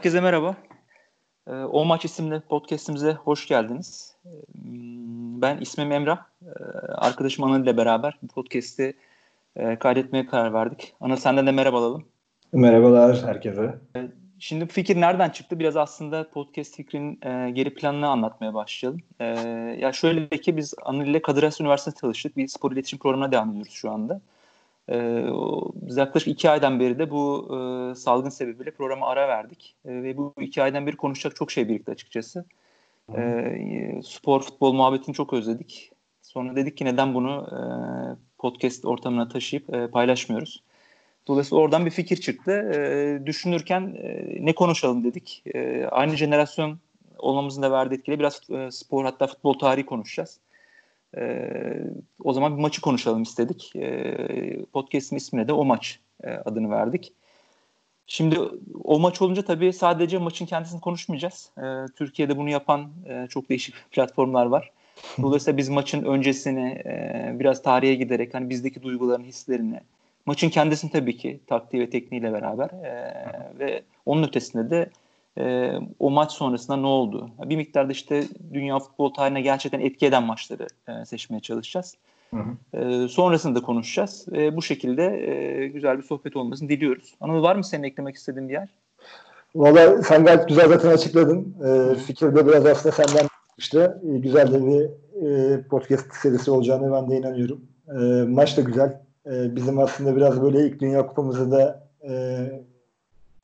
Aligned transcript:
Herkese 0.00 0.20
merhaba. 0.20 0.56
Ee, 1.46 1.52
o 1.52 1.84
Maç 1.84 2.04
isimli 2.04 2.40
podcastimize 2.40 3.12
hoş 3.12 3.48
geldiniz. 3.48 4.16
Ee, 4.26 4.28
ben 5.42 5.58
ismim 5.58 5.92
Emrah. 5.92 6.18
Ee, 6.42 6.48
arkadaşım 6.92 7.44
Anıl 7.44 7.62
ile 7.62 7.76
beraber 7.76 8.18
bu 8.22 8.26
podcast'i 8.26 8.94
e, 9.56 9.76
kaydetmeye 9.76 10.26
karar 10.26 10.52
verdik. 10.52 10.94
Anıl 11.00 11.16
senden 11.16 11.46
de 11.46 11.52
merhaba 11.52 11.78
alalım. 11.78 12.04
Merhabalar 12.52 13.22
herkese. 13.26 13.78
Şimdi 14.38 14.64
bu 14.64 14.72
fikir 14.72 15.00
nereden 15.00 15.30
çıktı? 15.30 15.58
Biraz 15.58 15.76
aslında 15.76 16.30
podcast 16.30 16.76
fikrinin 16.76 17.18
e, 17.22 17.50
geri 17.50 17.74
planını 17.74 18.08
anlatmaya 18.08 18.54
başlayalım. 18.54 19.00
ya 19.80 19.92
şöyle 19.92 20.28
ki 20.28 20.56
biz 20.56 20.74
Anıl 20.84 21.06
ile 21.06 21.22
Kadir 21.22 21.42
Has 21.42 21.60
Üniversitesi'nde 21.60 22.00
çalıştık. 22.00 22.36
Bir 22.36 22.48
spor 22.48 22.72
iletişim 22.72 22.98
programına 22.98 23.32
devam 23.32 23.50
ediyoruz 23.50 23.72
şu 23.72 23.90
anda. 23.90 24.20
Biz 25.74 25.96
yaklaşık 25.96 26.28
iki 26.28 26.50
aydan 26.50 26.80
beri 26.80 26.98
de 26.98 27.10
bu 27.10 27.48
e, 27.50 27.94
salgın 27.94 28.30
sebebiyle 28.30 28.70
programa 28.70 29.06
ara 29.06 29.28
verdik. 29.28 29.74
E, 29.84 30.02
ve 30.02 30.16
bu 30.16 30.34
iki 30.40 30.62
aydan 30.62 30.86
beri 30.86 30.96
konuşacak 30.96 31.36
çok 31.36 31.50
şey 31.50 31.68
birlikte 31.68 31.92
açıkçası. 31.92 32.44
E, 33.16 34.00
spor, 34.04 34.40
futbol 34.42 34.72
muhabbetini 34.72 35.14
çok 35.14 35.32
özledik. 35.32 35.92
Sonra 36.22 36.56
dedik 36.56 36.76
ki 36.76 36.84
neden 36.84 37.14
bunu 37.14 37.48
e, 37.52 37.60
podcast 38.38 38.84
ortamına 38.84 39.28
taşıyıp 39.28 39.74
e, 39.74 39.86
paylaşmıyoruz. 39.86 40.62
Dolayısıyla 41.26 41.62
oradan 41.62 41.86
bir 41.86 41.90
fikir 41.90 42.16
çıktı. 42.16 42.52
E, 42.52 43.26
düşünürken 43.26 43.96
e, 44.02 44.36
ne 44.40 44.54
konuşalım 44.54 45.04
dedik. 45.04 45.42
E, 45.54 45.86
aynı 45.86 46.16
jenerasyon 46.16 46.78
olmamızın 47.18 47.62
da 47.62 47.72
verdiği 47.72 47.94
etkiyle 47.94 48.18
biraz 48.18 48.40
e, 48.50 48.70
spor 48.70 49.04
hatta 49.04 49.26
futbol 49.26 49.54
tarihi 49.54 49.86
konuşacağız. 49.86 50.38
E, 51.16 51.50
o 52.24 52.32
zaman 52.32 52.56
bir 52.56 52.62
maçı 52.62 52.80
konuşalım 52.80 53.22
istedik. 53.22 53.76
E, 53.76 54.64
podcast'in 54.72 55.16
ismine 55.16 55.48
de 55.48 55.52
O 55.52 55.64
Maç 55.64 55.98
e, 56.24 56.30
adını 56.30 56.70
verdik. 56.70 57.12
Şimdi 58.06 58.38
o 58.84 58.98
maç 58.98 59.22
olunca 59.22 59.42
tabii 59.42 59.72
sadece 59.72 60.18
maçın 60.18 60.46
kendisini 60.46 60.80
konuşmayacağız. 60.80 61.50
E, 61.58 61.62
Türkiye'de 61.96 62.36
bunu 62.36 62.50
yapan 62.50 62.90
e, 63.08 63.26
çok 63.30 63.48
değişik 63.48 63.74
platformlar 63.90 64.46
var. 64.46 64.70
Dolayısıyla 65.22 65.56
biz 65.56 65.68
maçın 65.68 66.04
öncesini 66.04 66.68
e, 66.70 67.30
biraz 67.34 67.62
tarihe 67.62 67.94
giderek 67.94 68.34
hani 68.34 68.50
bizdeki 68.50 68.82
duyguların, 68.82 69.24
hislerini, 69.24 69.80
maçın 70.26 70.48
kendisini 70.48 70.90
tabii 70.90 71.16
ki 71.16 71.40
taktiği 71.46 71.82
ve 71.82 71.90
tekniğiyle 71.90 72.32
beraber 72.32 72.70
e, 72.70 73.14
ve 73.58 73.82
onun 74.06 74.22
ötesinde 74.22 74.70
de 74.70 74.90
e, 75.38 75.72
o 75.98 76.10
maç 76.10 76.32
sonrasında 76.32 76.76
ne 76.76 76.86
oldu? 76.86 77.30
Bir 77.44 77.56
miktarda 77.56 77.92
işte 77.92 78.24
dünya 78.52 78.78
futbol 78.78 79.14
tarihine 79.14 79.40
gerçekten 79.40 79.80
etki 79.80 80.06
eden 80.06 80.22
maçları 80.22 80.66
e, 80.88 81.04
seçmeye 81.04 81.40
çalışacağız. 81.40 81.96
Hı 82.30 82.36
hı. 82.36 82.78
E, 82.78 83.08
sonrasında 83.08 83.60
da 83.60 83.64
konuşacağız. 83.64 84.26
E, 84.32 84.56
bu 84.56 84.62
şekilde 84.62 85.04
e, 85.04 85.68
güzel 85.68 85.98
bir 85.98 86.02
sohbet 86.02 86.36
olmasını 86.36 86.68
diliyoruz. 86.68 87.14
Anıl 87.20 87.42
var 87.42 87.56
mı 87.56 87.64
senin 87.64 87.82
eklemek 87.82 88.16
istediğin 88.16 88.48
bir 88.48 88.54
yer? 88.54 88.68
Valla 89.54 90.02
sen 90.02 90.24
gayet 90.24 90.48
güzel 90.48 90.68
zaten 90.68 90.90
açıkladın. 90.90 91.56
E, 91.64 91.94
fikir 91.94 92.34
de 92.34 92.46
biraz 92.46 92.66
aslında 92.66 92.94
senden 92.94 93.26
işte 93.58 93.94
e, 94.14 94.18
güzel 94.18 94.52
de 94.52 94.66
bir 94.66 94.90
e, 95.26 95.62
podcast 95.62 96.14
serisi 96.14 96.50
olacağını 96.50 96.92
ben 96.92 97.10
de 97.10 97.16
inanıyorum. 97.16 97.60
E, 97.88 98.24
maç 98.28 98.56
da 98.56 98.60
güzel. 98.60 99.00
E, 99.26 99.56
bizim 99.56 99.78
aslında 99.78 100.16
biraz 100.16 100.42
böyle 100.42 100.66
ilk 100.66 100.80
Dünya 100.80 101.06
Kupamızı 101.06 101.50
da 101.50 101.88
e, 102.08 102.12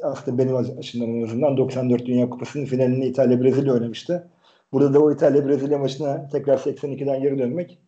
aslında 0.03 0.39
benim 0.39 0.57
açımdan 0.57 1.09
en 1.09 1.23
azından 1.23 1.57
94 1.57 2.07
Dünya 2.07 2.31
Kupası'nın 2.31 2.65
finalini 2.65 3.07
İtalya 3.07 3.43
Brezilya 3.43 3.73
oynamıştı. 3.73 4.31
Burada 4.73 4.95
da 4.95 5.01
o 5.01 5.13
İtalya 5.13 5.49
Brezilya 5.49 5.79
maçına 5.79 6.29
tekrar 6.29 6.59
82'den 6.59 7.23
geri 7.23 7.39
dönmek 7.39 7.79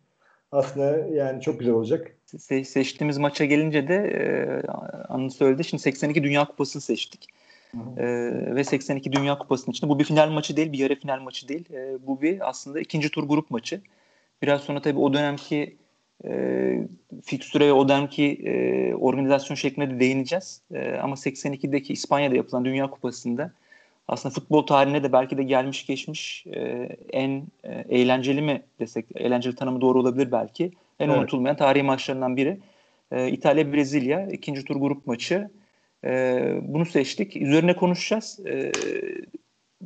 aslında 0.51 0.97
yani 0.97 1.41
çok 1.41 1.59
güzel 1.59 1.73
olacak. 1.73 2.15
Se- 2.27 2.63
seçtiğimiz 2.63 3.17
maça 3.17 3.45
gelince 3.45 3.87
de 3.87 3.95
e, 3.95 4.21
Anıl 5.09 5.29
söyledi. 5.29 5.63
Şimdi 5.63 5.83
82 5.83 6.23
Dünya 6.23 6.45
Kupası'nı 6.45 6.81
seçtik. 6.81 7.27
E, 7.97 8.05
ve 8.55 8.63
82 8.63 9.13
Dünya 9.13 9.37
Kupası'nın 9.37 9.71
içinde 9.71 9.89
bu 9.89 9.99
bir 9.99 10.03
final 10.03 10.29
maçı 10.29 10.57
değil, 10.57 10.71
bir 10.71 10.77
yarı 10.77 10.95
final 10.95 11.19
maçı 11.19 11.47
değil. 11.47 11.73
E, 11.73 12.07
bu 12.07 12.21
bir 12.21 12.49
aslında 12.49 12.79
ikinci 12.79 13.11
tur 13.11 13.23
grup 13.23 13.51
maçı. 13.51 13.81
Biraz 14.41 14.61
sonra 14.61 14.81
tabii 14.81 14.99
o 14.99 15.13
dönemki 15.13 15.77
e, 16.25 16.87
fikstüre 17.23 17.73
o 17.73 17.89
dönemki 17.89 18.25
e, 18.25 18.93
organizasyon 18.93 19.55
şekline 19.55 19.89
de 19.89 19.99
değineceğiz. 19.99 20.61
E, 20.73 20.93
ama 20.93 21.15
82'deki 21.15 21.93
İspanya'da 21.93 22.35
yapılan 22.35 22.65
Dünya 22.65 22.89
Kupası'nda 22.89 23.51
aslında 24.07 24.33
futbol 24.33 24.65
tarihine 24.65 25.03
de 25.03 25.11
belki 25.11 25.37
de 25.37 25.43
gelmiş 25.43 25.85
geçmiş 25.85 26.45
e, 26.47 26.89
en 27.13 27.43
e, 27.63 27.85
eğlenceli 27.89 28.41
mi 28.41 28.61
desek, 28.79 29.05
eğlenceli 29.15 29.55
tanımı 29.55 29.81
doğru 29.81 29.99
olabilir 29.99 30.31
belki. 30.31 30.71
En 30.99 31.09
evet. 31.09 31.17
unutulmayan 31.19 31.57
tarihi 31.57 31.83
maçlarından 31.83 32.37
biri. 32.37 32.59
E, 33.11 33.29
İtalya-Brezilya 33.29 34.27
ikinci 34.27 34.65
tur 34.65 34.75
grup 34.75 35.07
maçı. 35.07 35.49
E, 36.05 36.41
bunu 36.61 36.85
seçtik. 36.85 37.35
Üzerine 37.35 37.75
konuşacağız. 37.75 38.39
E, 38.47 38.71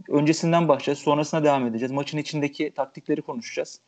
öncesinden 0.09 0.67
başlayacağız. 0.67 0.99
Sonrasına 0.99 1.43
devam 1.43 1.67
edeceğiz. 1.67 1.91
Maçın 1.91 2.17
içindeki 2.17 2.71
taktikleri 2.71 3.21
konuşacağız. 3.21 3.79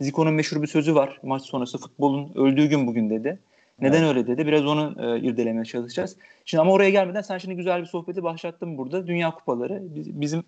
Zico'nun 0.00 0.34
meşhur 0.34 0.62
bir 0.62 0.66
sözü 0.66 0.94
var 0.94 1.20
maç 1.22 1.42
sonrası 1.42 1.78
futbolun 1.78 2.32
öldüğü 2.34 2.66
gün 2.66 2.86
bugün 2.86 3.10
dedi. 3.10 3.38
Neden 3.80 4.02
evet. 4.02 4.08
öyle 4.08 4.26
dedi? 4.26 4.46
Biraz 4.46 4.66
onu 4.66 4.94
e, 4.98 5.20
irdelemeye 5.20 5.64
çalışacağız. 5.64 6.16
Şimdi 6.44 6.60
ama 6.60 6.72
oraya 6.72 6.90
gelmeden 6.90 7.20
sen 7.20 7.38
şimdi 7.38 7.56
güzel 7.56 7.80
bir 7.80 7.86
sohbeti 7.86 8.22
başlattın 8.22 8.78
burada. 8.78 9.06
Dünya 9.06 9.30
kupaları. 9.30 9.82
Biz, 9.82 10.20
bizim 10.20 10.44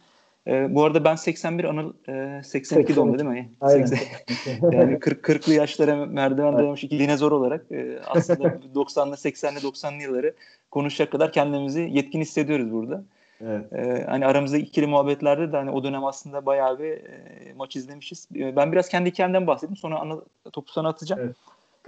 e, 0.46 0.74
bu 0.74 0.84
arada 0.84 1.04
ben 1.04 1.14
81 1.14 1.64
Anıl 1.64 1.92
e, 2.08 2.42
82 2.44 2.96
doğumlu 2.96 3.18
değil 3.18 3.30
mi? 3.30 3.50
Aynen. 3.60 3.86
80, 3.86 4.72
yani 4.72 4.98
40 4.98 5.28
40'lı 5.28 5.54
yaşlara 5.54 6.06
merdiven 6.06 6.58
dayamış 6.58 6.84
iki 6.84 6.98
dinozor 6.98 7.32
olarak 7.32 7.72
e, 7.72 8.00
aslında 8.06 8.48
90'lı 8.74 9.14
80'li 9.14 9.58
90'lı 9.58 10.02
yılları 10.02 10.34
konuşacak 10.70 11.12
kadar 11.12 11.32
kendimizi 11.32 11.88
yetkin 11.92 12.20
hissediyoruz 12.20 12.72
burada. 12.72 13.04
Evet. 13.46 13.72
Ee, 13.72 14.04
hani 14.08 14.26
aramızda 14.26 14.58
ikili 14.58 14.86
muhabbetlerde 14.86 15.52
de 15.52 15.56
hani 15.56 15.70
o 15.70 15.84
dönem 15.84 16.04
aslında 16.04 16.46
bayağı 16.46 16.78
bir 16.78 16.90
e, 16.90 17.52
maç 17.56 17.76
izlemişiz. 17.76 18.28
E, 18.36 18.56
ben 18.56 18.72
biraz 18.72 18.88
kendi 18.88 19.10
hikayemden 19.10 19.46
bahsedeyim 19.46 19.76
sonra 19.76 19.98
ana, 19.98 20.16
topu 20.52 20.72
sana 20.72 20.88
atacağım. 20.88 21.20
Evet. 21.24 21.36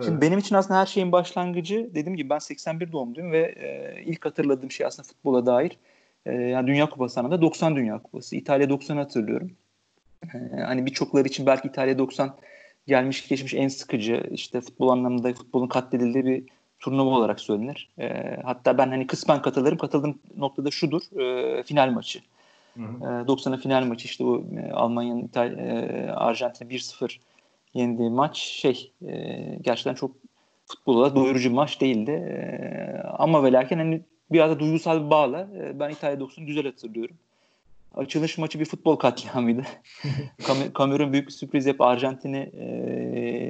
Şimdi 0.05 0.21
benim 0.21 0.39
için 0.39 0.55
aslında 0.55 0.81
her 0.81 0.87
şeyin 0.87 1.13
başlangıcı 1.13 1.91
dediğim 1.95 2.17
gibi 2.17 2.31
ben 2.31 2.39
81 2.39 2.93
doğumluyum 2.93 3.33
ve 3.33 3.55
e, 3.57 4.03
ilk 4.03 4.27
hatırladığım 4.27 4.71
şey 4.71 4.87
aslında 4.87 5.09
futbola 5.09 5.47
dair 5.47 5.79
e, 6.27 6.33
yani 6.33 6.67
Dünya 6.67 6.91
Kupası 6.91 7.21
anlamda 7.21 7.43
90 7.43 7.77
Dünya 7.77 7.99
Kupası. 8.03 8.37
İtalya 8.37 8.67
90'ı 8.67 8.97
hatırlıyorum. 8.97 9.51
E, 10.35 10.61
hani 10.61 10.87
birçokları 10.87 11.29
için 11.29 11.47
belki 11.47 11.69
İtalya 11.69 11.99
90 11.99 12.35
gelmiş 12.87 13.29
geçmiş 13.29 13.55
en 13.55 13.69
sıkıcı 13.69 14.23
işte 14.31 14.61
futbol 14.61 14.89
anlamında 14.89 15.33
futbolun 15.33 15.69
katledildiği 15.69 16.27
bir 16.27 16.45
turnuva 16.83 17.11
olarak 17.11 17.41
söylenir. 17.41 17.89
E, 17.99 18.37
hatta 18.45 18.79
ben 18.79 18.89
hani 18.89 19.07
kısmen 19.07 19.43
katılırım. 19.43 19.79
Katıldığım 19.79 20.19
noktada 20.37 20.71
şudur. 20.71 21.03
E, 21.21 21.63
final 21.63 21.91
maçı. 21.91 22.21
Hı 22.75 22.83
hı. 22.83 23.05
E, 23.05 23.27
90'ın 23.27 23.57
final 23.57 23.85
maçı 23.85 24.05
işte 24.05 24.25
bu 24.25 24.45
e, 24.59 24.73
Almanya'nın 24.73 25.23
İtalya, 25.23 25.59
e, 25.59 26.11
Arjantin'e 26.11 26.69
1-0 26.69 27.19
yendiği 27.75 28.11
maç 28.11 28.37
şey 28.37 28.93
e, 29.07 29.39
gerçekten 29.61 29.95
çok 29.95 30.11
futbola 30.67 31.17
doyurucu 31.17 31.51
bir 31.51 31.55
maç 31.55 31.81
değildi. 31.81 32.11
E, 32.11 33.03
ama 33.19 33.45
ve 33.45 33.53
lakin 33.53 33.79
hani 33.79 34.03
biraz 34.33 34.51
da 34.51 34.59
duygusal 34.59 35.05
bir 35.05 35.11
bağla 35.11 35.49
e, 35.59 35.81
ben 35.81 35.91
İtalya 35.91 36.19
90'ı 36.19 36.45
güzel 36.45 36.65
hatırlıyorum. 36.65 37.17
Açılış 37.95 38.39
maçı 38.39 38.61
bir 38.61 38.65
futbol 38.65 38.97
katliamıydı. 38.97 39.63
Kam- 40.43 40.73
Kamerun 40.73 41.13
büyük 41.13 41.27
bir 41.27 41.33
sürpriz 41.33 41.67
yapıp 41.67 41.81
Arjantin'i 41.81 42.51
e, 42.53 42.65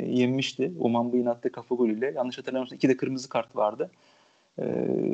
yenmişti. 0.09 0.73
Oman 0.79 1.27
attığı 1.27 1.53
kafa 1.53 1.75
golüyle. 1.75 2.13
Yanlış 2.17 2.39
hatırlamıyorsam 2.39 2.77
iki 2.77 2.89
de 2.89 2.97
kırmızı 2.97 3.29
kart 3.29 3.57
vardı. 3.57 3.91
E, 4.59 4.65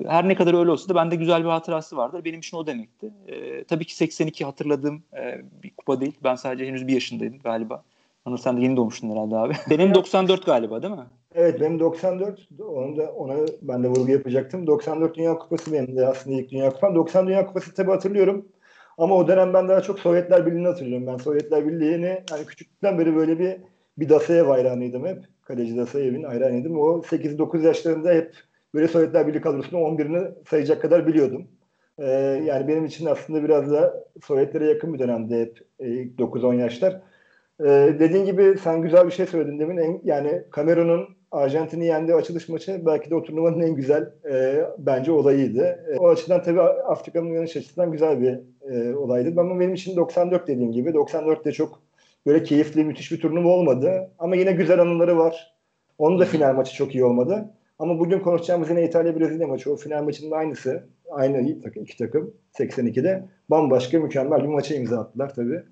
her 0.06 0.28
ne 0.28 0.34
kadar 0.34 0.54
öyle 0.54 0.70
olsa 0.70 0.88
da 0.88 0.94
bende 0.94 1.16
güzel 1.16 1.44
bir 1.44 1.48
hatırası 1.48 1.96
vardır. 1.96 2.24
Benim 2.24 2.38
için 2.38 2.56
o 2.56 2.66
demekti. 2.66 3.10
E, 3.26 3.64
tabii 3.64 3.84
ki 3.84 3.94
82 3.96 4.44
hatırladığım 4.44 5.02
e, 5.16 5.40
bir 5.62 5.70
kupa 5.76 6.00
değil. 6.00 6.14
Ben 6.24 6.34
sadece 6.34 6.66
henüz 6.66 6.86
bir 6.86 6.92
yaşındaydım 6.92 7.38
galiba. 7.38 7.84
Anıl 8.24 8.36
sen 8.36 8.56
de 8.56 8.60
yeni 8.60 8.76
doğmuştun 8.76 9.10
herhalde 9.10 9.36
abi. 9.36 9.54
Benim 9.70 9.94
94 9.94 10.46
galiba 10.46 10.82
değil 10.82 10.94
mi? 10.94 11.06
Evet 11.34 11.60
benim 11.60 11.80
94. 11.80 12.48
Onu 12.60 12.96
da 12.96 13.12
ona 13.12 13.34
ben 13.62 13.82
de 13.84 13.88
vurgu 13.88 14.10
yapacaktım. 14.10 14.66
94 14.66 15.16
Dünya 15.16 15.38
Kupası 15.38 15.72
benim 15.72 15.96
de 15.96 16.06
aslında 16.06 16.40
ilk 16.40 16.50
Dünya 16.50 16.70
Kupam. 16.70 16.94
90 16.94 17.26
Dünya 17.26 17.46
Kupası 17.46 17.74
tabii 17.74 17.90
hatırlıyorum. 17.90 18.48
Ama 18.98 19.16
o 19.16 19.28
dönem 19.28 19.54
ben 19.54 19.68
daha 19.68 19.80
çok 19.80 19.98
Sovyetler 19.98 20.46
Birliği'ni 20.46 20.66
hatırlıyorum. 20.66 21.06
Ben 21.06 21.16
Sovyetler 21.16 21.68
Birliği'ni 21.68 22.24
hani 22.30 22.46
küçüklükten 22.46 22.98
beri 22.98 23.16
böyle 23.16 23.38
bir 23.38 23.56
bir 23.98 24.08
Dasayev 24.08 24.46
hayranıydım 24.46 25.06
hep. 25.06 25.24
Kaleci 25.42 25.76
Dasayev'in 25.76 26.22
hayranıydım. 26.22 26.78
O 26.78 27.02
8-9 27.02 27.66
yaşlarında 27.66 28.10
hep 28.10 28.34
böyle 28.74 28.88
Sovyetler 28.88 29.26
Birliği 29.26 29.40
kadrosunun 29.40 29.80
11'ini 29.80 30.32
sayacak 30.50 30.82
kadar 30.82 31.06
biliyordum. 31.06 31.46
E, 31.98 32.10
yani 32.46 32.68
benim 32.68 32.84
için 32.84 33.06
aslında 33.06 33.44
biraz 33.44 33.70
da 33.70 34.04
Sovyetlere 34.24 34.66
yakın 34.66 34.94
bir 34.94 34.98
dönemde 34.98 35.40
hep 35.40 35.60
e, 35.80 35.84
9-10 35.84 36.54
yaşlar. 36.54 37.00
E, 37.60 37.66
dediğin 38.00 38.24
gibi 38.24 38.58
sen 38.62 38.82
güzel 38.82 39.06
bir 39.06 39.12
şey 39.12 39.26
söyledin 39.26 39.58
demin. 39.58 39.76
En, 39.76 40.00
yani 40.04 40.42
Kamerun'un 40.50 41.08
Arjantin'i 41.30 41.86
yendiği 41.86 42.16
açılış 42.16 42.48
maçı 42.48 42.82
belki 42.86 43.10
de 43.10 43.14
o 43.14 43.22
turnuvanın 43.22 43.60
en 43.60 43.74
güzel 43.74 44.12
e, 44.30 44.64
bence 44.78 45.12
olayıydı. 45.12 45.86
E, 45.92 45.98
o 45.98 46.08
açıdan 46.08 46.42
tabii 46.42 46.60
Afrika'nın 46.60 47.30
uyanış 47.30 47.56
açısından 47.56 47.92
güzel 47.92 48.20
bir 48.20 48.40
e, 48.70 48.94
olaydı. 48.94 49.40
Ama 49.40 49.60
benim 49.60 49.74
için 49.74 49.96
94 49.96 50.48
dediğim 50.48 50.72
gibi 50.72 50.90
94'te 50.90 51.52
çok 51.52 51.82
böyle 52.26 52.42
keyifli, 52.42 52.84
müthiş 52.84 53.12
bir 53.12 53.20
turnuva 53.20 53.48
olmadı. 53.48 54.10
Ama 54.18 54.36
yine 54.36 54.52
güzel 54.52 54.80
anıları 54.80 55.18
var. 55.18 55.54
Onun 55.98 56.18
da 56.18 56.24
final 56.24 56.54
maçı 56.54 56.74
çok 56.74 56.94
iyi 56.94 57.04
olmadı. 57.04 57.50
Ama 57.78 57.98
bugün 57.98 58.20
konuşacağımız 58.20 58.70
yine 58.70 58.84
İtalya-Brezilya 58.84 59.46
maçı. 59.46 59.72
O 59.72 59.76
final 59.76 60.02
maçının 60.02 60.30
aynısı. 60.30 60.88
Aynı 61.10 61.40
iki 61.76 61.96
takım 61.96 62.34
82'de. 62.58 63.28
Bambaşka 63.50 63.98
mükemmel 63.98 64.42
bir 64.42 64.48
maça 64.48 64.74
imza 64.74 65.00
attılar 65.00 65.34
tabii. 65.34 65.62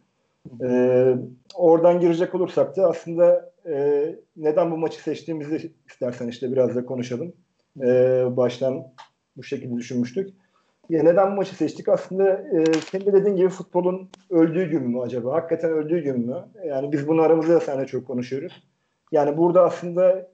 Ee, 0.64 1.16
oradan 1.54 2.00
girecek 2.00 2.34
olursak 2.34 2.76
da 2.76 2.88
aslında 2.88 3.52
e, 3.68 4.06
neden 4.36 4.70
bu 4.70 4.76
maçı 4.76 5.02
seçtiğimizi 5.02 5.72
istersen 5.88 6.28
işte 6.28 6.52
biraz 6.52 6.74
da 6.74 6.84
konuşalım. 6.84 7.32
Ee, 7.80 8.24
baştan 8.30 8.82
bu 9.36 9.42
şekilde 9.42 9.76
düşünmüştük. 9.76 10.30
Ya 10.88 11.02
neden 11.02 11.32
bu 11.32 11.36
maçı 11.36 11.54
seçtik? 11.54 11.88
Aslında 11.88 12.30
e, 12.32 12.64
senin 12.90 13.06
de 13.06 13.12
dediğin 13.12 13.36
gibi 13.36 13.48
futbolun 13.48 14.08
öldüğü 14.30 14.70
gün 14.70 14.82
mü 14.82 15.00
acaba? 15.00 15.34
Hakikaten 15.34 15.70
öldüğü 15.70 16.00
gün 16.00 16.26
mü? 16.26 16.44
Yani 16.66 16.92
biz 16.92 17.08
bunu 17.08 17.22
aramızda 17.22 17.54
da 17.54 17.60
seninle 17.60 17.86
çok 17.86 18.06
konuşuyoruz. 18.06 18.62
Yani 19.12 19.36
burada 19.36 19.64
aslında 19.64 20.30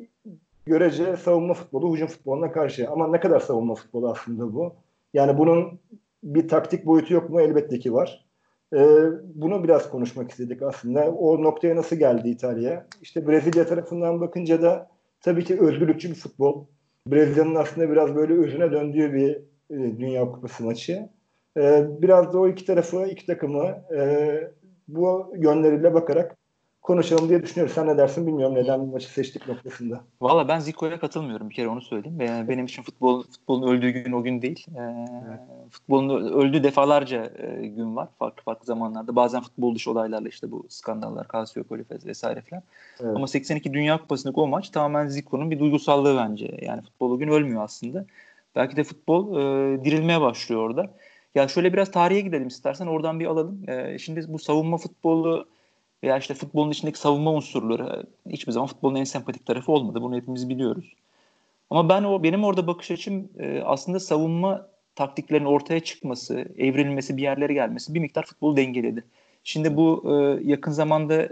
görece 0.66 1.16
savunma 1.16 1.54
futbolu 1.54 1.94
hücum 1.94 2.08
futboluna 2.08 2.52
karşı. 2.52 2.88
Ama 2.90 3.08
ne 3.08 3.20
kadar 3.20 3.40
savunma 3.40 3.74
futbolu 3.74 4.10
aslında 4.10 4.54
bu? 4.54 4.74
Yani 5.14 5.38
bunun 5.38 5.80
bir 6.22 6.48
taktik 6.48 6.86
boyutu 6.86 7.14
yok 7.14 7.30
mu? 7.30 7.40
Elbette 7.40 7.78
ki 7.78 7.92
var. 7.92 8.26
Ee, 8.74 9.04
bunu 9.34 9.64
biraz 9.64 9.90
konuşmak 9.90 10.30
istedik 10.30 10.62
aslında. 10.62 11.10
O 11.10 11.42
noktaya 11.42 11.76
nasıl 11.76 11.96
geldi 11.96 12.28
İtalya? 12.28 12.86
İşte 13.02 13.28
Brezilya 13.28 13.66
tarafından 13.66 14.20
bakınca 14.20 14.62
da 14.62 14.88
tabii 15.20 15.44
ki 15.44 15.60
özgürlükçü 15.60 16.10
bir 16.10 16.14
futbol. 16.14 16.64
Brezilya'nın 17.06 17.54
aslında 17.54 17.90
biraz 17.90 18.14
böyle 18.14 18.34
özüne 18.34 18.72
döndüğü 18.72 19.12
bir 19.12 19.51
e, 19.72 19.98
Dünya 19.98 20.32
Kupası 20.32 20.64
maçı. 20.64 21.08
E, 21.56 21.86
biraz 22.02 22.32
da 22.32 22.38
o 22.38 22.48
iki 22.48 22.64
tarafı, 22.64 23.06
iki 23.06 23.26
takımı 23.26 23.64
e, 23.96 24.50
bu 24.88 25.32
yönleriyle 25.36 25.94
bakarak 25.94 26.36
konuşalım 26.82 27.28
diye 27.28 27.42
düşünüyorum. 27.42 27.74
Sen 27.74 27.86
ne 27.86 27.98
dersin 27.98 28.26
bilmiyorum 28.26 28.54
neden 28.54 28.80
bu 28.80 28.86
maçı 28.86 29.12
seçtik 29.12 29.48
noktasında. 29.48 30.00
Valla 30.20 30.48
ben 30.48 30.58
Zico'ya 30.58 31.00
katılmıyorum 31.00 31.50
bir 31.50 31.54
kere 31.54 31.68
onu 31.68 31.80
söyleyeyim. 31.80 32.18
Benim 32.48 32.64
için 32.64 32.82
futbol 32.82 33.22
futbolun 33.22 33.68
öldüğü 33.68 33.90
gün 33.90 34.12
o 34.12 34.22
gün 34.22 34.42
değil. 34.42 34.66
Evet. 34.78 35.40
Futbolun 35.70 36.32
öldüğü 36.32 36.62
defalarca 36.62 37.26
gün 37.60 37.96
var 37.96 38.08
farklı 38.18 38.42
farklı 38.42 38.66
zamanlarda. 38.66 39.16
Bazen 39.16 39.42
futbol 39.42 39.74
dışı 39.74 39.90
olaylarla 39.90 40.28
işte 40.28 40.50
bu 40.50 40.66
skandallar, 40.68 41.26
Calciopoli 41.32 41.84
vesaire 41.90 42.40
falan. 42.40 42.62
Evet. 43.00 43.16
Ama 43.16 43.26
82 43.26 43.72
Dünya 43.72 43.98
Kupası'ndaki 43.98 44.40
o 44.40 44.46
maç 44.46 44.70
tamamen 44.70 45.06
Zico'nun 45.06 45.50
bir 45.50 45.58
duygusallığı 45.58 46.16
bence. 46.16 46.58
Yani 46.62 46.82
futbol 46.82 47.10
o 47.10 47.18
gün 47.18 47.28
ölmüyor 47.28 47.62
aslında. 47.62 48.04
Belki 48.56 48.76
de 48.76 48.84
futbol 48.84 49.36
e, 49.36 49.84
dirilmeye 49.84 50.20
başlıyor 50.20 50.60
orada. 50.62 50.94
Ya 51.34 51.48
şöyle 51.48 51.72
biraz 51.72 51.90
tarihe 51.90 52.20
gidelim 52.20 52.48
istersen 52.48 52.86
oradan 52.86 53.20
bir 53.20 53.26
alalım. 53.26 53.68
E, 53.70 53.98
şimdi 53.98 54.24
bu 54.28 54.38
savunma 54.38 54.76
futbolu 54.76 55.48
veya 56.04 56.18
işte 56.18 56.34
futbolun 56.34 56.70
içindeki 56.70 56.98
savunma 56.98 57.32
unsurları 57.32 58.06
hiçbir 58.28 58.52
zaman 58.52 58.66
futbolun 58.66 58.94
en 58.94 59.04
sempatik 59.04 59.46
tarafı 59.46 59.72
olmadı. 59.72 60.02
Bunu 60.02 60.16
hepimiz 60.16 60.48
biliyoruz. 60.48 60.94
Ama 61.70 61.88
ben 61.88 62.04
o 62.04 62.22
benim 62.22 62.44
orada 62.44 62.66
bakış 62.66 62.90
açım 62.90 63.28
e, 63.38 63.62
aslında 63.64 64.00
savunma 64.00 64.68
taktiklerin 64.94 65.44
ortaya 65.44 65.80
çıkması, 65.80 66.44
evrilmesi, 66.58 67.16
bir 67.16 67.22
yerlere 67.22 67.52
gelmesi 67.52 67.94
bir 67.94 68.00
miktar 68.00 68.26
futbolu 68.26 68.56
dengeledi. 68.56 69.04
Şimdi 69.44 69.76
bu 69.76 70.04
e, 70.06 70.40
yakın 70.50 70.72
zamanda 70.72 71.14
e, 71.14 71.30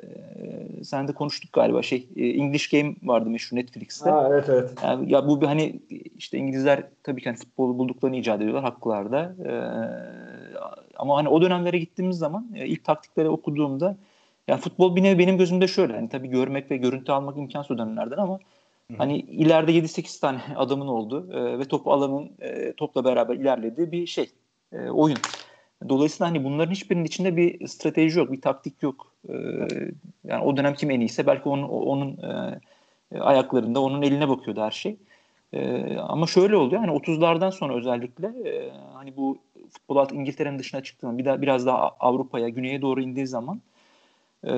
sen 0.84 1.08
de 1.08 1.12
konuştuk 1.12 1.52
galiba 1.52 1.82
şey 1.82 2.08
e, 2.16 2.26
English 2.26 2.70
Game 2.70 2.94
vardı 3.02 3.30
meşhur 3.30 3.56
Netflix'te. 3.56 4.10
Ha, 4.10 4.28
evet 4.30 4.48
evet. 4.48 4.70
Yani, 4.84 5.12
ya 5.12 5.28
bu 5.28 5.40
bir 5.40 5.46
hani 5.46 5.80
işte 6.18 6.38
İngilizler 6.38 6.82
tabii 7.02 7.22
ki 7.22 7.28
hani 7.28 7.38
futbolu 7.38 7.78
bulduklarını 7.78 8.16
icat 8.16 8.40
ediyorlar 8.40 8.64
haklılar 8.64 9.12
da. 9.12 9.34
E, 9.44 9.52
ama 10.96 11.16
hani 11.16 11.28
o 11.28 11.42
dönemlere 11.42 11.78
gittiğimiz 11.78 12.18
zaman 12.18 12.46
e, 12.54 12.66
ilk 12.66 12.84
taktikleri 12.84 13.28
okuduğumda 13.28 13.96
yani 14.48 14.60
futbol 14.60 14.96
bir 14.96 15.02
nevi 15.02 15.18
benim 15.18 15.38
gözümde 15.38 15.68
şöyle 15.68 15.92
hani 15.92 16.08
tabii 16.08 16.28
görmek 16.28 16.70
ve 16.70 16.76
görüntü 16.76 17.12
almak 17.12 17.38
imkansız 17.38 17.78
dönemlerden 17.78 18.16
ama. 18.16 18.38
Hani 18.98 19.18
ileride 19.18 19.72
7-8 19.72 20.20
tane 20.20 20.40
adamın 20.56 20.86
oldu 20.86 21.26
e, 21.32 21.58
ve 21.58 21.64
topu 21.64 21.92
alanın 21.92 22.30
e, 22.40 22.72
topla 22.72 23.04
beraber 23.04 23.34
ilerlediği 23.34 23.92
bir 23.92 24.06
şey 24.06 24.30
e, 24.72 24.90
oyun. 24.90 25.18
Dolayısıyla 25.88 26.30
hani 26.30 26.44
bunların 26.44 26.72
hiçbirinin 26.72 27.04
içinde 27.04 27.36
bir 27.36 27.68
strateji 27.68 28.18
yok, 28.18 28.32
bir 28.32 28.40
taktik 28.40 28.82
yok. 28.82 29.12
Ee, 29.28 29.34
yani 30.24 30.44
o 30.44 30.56
dönem 30.56 30.74
kim 30.74 30.90
en 30.90 31.00
iyiyse 31.00 31.26
belki 31.26 31.48
onun, 31.48 31.62
onun 31.62 32.18
e, 33.12 33.20
ayaklarında, 33.20 33.80
onun 33.80 34.02
eline 34.02 34.28
bakıyordu 34.28 34.60
her 34.60 34.70
şey. 34.70 34.96
E, 35.52 35.96
ama 35.96 36.26
şöyle 36.26 36.56
oluyor 36.56 36.80
hani 36.80 36.92
30'lardan 36.92 37.50
sonra 37.50 37.74
özellikle 37.74 38.26
e, 38.26 38.72
hani 38.94 39.16
bu 39.16 39.38
futbol 39.70 39.96
altı 39.96 40.14
İngiltere'nin 40.14 40.58
dışına 40.58 40.82
çıktığında 40.82 41.18
bir 41.18 41.24
daha 41.24 41.42
biraz 41.42 41.66
daha 41.66 41.88
Avrupa'ya, 42.00 42.48
güneye 42.48 42.82
doğru 42.82 43.02
indiği 43.02 43.26
zaman 43.26 43.60
e, 44.46 44.52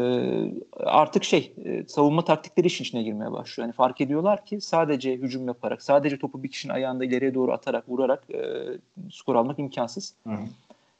artık 0.80 1.24
şey 1.24 1.52
e, 1.64 1.84
savunma 1.88 2.24
taktikleri 2.24 2.66
işin 2.66 2.84
içine 2.84 3.02
girmeye 3.02 3.32
başlıyor. 3.32 3.66
Yani 3.66 3.74
fark 3.74 4.00
ediyorlar 4.00 4.46
ki 4.46 4.60
sadece 4.60 5.16
hücum 5.16 5.46
yaparak, 5.46 5.82
sadece 5.82 6.18
topu 6.18 6.42
bir 6.42 6.48
kişinin 6.48 6.72
ayağında 6.72 7.04
ileriye 7.04 7.34
doğru 7.34 7.52
atarak, 7.52 7.88
vurarak 7.88 8.30
e, 8.30 8.64
skor 9.10 9.34
almak 9.34 9.58
imkansız. 9.58 10.14
Hı 10.26 10.32
hı. 10.32 10.44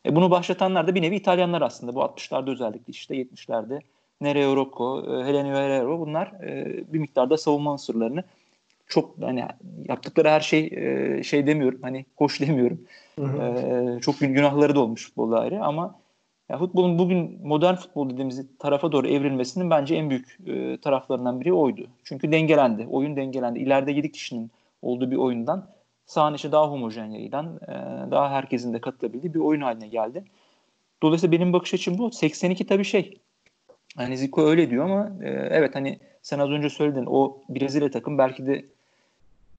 E, 0.06 0.16
bunu 0.16 0.30
başlatanlar 0.30 0.86
da 0.86 0.94
bir 0.94 1.02
nevi 1.02 1.16
İtalyanlar 1.16 1.62
aslında. 1.62 1.94
Bu 1.94 2.00
60'larda 2.00 2.50
özellikle 2.50 2.90
işte 2.90 3.14
70'lerde 3.14 3.80
Nereo 4.20 4.56
Rocco, 4.56 4.98
e, 5.00 5.24
Helenio 5.24 5.56
Herrero 5.56 6.00
bunlar 6.00 6.26
e, 6.26 6.84
bir 6.92 6.98
miktarda 6.98 7.36
savunma 7.36 7.72
unsurlarını 7.72 8.24
çok 8.86 9.14
hani 9.22 9.44
yaptıkları 9.88 10.28
her 10.28 10.40
şey 10.40 10.66
e, 10.66 11.22
şey 11.22 11.46
demiyorum 11.46 11.78
hani 11.82 12.06
hoş 12.16 12.40
demiyorum. 12.40 12.80
Hı 13.18 13.24
hı. 13.24 14.00
Çok 14.00 14.18
günahları 14.18 14.74
da 14.74 14.80
olmuş 14.80 15.06
futbolda 15.06 15.40
ayrı 15.40 15.64
ama 15.64 15.98
ya 16.48 16.58
futbolun 16.58 16.98
bugün 16.98 17.40
modern 17.42 17.74
futbol 17.74 18.10
dediğimiz 18.10 18.46
tarafa 18.58 18.92
doğru 18.92 19.08
evrilmesinin 19.08 19.70
bence 19.70 19.94
en 19.94 20.10
büyük 20.10 20.38
taraflarından 20.82 21.40
biri 21.40 21.52
oydu. 21.52 21.86
Çünkü 22.04 22.32
dengelendi. 22.32 22.86
Oyun 22.90 23.16
dengelendi. 23.16 23.58
İleride 23.58 23.92
7 23.92 24.12
kişinin 24.12 24.50
olduğu 24.82 25.10
bir 25.10 25.16
oyundan 25.16 25.68
sahanın 26.12 26.36
içi 26.36 26.52
daha 26.52 26.68
homojen 26.70 27.10
yayılan, 27.10 27.60
e, 27.68 27.72
daha 28.10 28.30
herkesin 28.30 28.72
de 28.74 28.80
katılabildiği 28.80 29.34
bir 29.34 29.38
oyun 29.38 29.60
haline 29.60 29.88
geldi. 29.88 30.24
Dolayısıyla 31.02 31.32
benim 31.32 31.52
bakış 31.52 31.74
açım 31.74 31.98
bu. 31.98 32.10
82 32.10 32.66
tabii 32.66 32.84
şey. 32.84 33.18
Hani 33.96 34.18
Zico 34.18 34.42
öyle 34.46 34.70
diyor 34.70 34.84
ama 34.84 35.24
e, 35.24 35.28
evet 35.30 35.74
hani 35.74 35.98
sen 36.22 36.38
az 36.38 36.50
önce 36.50 36.70
söyledin 36.70 37.06
o 37.06 37.38
Brezilya 37.48 37.90
takım 37.90 38.18
belki 38.18 38.46
de 38.46 38.64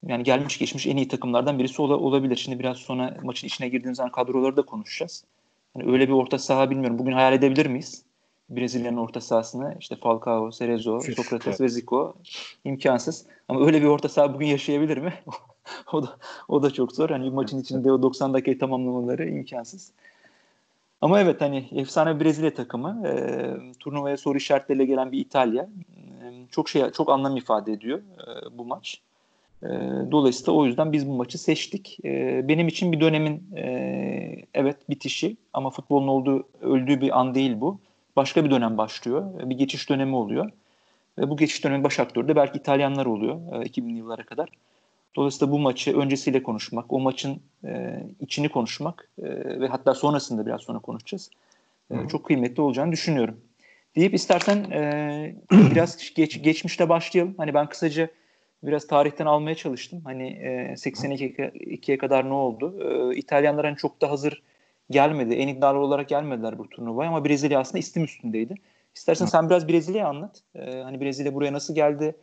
yani 0.07 0.23
gelmiş 0.23 0.57
geçmiş 0.57 0.87
en 0.87 0.97
iyi 0.97 1.07
takımlardan 1.07 1.59
birisi 1.59 1.81
ol- 1.81 1.89
olabilir. 1.89 2.35
Şimdi 2.35 2.59
biraz 2.59 2.77
sonra 2.77 3.17
maçın 3.23 3.47
içine 3.47 3.69
girdiğimiz 3.69 3.97
zaman 3.97 4.11
kadroları 4.11 4.57
da 4.57 4.61
konuşacağız. 4.61 5.25
Hani 5.73 5.91
öyle 5.91 6.07
bir 6.07 6.13
orta 6.13 6.37
saha 6.39 6.69
bilmiyorum. 6.69 6.99
Bugün 6.99 7.11
hayal 7.11 7.33
edebilir 7.33 7.65
miyiz? 7.65 8.03
Brezilya'nın 8.49 8.97
orta 8.97 9.21
sahasını 9.21 9.75
işte 9.79 9.95
Falcao, 9.95 10.51
Cerezo, 10.51 11.01
Sokrates 11.01 11.61
ve 11.61 11.69
Zico 11.69 12.15
imkansız. 12.63 13.25
Ama 13.49 13.65
öyle 13.65 13.81
bir 13.81 13.87
orta 13.87 14.09
saha 14.09 14.33
bugün 14.33 14.47
yaşayabilir 14.47 14.97
mi? 14.97 15.13
o 15.93 16.03
da 16.03 16.17
o 16.47 16.63
da 16.63 16.71
çok 16.71 16.91
zor. 16.91 17.09
Hani 17.09 17.29
maçın 17.29 17.61
içinde 17.61 17.91
o 17.91 18.01
90 18.01 18.33
dakikayı 18.33 18.59
tamamlamaları 18.59 19.29
imkansız. 19.29 19.91
Ama 21.01 21.19
evet 21.19 21.41
hani 21.41 21.69
efsane 21.71 22.19
Brezilya 22.19 22.53
takımı, 22.53 23.07
e, 23.07 23.75
turnuvaya 23.79 24.17
soru 24.17 24.37
işaretleriyle 24.37 24.85
gelen 24.85 25.11
bir 25.11 25.19
İtalya 25.19 25.63
e, 25.63 26.47
çok 26.51 26.69
şey 26.69 26.91
çok 26.91 27.09
anlam 27.09 27.37
ifade 27.37 27.73
ediyor 27.73 27.99
e, 27.99 28.57
bu 28.57 28.65
maç. 28.65 29.01
E, 29.63 29.67
dolayısıyla 30.11 30.53
o 30.53 30.65
yüzden 30.65 30.91
biz 30.93 31.07
bu 31.07 31.13
maçı 31.13 31.37
seçtik. 31.37 31.97
E, 32.05 32.41
benim 32.47 32.67
için 32.67 32.91
bir 32.91 32.99
dönemin 32.99 33.55
e, 33.55 34.45
evet 34.53 34.89
bitişi 34.89 35.37
ama 35.53 35.69
futbolun 35.69 36.07
olduğu 36.07 36.43
öldüğü 36.61 37.01
bir 37.01 37.19
an 37.19 37.35
değil 37.35 37.61
bu. 37.61 37.79
Başka 38.15 38.45
bir 38.45 38.51
dönem 38.51 38.77
başlıyor. 38.77 39.49
Bir 39.49 39.55
geçiş 39.55 39.89
dönemi 39.89 40.15
oluyor. 40.15 40.51
Ve 41.17 41.29
bu 41.29 41.37
geçiş 41.37 41.63
dönemi 41.63 41.83
baş 41.83 41.99
aktörü 41.99 42.27
de 42.27 42.35
belki 42.35 42.57
İtalyanlar 42.57 43.05
oluyor 43.05 43.35
e, 43.35 43.65
2000'li 43.65 43.97
yıllara 43.97 44.23
kadar. 44.23 44.49
Dolayısıyla 45.15 45.51
bu 45.51 45.59
maçı 45.59 45.97
öncesiyle 45.97 46.43
konuşmak, 46.43 46.93
o 46.93 46.99
maçın 46.99 47.41
e, 47.65 48.03
içini 48.19 48.49
konuşmak 48.49 49.09
e, 49.17 49.23
ve 49.59 49.67
hatta 49.67 49.93
sonrasında 49.93 50.45
biraz 50.45 50.61
sonra 50.61 50.79
konuşacağız. 50.79 51.29
E, 51.91 51.95
çok 52.07 52.25
kıymetli 52.25 52.61
olacağını 52.61 52.91
düşünüyorum. 52.91 53.37
Deyip 53.95 54.13
istersen 54.13 54.57
e, 54.71 55.35
biraz 55.51 56.13
geç, 56.15 56.43
geçmişte 56.43 56.89
başlayalım. 56.89 57.33
Hani 57.37 57.53
ben 57.53 57.69
kısaca 57.69 58.09
biraz 58.63 58.87
tarihten 58.87 59.25
almaya 59.25 59.55
çalıştım. 59.55 60.01
Hani 60.03 60.27
e, 60.27 60.73
82'ye 60.73 61.97
kadar 61.97 62.29
ne 62.29 62.33
oldu? 62.33 62.75
E, 62.79 63.15
İtalyanlar 63.15 63.65
hani 63.65 63.77
çok 63.77 64.01
da 64.01 64.11
hazır 64.11 64.41
gelmedi. 64.89 65.33
En 65.33 65.47
iddialı 65.47 65.77
olarak 65.77 66.09
gelmediler 66.09 66.57
bu 66.57 66.69
turnuvaya 66.69 67.09
ama 67.09 67.25
Brezilya 67.25 67.59
aslında 67.59 67.79
istim 67.79 68.03
üstündeydi. 68.03 68.55
İstersen 68.95 69.25
sen 69.25 69.49
biraz 69.49 69.67
Brezilya'yı 69.67 70.07
anlat. 70.07 70.39
Ee, 70.55 70.81
hani 70.81 71.01
Brezilya 71.01 71.33
buraya 71.33 71.53
nasıl 71.53 71.75
geldi? 71.75 72.15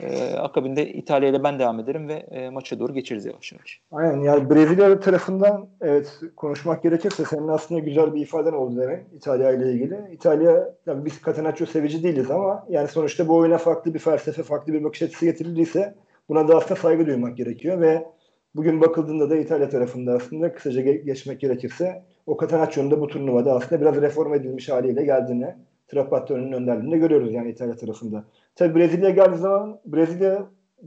Ee, 0.00 0.34
akabinde 0.34 0.92
İtalya 0.92 1.28
ile 1.28 1.44
ben 1.44 1.58
devam 1.58 1.80
ederim 1.80 2.08
ve 2.08 2.14
e, 2.14 2.50
maça 2.50 2.78
doğru 2.78 2.94
geçeriz 2.94 3.26
yavaş 3.26 3.52
yavaş. 3.52 3.80
Aynen 3.92 4.20
yani 4.20 4.50
Brezilya 4.50 5.00
tarafından 5.00 5.68
evet 5.80 6.20
konuşmak 6.36 6.82
gerekirse 6.82 7.24
senin 7.24 7.48
aslında 7.48 7.80
güzel 7.80 8.14
bir 8.14 8.20
ifaden 8.20 8.52
oldu 8.52 8.80
demek 8.80 9.06
İtalya 9.12 9.50
ile 9.52 9.72
ilgili. 9.72 9.98
İtalya 10.12 10.74
yani 10.86 11.04
biz 11.04 11.20
Catenaccio 11.26 11.66
sevici 11.66 12.02
değiliz 12.02 12.30
ama 12.30 12.66
yani 12.68 12.88
sonuçta 12.88 13.28
bu 13.28 13.36
oyuna 13.36 13.58
farklı 13.58 13.94
bir 13.94 13.98
felsefe, 13.98 14.42
farklı 14.42 14.72
bir 14.72 14.84
bakış 14.84 15.02
açısı 15.02 15.24
getirildiyse 15.24 15.94
buna 16.28 16.48
da 16.48 16.56
aslında 16.56 16.80
saygı 16.80 17.06
duymak 17.06 17.36
gerekiyor 17.36 17.80
ve 17.80 18.06
bugün 18.54 18.80
bakıldığında 18.80 19.30
da 19.30 19.36
İtalya 19.36 19.68
tarafında 19.68 20.12
aslında 20.12 20.52
kısaca 20.52 20.80
ge- 20.82 21.04
geçmek 21.04 21.40
gerekirse 21.40 22.02
o 22.26 22.40
Catenaccio'nun 22.40 22.90
da 22.90 23.00
bu 23.00 23.06
turnuvada 23.06 23.52
aslında 23.52 23.80
biraz 23.80 23.96
reform 23.96 24.34
edilmiş 24.34 24.68
haliyle 24.68 25.04
geldiğini 25.04 25.54
Trapattoni'nin 25.92 26.52
önderliğinde 26.52 26.98
görüyoruz 26.98 27.34
yani 27.34 27.50
İtalya 27.50 27.76
tarafında. 27.76 28.24
Tabii 28.56 28.74
Brezilya 28.74 29.10
geldiği 29.10 29.38
zaman 29.38 29.80
Brezilya 29.86 30.46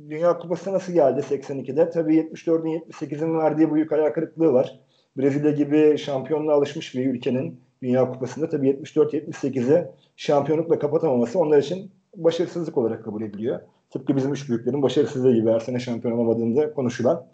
Dünya 0.09 0.37
Kupası 0.37 0.73
nasıl 0.73 0.93
geldi 0.93 1.19
82'de? 1.19 1.89
Tabii 1.89 2.17
74'ün 2.17 2.79
78'in 2.79 3.37
verdiği 3.39 3.73
büyük 3.73 3.91
hayal 3.91 4.09
kırıklığı 4.09 4.53
var. 4.53 4.79
Brezilya 5.17 5.51
gibi 5.51 5.97
şampiyonluğa 5.97 6.55
alışmış 6.55 6.95
bir 6.95 7.05
ülkenin 7.05 7.59
Dünya 7.81 8.11
Kupası'nda 8.11 8.49
tabii 8.49 8.69
74-78'i 8.69 9.87
şampiyonlukla 10.15 10.79
kapatamaması 10.79 11.39
onlar 11.39 11.57
için 11.57 11.91
başarısızlık 12.15 12.77
olarak 12.77 13.03
kabul 13.03 13.21
ediliyor. 13.21 13.59
Tıpkı 13.89 14.15
bizim 14.15 14.33
üç 14.33 14.49
büyüklerin 14.49 14.81
başarısızlığı 14.81 15.35
gibi 15.35 15.49
her 15.49 15.59
sene 15.59 15.79
şampiyon 15.79 16.17
olamadığında 16.17 16.73
konuşulan. 16.73 17.25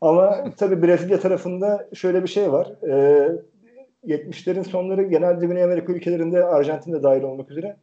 Ama 0.00 0.44
tabii 0.56 0.82
Brezilya 0.82 1.20
tarafında 1.20 1.88
şöyle 1.94 2.22
bir 2.22 2.28
şey 2.28 2.52
var. 2.52 2.72
Ee, 2.88 3.32
70'lerin 4.06 4.64
sonları 4.64 5.02
genelde 5.02 5.46
Güney 5.46 5.64
Amerika 5.64 5.92
ülkelerinde 5.92 6.44
Arjantin'de 6.44 7.02
dahil 7.02 7.22
olmak 7.22 7.50
üzere 7.50 7.76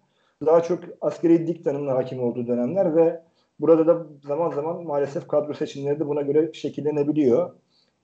daha 0.46 0.64
çok 0.64 0.80
askeri 1.02 1.48
diktanın 1.48 1.88
hakim 1.88 2.24
olduğu 2.24 2.48
dönemler 2.48 2.96
ve 2.96 3.22
burada 3.60 3.88
da 3.88 4.08
zaman 4.28 4.52
zaman 4.52 4.84
maalesef 4.84 5.28
kadro 5.28 5.54
seçimleri 5.54 6.00
de 6.00 6.08
buna 6.08 6.22
göre 6.22 6.54
şekillenebiliyor. 6.54 7.52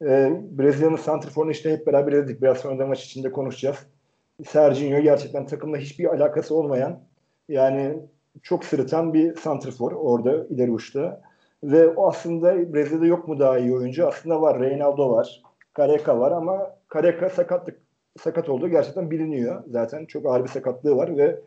Ee, 0.01 0.41
Brezilya'nın 0.51 0.95
santrforunu 0.95 1.51
işte 1.51 1.71
hep 1.71 1.87
beraber 1.87 2.11
izledik. 2.11 2.41
Biraz 2.41 2.57
sonra 2.57 2.79
da 2.79 2.85
maç 2.85 3.05
içinde 3.05 3.31
konuşacağız. 3.31 3.77
Serginho 4.47 5.01
gerçekten 5.01 5.45
takımla 5.45 5.77
hiçbir 5.77 6.05
alakası 6.05 6.55
olmayan 6.55 6.99
yani 7.49 7.99
çok 8.43 8.65
sırıtan 8.65 9.13
bir 9.13 9.35
santrfor 9.35 9.91
orada 9.91 10.45
ileri 10.49 10.71
uçta. 10.71 11.21
Ve 11.63 11.87
o 11.87 12.09
aslında 12.09 12.73
Brezilya'da 12.73 13.05
yok 13.05 13.27
mu 13.27 13.39
daha 13.39 13.57
iyi 13.57 13.73
oyuncu? 13.73 14.07
Aslında 14.07 14.41
var. 14.41 14.59
Reynaldo 14.59 15.09
var. 15.09 15.41
Careca 15.77 16.19
var 16.19 16.31
ama 16.31 16.75
Careca 16.93 17.29
sakatlık 17.29 17.77
sakat 18.19 18.49
olduğu 18.49 18.69
gerçekten 18.69 19.11
biliniyor. 19.11 19.63
Zaten 19.67 20.05
çok 20.05 20.25
ağır 20.25 20.43
bir 20.43 20.49
sakatlığı 20.49 20.97
var 20.97 21.17
ve 21.17 21.39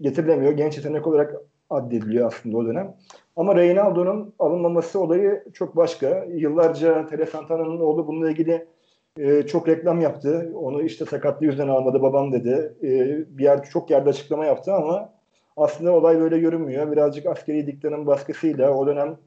getirilemiyor. 0.00 0.52
Genç 0.52 0.76
yetenek 0.76 1.06
olarak 1.06 1.36
addediliyor 1.70 2.26
aslında 2.26 2.56
o 2.56 2.66
dönem. 2.66 2.94
Ama 3.36 3.56
Reynaldo'nun 3.56 4.34
alınmaması 4.38 5.00
olayı 5.00 5.44
çok 5.52 5.76
başka. 5.76 6.24
Yıllarca 6.28 7.06
Tele 7.06 7.26
Santana'nın 7.26 7.80
oğlu 7.80 8.06
bununla 8.06 8.30
ilgili 8.30 8.66
e, 9.18 9.42
çok 9.42 9.68
reklam 9.68 10.00
yaptı. 10.00 10.52
Onu 10.54 10.82
işte 10.82 11.04
sakatlığı 11.04 11.46
yüzünden 11.46 11.68
almadı 11.68 12.02
babam 12.02 12.32
dedi. 12.32 12.74
E, 12.82 12.88
bir 13.38 13.44
yer 13.44 13.64
çok 13.64 13.90
yerde 13.90 14.10
açıklama 14.10 14.46
yaptı 14.46 14.72
ama 14.72 15.12
aslında 15.56 15.92
olay 15.92 16.20
böyle 16.20 16.38
görünmüyor. 16.38 16.92
Birazcık 16.92 17.26
askeri 17.26 17.66
diktanın 17.66 18.06
baskısıyla 18.06 18.74
o 18.74 18.86
dönem 18.86 19.18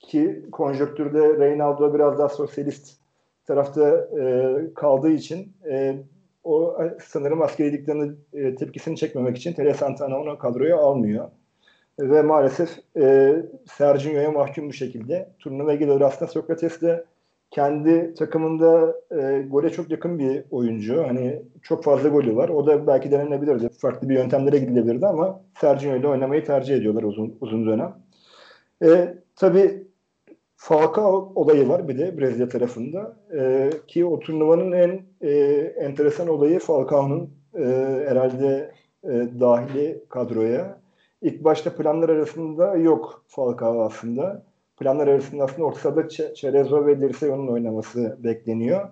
ki 0.00 0.46
konjöktürde 0.52 1.38
Reynaldo 1.38 1.94
biraz 1.94 2.18
daha 2.18 2.28
sosyalist 2.28 2.98
tarafta 3.46 4.08
e, 4.20 4.56
kaldığı 4.74 5.10
için 5.10 5.52
e, 5.70 5.96
o 6.44 6.78
sanırım 7.04 7.42
askeri 7.42 7.72
diktanın 7.72 8.18
e, 8.32 8.54
tepkisini 8.54 8.96
çekmemek 8.96 9.36
için 9.36 9.52
Tele 9.52 9.74
Santana 9.74 10.20
onu 10.20 10.38
kadroya 10.38 10.78
almıyor. 10.78 11.28
E, 11.98 12.10
ve 12.10 12.22
maalesef 12.22 12.78
e, 12.96 13.36
Sergio'ya 13.72 14.30
mahkum 14.30 14.68
bu 14.68 14.72
şekilde. 14.72 15.28
Turnuva 15.38 15.74
gidiyor 15.74 16.00
aslında 16.00 16.30
Sokrates 16.30 16.80
de 16.80 17.04
kendi 17.50 18.14
takımında 18.14 18.96
e, 19.10 19.42
gole 19.48 19.70
çok 19.70 19.90
yakın 19.90 20.18
bir 20.18 20.44
oyuncu. 20.50 21.04
Hani 21.06 21.42
çok 21.62 21.84
fazla 21.84 22.08
golü 22.08 22.36
var. 22.36 22.48
O 22.48 22.66
da 22.66 22.86
belki 22.86 23.10
denenebilirdi. 23.10 23.68
Farklı 23.68 24.08
bir 24.08 24.14
yöntemlere 24.14 24.58
gidilebilirdi 24.58 25.06
ama 25.06 25.40
Sergio 25.60 25.96
ile 25.96 26.08
oynamayı 26.08 26.44
tercih 26.44 26.76
ediyorlar 26.76 27.02
uzun 27.02 27.36
uzun 27.40 27.66
dönem. 27.66 27.94
E, 28.84 29.14
tabii 29.36 29.86
Falcao 30.62 31.32
olayı 31.34 31.68
var 31.68 31.88
bir 31.88 31.98
de 31.98 32.18
Brezilya 32.18 32.48
tarafında. 32.48 33.16
E, 33.34 33.70
ki 33.86 34.04
o 34.06 34.20
turnuvanın 34.20 34.72
en 34.72 35.02
e, 35.20 35.30
enteresan 35.76 36.28
olayı 36.28 36.58
Falcao'nun 36.58 37.30
e, 37.54 37.64
herhalde 38.08 38.72
e, 39.04 39.08
dahili 39.40 40.04
kadroya. 40.08 40.78
İlk 41.22 41.44
başta 41.44 41.74
planlar 41.74 42.08
arasında 42.08 42.76
yok 42.76 43.24
Falcao 43.26 43.82
aslında. 43.82 44.42
Planlar 44.76 45.08
arasında 45.08 45.44
aslında 45.44 45.66
orta 45.66 45.78
sahada 45.78 46.08
Cerezo 46.08 46.86
ve 46.86 47.00
Dirseyo'nun 47.00 47.48
oynaması 47.48 48.16
bekleniyor. 48.24 48.88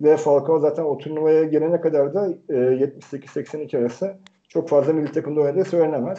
Ve 0.00 0.16
Falcao 0.16 0.58
zaten 0.58 0.84
o 0.84 0.98
turnuvaya 0.98 1.44
gelene 1.44 1.80
kadar 1.80 2.14
da 2.14 2.28
e, 2.48 2.54
78-82 2.54 3.78
arası 3.78 4.16
çok 4.48 4.68
fazla 4.68 4.92
milli 4.92 5.12
takımda 5.12 5.40
oynadığı 5.40 5.64
söylenemez. 5.64 6.18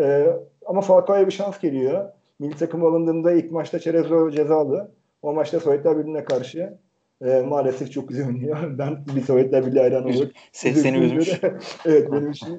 E, 0.00 0.26
ama 0.66 0.80
Falcao'ya 0.80 1.26
bir 1.26 1.32
şans 1.32 1.60
geliyor. 1.60 2.08
Milli 2.42 2.56
takım 2.56 2.84
alındığında 2.84 3.32
ilk 3.32 3.50
maçta 3.50 3.78
Cerezo 3.78 4.30
cezalı. 4.30 4.90
O 5.22 5.32
maçta 5.32 5.60
Sovyetler 5.60 5.98
Birliği'ne 5.98 6.24
karşı 6.24 6.78
e, 7.24 7.40
maalesef 7.40 7.92
çok 7.92 8.08
güzel 8.08 8.26
oynuyor. 8.26 8.58
Ben 8.78 9.04
bir 9.16 9.20
Sovyetler 9.20 9.66
Birliği 9.66 9.80
hayranı 9.80 10.06
olarak 10.06 10.32
Ses 10.52 10.82
seni 10.82 10.98
üzmüş. 10.98 11.40
evet 11.86 12.12
benim 12.12 12.30
için 12.30 12.58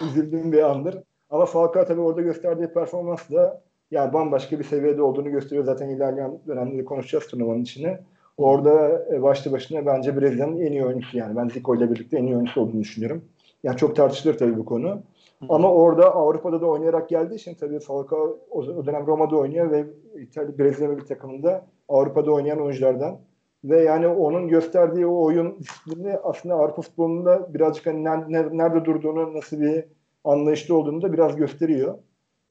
üzüldüğüm 0.00 0.52
bir 0.52 0.62
andır. 0.62 1.02
Ama 1.30 1.46
Falcao 1.46 1.84
tabii 1.84 2.00
orada 2.00 2.20
gösterdiği 2.20 2.68
performans 2.68 3.30
da 3.30 3.62
yani 3.90 4.12
bambaşka 4.12 4.58
bir 4.58 4.64
seviyede 4.64 5.02
olduğunu 5.02 5.30
gösteriyor. 5.30 5.64
Zaten 5.64 5.88
ilerleyen 5.88 6.38
dönemde 6.46 6.84
konuşacağız 6.84 7.26
turnuvanın 7.26 7.62
içine. 7.62 8.00
Orada 8.36 9.04
e, 9.12 9.22
başlı 9.22 9.52
başına 9.52 9.86
bence 9.86 10.20
Brezilya'nın 10.20 10.60
en 10.60 10.72
iyi 10.72 10.84
oyuncusu 10.84 11.18
yani. 11.18 11.36
Ben 11.36 11.48
Zico 11.48 11.76
ile 11.76 11.90
birlikte 11.90 12.18
en 12.18 12.26
iyi 12.26 12.36
oyuncusu 12.36 12.60
olduğunu 12.60 12.80
düşünüyorum. 12.80 13.24
Yani 13.62 13.76
çok 13.76 13.96
tartışılır 13.96 14.38
tabii 14.38 14.58
bu 14.58 14.64
konu. 14.64 15.02
Ama 15.48 15.72
orada 15.72 16.14
Avrupa'da 16.14 16.60
da 16.60 16.66
oynayarak 16.66 17.08
geldiği 17.08 17.34
için 17.34 17.54
tabii 17.54 17.78
Falcao 17.78 18.38
o 18.50 18.86
dönem 18.86 19.06
Roma'da 19.06 19.36
oynuyor 19.36 19.70
ve 19.70 19.86
İtalya 20.20 20.58
Brezilya 20.58 20.96
bir 20.96 21.06
takımında 21.06 21.64
Avrupa'da 21.88 22.32
oynayan 22.32 22.60
oyunculardan. 22.60 23.18
Ve 23.64 23.82
yani 23.82 24.08
onun 24.08 24.48
gösterdiği 24.48 25.06
o 25.06 25.24
oyun 25.24 25.58
disiplini 25.58 26.16
aslında 26.16 26.54
Avrupa 26.54 26.82
futbolunda 26.82 27.54
birazcık 27.54 27.86
hani 27.86 28.04
nerede, 28.04 28.84
durduğunu, 28.84 29.34
nasıl 29.34 29.60
bir 29.60 29.84
anlayışlı 30.24 30.76
olduğunu 30.76 31.02
da 31.02 31.12
biraz 31.12 31.36
gösteriyor. 31.36 31.94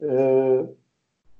Ee, 0.04 0.66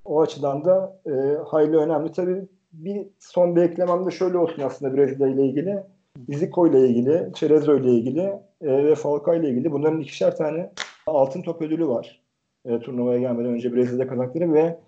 o 0.04 0.20
açıdan 0.20 0.64
da 0.64 1.00
e, 1.06 1.10
hayli 1.46 1.76
önemli. 1.76 2.12
Tabii 2.12 2.48
bir 2.72 3.06
son 3.18 3.56
bir 3.56 3.62
eklemem 3.62 4.06
de 4.06 4.10
şöyle 4.10 4.38
olsun 4.38 4.62
aslında 4.62 4.96
Brezilya 4.96 5.28
ile 5.28 5.46
ilgili. 5.46 5.82
Zico 6.28 6.66
ile 6.66 6.88
ilgili, 6.88 7.28
Cerezo 7.34 7.76
ile 7.76 7.90
ilgili 7.90 8.20
e, 8.60 8.84
ve 8.84 8.94
Falcao 8.94 9.34
ile 9.34 9.48
ilgili 9.48 9.72
bunların 9.72 10.00
ikişer 10.00 10.36
tane 10.36 10.72
altın 11.06 11.42
top 11.42 11.62
ödülü 11.62 11.88
var. 11.88 12.22
E, 12.64 12.78
turnuvaya 12.78 13.18
gelmeden 13.18 13.52
önce 13.52 13.74
Brezilya 13.74 14.08
kazandıkları 14.08 14.52
ve 14.52 14.78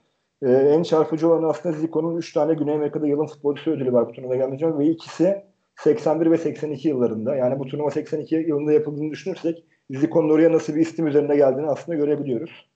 e, 0.43 0.53
en 0.53 0.83
çarpıcı 0.83 1.29
olan 1.29 1.49
aslında 1.49 1.77
Zico'nun 1.77 2.17
3 2.17 2.33
tane 2.33 2.55
Güney 2.55 2.75
Amerika'da 2.75 3.07
yılın 3.07 3.27
futbolcusu 3.27 3.71
ödülü 3.71 3.93
var 3.93 4.09
bu 4.09 4.13
turnuvaya 4.13 4.41
gelmeden 4.41 4.69
önce 4.69 4.79
ve 4.79 4.87
ikisi 4.87 5.45
81 5.77 6.31
ve 6.31 6.39
82 6.39 6.89
yıllarında. 6.89 7.37
Yani 7.37 7.59
bu 7.59 7.67
turnuva 7.67 7.91
82 7.91 8.35
yılında 8.35 8.73
yapıldığını 8.73 9.11
düşünürsek 9.11 9.65
Zico'nun 9.91 10.31
oraya 10.31 10.53
nasıl 10.53 10.75
bir 10.75 10.81
istim 10.81 11.07
üzerinde 11.07 11.37
geldiğini 11.37 11.67
aslında 11.67 11.99
görebiliyoruz. 11.99 12.69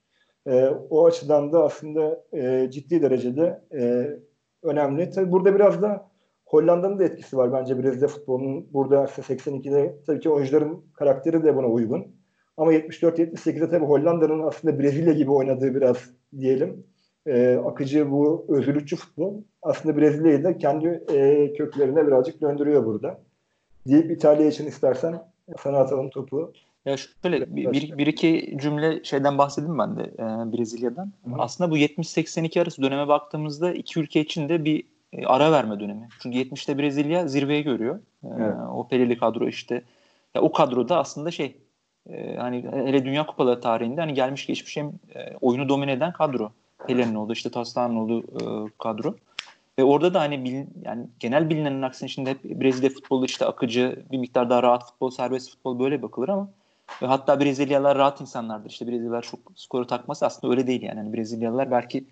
E, 0.46 0.68
o 0.90 1.06
açıdan 1.06 1.52
da 1.52 1.64
aslında 1.64 2.24
e, 2.32 2.70
ciddi 2.70 3.02
derecede 3.02 3.62
e, 3.74 4.10
önemli. 4.62 5.10
Tabii 5.10 5.32
burada 5.32 5.54
biraz 5.54 5.82
da 5.82 6.10
Hollanda'nın 6.46 6.98
da 6.98 7.04
etkisi 7.04 7.36
var 7.36 7.52
bence 7.52 7.82
Brezilya 7.82 8.08
futbolunun. 8.08 8.72
Burada 8.72 9.04
82'de 9.04 9.96
tabii 10.06 10.20
ki 10.20 10.30
oyuncuların 10.30 10.84
karakteri 10.94 11.44
de 11.44 11.56
buna 11.56 11.66
uygun. 11.66 12.21
Ama 12.56 12.72
74-78'de 12.72 13.70
tabii 13.70 13.84
Hollanda'nın 13.84 14.42
aslında 14.42 14.78
Brezilya 14.78 15.12
gibi 15.12 15.30
oynadığı 15.30 15.74
biraz 15.74 15.96
diyelim. 16.40 16.84
E, 17.26 17.60
akıcı 17.66 18.10
bu 18.10 18.46
özgürlükçü 18.48 18.96
futbol 18.96 19.34
aslında 19.62 19.96
Brezilya'yı 19.96 20.44
da 20.44 20.58
kendi 20.58 21.04
e, 21.14 21.52
köklerine 21.52 22.06
birazcık 22.06 22.40
döndürüyor 22.40 22.86
burada. 22.86 23.20
Deyip 23.86 24.10
İtalya 24.10 24.46
için 24.46 24.66
istersen 24.66 25.22
sana 25.58 25.78
atalım 25.78 26.10
topu. 26.10 26.52
Ya 26.84 26.96
şöyle 26.96 27.56
bir, 27.56 27.72
bir, 27.72 27.98
bir 27.98 28.06
iki 28.06 28.56
cümle 28.60 29.04
şeyden 29.04 29.38
bahsedeyim 29.38 29.78
ben 29.78 29.96
de 29.96 30.02
e, 30.02 30.52
Brezilya'dan. 30.52 31.12
Hı. 31.24 31.30
Aslında 31.38 31.70
bu 31.70 31.78
70-82 31.78 32.62
arası 32.62 32.82
döneme 32.82 33.08
baktığımızda 33.08 33.72
iki 33.72 34.00
ülke 34.00 34.20
için 34.20 34.48
de 34.48 34.64
bir 34.64 34.84
e, 35.12 35.26
ara 35.26 35.52
verme 35.52 35.80
dönemi. 35.80 36.08
Çünkü 36.22 36.38
70'te 36.38 36.78
Brezilya 36.78 37.28
zirveye 37.28 37.62
görüyor. 37.62 38.00
E, 38.24 38.28
evet. 38.38 38.54
O 38.74 38.88
Peleli 38.88 39.18
kadro 39.18 39.48
işte. 39.48 39.82
Ya 40.34 40.42
o 40.42 40.52
kadroda 40.52 40.98
aslında 40.98 41.30
şey 41.30 41.56
e, 42.10 42.36
hani 42.36 42.64
hele 42.72 43.04
Dünya 43.04 43.26
Kupaları 43.26 43.60
tarihinde 43.60 44.00
hani 44.00 44.14
gelmiş 44.14 44.46
geçmiş 44.46 44.76
hem 44.76 44.86
e, 45.14 45.36
oyunu 45.40 45.68
domine 45.68 45.92
eden 45.92 46.12
kadro. 46.12 46.52
Pele'nin 46.86 47.14
oldu 47.14 47.32
işte 47.32 47.50
Taslan'ın 47.50 47.96
olduğu 47.96 48.20
e, 48.20 48.70
kadro. 48.78 49.14
Ve 49.78 49.84
orada 49.84 50.14
da 50.14 50.20
hani 50.20 50.44
bil, 50.44 50.66
yani 50.84 51.06
genel 51.20 51.50
bilinenin 51.50 51.82
aksine 51.82 52.08
şimdi 52.08 52.30
hep 52.30 52.44
Brezilya 52.44 52.90
futbolu 52.90 53.24
işte 53.24 53.46
akıcı, 53.46 54.02
bir 54.12 54.18
miktar 54.18 54.50
daha 54.50 54.62
rahat 54.62 54.84
futbol, 54.86 55.10
serbest 55.10 55.50
futbol 55.50 55.78
böyle 55.78 56.02
bakılır 56.02 56.28
ama 56.28 56.48
Ve 57.02 57.06
hatta 57.06 57.40
Brezilyalılar 57.40 57.98
rahat 57.98 58.20
insanlardır. 58.20 58.70
İşte 58.70 58.86
Brezilyalılar 58.86 59.22
çok 59.22 59.40
skoru 59.54 59.86
takması 59.86 60.26
aslında 60.26 60.52
öyle 60.52 60.66
değil 60.66 60.82
yani. 60.82 60.98
yani 60.98 61.12
Brezilyalılar 61.12 61.70
belki 61.70 62.04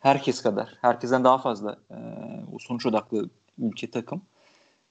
herkes 0.00 0.42
kadar, 0.42 0.74
herkesten 0.80 1.24
daha 1.24 1.38
fazla 1.38 1.76
e, 1.90 1.96
sonuç 2.60 2.86
odaklı 2.86 3.28
ülke 3.58 3.90
takım. 3.90 4.22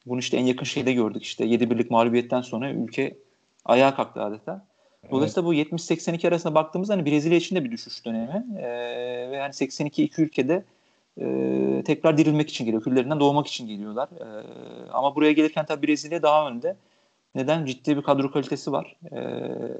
Bunu 0.06 0.20
işte 0.20 0.38
en 0.38 0.46
yakın 0.46 0.66
şeyde 0.66 0.94
gördük 0.94 1.24
işte 1.24 1.46
7 1.46 1.70
birlik 1.70 1.92
mağlubiyetten 1.92 2.42
sonra 2.42 2.72
ülke 2.72 3.18
ayağa 3.66 3.96
kalktı 3.96 4.22
adeta. 4.24 4.66
Dolayısıyla 5.12 5.50
evet. 5.50 5.72
bu 5.72 5.78
70-82 5.78 6.28
arasında 6.28 6.56
baktığımızda 6.56 6.94
hani 6.94 7.06
Brezilya 7.06 7.38
için 7.38 7.56
de 7.56 7.64
bir 7.64 7.72
düşüş 7.72 8.06
dönemi. 8.06 8.46
Ee, 8.58 9.32
ve 9.32 9.40
hani 9.42 9.54
82 9.54 10.04
iki 10.04 10.22
ülkede 10.22 10.64
e, 11.22 11.84
tekrar 11.86 12.18
dirilmek 12.18 12.50
için 12.50 12.66
geliyor. 12.66 12.84
Küllerinden 12.84 13.20
doğmak 13.20 13.48
için 13.48 13.68
geliyorlar. 13.68 14.10
E, 14.20 14.26
ama 14.92 15.16
buraya 15.16 15.32
gelirken 15.32 15.66
tabii 15.66 15.88
Brezilya 15.88 16.22
daha 16.22 16.48
önde. 16.48 16.76
Neden? 17.36 17.66
Ciddi 17.66 17.98
bir 17.98 18.02
kadro 18.02 18.32
kalitesi 18.32 18.72
var. 18.72 18.96
E, 19.12 19.20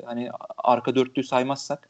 hani 0.06 0.30
arka 0.58 0.96
dörtlüğü 0.96 1.24
saymazsak 1.24 1.90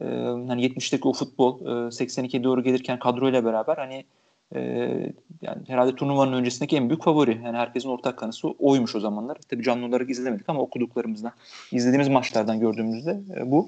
e, 0.00 0.04
hani 0.48 0.66
70'teki 0.66 1.08
o 1.08 1.12
futbol 1.12 1.60
e, 1.60 1.64
82'ye 1.68 2.44
doğru 2.44 2.62
gelirken 2.62 2.98
kadroyla 2.98 3.44
beraber 3.44 3.76
hani 3.76 4.04
e, 4.54 4.60
yani 5.42 5.62
herhalde 5.66 5.94
turnuvanın 5.94 6.32
öncesindeki 6.32 6.76
en 6.76 6.88
büyük 6.88 7.02
favori. 7.02 7.40
Yani 7.44 7.56
herkesin 7.56 7.88
ortak 7.88 8.18
kanısı 8.18 8.48
oymuş 8.48 8.94
o 8.94 9.00
zamanlar. 9.00 9.36
Tabii 9.48 9.62
canlı 9.62 9.86
olarak 9.86 10.10
izlemedik 10.10 10.48
ama 10.48 10.60
okuduklarımızdan, 10.60 11.32
izlediğimiz 11.72 12.08
maçlardan 12.08 12.60
gördüğümüzde 12.60 13.20
e, 13.36 13.50
bu. 13.50 13.66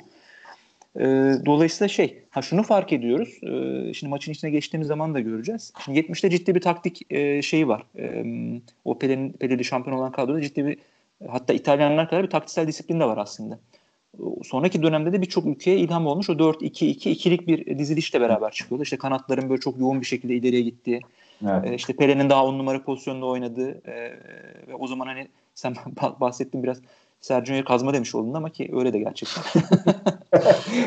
E, 0.97 1.05
dolayısıyla 1.47 1.89
şey, 1.89 2.23
ha 2.31 2.43
şunu 2.43 2.63
fark 2.63 2.93
ediyoruz. 2.93 3.39
E, 3.43 3.95
şimdi 3.95 4.11
maçın 4.11 4.33
içine 4.33 4.51
geçtiğimiz 4.51 4.89
zaman 4.89 5.15
da 5.15 5.21
göreceğiz. 5.21 5.73
Şimdi 5.85 5.99
70'te 5.99 6.31
ciddi 6.31 6.55
bir 6.55 6.61
taktik 6.61 7.13
e, 7.13 7.43
şeyi 7.43 7.69
var. 7.69 7.83
E, 7.99 8.25
o 8.85 8.99
Pele'nin 8.99 9.33
Pele'li 9.33 9.65
şampiyon 9.65 9.99
olan 9.99 10.13
kadroda 10.13 10.41
ciddi 10.41 10.67
bir 10.67 10.79
hatta 11.29 11.53
İtalyanlar 11.53 12.11
kadar 12.11 12.23
bir 12.23 12.31
taktiksel 12.31 12.67
disiplin 12.67 13.01
de 13.01 13.05
var 13.05 13.19
aslında. 13.19 13.59
Sonraki 14.45 14.83
dönemde 14.83 15.13
de 15.13 15.23
birçok 15.23 15.47
ülkeye 15.47 15.79
ilham 15.79 16.07
olmuş. 16.07 16.31
O 16.31 16.33
4-2-2 16.33 17.09
ikilik 17.09 17.47
bir 17.47 17.79
dizilişle 17.79 18.21
beraber 18.21 18.51
çıkıyordu. 18.51 18.83
İşte 18.83 18.97
kanatların 18.97 19.51
böyle 19.51 19.61
çok 19.61 19.79
yoğun 19.79 20.01
bir 20.01 20.07
şekilde 20.07 20.35
ileriye 20.35 20.63
gittiği. 20.63 21.01
Evet. 21.43 21.71
E, 21.71 21.75
işte 21.75 21.97
Pele'nin 21.97 22.31
daha 22.31 22.45
on 22.45 22.59
numara 22.59 22.83
pozisyonunda 22.83 23.27
oynadığı 23.27 23.71
e, 23.71 23.95
ve 24.69 24.75
o 24.79 24.87
zaman 24.87 25.07
hani 25.07 25.29
sen 25.55 25.75
bahsettin 26.21 26.63
biraz 26.63 26.79
Sergio'ya 27.21 27.65
kazma 27.65 27.95
demiş 27.95 28.15
oldun 28.15 28.35
ama 28.35 28.51
ki 28.51 28.71
öyle 28.73 28.93
de 28.93 28.99
gerçekten. 28.99 29.63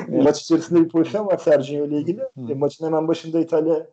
Maç 0.23 0.41
içerisinde 0.41 0.83
bir 0.83 0.89
pozisyon 0.89 1.27
var 1.27 1.37
Sergio 1.37 1.85
ile 1.85 1.97
ilgili. 1.97 2.21
E, 2.49 2.53
maçın 2.53 2.85
hemen 2.85 3.07
başında 3.07 3.39
İtalya. 3.39 3.87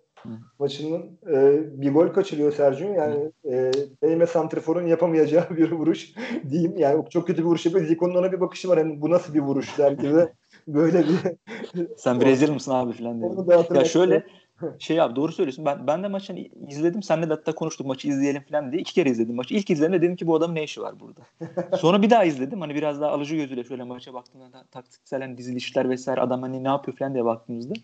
Maçının 0.58 1.18
e, 1.32 1.60
bir 1.82 1.92
gol 1.92 2.08
kaçırıyor 2.08 2.52
Sergio. 2.52 2.92
Yani 2.92 3.32
e, 3.44 3.72
Beyme 4.02 4.26
Santrifor'un 4.26 4.86
yapamayacağı 4.86 5.50
bir 5.56 5.72
vuruş 5.72 6.12
diyeyim. 6.50 6.74
Yani 6.78 7.04
çok 7.10 7.26
kötü 7.26 7.42
bir 7.42 7.46
vuruş 7.46 7.66
yapıyor. 7.66 7.86
Zico'nun 7.86 8.14
ona 8.14 8.32
bir 8.32 8.40
bakışı 8.40 8.68
var. 8.68 8.78
Yani 8.78 9.00
bu 9.00 9.10
nasıl 9.10 9.34
bir 9.34 9.40
vuruş 9.40 9.78
der 9.78 9.92
gibi. 9.92 10.28
Böyle 10.68 11.04
bir... 11.08 11.18
Sen 11.96 12.20
Brezilya 12.20 12.54
mısın 12.54 12.72
abi 12.72 12.92
falan 12.92 13.20
diye. 13.20 13.30
Ya 13.74 13.84
şöyle 13.84 14.24
şey 14.78 15.00
abi 15.00 15.16
doğru 15.16 15.32
söylüyorsun. 15.32 15.64
Ben 15.64 15.86
ben 15.86 16.02
de 16.02 16.08
maçını 16.08 16.38
izledim. 16.68 17.02
Senle 17.02 17.30
de 17.30 17.34
hatta 17.34 17.54
konuştuk 17.54 17.86
maçı 17.86 18.08
izleyelim 18.08 18.42
falan 18.42 18.72
diye. 18.72 18.82
iki 18.82 18.94
kere 18.94 19.10
izledim 19.10 19.34
maçı. 19.34 19.54
İlk 19.54 19.70
izlediğimde 19.70 20.02
dedim 20.02 20.16
ki 20.16 20.26
bu 20.26 20.36
adamın 20.36 20.54
ne 20.54 20.62
işi 20.62 20.80
var 20.80 20.94
burada. 21.00 21.20
Sonra 21.76 22.02
bir 22.02 22.10
daha 22.10 22.24
izledim. 22.24 22.60
Hani 22.60 22.74
biraz 22.74 23.00
daha 23.00 23.10
alıcı 23.10 23.36
gözüyle 23.36 23.64
şöyle 23.64 23.82
maça 23.82 24.14
baktığımda 24.14 24.64
taktiksel 24.70 25.20
hani 25.20 25.38
dizilişler 25.38 25.90
vesaire 25.90 26.20
adam 26.20 26.42
hani 26.42 26.64
ne 26.64 26.68
yapıyor 26.68 26.96
falan 26.96 27.14
diye 27.14 27.24
baktığımızda. 27.24 27.74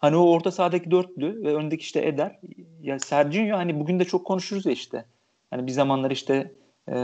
Hani 0.00 0.16
o 0.16 0.30
orta 0.30 0.50
sahadaki 0.50 0.90
dörtlü 0.90 1.42
ve 1.42 1.54
öndeki 1.54 1.82
işte 1.82 2.06
Eder. 2.06 2.40
Ya 2.82 2.98
Sergio 2.98 3.56
hani 3.56 3.80
bugün 3.80 3.98
de 4.00 4.04
çok 4.04 4.26
konuşuruz 4.26 4.66
ya 4.66 4.72
işte. 4.72 5.04
Hani 5.50 5.66
bir 5.66 5.72
zamanlar 5.72 6.10
işte 6.10 6.52
e, 6.88 6.94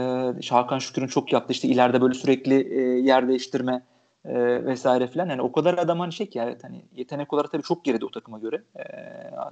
Hakan 0.49 0.79
Şükür'ün 0.79 1.07
çok 1.07 1.33
yaptığı 1.33 1.53
işte 1.53 1.67
ileride 1.67 2.01
böyle 2.01 2.13
sürekli 2.13 2.79
e, 2.79 2.81
yer 2.81 3.27
değiştirme 3.27 3.83
e, 4.25 4.65
vesaire 4.65 5.07
filan. 5.07 5.29
Yani 5.29 5.41
o 5.41 5.51
kadar 5.51 5.77
adam 5.77 5.99
hani 5.99 6.13
şey 6.13 6.29
ki 6.29 6.39
evet 6.43 6.63
hani 6.63 6.85
yetenek 6.95 7.33
olarak 7.33 7.51
tabii 7.51 7.63
çok 7.63 7.85
geride 7.85 8.05
o 8.05 8.11
takıma 8.11 8.39
göre. 8.39 8.63
E, 8.79 8.83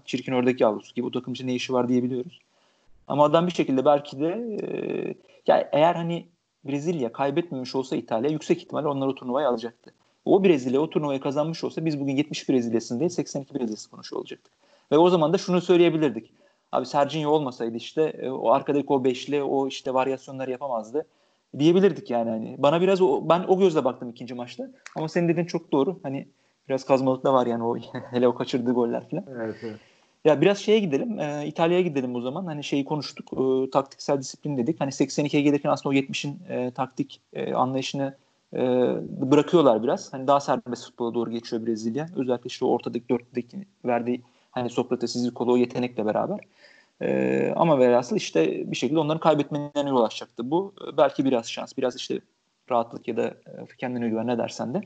çirkin 0.06 0.32
oradaki 0.32 0.64
yavrusu 0.64 0.94
gibi 0.94 1.06
o 1.06 1.12
takım 1.12 1.34
için 1.34 1.48
ne 1.48 1.56
işi 1.56 1.74
var 1.74 1.90
diyebiliyoruz. 1.90 2.40
Ama 3.08 3.24
adam 3.24 3.48
bir 3.48 3.52
şekilde 3.52 3.86
belki 3.86 4.20
de 4.20 4.28
e, 4.28 4.68
ya 5.48 5.70
eğer 5.72 5.96
hani 5.96 6.26
Brezilya 6.66 7.12
kaybetmemiş 7.12 7.76
olsa 7.76 7.96
İtalya 7.96 8.30
yüksek 8.30 8.62
ihtimalle 8.62 8.88
onlar 8.88 9.08
o 9.08 9.16
turnuvayı 9.16 9.48
alacaktı. 9.48 9.94
O 10.26 10.44
Brezilya 10.44 10.82
o 10.82 10.90
turnuvayı 10.90 11.20
kazanmış 11.20 11.64
olsa 11.64 11.86
biz 11.86 12.00
bugün 12.00 12.16
70 12.16 12.50
Brezilya'sını 12.50 13.00
değil 13.00 13.10
82 13.10 13.54
Brezilya'sı 13.54 13.90
konuşuyor 13.90 14.20
olacaktık. 14.20 14.54
Ve 14.92 14.98
o 14.98 15.10
zaman 15.10 15.34
da 15.34 15.38
şunu 15.38 15.62
söyleyebilirdik. 15.62 16.34
Abi 16.72 16.86
Serginho 16.86 17.30
olmasaydı 17.30 17.78
işte 17.78 18.02
e, 18.02 18.30
o 18.30 18.52
arkadaki 18.52 18.86
o 18.88 19.04
beşli 19.04 19.44
o 19.44 19.68
işte 19.68 19.94
varyasyonları 19.94 20.52
yapamazdı 20.52 21.06
diyebilirdik 21.60 22.10
yani 22.10 22.30
hani. 22.30 22.56
Bana 22.58 22.82
biraz 22.82 23.02
o 23.02 23.30
ben 23.30 23.46
o 23.48 23.60
gözle 23.60 23.86
baktım 23.86 24.10
ikinci 24.10 24.34
maçta. 24.34 24.72
Ama 24.96 25.10
senin 25.10 25.28
dediğin 25.28 25.48
çok 25.48 25.72
doğru. 25.72 26.00
Hani 26.04 26.28
biraz 26.70 26.86
kazmalık 26.86 27.24
da 27.24 27.34
var 27.34 27.48
yani 27.48 27.64
o 27.64 27.78
hele 28.12 28.28
o 28.28 28.36
kaçırdığı 28.36 28.72
goller 28.72 29.10
falan. 29.10 29.24
Evet, 29.36 29.56
evet. 29.64 29.80
Ya 30.26 30.42
biraz 30.42 30.58
şeye 30.58 30.80
gidelim. 30.80 31.20
E, 31.20 31.48
İtalya'ya 31.48 31.82
gidelim 31.82 32.16
o 32.16 32.22
zaman. 32.22 32.46
Hani 32.46 32.64
şeyi 32.64 32.86
konuştuk. 32.86 33.34
E, 33.34 33.70
taktiksel 33.70 34.20
disiplin 34.20 34.58
dedik. 34.58 34.82
Hani 34.82 34.90
82'ye 34.90 35.42
gelirken 35.42 35.70
aslında 35.70 35.96
o 35.96 36.00
70'in 36.00 36.40
e, 36.50 36.72
taktik 36.72 37.22
e, 37.34 37.54
anlayışını 37.54 38.16
e, 38.54 38.60
bırakıyorlar 39.32 39.84
biraz. 39.84 40.14
Hani 40.14 40.28
daha 40.28 40.40
serbest 40.40 40.86
futbola 40.86 41.14
doğru 41.14 41.32
geçiyor 41.32 41.66
Brezilya. 41.66 42.08
Özellikle 42.16 42.48
işte 42.48 42.66
ortadaki 42.66 43.10
dörtlüdeki 43.10 43.66
verdiği 43.86 44.22
hani 44.52 44.70
Sokrates, 44.70 45.14
Zirkolo 45.14 45.54
o 45.54 45.58
yetenekle 45.58 46.06
beraber. 46.06 46.40
E, 47.02 47.54
ama 47.56 47.80
velhasıl 47.80 48.16
işte 48.16 48.72
bir 48.72 48.76
şekilde 48.76 49.00
onların 49.00 49.20
kaybetmelerine 49.20 49.90
yol 49.90 50.04
açacaktı. 50.04 50.52
Bu 50.52 50.74
belki 50.98 51.26
biraz 51.26 51.52
şans, 51.52 51.78
biraz 51.78 51.96
işte 51.96 52.20
rahatlık 52.72 53.08
ya 53.08 53.18
da 53.18 53.24
e, 53.24 53.36
kendine 53.78 54.10
güven 54.10 54.28
ne 54.28 54.38
dersen 54.38 54.74
de. 54.74 54.82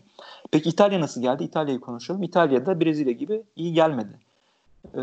Peki 0.51 0.69
İtalya 0.69 1.01
nasıl 1.01 1.21
geldi? 1.21 1.43
İtalya'yı 1.43 1.79
konuşalım. 1.79 2.23
İtalya'da 2.23 2.81
Brezilya 2.81 3.13
gibi 3.13 3.43
iyi 3.55 3.73
gelmedi. 3.73 4.19
E, 4.85 5.01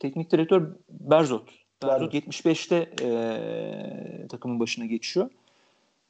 teknik 0.00 0.30
direktör 0.30 0.70
Berzot. 0.90 1.50
Berzot 1.82 2.14
75'te 2.14 2.90
e, 3.02 4.28
takımın 4.28 4.60
başına 4.60 4.86
geçiyor. 4.86 5.30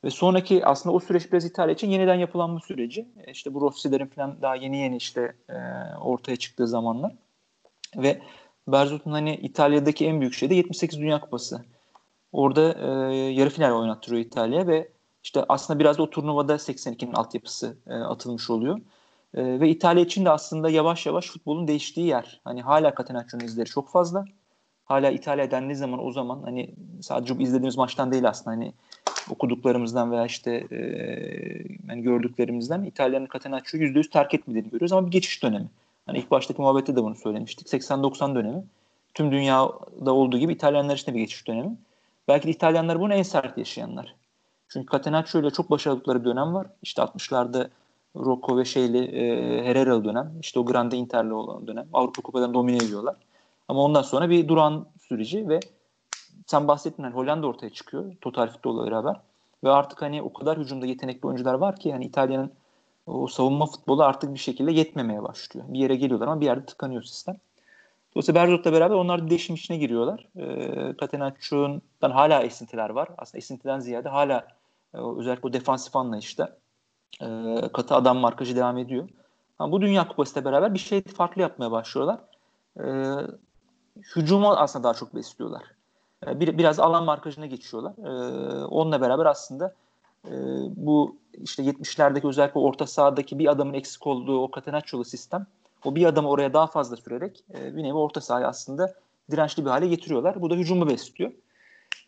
Ve 0.07 0.11
sonraki 0.11 0.67
aslında 0.67 0.97
o 0.97 1.01
süreç 1.01 1.33
biraz 1.33 1.45
İtalya 1.45 1.75
için 1.75 1.91
yeniden 1.91 2.15
yapılanma 2.15 2.61
süreci. 2.61 3.09
E, 3.27 3.33
işte 3.33 3.55
bu 3.55 3.61
Rossi'lerin 3.61 4.07
falan 4.07 4.43
daha 4.43 4.57
yeni 4.57 4.77
yeni 4.77 4.97
işte 4.97 5.37
e, 5.49 5.55
ortaya 6.01 6.37
çıktığı 6.37 6.69
zamanlar. 6.69 7.13
Ve 7.97 8.21
Berzot'un 8.69 9.11
hani 9.11 9.37
İtalya'daki 9.37 10.07
en 10.07 10.21
büyük 10.21 10.35
şey 10.35 10.51
de 10.51 10.55
78 10.55 10.99
Dünya 10.99 11.21
Kupası. 11.21 11.65
Orada 12.33 12.73
e, 12.73 13.17
yarı 13.17 13.51
final 13.51 13.81
oynattırıyor 13.81 14.23
İtalya 14.23 14.67
ve 14.67 14.89
işte 15.25 15.45
aslında 15.49 15.79
biraz 15.79 15.99
da 15.99 16.03
o 16.03 16.11
turnuvada 16.11 16.55
82'nin 16.55 17.13
altyapısı 17.13 17.77
e, 17.87 17.95
atılmış 17.95 18.51
oluyor. 18.51 18.81
E, 19.35 19.61
ve 19.61 19.69
İtalya 19.69 20.03
için 20.05 20.25
de 20.25 20.31
aslında 20.31 20.71
yavaş 20.71 21.07
yavaş 21.07 21.27
futbolun 21.27 21.69
değiştiği 21.69 22.07
yer. 22.07 22.41
Hani 22.45 22.63
hala 22.63 22.95
Catenaccio'nun 22.99 23.45
izleri 23.45 23.69
çok 23.69 23.91
fazla. 23.91 24.25
Hala 24.85 25.11
İtalya 25.11 25.51
dendiği 25.51 25.77
zaman 25.77 26.07
o 26.07 26.13
zaman 26.13 26.43
hani 26.43 26.75
sadece 27.01 27.35
izlediğimiz 27.35 27.77
maçtan 27.77 28.13
değil 28.13 28.29
aslında 28.29 28.51
hani 28.51 28.73
okuduklarımızdan 29.31 30.13
veya 30.13 30.27
işte 30.27 30.67
e, 30.71 30.79
yani 31.89 32.03
gördüklerimizden 32.03 32.85
İtalya'nın 32.85 33.29
Catenaccio'yu 33.33 33.89
%100 33.89 34.11
terk 34.11 34.35
etmediğini 34.35 34.71
görüyoruz 34.71 34.93
ama 34.93 35.07
bir 35.07 35.13
geçiş 35.13 35.43
dönemi. 35.43 35.67
Hani 36.07 36.19
ilk 36.19 36.31
baştaki 36.31 36.61
muhabbette 36.61 36.97
de 36.97 37.03
bunu 37.03 37.15
söylemiştik. 37.15 37.69
80-90 37.69 38.35
dönemi. 38.35 38.65
Tüm 39.15 39.33
dünyada 39.33 40.13
olduğu 40.15 40.39
gibi 40.39 40.53
İtalyanlar 40.53 40.97
için 40.97 41.13
de 41.13 41.15
bir 41.15 41.21
geçiş 41.21 41.47
dönemi. 41.47 41.77
Belki 42.29 42.47
de 42.47 42.51
İtalyanlar 42.51 43.01
bunu 43.01 43.15
en 43.15 43.23
sert 43.23 43.59
yaşayanlar. 43.59 44.15
Çünkü 44.69 44.93
Catenaccio 44.93 45.41
ile 45.41 45.51
çok 45.51 45.71
başarılıkları 45.71 46.25
dönem 46.25 46.55
var. 46.55 46.67
İşte 46.83 47.03
60'larda 47.03 47.69
Rocco 48.17 48.59
ve 48.59 48.65
şeyli 48.65 48.99
e, 48.99 49.65
Herrera'lı 49.65 50.05
dönem. 50.05 50.33
İşte 50.41 50.61
o 50.61 50.67
Grande 50.67 50.97
Inter'li 50.97 51.33
olan 51.33 51.67
dönem. 51.67 51.87
Avrupa 51.93 52.23
Kupadan 52.23 52.55
domine 52.55 52.77
ediyorlar. 52.77 53.17
Ama 53.69 53.83
ondan 53.83 54.03
sonra 54.03 54.31
bir 54.31 54.49
duran 54.49 54.87
süreci 55.09 55.49
ve 55.49 55.61
sen 56.47 56.69
bahsettin 56.69 57.03
hani 57.03 57.15
Hollanda 57.15 57.47
ortaya 57.47 57.71
çıkıyor. 57.71 58.15
Total 58.21 58.49
futbolla 58.49 58.87
beraber. 58.87 59.21
Ve 59.65 59.71
artık 59.71 60.03
hani 60.03 60.23
o 60.23 60.33
kadar 60.33 60.59
hücumda 60.59 60.87
yetenekli 60.87 61.27
oyuncular 61.27 61.55
var 61.55 61.77
ki 61.77 61.93
hani 61.93 62.05
İtalya'nın 62.05 62.53
o 63.07 63.27
savunma 63.27 63.67
futbolu 63.67 64.05
artık 64.05 64.35
bir 64.35 64.39
şekilde 64.39 64.73
yetmemeye 64.73 65.23
başlıyor. 65.23 65.67
Bir 65.69 65.79
yere 65.79 65.97
geliyorlar 65.97 66.27
ama 66.27 66.41
bir 66.41 66.47
yerde 66.47 66.67
tıkanıyor 66.67 67.03
sistem. 67.03 67.37
Dolayısıyla 68.15 68.43
Berzot'la 68.43 68.73
beraber 68.73 68.95
onlar 68.95 69.25
da 69.25 69.31
değişim 69.31 69.55
içine 69.55 69.77
giriyorlar. 69.77 70.29
E, 72.03 72.09
hala 72.13 72.43
esintiler 72.43 72.91
var. 72.91 73.09
Aslında 73.19 73.39
esintiden 73.39 73.81
ziyade 73.81 74.09
hala 74.09 74.47
e, 74.95 74.99
özellikle 74.99 75.49
o 75.49 75.53
defansif 75.53 75.97
anlayışta 75.97 76.57
e, 77.21 77.27
katı 77.73 77.95
adam 77.95 78.17
markajı 78.19 78.57
devam 78.57 78.79
ediyor. 78.79 79.09
Ama 79.59 79.73
bu 79.73 79.81
Dünya 79.81 80.09
Kupası 80.09 80.39
ile 80.39 80.45
beraber 80.45 80.75
bir 80.75 80.79
şey 80.79 81.03
farklı 81.03 81.43
yapmaya 81.43 81.71
başlıyorlar. 81.71 82.21
E, 82.81 82.85
hücumu 84.17 84.51
aslında 84.51 84.85
daha 84.85 84.95
çok 84.95 85.15
besliyorlar. 85.15 85.76
E, 86.27 86.41
bir, 86.41 86.59
biraz 86.59 86.81
alan 86.81 87.05
markajına 87.05 87.47
geçiyorlar. 87.47 87.93
E, 87.99 88.65
onunla 88.65 89.01
beraber 89.01 89.27
aslında 89.27 89.75
e, 90.25 90.33
bu 90.77 91.17
işte 91.43 91.63
70'lerdeki 91.63 92.29
özellikle 92.29 92.61
orta 92.61 92.87
sahadaki 92.87 93.39
bir 93.39 93.47
adamın 93.47 93.75
eksik 93.75 94.07
olduğu 94.07 94.43
o 94.43 94.51
Catenaccio'lu 94.55 95.05
sistem 95.05 95.47
o 95.85 95.95
bir 95.95 96.07
adamı 96.07 96.29
oraya 96.29 96.53
daha 96.53 96.67
fazla 96.67 96.97
sürerek 96.97 97.45
e, 97.55 97.77
bir 97.77 97.83
nevi 97.83 97.95
orta 97.95 98.21
sahayı 98.21 98.47
aslında 98.47 98.95
dirençli 99.31 99.65
bir 99.65 99.71
hale 99.71 99.89
getiriyorlar. 99.89 100.41
Bu 100.43 100.51
da 100.51 100.55
hücumu 100.55 100.89
besliyor. 100.89 101.33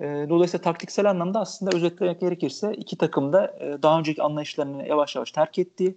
E, 0.00 0.26
dolayısıyla 0.28 0.62
taktiksel 0.62 1.10
anlamda 1.10 1.40
aslında 1.40 1.76
özetlemek 1.76 2.20
gerekirse 2.20 2.72
iki 2.74 2.96
takım 2.96 3.32
da 3.32 3.56
e, 3.60 3.82
daha 3.82 3.98
önceki 3.98 4.22
anlayışlarını 4.22 4.88
yavaş 4.88 5.16
yavaş 5.16 5.32
terk 5.32 5.58
etti. 5.58 5.94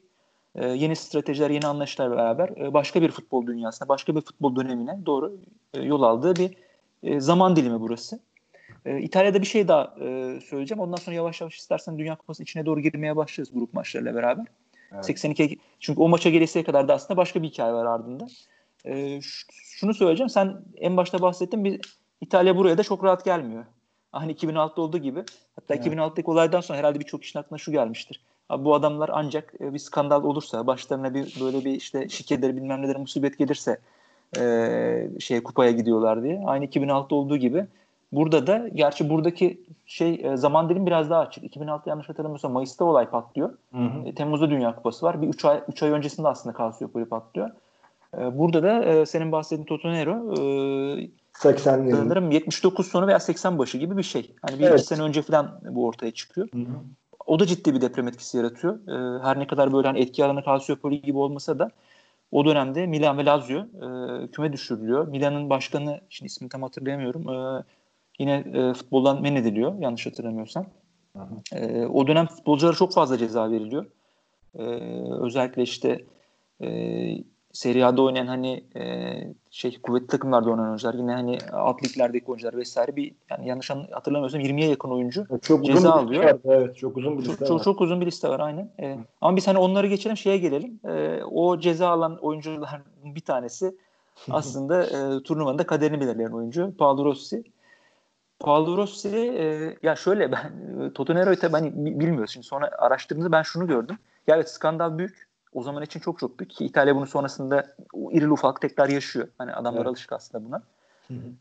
E, 0.56 0.68
yeni 0.68 0.96
stratejiler, 0.96 1.50
yeni 1.50 1.68
anlayışlarla 1.68 2.18
beraber 2.18 2.50
e, 2.50 2.74
başka 2.74 3.02
bir 3.02 3.12
futbol 3.12 3.48
dünyasına, 3.48 3.88
başka 3.88 4.16
bir 4.16 4.22
futbol 4.22 4.56
dönemine 4.56 5.00
doğru 5.06 5.38
e, 5.74 5.82
yol 5.82 6.02
aldığı 6.02 6.36
bir 6.36 6.56
e, 7.04 7.20
zaman 7.20 7.56
dilimi 7.56 7.80
burası. 7.80 8.20
E, 8.86 9.00
İtalya'da 9.00 9.42
bir 9.42 9.46
şey 9.46 9.68
daha 9.68 9.96
e, 10.00 10.40
söyleyeceğim. 10.42 10.82
Ondan 10.82 10.98
sonra 10.98 11.16
yavaş 11.16 11.42
yavaş 11.42 11.58
istersen 11.58 11.98
Dünya 11.98 12.16
Kupası 12.16 12.44
içine 12.44 12.66
doğru 12.66 12.80
girmeye 12.80 13.16
başlarız 13.16 13.54
grup 13.54 13.74
maçlarıyla 13.74 14.16
beraber. 14.16 14.46
Evet. 14.94 15.06
82 15.06 15.60
çünkü 15.80 16.02
o 16.02 16.10
maça 16.10 16.30
gelesiye 16.30 16.64
kadar 16.64 16.88
da 16.88 16.94
aslında 16.94 17.18
başka 17.18 17.42
bir 17.42 17.48
hikaye 17.48 17.74
var 17.74 17.86
ardında. 17.86 18.28
E, 18.86 19.20
şunu 19.52 19.94
söyleyeceğim. 19.94 20.30
Sen 20.30 20.62
en 20.78 20.98
başta 20.98 21.22
bahsettin. 21.22 21.64
Bir, 21.64 21.82
İtalya 22.22 22.58
buraya 22.58 22.78
da 22.78 22.84
çok 22.84 23.04
rahat 23.04 23.26
gelmiyor. 23.26 23.66
Hani 24.12 24.34
2006'da 24.34 24.82
olduğu 24.82 24.98
gibi. 24.98 25.24
Hatta 25.56 25.76
evet. 25.76 25.86
2006'daki 25.86 26.30
olaydan 26.32 26.62
sonra 26.62 26.80
herhalde 26.80 27.00
birçok 27.00 27.22
kişinin 27.22 27.44
aklına 27.44 27.58
şu 27.58 27.72
gelmiştir. 27.72 28.22
Abi 28.50 28.66
bu 28.66 28.76
adamlar 28.76 29.10
ancak 29.14 29.54
e, 29.60 29.74
bir 29.74 29.80
skandal 29.80 30.24
olursa, 30.24 30.68
başlarına 30.68 31.14
bir 31.14 31.38
böyle 31.42 31.66
bir 31.66 31.72
işte 31.72 32.10
şikeleri 32.10 32.56
bilmem 32.56 32.82
neleri 32.82 32.98
musibet 32.98 33.38
gelirse 33.38 33.80
e, 34.40 35.20
şey 35.20 35.44
kupaya 35.44 35.72
gidiyorlar 35.72 36.24
diye. 36.24 36.44
Aynı 36.46 36.66
2006'da 36.66 37.16
olduğu 37.16 37.38
gibi 37.38 37.66
Burada 38.12 38.48
da 38.48 38.68
gerçi 38.74 39.10
buradaki 39.10 39.62
şey 39.86 40.22
e, 40.24 40.38
zaman 40.38 40.70
dilim 40.70 40.86
biraz 40.86 41.10
daha 41.10 41.20
açık. 41.20 41.44
2006 41.44 41.90
yanlış 41.90 42.10
hatırlamıyorsam 42.10 42.52
Mayıs'ta 42.52 42.86
olay 42.86 43.10
patlıyor. 43.10 43.50
Hı 43.72 43.78
hı. 43.78 44.08
E, 44.08 44.16
Temmuz'da 44.16 44.50
Dünya 44.50 44.76
Kupası 44.76 45.06
var. 45.06 45.22
Bir 45.22 45.28
3 45.28 45.46
ay 45.46 45.62
3 45.68 45.84
ay 45.84 45.90
öncesinde 45.90 46.28
aslında 46.28 46.58
Calciopoli 46.58 47.06
patlıyor. 47.06 47.50
E, 48.18 48.38
burada 48.40 48.64
da 48.64 49.06
senin 49.06 49.32
bahsettiğin 49.32 49.66
Totonero 49.66 50.14
80'li 51.34 51.92
sanırım 51.92 52.32
79 52.32 52.88
sonu 52.88 53.08
veya 53.08 53.20
80 53.20 53.60
başı 53.60 53.78
gibi 53.78 53.98
bir 53.98 54.04
şey. 54.04 54.32
Hani 54.42 54.60
bir 54.60 54.64
evet. 54.64 54.80
iki 54.80 54.88
sene 54.88 55.02
önce 55.02 55.22
falan 55.22 55.60
bu 55.70 55.86
ortaya 55.86 56.12
çıkıyor. 56.12 56.48
Hı 56.54 56.58
hı. 56.58 56.66
O 57.26 57.40
da 57.40 57.46
ciddi 57.46 57.74
bir 57.74 57.82
deprem 57.82 58.08
etkisi 58.08 58.38
yaratıyor. 58.38 58.80
Her 59.24 59.40
ne 59.40 59.48
kadar 59.48 59.74
böyle 59.74 59.88
hani 59.88 60.00
etki 60.00 60.26
alanı 60.26 60.44
Calciopoli 60.46 61.02
gibi 61.02 61.18
olmasa 61.18 61.60
da 61.60 61.72
o 62.32 62.46
dönemde 62.46 62.88
Milan 62.88 63.18
ve 63.18 63.26
Lazio 63.26 63.66
küme 64.32 64.54
düşürülüyor. 64.54 65.08
Milan'ın 65.08 65.50
başkanı, 65.50 66.02
şimdi 66.10 66.28
ismini 66.28 66.50
tam 66.50 66.64
hatırlayamıyorum. 66.64 67.26
Yine 68.20 68.34
e, 68.54 68.74
futboldan 68.74 69.22
men 69.22 69.36
ediliyor 69.36 69.80
yanlış 69.80 70.06
hatırlamıyorsam. 70.06 70.66
E, 71.54 71.86
o 71.86 72.08
dönem 72.08 72.28
futbolculara 72.28 72.76
çok 72.76 72.94
fazla 72.94 73.18
ceza 73.18 73.52
veriliyor. 73.52 73.86
E, 74.56 74.64
özellikle 75.22 75.64
işte 75.64 76.06
e, 76.62 76.68
Serie 77.54 77.84
A'da 77.84 78.02
oynayan 78.02 78.28
hani 78.28 78.64
e, 78.76 78.84
şey 79.50 79.82
kuvvetli 79.82 80.08
takımlarda 80.08 80.50
oynayan 80.50 80.68
oyuncular 80.68 80.94
yine 80.94 81.14
hani 81.14 81.38
alt 81.52 81.84
liglerdeki 81.84 82.26
oyuncular 82.26 82.58
vesaire 82.58 82.96
bir 82.96 83.16
yani 83.30 83.48
yanlış 83.48 83.70
hatırlamıyorsam 83.70 84.42
20'ye 84.42 84.70
yakın 84.70 84.90
oyuncu 84.90 85.28
çok 85.42 85.66
ceza 85.66 85.78
uzun 85.78 85.90
alıyor. 85.90 86.24
Var, 86.24 86.38
evet 86.46 86.78
çok 86.78 86.98
uzun 86.98 87.18
bir 87.18 87.24
liste 87.24 87.32
çok, 87.34 87.42
var. 87.42 87.48
Çok, 87.48 87.64
çok 87.64 87.82
uzun 87.82 88.02
bir 88.02 88.06
liste 88.06 88.30
var 88.30 88.40
aynen. 88.40 88.72
E, 88.80 88.98
ama 89.22 89.38
biz 89.38 89.48
hani 89.48 89.58
onları 89.58 89.88
geçelim 89.88 90.18
şeye 90.18 90.38
gelelim. 90.38 90.80
E, 90.86 91.24
o 91.24 91.60
ceza 91.60 91.90
alan 91.90 92.18
oyuncuların 92.18 92.84
bir 93.04 93.22
tanesi 93.22 93.76
aslında 94.30 94.84
e, 94.84 95.24
turnuvanın 95.24 95.58
da 95.58 95.66
kaderini 95.66 96.02
belirleyen 96.02 96.32
oyuncu 96.32 96.74
Paolo 96.78 97.06
Rossi. 97.06 97.44
Paolo 98.40 98.78
Rossi 98.78 99.10
e, 99.18 99.76
ya 99.84 99.96
şöyle 99.96 100.32
ben 100.32 100.52
e, 100.82 100.94
Totonero'yu 100.94 101.40
tabii 101.40 101.54
ben 101.54 101.86
bilmiyoruz. 102.00 102.32
Şimdi 102.32 102.46
sonra 102.46 102.72
araştırdığımda 102.78 103.32
ben 103.32 103.42
şunu 103.42 103.68
gördüm. 103.68 103.98
Ya 104.28 104.36
evet 104.36 104.50
skandal 104.50 104.98
büyük. 104.98 105.31
O 105.54 105.64
zaman 105.64 105.84
için 105.84 106.00
çok 106.00 106.20
çok 106.20 106.40
büyük 106.40 106.52
ki 106.52 106.66
İtalya 106.66 106.96
bunu 106.96 107.08
sonrasında 107.08 107.76
irili 108.12 108.32
ufak 108.32 108.62
tekrar 108.62 108.90
yaşıyor. 108.90 109.28
Hani 109.38 109.54
adamlar 109.54 109.80
evet. 109.80 109.88
alışık 109.88 110.14
aslında 110.14 110.46
buna. 110.46 110.62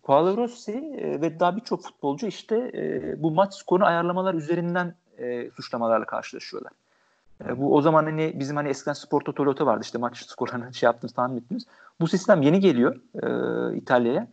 Paolo 0.03 0.37
Rossi 0.37 0.73
e, 0.73 1.21
ve 1.21 1.41
daha 1.41 1.57
birçok 1.57 1.83
futbolcu 1.83 2.27
işte 2.27 2.57
e, 2.75 3.15
bu 3.23 3.31
maç 3.31 3.55
skoru 3.55 3.85
ayarlamalar 3.85 4.35
üzerinden 4.35 4.95
e, 5.19 5.51
suçlamalarla 5.51 6.07
karşılaşıyorlar. 6.07 6.73
E, 7.45 7.61
bu 7.61 7.75
o 7.77 7.83
zaman 7.83 8.05
hani 8.05 8.33
bizim 8.35 8.57
hani 8.57 8.69
eskiden 8.69 8.93
Spor 8.93 9.21
Toto 9.21 9.67
vardı 9.67 9.81
işte 9.83 9.99
maç 9.99 10.27
skorlarını 10.27 10.75
şey 10.75 10.87
yaptığımız 10.87 11.15
tahmin 11.15 11.37
ettiğimiz. 11.37 11.67
Bu 12.01 12.09
sistem 12.09 12.43
yeni 12.43 12.61
geliyor 12.61 13.01
e, 13.15 13.77
İtalya'ya. 13.77 14.27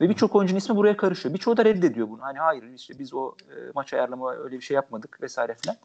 Ve 0.00 0.08
birçok 0.08 0.34
oyuncunun 0.34 0.58
ismi 0.58 0.76
buraya 0.76 0.96
karışıyor. 0.96 1.34
Birçoğu 1.34 1.56
da 1.56 1.64
reddediyor 1.64 2.08
bunu. 2.08 2.22
Hani 2.22 2.38
hayır 2.38 2.62
işte 2.62 2.98
biz 2.98 3.14
o 3.14 3.34
e, 3.50 3.54
maç 3.74 3.94
ayarlama 3.94 4.34
öyle 4.34 4.56
bir 4.56 4.60
şey 4.60 4.74
yapmadık 4.74 5.22
vesaire 5.22 5.54
filan. 5.62 5.76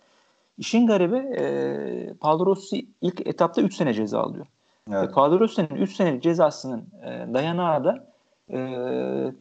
İşin 0.57 0.87
garibi 0.87 1.17
e, 1.17 2.13
Paolo 2.13 2.45
Rossi 2.45 2.85
ilk 3.01 3.27
etapta 3.27 3.61
3 3.61 3.75
sene 3.75 3.93
ceza 3.93 4.19
alıyor. 4.19 4.45
Evet. 4.91 5.09
Ve 5.09 5.11
Paolo 5.11 5.39
Rossi'nin 5.39 5.75
3 5.75 5.95
senelik 5.95 6.23
cezasının 6.23 6.85
e, 7.03 7.33
dayanağı 7.33 7.83
da 7.83 8.07
e, 8.49 8.57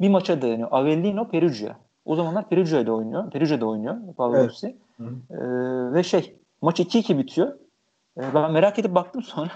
bir 0.00 0.08
maça 0.08 0.42
dayanıyor. 0.42 0.68
Avellino 0.70 1.28
Perugia. 1.28 1.76
O 2.04 2.16
zamanlar 2.16 2.48
Perugia'da 2.48 2.92
oynuyor. 2.92 3.30
Perugia'da 3.30 3.66
oynuyor 3.66 3.96
Paolo 4.16 4.36
evet. 4.36 4.48
Rossi. 4.48 4.76
E, 5.30 5.36
ve 5.92 6.02
şey 6.02 6.36
maç 6.62 6.80
2-2 6.80 7.18
bitiyor. 7.18 7.52
E, 8.18 8.34
ben 8.34 8.52
merak 8.52 8.78
edip 8.78 8.94
baktım 8.94 9.22
sonra. 9.26 9.50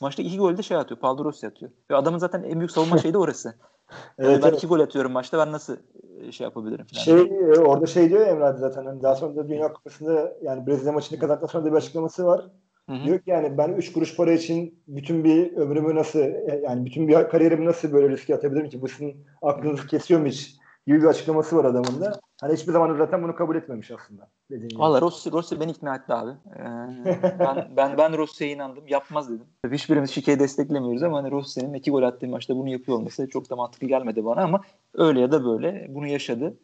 Maçta 0.00 0.22
iki 0.22 0.38
golde 0.38 0.62
şey 0.62 0.76
atıyor. 0.76 1.00
Paolo 1.00 1.24
Rossi 1.24 1.46
atıyor. 1.46 1.70
Ve 1.90 1.96
adamın 1.96 2.18
zaten 2.18 2.42
en 2.42 2.58
büyük 2.58 2.70
savunma 2.70 2.98
şeyi 2.98 3.14
de 3.14 3.18
orası. 3.18 3.54
Evet, 4.18 4.30
yani 4.30 4.42
ben 4.42 4.48
evet. 4.48 4.58
iki 4.58 4.66
gol 4.66 4.80
atıyorum 4.80 5.12
maçta 5.12 5.38
ben 5.38 5.52
nasıl 5.52 5.76
e, 6.20 6.32
şey 6.32 6.44
yapabilirim 6.44 6.86
falan. 6.86 7.02
Şey, 7.02 7.20
e, 7.20 7.60
orada 7.60 7.86
şey 7.86 8.10
diyor 8.10 8.26
Emre 8.26 8.44
abi 8.44 8.58
zaten 8.58 8.86
hani 8.86 9.02
daha 9.02 9.14
sonra 9.14 9.36
da 9.36 9.48
Dünya 9.48 9.72
Kupası'nda 9.72 10.32
yani 10.42 10.66
Brezilya 10.66 10.92
maçını 10.92 11.18
kazandıktan 11.18 11.46
sonra 11.46 11.64
da 11.64 11.72
bir 11.72 11.76
açıklaması 11.76 12.26
var. 12.26 12.50
Hı-hı. 12.88 13.04
Diyor 13.04 13.18
ki 13.18 13.30
yani 13.30 13.58
ben 13.58 13.72
3 13.72 13.92
kuruş 13.92 14.16
para 14.16 14.32
için 14.32 14.82
bütün 14.88 15.24
bir 15.24 15.56
ömrümü 15.56 15.94
nasıl 15.94 16.18
e, 16.18 16.60
yani 16.64 16.84
bütün 16.84 17.08
bir 17.08 17.28
kariyerimi 17.28 17.66
nasıl 17.66 17.92
böyle 17.92 18.08
riske 18.08 18.34
atabilirim 18.34 18.68
ki 18.68 18.82
bu 18.82 18.88
sizin 18.88 19.26
aklınızı 19.42 19.86
kesiyor 19.86 20.20
mu 20.20 20.26
hiç 20.26 20.56
gibi 20.86 21.02
bir 21.02 21.06
açıklaması 21.06 21.56
var 21.56 21.64
adamın 21.64 22.00
da. 22.00 22.20
Hani 22.40 22.52
hiçbir 22.52 22.72
zaman 22.72 22.96
zaten 22.96 23.22
bunu 23.22 23.34
kabul 23.34 23.56
etmemiş 23.56 23.90
aslında. 23.90 24.28
Valla 24.74 25.00
Rossi, 25.00 25.32
Rossi 25.32 25.60
beni 25.60 25.70
ikna 25.70 25.96
etti 25.96 26.12
abi. 26.12 26.30
Ee, 26.30 26.64
ben, 27.38 27.68
ben, 27.76 27.98
ben 27.98 28.16
Rossi'ye 28.18 28.50
inandım. 28.50 28.88
Yapmaz 28.88 29.30
dedim. 29.30 29.46
Hiçbirimiz 29.70 30.10
şikeyi 30.10 30.38
desteklemiyoruz 30.38 31.02
ama 31.02 31.18
hani 31.18 31.30
Rossi'nin 31.30 31.74
iki 31.74 31.90
gol 31.90 32.02
attığı 32.02 32.28
maçta 32.28 32.56
bunu 32.56 32.68
yapıyor 32.68 32.98
olması 32.98 33.28
çok 33.28 33.50
da 33.50 33.56
mantıklı 33.56 33.86
gelmedi 33.86 34.24
bana 34.24 34.42
ama 34.42 34.60
öyle 34.94 35.20
ya 35.20 35.32
da 35.32 35.44
böyle 35.44 35.86
bunu 35.88 36.06
yaşadı. 36.06 36.56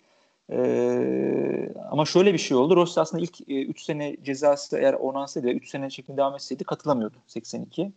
Ee, 0.52 1.72
ama 1.90 2.04
şöyle 2.04 2.32
bir 2.32 2.38
şey 2.38 2.56
oldu. 2.56 2.76
Rossi 2.76 3.00
aslında 3.00 3.22
ilk 3.22 3.40
3 3.48 3.80
e, 3.80 3.85
sene 3.85 4.16
cezası 4.22 4.78
eğer 4.78 4.94
oynansaydı 4.94 5.48
3 5.50 5.68
sene 5.68 5.90
şeklinde 5.90 6.16
devam 6.16 6.35
etseydi 6.35 6.64
katılamıyordu 6.64 7.16
82. 7.26 7.92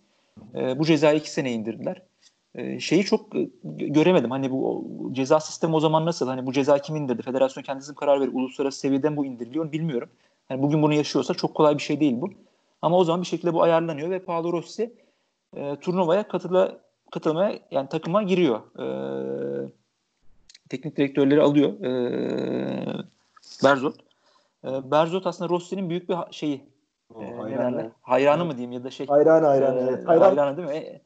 Ee, 0.55 0.79
bu 0.79 0.85
cezayı 0.85 1.19
2 1.19 1.31
sene 1.31 1.51
indirdiler. 1.51 2.01
Ee, 2.55 2.79
şeyi 2.79 3.03
çok 3.03 3.35
e, 3.35 3.49
göremedim. 3.63 4.31
Hani 4.31 4.51
bu 4.51 4.85
ceza 5.11 5.39
sistemi 5.39 5.75
o 5.75 5.79
zaman 5.79 6.05
nasıl? 6.05 6.27
Hani 6.27 6.45
bu 6.45 6.53
ceza 6.53 6.79
kim 6.79 6.95
indirdi? 6.95 7.21
Federasyon 7.21 7.63
kendisi 7.63 7.91
mi 7.91 7.95
karar 7.95 8.21
verir? 8.21 8.31
Uluslararası 8.33 8.79
seviyeden 8.79 9.17
bu 9.17 9.25
indiriliyor 9.25 9.71
bilmiyorum. 9.71 10.09
Yani 10.49 10.63
bugün 10.63 10.81
bunu 10.81 10.93
yaşıyorsa 10.93 11.33
çok 11.33 11.55
kolay 11.55 11.77
bir 11.77 11.81
şey 11.81 11.99
değil 11.99 12.21
bu. 12.21 12.29
Ama 12.81 12.97
o 12.97 13.03
zaman 13.03 13.21
bir 13.21 13.27
şekilde 13.27 13.53
bu 13.53 13.63
ayarlanıyor 13.63 14.09
ve 14.09 14.19
Paolo 14.19 14.53
Rossi 14.53 14.93
e, 15.55 15.75
turnuvaya 15.75 16.27
katıla, 16.27 16.77
katılmaya 17.11 17.59
yani 17.71 17.89
takıma 17.89 18.23
giriyor. 18.23 18.59
E, 18.79 18.85
teknik 20.69 20.97
direktörleri 20.97 21.41
alıyor. 21.41 21.83
E, 21.83 23.03
Berzot. 23.63 23.95
E, 24.65 24.91
Berzot 24.91 25.27
aslında 25.27 25.49
Rossi'nin 25.49 25.89
büyük 25.89 26.09
bir 26.09 26.15
şeyi. 26.31 26.63
O, 27.15 27.23
e, 27.23 27.33
hayranı. 27.35 27.91
hayranı 28.01 28.45
mı 28.45 28.51
diyeyim 28.51 28.71
ya 28.71 28.83
da 28.83 28.91
şey. 28.91 29.07
Hayranı 29.07 29.45
hayranı. 29.45 29.79
E, 29.79 29.83
evet. 29.83 30.07
Hayran. 30.07 30.21
Hayranı 30.21 30.57
değil 30.57 30.67
mi? 30.67 30.75
E, 30.75 31.01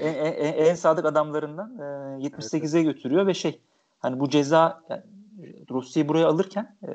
en, 0.00 0.14
en, 0.14 0.52
en 0.52 0.74
sadık 0.74 1.04
adamlarından 1.04 1.78
e, 1.78 1.82
78'e 2.26 2.80
evet. 2.80 2.94
götürüyor 2.94 3.26
ve 3.26 3.34
şey 3.34 3.60
hani 3.98 4.20
bu 4.20 4.28
ceza 4.28 4.82
yani, 4.90 5.02
Rusya'yı 5.70 6.08
buraya 6.08 6.28
alırken 6.28 6.76
e, 6.82 6.90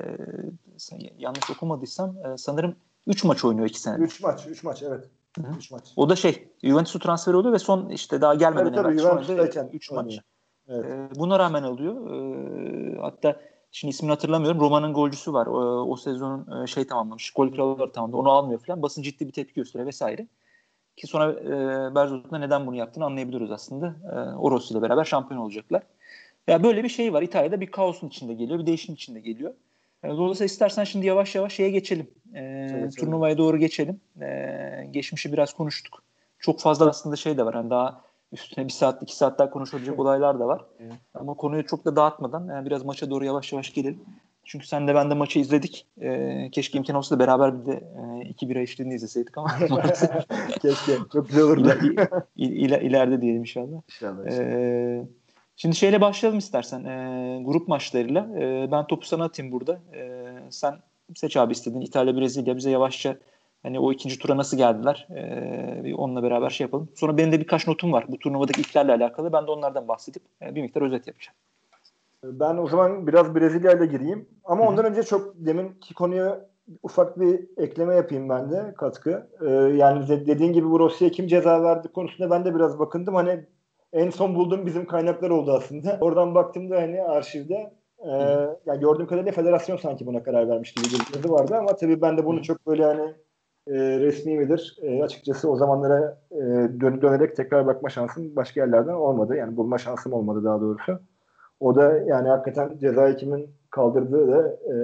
yanlış 1.18 1.50
okumadıysam 1.50 2.16
e, 2.16 2.38
sanırım 2.38 2.76
3 3.06 3.24
maç 3.24 3.44
oynuyor 3.44 3.68
2 3.68 3.80
sene. 3.80 4.04
3 4.04 4.22
maç, 4.22 4.46
3 4.48 4.64
maç 4.64 4.82
evet. 4.82 5.04
Üç 5.58 5.70
maç. 5.70 5.92
O 5.96 6.08
da 6.08 6.16
şey 6.16 6.48
Juventus'u 6.62 6.98
transfer 6.98 7.34
oluyor 7.34 7.54
ve 7.54 7.58
son 7.58 7.88
işte 7.88 8.20
daha 8.20 8.34
gelmeden 8.34 8.74
tabii, 8.74 9.00
evvel 9.00 9.68
3 9.72 9.90
maç. 9.90 10.18
Evet. 10.68 10.84
E, 10.84 11.08
buna 11.18 11.38
rağmen 11.38 11.62
alıyor. 11.62 12.10
E, 12.10 13.00
hatta 13.00 13.40
şimdi 13.70 13.90
ismini 13.90 14.10
hatırlamıyorum. 14.10 14.60
Roma'nın 14.60 14.92
golcüsü 14.92 15.32
var. 15.32 15.46
O, 15.46 15.84
o 15.90 15.96
sezonun 15.96 16.62
e, 16.62 16.66
şey 16.66 16.86
tamamlamış. 16.86 17.30
Gol 17.30 17.52
kralı 17.52 17.92
tamamladı. 17.92 18.16
Onu 18.20 18.30
almıyor 18.30 18.60
falan. 18.60 18.82
Basın 18.82 19.02
ciddi 19.02 19.26
bir 19.26 19.32
tepki 19.32 19.54
gösteriyor 19.54 19.86
vesaire. 19.86 20.26
Ki 21.02 21.08
sonra 21.08 21.32
e, 21.32 21.94
Berzot'un 21.94 22.40
neden 22.40 22.66
bunu 22.66 22.76
yaptığını 22.76 23.04
anlayabiliyoruz 23.04 23.50
aslında. 23.50 23.94
E, 24.12 24.36
Orossi 24.36 24.74
ile 24.74 24.82
beraber 24.82 25.04
şampiyon 25.04 25.40
olacaklar. 25.40 25.82
Ya 26.46 26.62
böyle 26.62 26.84
bir 26.84 26.88
şey 26.88 27.12
var. 27.12 27.22
İtalya'da 27.22 27.60
bir 27.60 27.66
kaosun 27.66 28.08
içinde 28.08 28.34
geliyor, 28.34 28.58
bir 28.58 28.66
değişim 28.66 28.94
içinde 28.94 29.20
geliyor. 29.20 29.54
E, 30.04 30.08
dolayısıyla 30.08 30.46
istersen 30.46 30.84
şimdi 30.84 31.06
yavaş 31.06 31.34
yavaş 31.34 31.52
şeye 31.52 31.70
geçelim. 31.70 32.10
E, 32.34 32.88
turnuvaya 32.98 33.38
doğru 33.38 33.56
geçelim. 33.58 34.00
E, 34.20 34.88
geçmişi 34.90 35.32
biraz 35.32 35.52
konuştuk. 35.52 36.02
Çok 36.38 36.60
fazla 36.60 36.88
aslında 36.88 37.16
şey 37.16 37.38
de 37.38 37.46
var. 37.46 37.54
Yani 37.54 37.70
daha 37.70 38.00
üstüne 38.32 38.64
bir 38.64 38.72
saat, 38.72 39.02
iki 39.02 39.16
saat 39.16 39.38
daha 39.38 39.50
konuşulacak 39.50 39.98
olaylar 39.98 40.40
da 40.40 40.46
var. 40.46 40.64
Evet. 40.80 40.92
Ama 41.14 41.34
konuyu 41.34 41.66
çok 41.66 41.84
da 41.84 41.96
dağıtmadan 41.96 42.46
yani 42.48 42.66
biraz 42.66 42.84
maça 42.84 43.10
doğru 43.10 43.24
yavaş 43.24 43.52
yavaş 43.52 43.74
gelelim. 43.74 44.04
Çünkü 44.44 44.66
sen 44.66 44.88
de 44.88 44.94
ben 44.94 45.10
de 45.10 45.14
maçı 45.14 45.38
izledik. 45.38 45.86
Ee, 46.00 46.48
keşke 46.52 46.78
imkan 46.78 46.96
olsa 46.96 47.14
da 47.14 47.18
beraber 47.18 47.60
bir 47.60 47.66
de 47.66 47.72
e, 47.72 48.28
iki 48.28 48.48
bira 48.48 48.60
eşliğinde 48.60 48.94
izleseydik 48.94 49.38
ama 49.38 49.58
keşke. 50.62 50.98
Çok 51.12 51.28
güzel 51.28 51.44
olurdu. 51.44 51.72
İl, 52.36 52.50
il, 52.50 52.70
ileride 52.70 53.20
diyelim 53.20 53.40
inşallah. 53.40 53.80
İnşallah. 53.88 54.26
Ee, 54.26 55.02
Şimdi 55.56 55.76
şeyle 55.76 56.00
başlayalım 56.00 56.38
istersen. 56.38 56.84
E, 56.84 57.42
grup 57.44 57.68
maçlarıyla. 57.68 58.28
E, 58.38 58.68
ben 58.72 58.86
topu 58.86 59.06
sana 59.06 59.24
atayım 59.24 59.52
burada. 59.52 59.80
E, 59.94 60.32
sen 60.50 60.74
seç 61.14 61.36
abi 61.36 61.52
istediğin 61.52 61.80
İtalya, 61.80 62.16
Brezilya 62.16 62.56
bize 62.56 62.70
yavaşça 62.70 63.16
hani 63.62 63.80
o 63.80 63.92
ikinci 63.92 64.18
tura 64.18 64.36
nasıl 64.36 64.56
geldiler 64.56 65.08
e, 65.84 65.94
onunla 65.94 66.22
beraber 66.22 66.50
şey 66.50 66.64
yapalım. 66.64 66.88
Sonra 66.96 67.16
benim 67.16 67.32
de 67.32 67.40
birkaç 67.40 67.66
notum 67.66 67.92
var 67.92 68.04
bu 68.08 68.18
turnuvadaki 68.18 68.60
ilklerle 68.60 68.92
alakalı. 68.92 69.32
Ben 69.32 69.46
de 69.46 69.50
onlardan 69.50 69.88
bahsedip 69.88 70.22
e, 70.42 70.54
bir 70.54 70.62
miktar 70.62 70.82
özet 70.82 71.06
yapacağım. 71.06 71.36
Ben 72.24 72.56
o 72.56 72.66
zaman 72.66 73.06
biraz 73.06 73.34
Brezilya 73.34 73.72
ile 73.72 73.86
gireyim. 73.86 74.28
Ama 74.44 74.64
Hı. 74.64 74.68
ondan 74.68 74.84
önce 74.84 75.02
çok 75.02 75.34
deminki 75.36 75.94
konuya 75.94 76.48
ufak 76.82 77.20
bir 77.20 77.48
ekleme 77.56 77.94
yapayım 77.94 78.28
ben 78.28 78.50
de 78.50 78.74
katkı. 78.78 79.28
Ee, 79.40 79.50
yani 79.50 80.08
dediğin 80.08 80.52
gibi 80.52 80.70
bu 80.70 80.78
Rossi'ye 80.78 81.10
kim 81.10 81.26
ceza 81.26 81.62
verdi 81.62 81.88
konusunda 81.88 82.30
ben 82.30 82.44
de 82.44 82.54
biraz 82.54 82.78
bakındım. 82.78 83.14
Hani 83.14 83.44
en 83.92 84.10
son 84.10 84.34
bulduğum 84.34 84.66
bizim 84.66 84.86
kaynaklar 84.86 85.30
oldu 85.30 85.52
aslında. 85.52 85.98
Oradan 86.00 86.34
baktığımda 86.34 86.76
hani 86.76 87.02
arşivde 87.02 87.72
e, 87.98 88.10
yani 88.66 88.80
gördüğüm 88.80 89.06
kadarıyla 89.06 89.32
federasyon 89.32 89.76
sanki 89.76 90.06
buna 90.06 90.22
karar 90.22 90.48
vermiş 90.48 90.72
gibi 90.72 90.84
bir 90.84 91.16
yazı 91.16 91.32
vardı 91.32 91.56
ama 91.56 91.76
tabii 91.76 92.02
ben 92.02 92.18
de 92.18 92.24
bunu 92.24 92.38
Hı. 92.38 92.42
çok 92.42 92.66
böyle 92.66 92.84
hani 92.84 93.14
e, 93.68 94.00
resmi 94.00 94.38
midir? 94.38 94.78
E, 94.82 95.02
açıkçası 95.02 95.50
o 95.50 95.56
zamanlara 95.56 96.18
e, 96.30 96.40
dön 96.80 97.02
dönerek 97.02 97.36
tekrar 97.36 97.66
bakma 97.66 97.88
şansım 97.88 98.36
başka 98.36 98.60
yerlerden 98.60 98.94
olmadı. 98.94 99.36
Yani 99.36 99.56
bulma 99.56 99.78
şansım 99.78 100.12
olmadı 100.12 100.44
daha 100.44 100.60
doğrusu. 100.60 101.00
O 101.62 101.76
da 101.76 101.98
yani 101.98 102.28
hakikaten 102.28 102.78
ceza 102.78 103.16
kimin 103.16 103.50
kaldırdığı 103.70 104.28
da 104.28 104.48
e, 104.48 104.74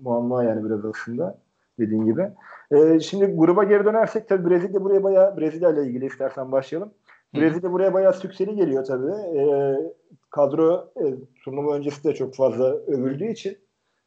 muamma 0.00 0.44
yani 0.44 0.64
biraz 0.64 0.84
aslında 0.84 1.38
dediğin 1.78 2.04
gibi. 2.04 2.28
E, 2.70 3.00
şimdi 3.00 3.26
gruba 3.26 3.64
geri 3.64 3.84
dönersek 3.84 4.28
tabii 4.28 4.50
Brezilya 4.50 4.84
buraya 4.84 5.02
bayağı 5.02 5.36
Brezilya 5.36 5.70
ile 5.70 5.82
ilgili 5.82 6.06
istersen 6.06 6.52
başlayalım. 6.52 6.92
Brezilya 7.34 7.72
buraya 7.72 7.94
bayağı 7.94 8.12
sükseli 8.12 8.56
geliyor 8.56 8.84
tabii. 8.84 9.38
E, 9.38 9.76
kadro 10.30 10.92
e, 10.96 11.04
turnuva 11.44 11.76
öncesi 11.76 12.04
de 12.04 12.14
çok 12.14 12.34
fazla 12.34 12.74
övüldüğü 12.74 13.28
için 13.28 13.58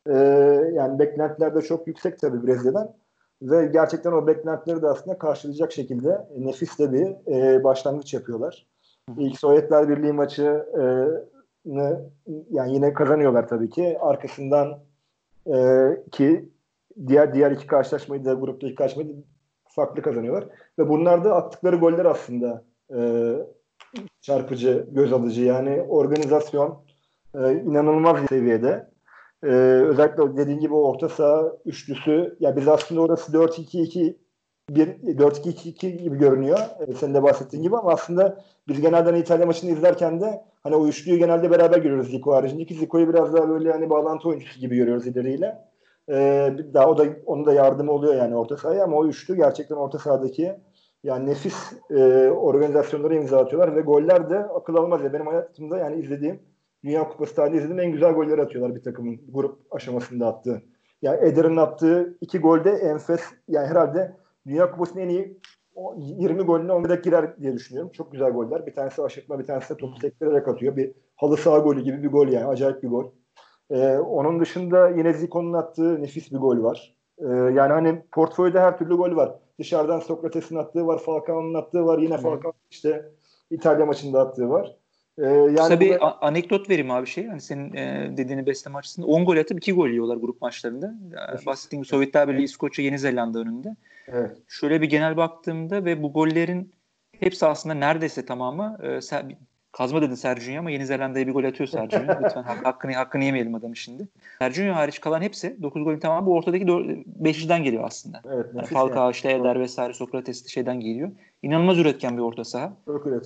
e, 0.09 0.15
yani 0.73 0.99
beklentiler 0.99 1.55
de 1.55 1.61
çok 1.61 1.87
yüksek 1.87 2.19
tabii 2.19 2.47
Brezilya'dan. 2.47 2.93
Ve 3.41 3.65
gerçekten 3.65 4.11
o 4.11 4.27
beklentileri 4.27 4.81
de 4.81 4.87
aslında 4.87 5.17
karşılayacak 5.17 5.71
şekilde 5.71 6.27
nefis 6.37 6.79
de 6.79 6.91
bir 6.91 7.33
e, 7.33 7.63
başlangıç 7.63 8.13
yapıyorlar. 8.13 8.67
İlk 9.17 9.39
Sovyetler 9.39 9.89
Birliği 9.89 10.13
maçı 10.13 10.65
e, 10.79 10.83
yani 12.49 12.73
yine 12.73 12.93
kazanıyorlar 12.93 13.47
tabii 13.47 13.69
ki. 13.69 13.97
Arkasından 13.99 14.79
e, 15.47 15.55
ki 16.11 16.49
diğer 17.07 17.33
diğer 17.33 17.51
iki 17.51 17.67
karşılaşmayı 17.67 18.25
da 18.25 18.33
grupta 18.33 18.67
iki 18.67 18.75
karşılaşmayı 18.75 19.17
da 19.17 19.23
farklı 19.63 20.01
kazanıyorlar. 20.01 20.47
Ve 20.79 20.89
bunlar 20.89 21.23
da 21.23 21.35
attıkları 21.35 21.75
goller 21.75 22.05
aslında 22.05 22.63
e, 22.95 22.99
çarpıcı, 24.21 24.87
göz 24.91 25.13
alıcı. 25.13 25.43
Yani 25.43 25.81
organizasyon 25.81 26.83
e, 27.35 27.53
inanılmaz 27.53 28.19
seviyede. 28.29 28.91
E, 29.43 29.47
özellikle 29.87 30.37
dediğin 30.37 30.59
gibi 30.59 30.73
orta 30.73 31.09
saha 31.09 31.53
üçlüsü 31.65 32.37
ya 32.39 32.55
biz 32.55 32.67
aslında 32.67 33.01
orası 33.01 33.31
4-2-2 33.31 34.15
bir 34.69 34.87
4-2-2 34.87 35.89
gibi 35.89 36.17
görünüyor. 36.17 36.59
E, 36.87 36.93
senin 36.93 37.13
de 37.13 37.23
bahsettiğin 37.23 37.63
gibi 37.63 37.77
ama 37.77 37.91
aslında 37.91 38.43
biz 38.67 38.81
genelde 38.81 39.09
hani 39.09 39.19
İtalya 39.19 39.45
maçını 39.45 39.71
izlerken 39.71 40.21
de 40.21 40.50
hani 40.63 40.75
o 40.75 40.87
üçlüyü 40.87 41.17
genelde 41.17 41.51
beraber 41.51 41.77
görüyoruz 41.77 42.11
Zico 42.11 42.33
haricinde 42.33 42.65
ki 42.65 42.73
Zico'yu 42.73 43.09
biraz 43.09 43.33
daha 43.33 43.49
böyle 43.49 43.71
hani 43.71 43.89
bağlantı 43.89 44.29
oyuncusu 44.29 44.59
gibi 44.59 44.75
görüyoruz 44.75 45.07
ileriyle. 45.07 45.57
Ee, 46.09 46.53
daha 46.73 46.87
o 46.87 46.97
da 46.97 47.03
onun 47.25 47.45
da 47.45 47.53
yardımı 47.53 47.91
oluyor 47.91 48.15
yani 48.15 48.35
orta 48.35 48.57
sahaya 48.57 48.83
ama 48.83 48.97
o 48.97 49.07
üçlü 49.07 49.35
gerçekten 49.35 49.75
orta 49.75 49.99
sahadaki 49.99 50.55
yani 51.03 51.29
nefis 51.29 51.73
e, 51.89 52.29
organizasyonları 52.29 53.15
imza 53.15 53.39
atıyorlar 53.39 53.75
ve 53.75 53.81
goller 53.81 54.29
de 54.29 54.37
akıl 54.39 54.75
almaz 54.75 55.03
ya 55.03 55.13
benim 55.13 55.27
hayatımda 55.27 55.77
yani 55.77 56.01
izlediğim 56.01 56.39
Dünya 56.83 57.09
Kupası 57.09 57.35
tarihinde 57.35 57.57
izlediğim 57.57 57.79
en 57.79 57.91
güzel 57.91 58.11
golleri 58.11 58.41
atıyorlar 58.41 58.75
bir 58.75 58.83
takımın 58.83 59.19
grup 59.29 59.59
aşamasında 59.71 60.27
attığı. 60.27 60.61
Yani 61.01 61.27
Eder'in 61.27 61.57
attığı 61.57 62.17
iki 62.21 62.39
golde 62.39 62.69
enfes 62.69 63.21
yani 63.47 63.67
herhalde 63.67 64.15
Dünya 64.47 64.71
Kupası'nın 64.71 65.03
en 65.03 65.09
iyi 65.09 65.37
20 65.97 66.43
golüne 66.43 66.71
10 66.71 66.83
dakika 66.83 67.09
girer 67.09 67.37
diye 67.37 67.53
düşünüyorum. 67.53 67.91
Çok 67.93 68.11
güzel 68.11 68.31
goller. 68.31 68.65
Bir 68.65 68.73
tanesi 68.73 69.01
aşırtma, 69.01 69.39
bir 69.39 69.45
tanesi 69.45 69.77
topu 69.77 69.99
sektirerek 69.99 70.47
atıyor. 70.47 70.75
Bir 70.75 70.91
halı 71.15 71.37
saha 71.37 71.57
golü 71.59 71.83
gibi 71.83 72.03
bir 72.03 72.11
gol 72.11 72.27
yani. 72.27 72.45
Acayip 72.45 72.83
bir 72.83 72.87
gol. 72.87 73.05
Ee, 73.69 73.97
onun 73.97 74.39
dışında 74.39 74.89
yine 74.89 75.13
Zico'nun 75.13 75.53
attığı 75.53 76.01
nefis 76.01 76.31
bir 76.31 76.37
gol 76.37 76.63
var. 76.63 76.95
Ee, 77.19 77.25
yani 77.27 77.73
hani 77.73 78.03
portföyde 78.11 78.59
her 78.59 78.77
türlü 78.77 78.95
gol 78.95 79.15
var. 79.15 79.35
Dışarıdan 79.59 79.99
Sokrates'in 79.99 80.55
attığı 80.55 80.87
var, 80.87 80.99
Falcao'nun 80.99 81.53
attığı 81.53 81.85
var. 81.85 81.99
Yine 81.99 82.17
Falcao 82.17 82.53
işte 82.71 83.11
İtalya 83.51 83.85
maçında 83.85 84.21
attığı 84.21 84.49
var. 84.49 84.77
Ee, 85.17 85.25
yani 85.25 85.55
Kısa 85.55 85.79
bir 85.79 85.89
burada... 85.89 86.21
anekdot 86.21 86.69
vereyim 86.69 86.91
abi 86.91 87.07
şey. 87.07 87.27
Hani 87.27 87.41
senin 87.41 87.73
e, 87.73 88.11
dediğini 88.17 88.45
besleme 88.45 88.77
açısından 88.77 89.09
10 89.09 89.25
gol 89.25 89.37
atıp 89.37 89.57
2 89.57 89.73
gol 89.73 89.89
yiyorlar 89.89 90.17
grup 90.17 90.41
maçlarında. 90.41 90.93
Evet. 91.29 91.45
Bahsettiğim 91.45 91.85
Sovyetler 91.85 92.27
Birliği, 92.27 92.43
İskoçya, 92.43 92.85
Yeni 92.85 92.99
Zelanda 92.99 93.39
önünde. 93.39 93.75
Evet. 94.07 94.37
Şöyle 94.47 94.81
bir 94.81 94.89
genel 94.89 95.17
baktığımda 95.17 95.85
ve 95.85 96.03
bu 96.03 96.13
gollerin 96.13 96.71
hepsi 97.19 97.45
aslında 97.45 97.75
neredeyse 97.75 98.25
tamamı 98.25 98.77
e, 98.83 98.99
kazma 99.71 100.01
dedin 100.01 100.15
Sergio 100.15 100.59
ama 100.59 100.71
Yeni 100.71 100.85
Zelanda'ya 100.85 101.27
bir 101.27 101.31
gol 101.31 101.43
atıyor 101.43 101.67
Sergio. 101.67 101.99
Lütfen 102.23 102.43
hakkını 102.43 102.93
hakkını 102.93 103.23
yemeyelim 103.23 103.55
adamı 103.55 103.75
şimdi. 103.75 104.07
Sergio 104.39 104.75
hariç 104.75 104.99
kalan 104.99 105.21
hepsi 105.21 105.61
9 105.61 105.83
golün 105.83 105.99
tamamı 105.99 106.27
bu 106.27 106.33
ortadaki 106.33 106.65
5'den 106.65 107.63
geliyor 107.63 107.83
aslında. 107.85 108.21
Evet, 108.33 108.45
yani 108.55 108.67
Falcao 108.67 109.03
yani. 109.03 109.11
işte 109.11 109.31
Eder 109.31 109.59
vesaire 109.59 109.93
Sokrates 109.93 110.47
şeyden 110.47 110.79
geliyor. 110.79 111.11
İnanılmaz 111.43 111.77
üretken 111.77 112.17
bir 112.17 112.21
orta 112.21 112.43
saha. 112.43 112.73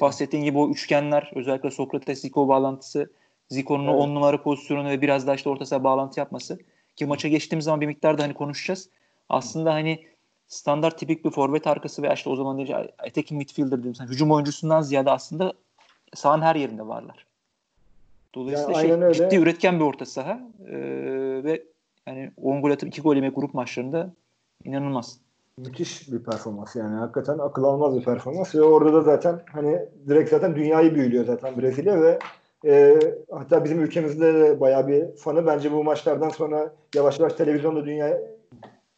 Bahsettiğin 0.01 0.43
gibi 0.43 0.57
o 0.57 0.69
üçgenler 0.69 1.31
özellikle 1.35 1.71
Sokrates 1.71 2.21
Zico 2.21 2.47
bağlantısı 2.47 3.09
Zico'nun 3.49 3.87
evet. 3.87 4.01
10 4.01 4.15
numara 4.15 4.41
pozisyonu 4.41 4.89
ve 4.89 5.01
biraz 5.01 5.27
daha 5.27 5.35
işte 5.35 5.49
orta 5.49 5.65
saha 5.65 5.83
bağlantı 5.83 6.19
yapması 6.19 6.59
ki 6.95 7.05
maça 7.05 7.27
geçtiğimiz 7.27 7.65
zaman 7.65 7.81
bir 7.81 7.87
miktar 7.87 8.17
da 8.17 8.23
hani 8.23 8.33
konuşacağız. 8.33 8.89
Aslında 9.29 9.73
hani 9.73 10.05
standart 10.47 10.97
tipik 10.97 11.25
bir 11.25 11.29
forvet 11.29 11.67
arkası 11.67 12.01
ve 12.01 12.13
işte 12.13 12.29
o 12.29 12.35
zaman 12.35 12.57
değil 12.57 12.75
attacking 12.75 13.31
midfielder 13.31 13.79
dedim. 13.79 13.95
Sen 13.95 14.07
hücum 14.07 14.31
oyuncusundan 14.31 14.81
ziyade 14.81 15.11
aslında 15.11 15.53
sahanın 16.13 16.41
her 16.41 16.55
yerinde 16.55 16.87
varlar. 16.87 17.25
Dolayısıyla 18.35 18.81
yani 18.81 19.15
şey, 19.15 19.25
ciddi 19.25 19.35
üretken 19.41 19.79
bir 19.79 19.85
orta 19.85 20.05
saha 20.05 20.39
ee, 20.67 20.75
ve 21.43 21.63
yani 22.07 22.31
10 22.41 22.61
gol 22.61 22.71
atıp 22.71 22.89
2 22.89 23.01
gol 23.01 23.15
yemek 23.15 23.35
grup 23.35 23.53
maçlarında 23.53 24.13
inanılmaz. 24.63 25.19
Müthiş 25.57 26.11
bir 26.11 26.23
performans 26.23 26.75
yani 26.75 26.95
hakikaten 26.95 27.37
akıl 27.37 27.63
almaz 27.63 27.95
bir 27.95 28.03
performans 28.03 28.55
ve 28.55 28.61
orada 28.61 28.93
da 28.93 29.01
zaten 29.01 29.41
hani 29.53 29.89
direkt 30.07 30.29
zaten 30.29 30.55
dünyayı 30.55 30.95
büyülüyor 30.95 31.25
zaten 31.25 31.61
Brezilya 31.61 32.01
ve 32.01 32.19
e, 32.65 32.99
hatta 33.31 33.63
bizim 33.63 33.81
ülkemizde 33.81 34.33
de 34.33 34.59
bayağı 34.59 34.87
bir 34.87 35.15
fanı 35.15 35.45
bence 35.45 35.71
bu 35.71 35.83
maçlardan 35.83 36.29
sonra 36.29 36.73
yavaş 36.95 37.19
yavaş 37.19 37.33
televizyonda 37.33 37.85
dünya 37.85 38.21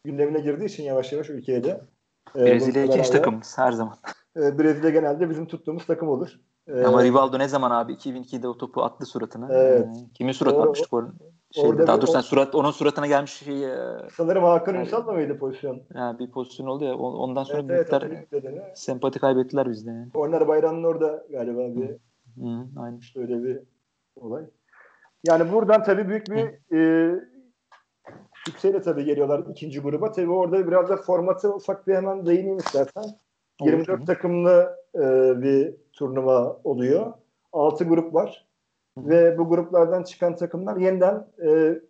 gündemine 0.04 0.40
girdiği 0.40 0.64
için 0.64 0.82
yavaş 0.82 1.12
yavaş 1.12 1.30
ülkeye 1.30 1.64
de. 1.64 1.80
E, 2.36 2.44
Brezilya 2.44 2.84
ikinci 2.84 3.10
takımımız 3.10 3.58
her 3.58 3.72
zaman. 3.72 3.94
E, 4.36 4.58
Brezilya 4.58 4.90
genelde 4.90 5.30
bizim 5.30 5.46
tuttuğumuz 5.46 5.86
takım 5.86 6.08
olur. 6.08 6.40
E, 6.66 6.84
Ama 6.84 7.04
Rivaldo 7.04 7.38
ne 7.38 7.48
zaman 7.48 7.70
abi 7.70 7.92
2002'de 7.92 8.48
o 8.48 8.58
topu 8.58 8.82
attı 8.82 9.06
suratına. 9.06 9.48
Evet. 9.52 9.86
E, 9.86 10.12
kimin 10.14 10.32
suratına 10.32 10.62
atmıştı 10.62 10.86
Şey, 11.50 11.78
daha 11.78 12.00
doğrusu 12.00 12.18
o, 12.18 12.22
surat, 12.22 12.54
onun 12.54 12.70
suratına 12.70 13.06
gelmiş 13.06 13.32
şey. 13.32 13.64
Sanırım 14.12 14.44
Hakan 14.44 14.74
yani, 14.74 14.84
Ünsal'la 14.84 15.12
mıydı 15.12 15.38
pozisyon? 15.38 15.82
Yani 15.94 16.18
bir 16.18 16.30
pozisyon 16.30 16.66
oldu 16.66 16.84
ya. 16.84 16.96
Ondan 16.96 17.42
sonra 17.42 17.62
evet, 17.74 17.88
evet, 18.32 18.78
sempati 18.78 19.18
kaybettiler 19.18 19.70
bizde. 19.70 19.90
Yani. 19.90 20.10
Onlar 20.14 20.48
Bayram'ın 20.48 20.84
orada 20.84 21.26
galiba 21.30 21.76
bir 21.76 21.88
Hı, 22.42 22.66
aynen. 22.76 22.98
işte 22.98 23.20
öyle 23.20 23.44
bir 23.44 23.60
olay. 24.16 24.44
Yani 25.26 25.52
buradan 25.52 25.82
tabii 25.82 26.08
büyük 26.08 26.26
bir 26.30 26.76
e, 26.76 27.14
sükseyle 28.44 28.82
tabii 28.82 29.04
geliyorlar 29.04 29.44
ikinci 29.50 29.80
gruba. 29.80 30.12
Tabii 30.12 30.30
orada 30.30 30.66
biraz 30.66 30.88
da 30.88 30.96
formatı 30.96 31.54
ufak 31.54 31.86
bir 31.86 31.94
hemen 31.94 32.26
değineyim 32.26 32.58
istersen. 32.58 33.04
24 33.60 33.98
Olur. 33.98 34.06
takımlı 34.06 34.76
e, 34.94 35.00
bir 35.42 35.74
turnuva 35.92 36.60
oluyor. 36.64 37.12
6 37.52 37.84
grup 37.84 38.14
var. 38.14 38.47
Ve 39.06 39.38
bu 39.38 39.48
gruplardan 39.48 40.02
çıkan 40.02 40.36
takımlar 40.36 40.76
yeniden 40.76 41.26
e, 41.44 41.80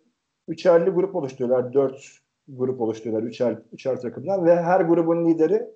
üçerli 0.47 0.89
grup 0.89 1.15
oluşturuyorlar. 1.15 1.73
4 1.73 2.19
grup 2.47 2.81
oluşturuyorlar. 2.81 3.27
Üçer, 3.27 3.57
üçer 3.71 4.01
takımdan 4.01 4.45
ve 4.45 4.55
her 4.55 4.81
grubun 4.81 5.25
lideri 5.25 5.67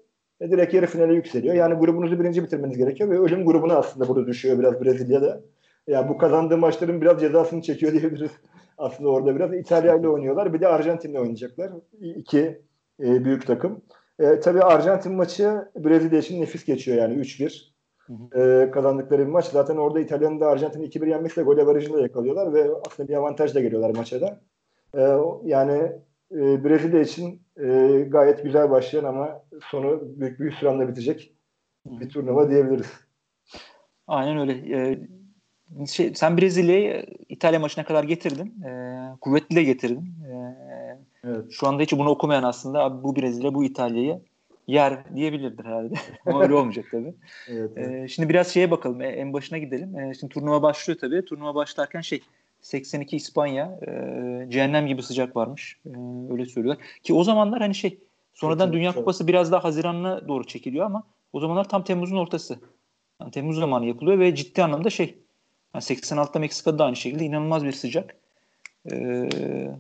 e, 0.41 0.51
direkt 0.51 0.73
yarı 0.73 0.85
finale 0.85 1.13
yükseliyor. 1.13 1.55
Yani 1.55 1.73
grubunuzu 1.73 2.19
birinci 2.19 2.43
bitirmeniz 2.43 2.77
gerekiyor 2.77 3.09
ve 3.09 3.19
ölüm 3.19 3.45
grubuna 3.45 3.75
aslında 3.75 4.07
burada 4.07 4.27
düşüyor 4.27 4.59
biraz 4.59 4.81
Brezilya'da. 4.81 5.41
Yani 5.87 6.09
bu 6.09 6.17
kazandığı 6.17 6.57
maçların 6.57 7.01
biraz 7.01 7.21
cezasını 7.21 7.61
çekiyor 7.61 7.91
diyebiliriz. 7.91 8.31
Aslında 8.77 9.09
orada 9.09 9.35
biraz 9.35 9.53
İtalya 9.53 9.95
ile 9.95 10.09
oynuyorlar. 10.09 10.53
Bir 10.53 10.61
de 10.61 10.67
Arjantin'le 10.67 11.15
oynayacaklar. 11.15 11.71
İki 11.99 12.61
e, 12.99 13.25
büyük 13.25 13.47
takım. 13.47 13.81
E, 14.19 14.39
tabii 14.39 14.61
Arjantin 14.61 15.13
maçı 15.13 15.71
Brezilya 15.75 16.19
için 16.19 16.41
nefis 16.41 16.65
geçiyor 16.65 16.97
yani 16.97 17.13
3-1. 17.13 17.72
E, 18.35 18.71
kazandıkları 18.73 19.21
bir 19.21 19.31
maç. 19.31 19.45
Zaten 19.45 19.75
orada 19.75 19.99
İtalya'nın 19.99 20.39
da 20.39 20.47
Arjantin'i 20.47 20.85
2-1 20.85 21.09
yenmesiyle 21.09 21.45
gol 21.45 21.57
avarajıyla 21.57 21.99
yakalıyorlar 21.99 22.53
ve 22.53 22.69
aslında 22.87 23.09
bir 23.09 23.13
avantajla 23.15 23.61
geliyorlar 23.61 23.95
maça 23.95 24.21
da. 24.21 24.39
E, 24.97 25.01
yani 25.43 25.91
e, 26.31 26.63
Brezilya 26.63 27.01
için 27.01 27.41
e, 27.57 27.99
gayet 28.07 28.43
güzel 28.43 28.69
başlayan 28.69 29.03
ama 29.03 29.43
sonu 29.71 30.01
büyük 30.03 30.39
bir 30.39 30.51
hüsranla 30.51 30.87
bitecek 30.87 31.33
bir 31.85 32.09
turnuva 32.09 32.49
diyebiliriz. 32.49 32.91
Aynen 34.07 34.37
öyle. 34.37 34.53
E, 34.53 34.99
şey, 35.87 36.15
sen 36.15 36.37
Brezilya'yı 36.37 37.05
İtalya 37.29 37.59
maçına 37.59 37.85
kadar 37.85 38.03
getirdin. 38.03 38.63
E, 38.63 39.01
kuvvetli 39.21 39.55
de 39.55 39.63
getirdin. 39.63 40.05
E, 40.29 40.33
evet. 41.23 41.45
Şu 41.51 41.67
anda 41.67 41.83
hiç 41.83 41.93
bunu 41.93 42.09
okumayan 42.09 42.43
aslında 42.43 42.83
abi 42.83 43.03
bu 43.03 43.15
Brezilya 43.15 43.53
bu 43.53 43.63
İtalya'yı 43.63 44.21
yer 44.67 45.15
diyebilirdir 45.15 45.65
herhalde. 45.65 45.93
Ama 46.26 46.43
öyle 46.43 46.54
olmayacak 46.54 46.86
tabii. 46.91 47.13
evet, 47.47 47.71
evet. 47.76 48.04
E, 48.04 48.08
şimdi 48.08 48.30
biraz 48.30 48.47
şeye 48.47 48.71
bakalım. 48.71 49.02
E, 49.02 49.08
en 49.08 49.34
başına 49.34 49.58
gidelim. 49.58 49.99
E, 49.99 50.13
şimdi 50.13 50.34
turnuva 50.34 50.62
başlıyor 50.62 50.99
tabii. 50.99 51.26
Turnuva 51.26 51.56
başlarken 51.56 52.02
şey 52.02 52.21
82 52.62 53.15
İspanya 53.15 53.80
e, 53.88 53.91
cehennem 54.49 54.88
gibi 54.88 55.04
sıcak 55.04 55.36
varmış. 55.36 55.78
E, 55.86 55.89
öyle 56.32 56.45
söylüyorlar. 56.45 56.86
Ki 57.04 57.13
o 57.13 57.23
zamanlar 57.23 57.60
hani 57.60 57.76
şey 57.76 57.99
sonradan 58.34 58.65
çok, 58.65 58.73
Dünya 58.73 58.91
çok. 58.91 58.99
Kupası 58.99 59.28
biraz 59.28 59.52
daha 59.52 59.63
Haziran'a 59.63 60.28
doğru 60.28 60.43
çekiliyor 60.43 60.86
ama 60.86 61.04
o 61.34 61.39
zamanlar 61.39 61.69
tam 61.69 61.84
Temmuz'un 61.84 62.17
ortası. 62.17 62.60
Yani 63.21 63.32
Temmuz 63.32 63.58
zamanı 63.58 63.86
yapılıyor 63.86 64.19
ve 64.19 64.36
ciddi 64.36 64.63
anlamda 64.63 64.89
şey 64.89 65.17
yani 65.76 65.84
86'da 65.84 66.39
Meksika'da 66.39 66.80
da 66.80 66.86
aynı 66.86 66.95
şekilde 66.95 67.26
inanılmaz 67.26 67.65
bir 67.65 67.71
sıcak. 67.71 68.15
E, 68.91 69.29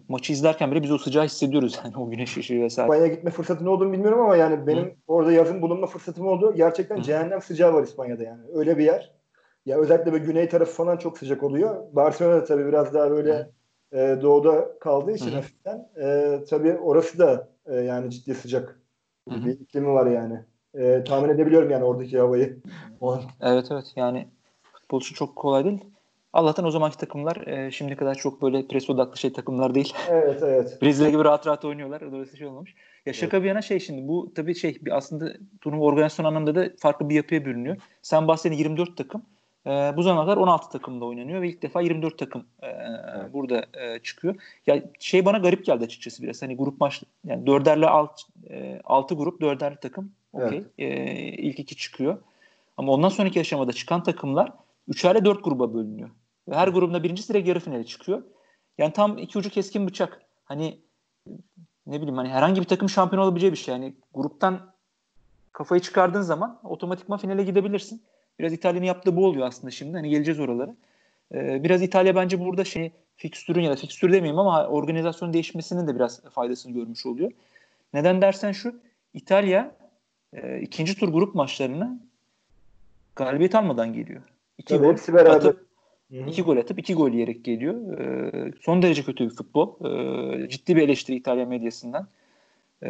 maçı 0.07 0.33
izlerken 0.33 0.71
bile 0.71 0.83
biz 0.83 0.91
o 0.91 0.97
sıcağı 0.97 1.25
hissediyoruz 1.25 1.79
yani 1.85 1.97
o 1.97 2.09
güneş 2.09 2.37
ışığı 2.37 2.61
vesaire. 2.61 2.87
İspanya'ya 2.87 3.13
gitme 3.13 3.31
fırsatı 3.31 3.65
ne 3.65 3.69
olduğunu 3.69 3.91
bilmiyorum 3.93 4.19
ama 4.21 4.35
yani 4.35 4.67
benim 4.67 4.83
Hı. 4.83 4.91
orada 5.07 5.31
yazın 5.31 5.61
bulunma 5.61 5.87
fırsatım 5.87 6.27
oldu. 6.27 6.53
Gerçekten 6.55 6.97
Hı. 6.97 7.01
cehennem 7.01 7.41
sıcağı 7.41 7.73
var 7.73 7.83
İspanya'da 7.83 8.23
yani. 8.23 8.41
Öyle 8.53 8.77
bir 8.77 8.83
yer. 8.83 9.11
Ya 9.65 9.77
özellikle 9.77 10.13
böyle 10.13 10.25
güney 10.25 10.49
tarafı 10.49 10.73
falan 10.73 10.97
çok 10.97 11.17
sıcak 11.17 11.43
oluyor. 11.43 11.83
Barcelona 11.91 12.43
tabii 12.43 12.65
biraz 12.65 12.93
daha 12.93 13.11
böyle 13.11 13.49
e, 13.91 14.17
doğuda 14.21 14.79
kaldığı 14.79 15.11
için 15.11 15.31
Hı. 15.31 15.35
hafiften 15.35 15.89
e, 16.01 16.39
tabii 16.49 16.73
orası 16.73 17.19
da 17.19 17.49
e, 17.65 17.75
yani 17.75 18.11
ciddi 18.11 18.35
sıcak 18.35 18.79
Hı. 19.29 19.45
bir 19.45 19.59
iklimi 19.59 19.87
var 19.87 20.05
yani. 20.05 20.39
E, 20.73 21.03
tahmin 21.03 21.29
edebiliyorum 21.29 21.69
yani 21.69 21.83
oradaki 21.83 22.19
havayı. 22.19 22.57
evet 23.41 23.67
evet 23.71 23.93
yani 23.95 24.27
futbol 24.73 24.99
çok 24.99 25.35
kolay 25.35 25.65
değil. 25.65 25.85
Allah'tan 26.33 26.65
o 26.65 26.71
zamanki 26.71 26.97
takımlar 26.97 27.47
e, 27.47 27.71
şimdi 27.71 27.95
kadar 27.95 28.15
çok 28.15 28.41
böyle 28.41 28.67
pres 28.67 28.89
odaklı 28.89 29.17
şey 29.17 29.33
takımlar 29.33 29.75
değil. 29.75 29.93
Evet 30.09 30.39
evet. 30.43 30.77
Brezilya 30.81 31.09
gibi 31.09 31.23
rahat 31.23 31.47
rahat 31.47 31.65
oynuyorlar. 31.65 32.11
Dolayısıyla 32.11 32.37
şey 32.37 32.47
olmamış. 32.47 32.75
Ya 33.05 33.13
şaka 33.13 33.37
evet. 33.37 33.43
bir 33.43 33.47
yana 33.47 33.61
şey 33.61 33.79
şimdi 33.79 34.07
bu 34.07 34.31
tabii 34.35 34.55
şey 34.55 34.77
bir 34.81 34.97
aslında 34.97 35.33
turnuva 35.61 35.85
organizasyon 35.85 36.25
anlamında 36.25 36.55
da 36.55 36.69
farklı 36.77 37.09
bir 37.09 37.15
yapıya 37.15 37.45
bürünüyor. 37.45 37.77
Sen 38.01 38.27
bahsettiğin 38.27 38.59
24 38.59 38.97
takım. 38.97 39.25
E, 39.67 39.69
bu 39.69 40.03
zamana 40.03 40.25
kadar 40.25 40.37
16 40.37 40.69
takımda 40.69 41.05
oynanıyor 41.05 41.41
ve 41.41 41.49
ilk 41.49 41.61
defa 41.61 41.81
24 41.81 42.17
takım 42.17 42.45
e, 42.61 42.67
evet. 42.67 43.33
burada 43.33 43.65
e, 43.73 43.99
çıkıyor. 43.99 44.35
Ya 44.67 44.83
şey 44.99 45.25
bana 45.25 45.37
garip 45.37 45.65
geldi 45.65 45.83
açıkçası 45.83 46.23
biraz. 46.23 46.41
Hani 46.41 46.57
grup 46.57 46.81
maç 46.81 47.03
yani 47.25 47.47
dörderli 47.47 47.87
alt, 47.87 48.21
e, 48.49 48.81
6 48.83 49.15
grup 49.15 49.41
dörderli 49.41 49.77
takım. 49.81 50.11
Okey. 50.33 50.57
Evet. 50.57 50.65
E, 50.77 51.13
ilk 51.23 51.59
iki 51.59 51.75
çıkıyor. 51.75 52.17
Ama 52.77 52.91
ondan 52.91 53.09
sonraki 53.09 53.39
aşamada 53.39 53.73
çıkan 53.73 54.03
takımlar 54.03 54.51
üçerle 54.87 55.25
dört 55.25 55.43
gruba 55.43 55.73
bölünüyor. 55.73 56.09
Ve 56.49 56.55
her 56.55 56.67
grubunda 56.67 57.03
birinci 57.03 57.29
direkt 57.29 57.47
yarı 57.47 57.59
finale 57.59 57.83
çıkıyor. 57.83 58.23
Yani 58.77 58.93
tam 58.93 59.17
iki 59.17 59.37
ucu 59.37 59.49
keskin 59.49 59.87
bıçak. 59.87 60.21
Hani 60.45 60.79
ne 61.87 61.97
bileyim 61.97 62.17
hani 62.17 62.29
herhangi 62.29 62.61
bir 62.61 62.65
takım 62.65 62.89
şampiyon 62.89 63.23
olabileceği 63.23 63.51
bir 63.51 63.57
şey. 63.57 63.73
Yani 63.73 63.93
gruptan 64.13 64.73
kafayı 65.51 65.81
çıkardığın 65.81 66.21
zaman 66.21 66.59
otomatikman 66.63 67.19
finale 67.19 67.43
gidebilirsin. 67.43 68.03
Biraz 68.39 68.53
İtalya'nın 68.53 68.85
yaptığı 68.85 69.15
bu 69.15 69.25
oluyor 69.25 69.47
aslında 69.47 69.71
şimdi. 69.71 69.97
Hani 69.97 70.09
geleceğiz 70.09 70.39
oralara. 70.39 70.75
Ee, 71.33 71.63
biraz 71.63 71.81
İtalya 71.81 72.15
bence 72.15 72.39
burada 72.39 72.63
şey 72.63 72.91
fikstürün 73.15 73.61
ya 73.61 73.71
da 73.71 73.75
fikstür 73.75 74.11
demeyeyim 74.11 74.39
ama 74.39 74.67
organizasyonun 74.67 75.33
değişmesinin 75.33 75.87
de 75.87 75.95
biraz 75.95 76.23
faydasını 76.23 76.73
görmüş 76.73 77.05
oluyor. 77.05 77.31
Neden 77.93 78.21
dersen 78.21 78.51
şu 78.51 78.79
İtalya 79.13 79.75
e, 80.33 80.61
ikinci 80.61 80.99
tur 80.99 81.09
grup 81.09 81.35
maçlarına 81.35 81.99
galibiyet 83.15 83.55
almadan 83.55 83.93
geliyor. 83.93 84.21
İki 84.57 84.77
Tabii 84.77 84.87
hepsi 84.87 85.13
beraber. 85.13 85.35
Atıp, 85.35 85.65
Hı-hı. 86.13 86.29
iki 86.29 86.41
gol 86.41 86.57
atıp 86.57 86.79
iki 86.79 86.93
gol 86.93 87.11
yiyerek 87.11 87.45
geliyor. 87.45 87.99
E, 87.99 88.51
son 88.61 88.81
derece 88.81 89.03
kötü 89.03 89.25
bir 89.25 89.29
futbol. 89.29 89.85
E, 90.43 90.49
ciddi 90.49 90.75
bir 90.75 90.81
eleştiri 90.81 91.15
İtalya 91.15 91.45
medyasından. 91.45 92.07
E, 92.83 92.87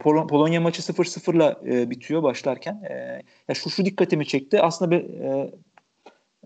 Pol- 0.00 0.26
Polonya 0.26 0.60
maçı 0.60 0.82
0-0'la 0.82 1.60
e, 1.66 1.90
bitiyor 1.90 2.22
başlarken. 2.22 2.82
E, 2.90 3.22
ya 3.48 3.54
şu 3.54 3.70
şu 3.70 3.84
dikkatimi 3.84 4.26
çekti. 4.26 4.60
Aslında 4.62 4.90
bir, 4.90 5.20
e, 5.20 5.50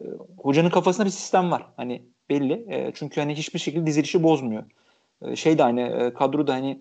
e, 0.01 0.05
hocanın 0.39 0.71
kafasında 0.71 1.07
bir 1.07 1.11
sistem 1.11 1.51
var. 1.51 1.67
Hani 1.77 2.03
belli. 2.31 2.67
E, 2.69 2.93
çünkü 2.95 3.21
hani 3.21 3.35
hiçbir 3.35 3.59
şekilde 3.59 3.87
dizilişi 3.87 4.23
bozmuyor. 4.23 4.65
E, 5.23 5.37
şey 5.37 5.59
de 5.59 5.63
hani 5.63 5.81
e, 5.81 6.15
kadro 6.15 6.47
da 6.47 6.55
hani 6.55 6.79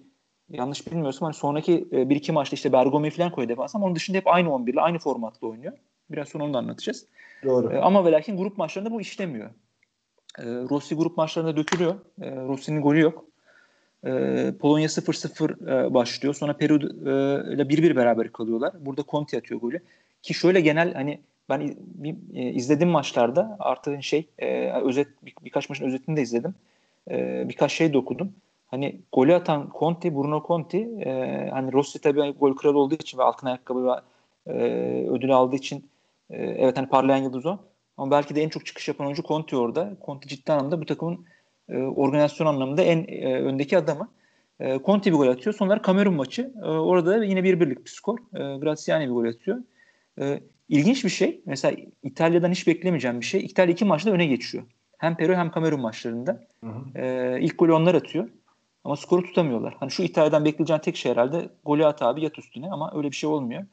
yanlış 0.50 0.88
bilmiyorsam 0.88 1.26
hani 1.26 1.34
sonraki 1.34 1.88
e, 1.92 2.10
bir 2.10 2.16
iki 2.16 2.32
maçta 2.32 2.54
işte 2.54 2.72
Bergomi 2.72 3.10
falan 3.10 3.32
koyuyor 3.32 3.50
defans 3.50 3.76
ama 3.76 3.86
onun 3.86 3.96
dışında 3.96 4.18
hep 4.18 4.28
aynı 4.28 4.54
11 4.54 4.74
ile 4.74 4.82
aynı 4.82 5.00
formatla 5.00 5.48
oynuyor. 5.48 5.74
Biraz 6.12 6.30
sonra 6.30 6.44
onu 6.44 6.54
da 6.54 6.58
anlatacağız. 6.58 7.06
Doğru. 7.44 7.74
E, 7.74 7.78
ama 7.78 8.06
ve 8.06 8.12
lakin 8.12 8.38
grup 8.38 8.58
maçlarında 8.58 8.92
bu 8.92 9.02
işlemiyor. 9.02 9.50
E, 10.40 10.44
Rossi 10.46 10.96
grup 10.96 11.18
maçlarında 11.18 11.58
dökülüyor. 11.58 11.96
E, 12.22 12.36
Rossi'nin 12.36 12.82
golü 12.82 13.00
yok. 13.00 13.26
E, 14.06 14.12
Polonya 14.60 14.88
0-0 14.88 15.88
e, 15.88 15.94
başlıyor. 15.94 16.36
Sonra 16.36 16.58
Peru 16.58 16.76
e, 16.76 17.54
ile 17.54 17.62
1-1 17.62 17.96
beraber 17.96 18.32
kalıyorlar. 18.32 18.74
Burada 18.80 19.04
Conte 19.08 19.38
atıyor 19.38 19.62
golü. 19.62 19.80
Ki 20.22 20.34
şöyle 20.34 20.62
genel 20.62 20.94
hani 20.94 21.20
ben 21.50 21.76
bir, 21.80 22.16
e, 22.34 22.50
izledim 22.54 22.90
maçlarda 22.90 23.58
artık 23.60 24.04
şey 24.04 24.28
e, 24.40 24.72
özet 24.72 25.08
bir, 25.26 25.34
birkaç 25.46 25.70
maçın 25.70 25.86
özetini 25.86 26.18
de 26.18 26.22
izledim. 26.22 26.56
E, 27.12 27.46
birkaç 27.50 27.72
şey 27.72 27.94
de 27.94 27.98
okudum. 27.98 28.34
Hani 28.68 29.02
golü 29.14 29.36
atan 29.36 29.70
Conte, 29.80 30.16
Bruno 30.16 30.44
Conte 30.48 30.78
e, 30.78 31.50
hani 31.54 31.74
Rossi 31.74 32.02
tabii 32.02 32.32
gol 32.32 32.56
kralı 32.56 32.80
olduğu 32.80 32.96
için 32.96 33.18
ve 33.18 33.24
altın 33.24 33.48
ayakkabı 33.48 33.86
ve 33.86 33.92
e, 34.48 34.54
ödül 35.10 35.36
aldığı 35.36 35.56
için 35.56 35.90
e, 36.30 36.36
evet 36.38 36.78
hani 36.78 36.90
parlayan 36.90 37.18
yıldız 37.18 37.46
o. 37.46 37.58
Ama 37.98 38.12
belki 38.12 38.36
de 38.36 38.42
en 38.42 38.50
çok 38.50 38.66
çıkış 38.66 38.88
yapan 38.88 39.08
oyuncu 39.08 39.24
Conte 39.24 39.58
orada. 39.58 39.98
Conte 40.06 40.28
ciddi 40.28 40.52
anlamda 40.52 40.82
bu 40.82 40.86
takımın 40.86 41.26
e, 41.70 41.78
organizasyon 41.78 42.48
anlamında 42.48 42.82
en 42.82 43.06
e, 43.08 43.36
öndeki 43.36 43.78
adamı. 43.78 44.10
E, 44.60 44.80
Conte 44.86 45.12
bir 45.12 45.18
gol 45.18 45.28
atıyor. 45.28 45.56
Sonları 45.56 45.82
Kamerun 45.82 46.14
maçı. 46.14 46.54
E, 46.64 46.66
orada 46.66 47.24
yine 47.24 47.44
bir 47.44 47.60
birlik 47.60 47.86
bir 47.86 47.90
skor. 47.90 48.18
E, 48.18 48.58
Graziani 48.58 49.06
bir 49.06 49.12
gol 49.12 49.26
atıyor. 49.26 49.58
E, 50.22 50.40
ilginç 50.70 51.04
bir 51.04 51.10
şey. 51.10 51.42
Mesela 51.46 51.78
İtalya'dan 52.04 52.52
hiç 52.52 52.68
beklemeyeceğim 52.68 53.20
bir 53.20 53.26
şey. 53.26 53.46
İtalya 53.46 53.74
iki 53.74 53.86
maçta 53.86 54.12
öne 54.12 54.26
geçiyor. 54.26 54.64
Hem 54.98 55.16
Peru 55.18 55.36
hem 55.36 55.52
Kamerun 55.52 55.82
maçlarında. 55.82 56.44
Hı 56.64 56.68
hı. 56.68 57.00
E, 57.00 57.38
ilk 57.42 57.60
golü 57.60 57.74
onlar 57.74 57.96
atıyor. 57.96 58.30
Ama 58.84 58.96
skoru 58.96 59.24
tutamıyorlar. 59.24 59.76
Hani 59.80 59.92
şu 59.92 60.04
İtalya'dan 60.04 60.46
bekleyeceğin 60.46 60.80
tek 60.80 60.96
şey 60.96 61.12
herhalde 61.12 61.50
golü 61.66 61.86
at 61.86 62.02
abi 62.02 62.24
yat 62.24 62.40
üstüne 62.40 62.72
ama 62.72 62.92
öyle 62.96 63.12
bir 63.12 63.16
şey 63.16 63.30
olmuyor. 63.30 63.66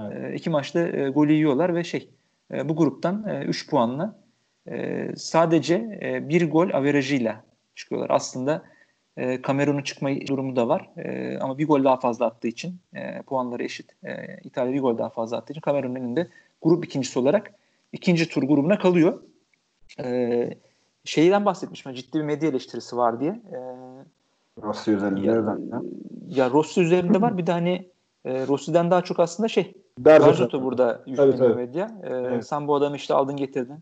Evet. 0.00 0.32
E, 0.32 0.34
iki 0.34 0.50
maçta 0.50 0.80
e, 0.80 1.08
golü 1.08 1.32
yiyorlar 1.32 1.74
ve 1.74 1.84
şey 1.84 2.10
e, 2.52 2.68
bu 2.68 2.76
gruptan 2.76 3.42
3 3.46 3.64
e, 3.64 3.70
puanla 3.70 4.18
e, 4.68 5.08
sadece 5.16 5.74
e, 6.02 6.28
bir 6.28 6.50
gol 6.50 6.70
averajıyla 6.70 7.44
çıkıyorlar. 7.74 8.10
Aslında 8.10 8.62
e, 9.16 9.42
Kamerun'un 9.42 9.82
çıkma 9.82 10.10
durumu 10.26 10.56
da 10.56 10.68
var. 10.68 10.90
E, 10.96 11.38
ama 11.38 11.58
bir 11.58 11.66
gol 11.66 11.84
daha 11.84 11.96
fazla 11.96 12.26
attığı 12.26 12.48
için 12.48 12.76
e, 12.94 13.22
puanları 13.22 13.64
eşit. 13.64 13.92
E, 14.04 14.40
İtalya 14.44 14.72
bir 14.72 14.80
gol 14.80 14.98
daha 14.98 15.08
fazla 15.08 15.36
attığı 15.36 15.52
için 15.52 15.60
Kamerun'un 15.60 15.94
önünde 15.94 16.28
grup 16.62 16.84
ikincisi 16.84 17.18
olarak 17.18 17.54
ikinci 17.92 18.28
tur 18.28 18.42
grubuna 18.42 18.78
kalıyor. 18.78 19.22
E, 20.04 20.50
şeyden 21.04 21.44
bahsetmişim. 21.44 21.94
Ciddi 21.94 22.18
bir 22.18 22.24
medya 22.24 22.48
eleştirisi 22.48 22.96
var 22.96 23.20
diye. 23.20 23.30
E, 23.30 23.58
Rossi 24.62 24.90
üzerinde 24.90 25.26
ya, 25.26 25.58
ya 26.28 26.50
Rossi 26.50 26.80
üzerinde 26.80 27.20
var. 27.20 27.38
Bir 27.38 27.46
de 27.46 27.52
hani 27.52 27.88
e, 28.24 28.46
Rossi'den 28.46 28.90
daha 28.90 29.02
çok 29.02 29.20
aslında 29.20 29.48
şey 29.48 29.74
Garzotto 29.98 30.62
burada 30.62 31.02
yükleniyor 31.06 31.38
tabii, 31.38 31.48
tabii. 31.48 31.66
medya. 31.66 31.90
E, 32.02 32.08
evet. 32.08 32.46
Sen 32.46 32.68
bu 32.68 32.74
adamı 32.74 32.96
işte 32.96 33.14
aldın 33.14 33.36
getirdin. 33.36 33.78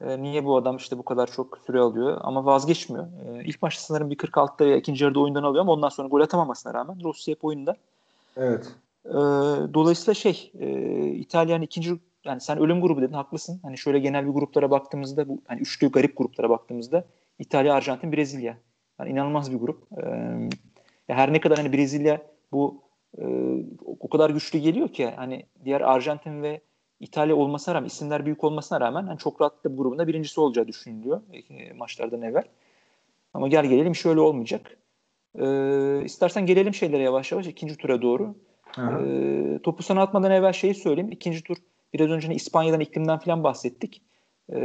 E, 0.00 0.22
niye 0.22 0.44
bu 0.44 0.56
adam 0.56 0.76
işte 0.76 0.98
bu 0.98 1.02
kadar 1.02 1.26
çok 1.26 1.58
süre 1.66 1.80
alıyor 1.80 2.18
ama 2.20 2.44
vazgeçmiyor. 2.44 3.06
E, 3.06 3.44
ilk 3.44 3.62
maçta 3.62 3.82
sanırım 3.82 4.10
bir 4.10 4.16
46'da 4.16 4.64
veya 4.64 4.76
ikinci 4.76 5.04
yarıda 5.04 5.20
oyundan 5.20 5.42
alıyor 5.42 5.62
ama 5.62 5.72
ondan 5.72 5.88
sonra 5.88 6.08
gol 6.08 6.20
atamamasına 6.20 6.74
rağmen 6.74 7.04
Rossi 7.04 7.30
hep 7.30 7.44
oyunda. 7.44 7.76
Evet. 8.36 8.74
E, 9.04 9.12
dolayısıyla 9.74 10.14
şey 10.14 10.52
e, 10.60 11.06
İtalyan 11.06 11.62
ikinci 11.62 11.94
yani 12.24 12.40
sen 12.40 12.58
ölüm 12.58 12.80
grubu 12.80 13.02
dedin 13.02 13.12
haklısın. 13.12 13.60
Hani 13.62 13.78
şöyle 13.78 13.98
genel 13.98 14.26
bir 14.26 14.32
gruplara 14.32 14.70
baktığımızda 14.70 15.28
bu 15.28 15.38
hani 15.46 15.60
üçlü 15.60 15.90
garip 15.90 16.16
gruplara 16.16 16.50
baktığımızda 16.50 17.04
İtalya, 17.38 17.74
Arjantin, 17.74 18.12
Brezilya. 18.12 18.56
Yani 19.00 19.10
inanılmaz 19.10 19.52
bir 19.52 19.56
grup. 19.56 19.82
E, 21.08 21.14
her 21.14 21.32
ne 21.32 21.40
kadar 21.40 21.58
hani 21.58 21.72
Brezilya 21.72 22.22
bu 22.52 22.82
e, 23.18 23.24
o 24.00 24.08
kadar 24.08 24.30
güçlü 24.30 24.58
geliyor 24.58 24.88
ki 24.88 25.06
hani 25.16 25.46
diğer 25.64 25.80
Arjantin 25.80 26.42
ve 26.42 26.60
İtalya 27.00 27.36
olmasına 27.36 27.74
rağmen 27.74 27.86
isimler 27.86 28.26
büyük 28.26 28.44
olmasına 28.44 28.80
rağmen 28.80 29.02
hani 29.02 29.18
çok 29.18 29.40
rahatlıkla 29.40 29.72
bu 29.72 29.76
grubunda 29.76 30.06
birincisi 30.08 30.40
olacağı 30.40 30.68
düşünülüyor 30.68 31.20
e, 31.50 31.72
maçlardan 31.72 32.22
evvel. 32.22 32.44
Ama 33.34 33.48
gel 33.48 33.66
gelelim 33.66 33.94
şöyle 33.94 34.20
olmayacak. 34.20 34.76
E, 35.38 35.44
istersen 36.04 36.46
gelelim 36.46 36.74
şeylere 36.74 37.02
yavaş 37.02 37.32
yavaş 37.32 37.46
ikinci 37.46 37.76
tura 37.76 38.02
doğru. 38.02 38.34
E, 38.78 39.58
topu 39.62 39.82
sana 39.82 40.02
atmadan 40.02 40.30
evvel 40.30 40.52
şeyi 40.52 40.74
söyleyeyim. 40.74 41.10
İkinci 41.12 41.42
tur 41.42 41.56
biraz 41.94 42.10
önce 42.10 42.26
hani 42.26 42.36
İspanya'dan 42.36 42.80
iklimden 42.80 43.18
falan 43.18 43.44
bahsettik. 43.44 44.02
E, 44.52 44.60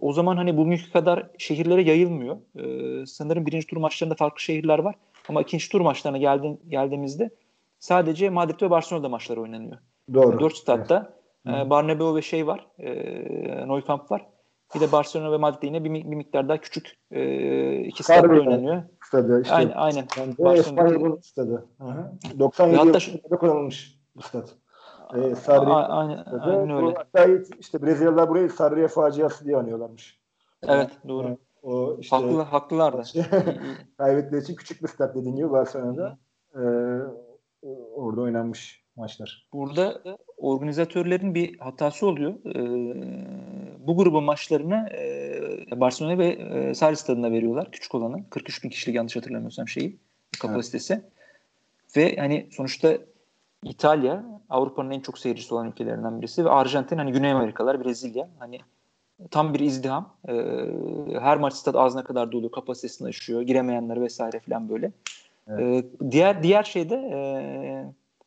o 0.00 0.12
zaman 0.12 0.36
hani 0.36 0.56
bugünkü 0.56 0.92
kadar 0.92 1.30
şehirlere 1.38 1.82
yayılmıyor. 1.82 2.36
E, 2.56 3.06
sanırım 3.06 3.46
birinci 3.46 3.66
tur 3.66 3.76
maçlarında 3.76 4.14
farklı 4.14 4.40
şehirler 4.40 4.78
var. 4.78 4.94
Ama 5.28 5.42
ikinci 5.42 5.68
tur 5.68 5.80
maçlarına 5.80 6.18
geldi, 6.18 6.58
geldiğimizde 6.68 7.30
sadece 7.78 8.30
Madrid 8.30 8.62
ve 8.62 8.70
Barcelona'da 8.70 9.08
maçlar 9.08 9.36
oynanıyor. 9.36 9.78
Doğru. 10.14 10.40
Dört 10.40 10.56
statta 10.56 11.12
evet. 11.46 11.66
e, 11.66 11.70
Barnabeu 11.70 12.16
ve 12.16 12.22
şey 12.22 12.46
var. 12.46 12.66
E, 12.78 13.68
Neukamp 13.68 14.10
var. 14.10 14.26
Bir 14.74 14.80
de 14.80 14.92
Barcelona 14.92 15.32
ve 15.32 15.36
Madrid'de 15.36 15.66
yine 15.66 15.84
bir, 15.84 15.90
bir 15.90 16.16
miktar 16.16 16.48
daha 16.48 16.58
küçük 16.58 16.98
e, 17.10 17.80
iki 17.80 18.02
stadyumda 18.02 18.40
oynanıyor. 18.40 18.82
Stadı 19.04 19.42
işte. 19.42 19.54
Aynen. 19.54 19.72
aynen. 19.74 20.06
İspanya'nın 20.54 21.20
stadı. 21.20 21.66
97 22.38 22.76
yılında 22.76 23.00
şu... 23.00 23.22
kullanılmış 23.22 23.98
bu 24.16 24.22
stat. 24.22 24.54
Ee, 25.14 25.34
Sarri 25.34 25.66
aynen, 25.70 26.24
aynen 26.40 26.70
öyle. 26.70 26.94
Hatta 26.96 27.26
işte 27.58 27.82
Brezilyalılar 27.82 28.28
burayı 28.28 28.50
Sarriye 28.50 28.88
faciası 28.88 29.44
diye 29.44 29.56
anıyorlarmış. 29.56 30.20
Evet 30.62 30.90
doğru. 31.08 31.26
Yani, 31.26 31.38
o 31.62 31.96
işte, 32.00 32.16
Haklı, 32.16 32.42
haklılar 32.42 32.98
da. 32.98 33.02
kaybettiği 33.98 34.42
için 34.42 34.54
küçük 34.54 34.82
bir 34.82 34.88
stat 34.88 35.14
dediğin 35.14 35.36
gibi 35.36 35.50
Barcelona'da. 35.50 36.18
Ee, 36.54 36.60
orada 37.94 38.20
oynanmış 38.20 38.82
maçlar. 38.96 39.46
Burada 39.52 40.02
organizatörlerin 40.36 41.34
bir 41.34 41.58
hatası 41.58 42.06
oluyor. 42.06 42.34
Ee, 42.46 43.86
bu 43.86 43.96
grubun 43.96 44.24
maçlarını 44.24 44.88
e, 44.92 45.80
Barcelona 45.80 46.18
ve 46.18 46.26
e, 46.26 46.74
Sarri 46.74 46.96
stadına 46.96 47.30
veriyorlar. 47.30 47.70
Küçük 47.70 47.94
olanı. 47.94 48.30
43 48.30 48.64
bin 48.64 48.68
kişilik 48.68 48.96
yanlış 48.96 49.16
hatırlamıyorsam 49.16 49.68
şeyi 49.68 49.98
kapasitesi. 50.40 50.92
Evet. 50.92 51.96
Ve 51.96 52.16
hani 52.16 52.48
sonuçta 52.52 52.98
İtalya 53.64 54.24
Avrupa'nın 54.50 54.90
en 54.90 55.00
çok 55.00 55.18
seyircisi 55.18 55.54
olan 55.54 55.68
ülkelerinden 55.68 56.20
birisi 56.20 56.44
ve 56.44 56.50
Arjantin 56.50 56.98
hani 56.98 57.12
Güney 57.12 57.32
Amerikalar, 57.32 57.84
Brezilya 57.84 58.28
hani 58.38 58.60
tam 59.30 59.54
bir 59.54 59.60
izdiham. 59.60 60.14
Ee, 60.28 60.34
her 61.20 61.36
maç 61.36 61.54
stad 61.54 61.74
ağzına 61.74 62.04
kadar 62.04 62.32
dolu, 62.32 62.50
kapasitesini 62.50 63.08
aşıyor, 63.08 63.42
giremeyenler 63.42 64.00
vesaire 64.00 64.40
falan 64.40 64.68
böyle. 64.68 64.92
Evet. 65.48 65.84
Ee, 65.84 66.10
diğer 66.10 66.42
diğer 66.42 66.62
şeyde 66.62 66.94
e, 66.94 67.18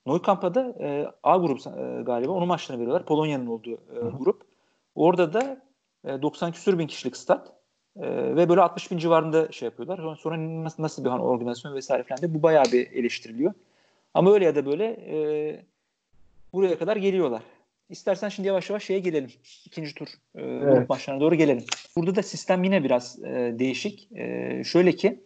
Neukamp'a 0.06 0.56
da 0.56 0.76
e, 0.80 1.08
A 1.24 1.38
grup 1.38 1.60
e, 1.68 2.02
galiba 2.04 2.32
onun 2.32 2.48
maçlarını 2.48 2.82
veriyorlar. 2.82 3.06
Polonya'nın 3.06 3.48
olduğu 3.48 3.74
e, 3.74 4.00
grup. 4.20 4.42
Orada 4.96 5.34
da 5.34 5.62
e, 6.06 6.22
90 6.22 6.52
küsür 6.52 6.80
bin 6.80 6.88
kişilik 6.88 7.18
stat 7.18 7.54
e, 8.00 8.36
ve 8.36 8.50
böyle 8.50 8.62
60 8.62 8.92
bin 8.92 8.98
civarında 8.98 9.52
şey 9.52 9.66
yapıyorlar. 9.66 9.98
Sonra, 9.98 10.16
sonra 10.16 10.64
nasıl, 10.64 10.84
nasıl 10.84 11.06
bir 11.06 11.10
hani 11.10 11.22
organizasyon 11.22 11.76
vesaire 11.76 12.04
falan 12.04 12.22
diye 12.22 12.34
bu 12.34 12.44
bayağı 12.44 12.66
bir 12.66 12.92
eleştiriliyor. 12.92 13.54
Ama 14.14 14.34
öyle 14.34 14.46
ya 14.46 14.56
da 14.56 14.66
böyle 14.66 14.86
e, 14.86 15.18
buraya 16.54 16.78
kadar 16.78 16.98
geliyorlar. 16.98 17.42
İstersen 17.90 18.30
şimdi 18.30 18.48
yavaş 18.48 18.70
yavaş 18.70 18.84
şeye 18.84 19.00
gelelim. 19.00 19.32
İkinci 19.66 19.96
tur 19.96 20.08
e, 20.36 20.42
evet. 20.42 20.78
grup 20.78 20.90
maçlarına 20.90 21.22
doğru 21.22 21.36
gelelim. 21.36 21.66
Burada 21.96 22.16
da 22.16 22.24
sistem 22.24 22.64
yine 22.64 22.84
biraz 22.84 23.24
e, 23.24 23.56
değişik. 23.60 24.12
E, 24.12 24.64
şöyle 24.64 24.92
ki 24.92 25.20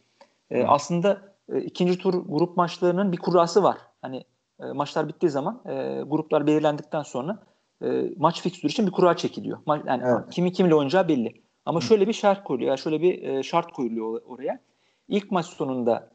e, 0.51 0.63
aslında 0.63 1.34
e, 1.53 1.61
ikinci 1.61 1.97
tur 1.97 2.13
grup 2.13 2.57
maçlarının 2.57 3.11
bir 3.11 3.17
kurası 3.17 3.63
var. 3.63 3.77
Hani 4.01 4.23
e, 4.59 4.65
maçlar 4.65 5.07
bittiği 5.07 5.29
zaman 5.29 5.61
e, 5.65 6.01
gruplar 6.01 6.47
belirlendikten 6.47 7.03
sonra 7.03 7.43
e, 7.81 8.13
maç 8.17 8.41
fikstürü 8.41 8.71
için 8.71 8.87
bir 8.87 8.91
kura 8.91 9.17
çekiliyor. 9.17 9.57
Ma- 9.57 9.87
yani 9.87 10.03
evet. 10.05 10.29
kimi 10.31 10.51
kimle 10.51 10.75
oynayacağı 10.75 11.07
belli. 11.07 11.41
Ama 11.65 11.79
Hı. 11.79 11.83
şöyle 11.83 12.07
bir 12.07 12.13
şart 12.13 12.43
koyuluyor. 12.43 12.69
Yani 12.69 12.79
şöyle 12.79 13.01
bir 13.01 13.23
e, 13.23 13.43
şart 13.43 13.71
koyuluyor 13.71 14.21
oraya. 14.25 14.59
İlk 15.07 15.31
maç 15.31 15.45
sonunda 15.45 16.09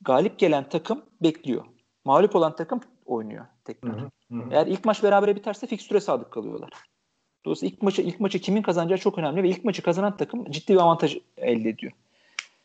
galip 0.00 0.38
gelen 0.38 0.68
takım 0.68 1.02
bekliyor. 1.22 1.64
Mağlup 2.04 2.36
olan 2.36 2.56
takım 2.56 2.80
oynuyor 3.06 3.46
tekrar. 3.64 4.00
Hı 4.00 4.06
hı. 4.30 4.42
Eğer 4.50 4.66
ilk 4.66 4.84
maç 4.84 5.02
berabere 5.02 5.36
biterse 5.36 5.66
fikstüre 5.66 6.00
sadık 6.00 6.30
kalıyorlar. 6.30 6.70
Dolayısıyla 7.44 7.74
ilk 7.74 7.82
maçı 7.82 8.02
ilk 8.02 8.20
maçı 8.20 8.38
kimin 8.38 8.62
kazanacağı 8.62 8.98
çok 8.98 9.18
önemli 9.18 9.42
ve 9.42 9.48
ilk 9.48 9.64
maçı 9.64 9.82
kazanan 9.82 10.16
takım 10.16 10.50
ciddi 10.50 10.72
bir 10.72 10.78
avantaj 10.78 11.18
elde 11.36 11.68
ediyor. 11.68 11.92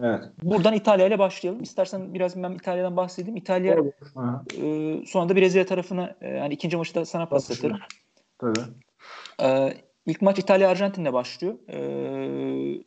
Evet. 0.02 0.24
Buradan 0.44 0.74
İtalya 0.74 1.08
ile 1.08 1.20
başlayalım. 1.20 1.64
İstersen 1.64 2.14
biraz 2.14 2.44
ben 2.44 2.52
İtalya'dan 2.52 2.98
bahsedeyim. 2.98 3.38
İtalya 3.38 3.78
e, 4.62 5.06
sonra 5.06 5.30
da 5.30 5.36
Brezilya 5.36 5.66
tarafına 5.66 6.16
e, 6.22 6.30
yani 6.30 6.54
ikinci 6.54 6.78
maçı 6.78 6.96
da 6.96 7.06
sana 7.06 7.26
pas 7.26 7.52
atarım. 7.52 7.80
Tabii. 8.40 8.60
E, 9.42 9.74
ilk 10.06 10.22
maç 10.22 10.40
İtalya 10.40 10.70
Arjantin'le 10.70 11.14
başlıyor. 11.14 11.54
E, 11.70 12.84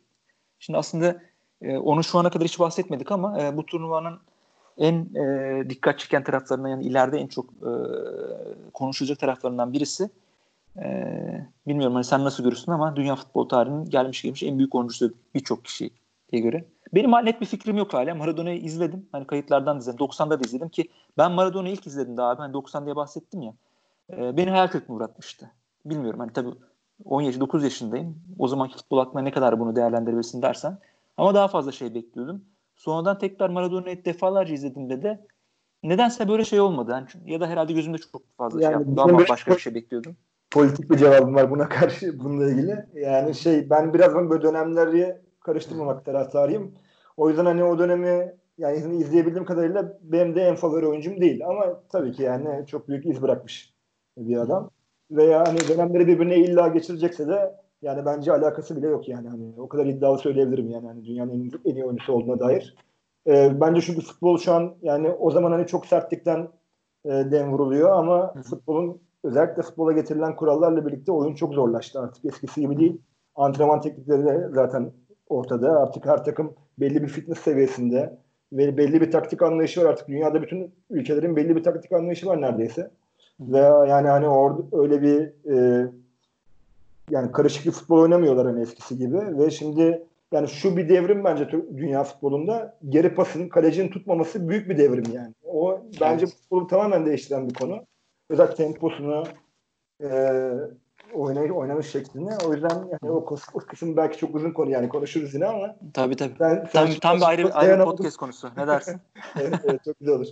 şimdi 0.59 0.77
aslında 0.79 1.21
e, 1.61 1.77
onu 1.77 2.03
şu 2.03 2.19
ana 2.19 2.29
kadar 2.29 2.47
hiç 2.47 2.59
bahsetmedik 2.59 3.11
ama 3.11 3.41
e, 3.41 3.57
bu 3.57 3.65
turnuvanın 3.65 4.19
en 4.77 5.15
e, 5.15 5.69
dikkat 5.69 5.99
çeken 5.99 6.23
taraflarından 6.23 6.69
yani 6.69 6.85
ileride 6.85 7.17
en 7.17 7.27
çok 7.27 7.45
e, 7.45 7.71
konuşulacak 8.73 9.19
taraflarından 9.19 9.73
birisi. 9.73 10.09
E, 10.77 10.85
bilmiyorum 11.67 11.95
hani 11.95 12.03
sen 12.03 12.23
nasıl 12.23 12.43
görürsün 12.43 12.71
ama 12.71 12.95
dünya 12.95 13.15
futbol 13.15 13.49
tarihinin 13.49 13.85
gelmiş 13.85 14.21
gelmiş 14.21 14.43
en 14.43 14.57
büyük 14.57 14.75
oyuncusu 14.75 15.13
birçok 15.35 15.65
kişiye 15.65 15.89
göre. 16.31 16.65
Benim 16.93 17.11
net 17.11 17.41
bir 17.41 17.45
fikrim 17.45 17.77
yok 17.77 17.93
hala. 17.93 18.15
Maradona'yı 18.15 18.61
izledim. 18.61 19.07
Hani 19.11 19.27
kayıtlardan 19.27 19.77
izledim. 19.77 19.99
90'da 19.99 20.39
da 20.39 20.47
izledim 20.47 20.69
ki 20.69 20.89
ben 21.17 21.31
Maradona'yı 21.31 21.73
ilk 21.73 21.87
izledim 21.87 22.17
daha 22.17 22.29
abi. 22.29 22.41
Hani 22.41 22.53
90 22.53 22.85
diye 22.85 22.95
bahsettim 22.95 23.41
ya. 23.41 23.53
E, 24.17 24.37
beni 24.37 24.49
hayal 24.49 24.67
kırıklığına 24.67 24.97
uğratmıştı. 24.97 25.51
Bilmiyorum 25.85 26.19
hani 26.19 26.33
tabii 26.33 26.49
10 27.05 27.21
yaş 27.21 27.39
9 27.39 27.63
yaşındayım. 27.63 28.19
O 28.39 28.47
zamanki 28.47 28.77
futbol 28.77 28.97
aklına 28.97 29.23
ne 29.23 29.31
kadar 29.31 29.59
bunu 29.59 29.75
değerlendirebilirsin 29.75 30.41
dersen. 30.41 30.77
Ama 31.17 31.33
daha 31.33 31.47
fazla 31.47 31.71
şey 31.71 31.93
bekliyordum. 31.95 32.45
Sonradan 32.75 33.17
tekrar 33.17 33.49
Maradona'yı 33.49 34.05
defalarca 34.05 34.53
izlediğimde 34.53 35.03
de 35.03 35.27
nedense 35.83 36.27
böyle 36.27 36.45
şey 36.45 36.59
olmadı. 36.59 36.91
Yani 36.91 37.33
ya 37.33 37.41
da 37.41 37.47
herhalde 37.47 37.73
gözümde 37.73 37.97
çok 37.97 38.21
fazla 38.37 38.59
şey 38.59 38.63
yani 38.63 38.71
şey 38.71 38.93
yaptım. 38.93 38.97
Daha 38.97 39.29
başka 39.29 39.51
bir 39.51 39.59
şey 39.59 39.75
bekliyordum. 39.75 40.15
Politik 40.51 40.91
bir 40.91 40.97
cevabım 40.97 41.35
var 41.35 41.51
buna 41.51 41.69
karşı 41.69 42.19
bununla 42.19 42.51
ilgili. 42.51 42.85
Yani 42.93 43.35
şey 43.35 43.69
ben 43.69 43.93
biraz 43.93 44.15
böyle 44.15 44.41
dönemleri 44.41 45.17
karıştırmamak 45.45 46.05
taraftarıyım. 46.05 46.71
O 47.17 47.29
yüzden 47.29 47.45
hani 47.45 47.63
o 47.63 47.79
dönemi 47.79 48.35
yani 48.57 48.95
izleyebildiğim 48.95 49.45
kadarıyla 49.45 49.97
benim 50.01 50.35
de 50.35 50.41
en 50.41 50.55
favori 50.55 50.87
oyuncum 50.87 51.21
değil. 51.21 51.47
Ama 51.47 51.81
tabii 51.89 52.11
ki 52.11 52.23
yani 52.23 52.67
çok 52.67 52.87
büyük 52.87 53.05
iz 53.05 53.21
bırakmış 53.21 53.73
bir 54.17 54.37
adam. 54.37 54.69
Veya 55.11 55.47
hani 55.47 55.57
dönemleri 55.69 56.07
birbirine 56.07 56.37
illa 56.37 56.67
geçirecekse 56.67 57.27
de 57.27 57.55
yani 57.81 58.05
bence 58.05 58.33
alakası 58.33 58.77
bile 58.77 58.87
yok 58.87 59.09
yani. 59.09 59.29
Hani 59.29 59.53
o 59.57 59.67
kadar 59.69 59.85
iddialı 59.85 60.17
söyleyebilirim 60.17 60.69
yani. 60.69 60.87
Hani 60.87 61.05
dünyanın 61.05 61.31
en, 61.31 61.71
en 61.71 61.75
iyi 61.75 61.85
oyuncusu 61.85 62.13
olduğuna 62.13 62.39
dair. 62.39 62.75
E, 63.27 63.61
bence 63.61 63.81
çünkü 63.81 64.01
futbol 64.01 64.37
şu 64.37 64.53
an 64.53 64.75
yani 64.81 65.09
o 65.09 65.31
zaman 65.31 65.51
hani 65.51 65.67
çok 65.67 65.85
sertlikten 65.85 66.47
e, 67.05 67.09
dem 67.09 67.51
vuruluyor 67.51 67.89
ama 67.89 68.33
futbolun 68.49 69.01
özellikle 69.23 69.61
futbola 69.61 69.91
getirilen 69.91 70.35
kurallarla 70.35 70.85
birlikte 70.85 71.11
oyun 71.11 71.35
çok 71.35 71.53
zorlaştı 71.53 71.99
artık 71.99 72.25
eskisi 72.25 72.61
gibi 72.61 72.77
değil. 72.77 73.01
Antrenman 73.35 73.81
teknikleri 73.81 74.25
de 74.25 74.49
zaten 74.53 74.91
ortada. 75.29 75.79
Artık 75.79 76.05
her 76.05 76.23
takım 76.23 76.53
belli 76.79 77.03
bir 77.03 77.07
fitness 77.07 77.39
seviyesinde 77.39 78.17
ve 78.53 78.77
belli 78.77 79.01
bir 79.01 79.11
taktik 79.11 79.41
anlayışı 79.41 79.81
var 79.81 79.89
artık. 79.89 80.07
Dünyada 80.07 80.41
bütün 80.41 80.73
ülkelerin 80.89 81.35
belli 81.35 81.55
bir 81.55 81.63
taktik 81.63 81.91
anlayışı 81.91 82.27
var 82.27 82.41
neredeyse. 82.41 82.91
Ve 83.39 83.59
yani 83.59 84.07
hani 84.07 84.27
orada 84.27 84.77
öyle 84.81 85.01
bir 85.01 85.33
e, 85.51 85.87
yani 87.09 87.31
karışık 87.31 87.65
bir 87.65 87.71
futbol 87.71 87.99
oynamıyorlar 87.99 88.47
hani 88.47 88.61
eskisi 88.61 88.97
gibi 88.97 89.37
ve 89.37 89.51
şimdi 89.51 90.03
yani 90.31 90.47
şu 90.47 90.77
bir 90.77 90.89
devrim 90.89 91.23
bence 91.23 91.51
dünya 91.77 92.03
futbolunda 92.03 92.77
geri 92.89 93.15
pasın 93.15 93.49
kalecinin 93.49 93.89
tutmaması 93.89 94.49
büyük 94.49 94.69
bir 94.69 94.77
devrim 94.77 95.13
yani. 95.13 95.33
O 95.43 95.81
bence 96.01 96.25
evet. 96.25 96.35
futbolu 96.35 96.67
tamamen 96.67 97.05
değiştiren 97.05 97.49
bir 97.49 97.53
konu. 97.53 97.85
Özellikle 98.29 98.55
temposunu 98.55 99.23
e, 100.03 100.09
oynay 101.15 101.51
oynanış 101.51 101.87
şeklini. 101.87 102.29
O 102.47 102.53
yüzden 102.53 102.75
yani 102.75 103.11
o, 103.11 103.25
o 103.53 103.59
kısım 103.59 103.97
belki 103.97 104.17
çok 104.17 104.35
uzun 104.35 104.51
konu 104.51 104.71
yani 104.71 104.89
konuşuruz 104.89 105.33
yine 105.33 105.45
ama. 105.45 105.75
Tabii 105.93 106.15
tabii. 106.15 106.39
Ben, 106.39 106.67
tam, 106.73 106.89
tam 107.01 107.17
bir 107.17 107.29
ayrı, 107.29 107.53
ayrı 107.53 107.83
podcast 107.83 108.17
konusu. 108.17 108.49
Ne 108.57 108.67
dersin? 108.67 109.01
evet, 109.39 109.59
evet, 109.63 109.83
çok 109.85 109.99
güzel 109.99 110.15
olur. 110.15 110.27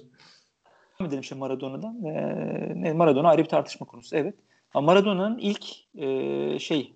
Devam 0.99 1.07
edelim 1.07 1.21
işte 1.21 1.35
Maradona'dan. 1.35 2.05
Ee, 2.05 2.93
Maradona 2.93 3.29
ayrı 3.29 3.43
bir 3.43 3.49
tartışma 3.49 3.87
konusu. 3.87 4.15
Evet. 4.15 4.35
Maradona'nın 4.75 5.37
ilk 5.37 5.65
e, 5.95 6.59
şey 6.59 6.93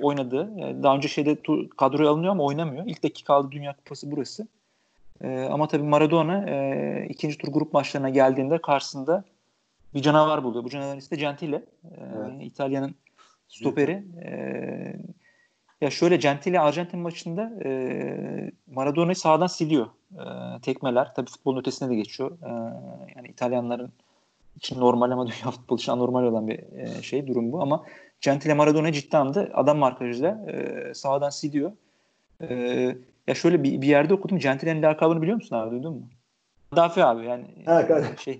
oynadığı, 0.00 0.60
e, 0.60 0.82
daha 0.82 0.96
önce 0.96 1.08
şeyde 1.08 1.36
kadroya 1.76 2.10
alınıyor 2.10 2.32
ama 2.32 2.44
oynamıyor. 2.44 2.86
İlk 2.86 3.02
dakika 3.02 3.34
aldı 3.34 3.48
Dünya 3.50 3.76
Kupası 3.76 4.10
burası. 4.10 4.46
E, 5.20 5.42
ama 5.50 5.68
tabii 5.68 5.82
Maradona 5.82 6.50
e, 6.50 7.06
ikinci 7.08 7.38
tur 7.38 7.48
grup 7.48 7.72
maçlarına 7.72 8.08
geldiğinde 8.08 8.58
karşısında 8.58 9.24
bir 9.94 10.02
canavar 10.02 10.44
buluyor. 10.44 10.64
Bu 10.64 10.70
canavarın 10.70 10.98
ismi 10.98 11.16
de 11.16 11.20
Gentile. 11.20 11.56
E, 11.56 11.62
evet. 12.16 12.32
İtalya'nın 12.40 12.94
stoperi. 13.48 14.04
E, 14.24 14.30
ya 15.80 15.90
şöyle 15.90 16.16
Gentile 16.16 16.60
Arjantin 16.60 17.00
maçında 17.00 17.52
e, 17.64 18.50
Maradona'yı 18.66 19.16
sağdan 19.16 19.46
siliyor. 19.46 19.86
E, 20.12 20.60
tekmeler. 20.62 21.14
Tabii 21.14 21.30
futbolun 21.30 21.60
ötesine 21.60 21.88
de 21.88 21.94
geçiyor. 21.94 22.38
E, 22.42 22.50
yani 23.16 23.28
İtalyanların 23.28 23.92
için 24.56 24.80
normal 24.80 25.10
ama 25.10 25.26
dünya 25.26 25.50
futbolu 25.50 25.78
için 25.78 25.92
anormal 25.92 26.22
olan 26.22 26.48
bir 26.48 26.58
e, 26.58 27.02
şey 27.02 27.26
durum 27.26 27.52
bu 27.52 27.62
ama 27.62 27.84
Gentile 28.20 28.54
Maradona 28.54 28.92
ciddi 28.92 29.16
anlamda 29.16 29.48
adam 29.54 29.78
markajıyla 29.78 30.50
e, 30.50 30.94
sağdan 30.94 31.30
siliyor. 31.30 31.72
E, 32.40 32.54
ya 33.26 33.34
şöyle 33.34 33.62
bir, 33.62 33.82
bir 33.82 33.86
yerde 33.86 34.14
okudum. 34.14 34.38
Gentile'nin 34.38 34.82
lakabını 34.82 35.22
biliyor 35.22 35.36
musun 35.36 35.56
abi 35.56 35.70
duydun 35.70 35.94
mu? 35.94 36.08
Kaddafi 36.70 37.04
abi 37.04 37.26
yani. 37.26 37.44
Ha, 37.66 37.88
şey, 38.18 38.38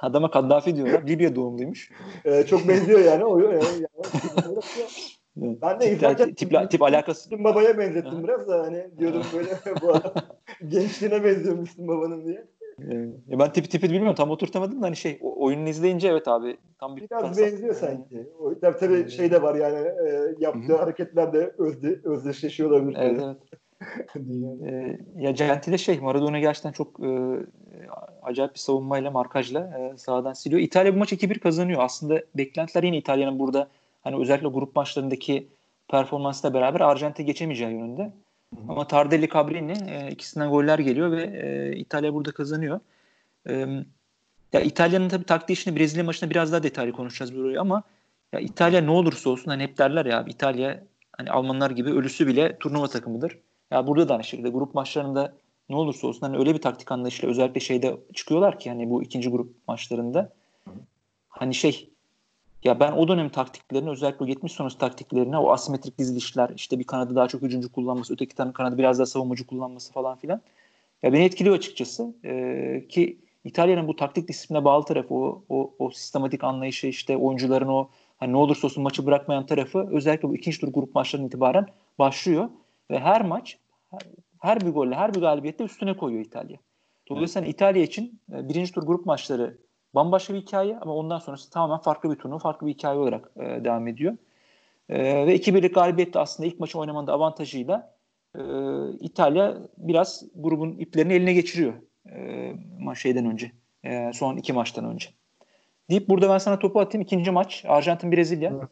adama 0.00 0.30
Kaddafi 0.30 0.76
diyorlar. 0.76 1.06
Libya 1.06 1.36
doğumluymuş. 1.36 1.90
Ee, 2.24 2.46
çok 2.46 2.68
benziyor 2.68 3.00
yani. 3.00 3.24
O, 3.24 3.38
yani, 3.38 3.62
ben 5.36 5.80
de 5.80 5.98
tip, 5.98 6.18
tip, 6.18 6.36
tip, 6.36 6.70
tip 6.70 6.82
alakası. 6.82 7.44
babaya 7.44 7.78
benzettim 7.78 8.24
biraz 8.24 8.48
da 8.48 8.62
hani 8.62 8.86
diyordum 8.98 9.22
böyle 9.36 9.50
bu 9.82 9.94
adam 9.94 10.12
gençliğine 10.68 11.24
benziyor 11.24 11.58
Müslüm 11.58 11.88
babanın 11.88 12.24
diye. 12.24 12.44
Ee, 12.82 13.38
ben 13.38 13.52
tipi 13.52 13.68
tipi 13.68 13.90
bilmiyorum 13.90 14.14
tam 14.14 14.30
oturtamadım 14.30 14.82
da 14.82 14.86
hani 14.86 14.96
şey 14.96 15.18
oyununu 15.20 15.68
izleyince 15.68 16.08
evet 16.08 16.28
abi 16.28 16.56
Tam 16.80 16.96
bir 16.96 17.10
Biraz 17.10 17.38
benziyor 17.38 17.74
sanki. 17.74 18.26
O, 18.38 18.60
tabii, 18.60 18.78
tabii 18.78 19.10
şey 19.10 19.30
de 19.30 19.42
var 19.42 19.54
yani 19.54 19.88
e, 20.08 20.34
yaptığı 20.38 20.76
hareketler 20.76 21.32
de 21.32 21.52
özde, 21.58 22.00
özdeşleşiyor 22.04 22.70
olabilir. 22.70 22.98
Evet, 23.00 23.20
evet. 23.24 23.36
e, 24.66 24.98
ya 25.16 25.30
Gentile 25.30 25.78
şey 25.78 26.00
Maradona 26.00 26.38
gerçekten 26.38 26.72
çok 26.72 27.00
e, 27.00 27.40
acayip 28.22 28.54
bir 28.54 28.58
savunmayla 28.58 29.10
markajla 29.10 29.60
e, 29.60 29.98
sahadan 29.98 30.32
siliyor. 30.32 30.60
İtalya 30.60 30.94
bu 30.94 30.98
maç 30.98 31.12
2-1 31.12 31.38
kazanıyor. 31.38 31.82
Aslında 31.82 32.22
beklentiler 32.34 32.82
yine 32.82 32.96
İtalya'nın 32.96 33.38
burada 33.38 33.68
hani 34.04 34.16
özellikle 34.16 34.48
grup 34.48 34.76
maçlarındaki 34.76 35.48
performansla 35.88 36.54
beraber 36.54 36.80
Arjantin'e 36.80 37.26
geçemeyeceği 37.26 37.70
yönünde. 37.70 38.02
Hı 38.02 38.60
hı. 38.60 38.64
Ama 38.68 38.86
Tardelli 38.86 39.28
Cabrini 39.28 39.74
e, 39.90 40.10
ikisinden 40.10 40.50
goller 40.50 40.78
geliyor 40.78 41.12
ve 41.12 41.22
e, 41.22 41.76
İtalya 41.76 42.14
burada 42.14 42.32
kazanıyor. 42.32 42.80
E, 43.48 43.66
ya 44.52 44.60
İtalya'nın 44.60 45.08
tabii 45.08 45.24
taktiği 45.24 45.52
işini 45.52 45.76
Brezilya 45.76 46.04
maçında 46.04 46.30
biraz 46.30 46.52
daha 46.52 46.62
detaylı 46.62 46.92
konuşacağız 46.92 47.36
burayı 47.36 47.60
ama 47.60 47.82
ya 48.32 48.40
İtalya 48.40 48.80
ne 48.80 48.90
olursa 48.90 49.30
olsun 49.30 49.50
hani 49.50 49.62
hep 49.62 49.78
derler 49.78 50.06
ya 50.06 50.24
İtalya 50.28 50.82
hani 51.12 51.30
Almanlar 51.30 51.70
gibi 51.70 51.90
ölüsü 51.90 52.26
bile 52.26 52.58
turnuva 52.58 52.88
takımıdır. 52.88 53.38
Ya 53.70 53.86
burada 53.86 54.08
da 54.08 54.12
aynı 54.12 54.24
şekilde 54.24 54.48
grup 54.48 54.74
maçlarında 54.74 55.34
ne 55.68 55.76
olursa 55.76 56.06
olsun 56.06 56.20
hani 56.20 56.38
öyle 56.38 56.54
bir 56.54 56.60
taktik 56.60 56.92
anlayışıyla 56.92 57.30
özellikle 57.30 57.60
şeyde 57.60 57.96
çıkıyorlar 58.14 58.58
ki 58.58 58.70
hani 58.70 58.90
bu 58.90 59.02
ikinci 59.02 59.30
grup 59.30 59.54
maçlarında. 59.68 60.32
Hani 61.28 61.54
şey 61.54 61.90
ya 62.64 62.80
ben 62.80 62.92
o 62.92 63.08
dönem 63.08 63.28
taktiklerini 63.28 63.90
özellikle 63.90 64.24
o 64.24 64.28
70 64.28 64.52
sonrası 64.52 64.78
taktiklerine 64.78 65.38
o 65.38 65.50
asimetrik 65.50 65.98
dizilişler 65.98 66.50
işte 66.56 66.78
bir 66.78 66.84
kanadı 66.84 67.14
daha 67.14 67.28
çok 67.28 67.42
hücumcu 67.42 67.72
kullanması 67.72 68.14
öteki 68.14 68.34
tane 68.34 68.52
kanadı 68.52 68.78
biraz 68.78 68.98
daha 68.98 69.06
savunmacı 69.06 69.46
kullanması 69.46 69.92
falan 69.92 70.18
filan. 70.18 70.40
Ya 71.02 71.12
beni 71.12 71.24
etkiliyor 71.24 71.56
açıkçası. 71.56 72.14
Ee, 72.24 72.84
ki 72.88 73.18
İtalya'nın 73.44 73.88
bu 73.88 73.96
taktik 73.96 74.28
disipline 74.28 74.64
bağlı 74.64 74.84
tarafı 74.84 75.14
o, 75.14 75.44
o, 75.48 75.74
o 75.78 75.90
sistematik 75.90 76.44
anlayışı 76.44 76.86
işte 76.86 77.16
oyuncuların 77.16 77.68
o 77.68 77.88
hani 78.16 78.32
ne 78.32 78.36
olursa 78.36 78.66
olsun 78.66 78.82
maçı 78.82 79.06
bırakmayan 79.06 79.46
tarafı 79.46 79.88
özellikle 79.92 80.28
bu 80.28 80.36
ikinci 80.36 80.60
tur 80.60 80.68
grup 80.68 80.94
maçlarından 80.94 81.28
itibaren 81.28 81.66
başlıyor 81.98 82.48
ve 82.90 82.98
her 82.98 83.24
maç 83.24 83.58
her 84.40 84.60
bir 84.60 84.70
golle 84.70 84.94
her 84.94 85.14
bir 85.14 85.20
galibiyette 85.20 85.64
üstüne 85.64 85.96
koyuyor 85.96 86.24
İtalya. 86.24 86.58
Dolayısıyla 87.08 87.46
evet. 87.46 87.54
İtalya 87.54 87.82
için 87.82 88.20
e, 88.32 88.48
birinci 88.48 88.72
tur 88.72 88.82
grup 88.82 89.06
maçları 89.06 89.58
bambaşka 89.94 90.34
bir 90.34 90.40
hikaye 90.40 90.78
ama 90.80 90.94
ondan 90.94 91.18
sonrası 91.18 91.50
tamamen 91.50 91.82
farklı 91.82 92.10
bir 92.10 92.16
turnuva, 92.16 92.38
farklı 92.38 92.66
bir 92.66 92.72
hikaye 92.72 92.98
olarak 92.98 93.30
e, 93.36 93.64
devam 93.64 93.88
ediyor. 93.88 94.16
E, 94.88 95.26
ve 95.26 95.36
2-1'lik 95.36 95.74
galibiyette 95.74 96.18
aslında 96.18 96.46
ilk 96.46 96.60
maçı 96.60 96.78
oynamanın 96.78 97.06
avantajıyla 97.06 97.94
e, 98.34 98.40
İtalya 99.00 99.56
biraz 99.78 100.24
grubun 100.34 100.72
iplerini 100.72 101.12
eline 101.12 101.32
geçiriyor 101.32 101.72
e, 102.12 102.52
maç 102.78 102.98
şeyden 102.98 103.26
önce. 103.26 103.52
E, 103.84 104.12
son 104.12 104.36
iki 104.36 104.52
maçtan 104.52 104.84
önce. 104.84 105.08
Deyip 105.90 106.08
burada 106.08 106.28
ben 106.28 106.38
sana 106.38 106.58
topu 106.58 106.80
atayım. 106.80 107.02
ikinci 107.02 107.30
maç 107.30 107.64
Arjantin-Brezilya. 107.68 108.68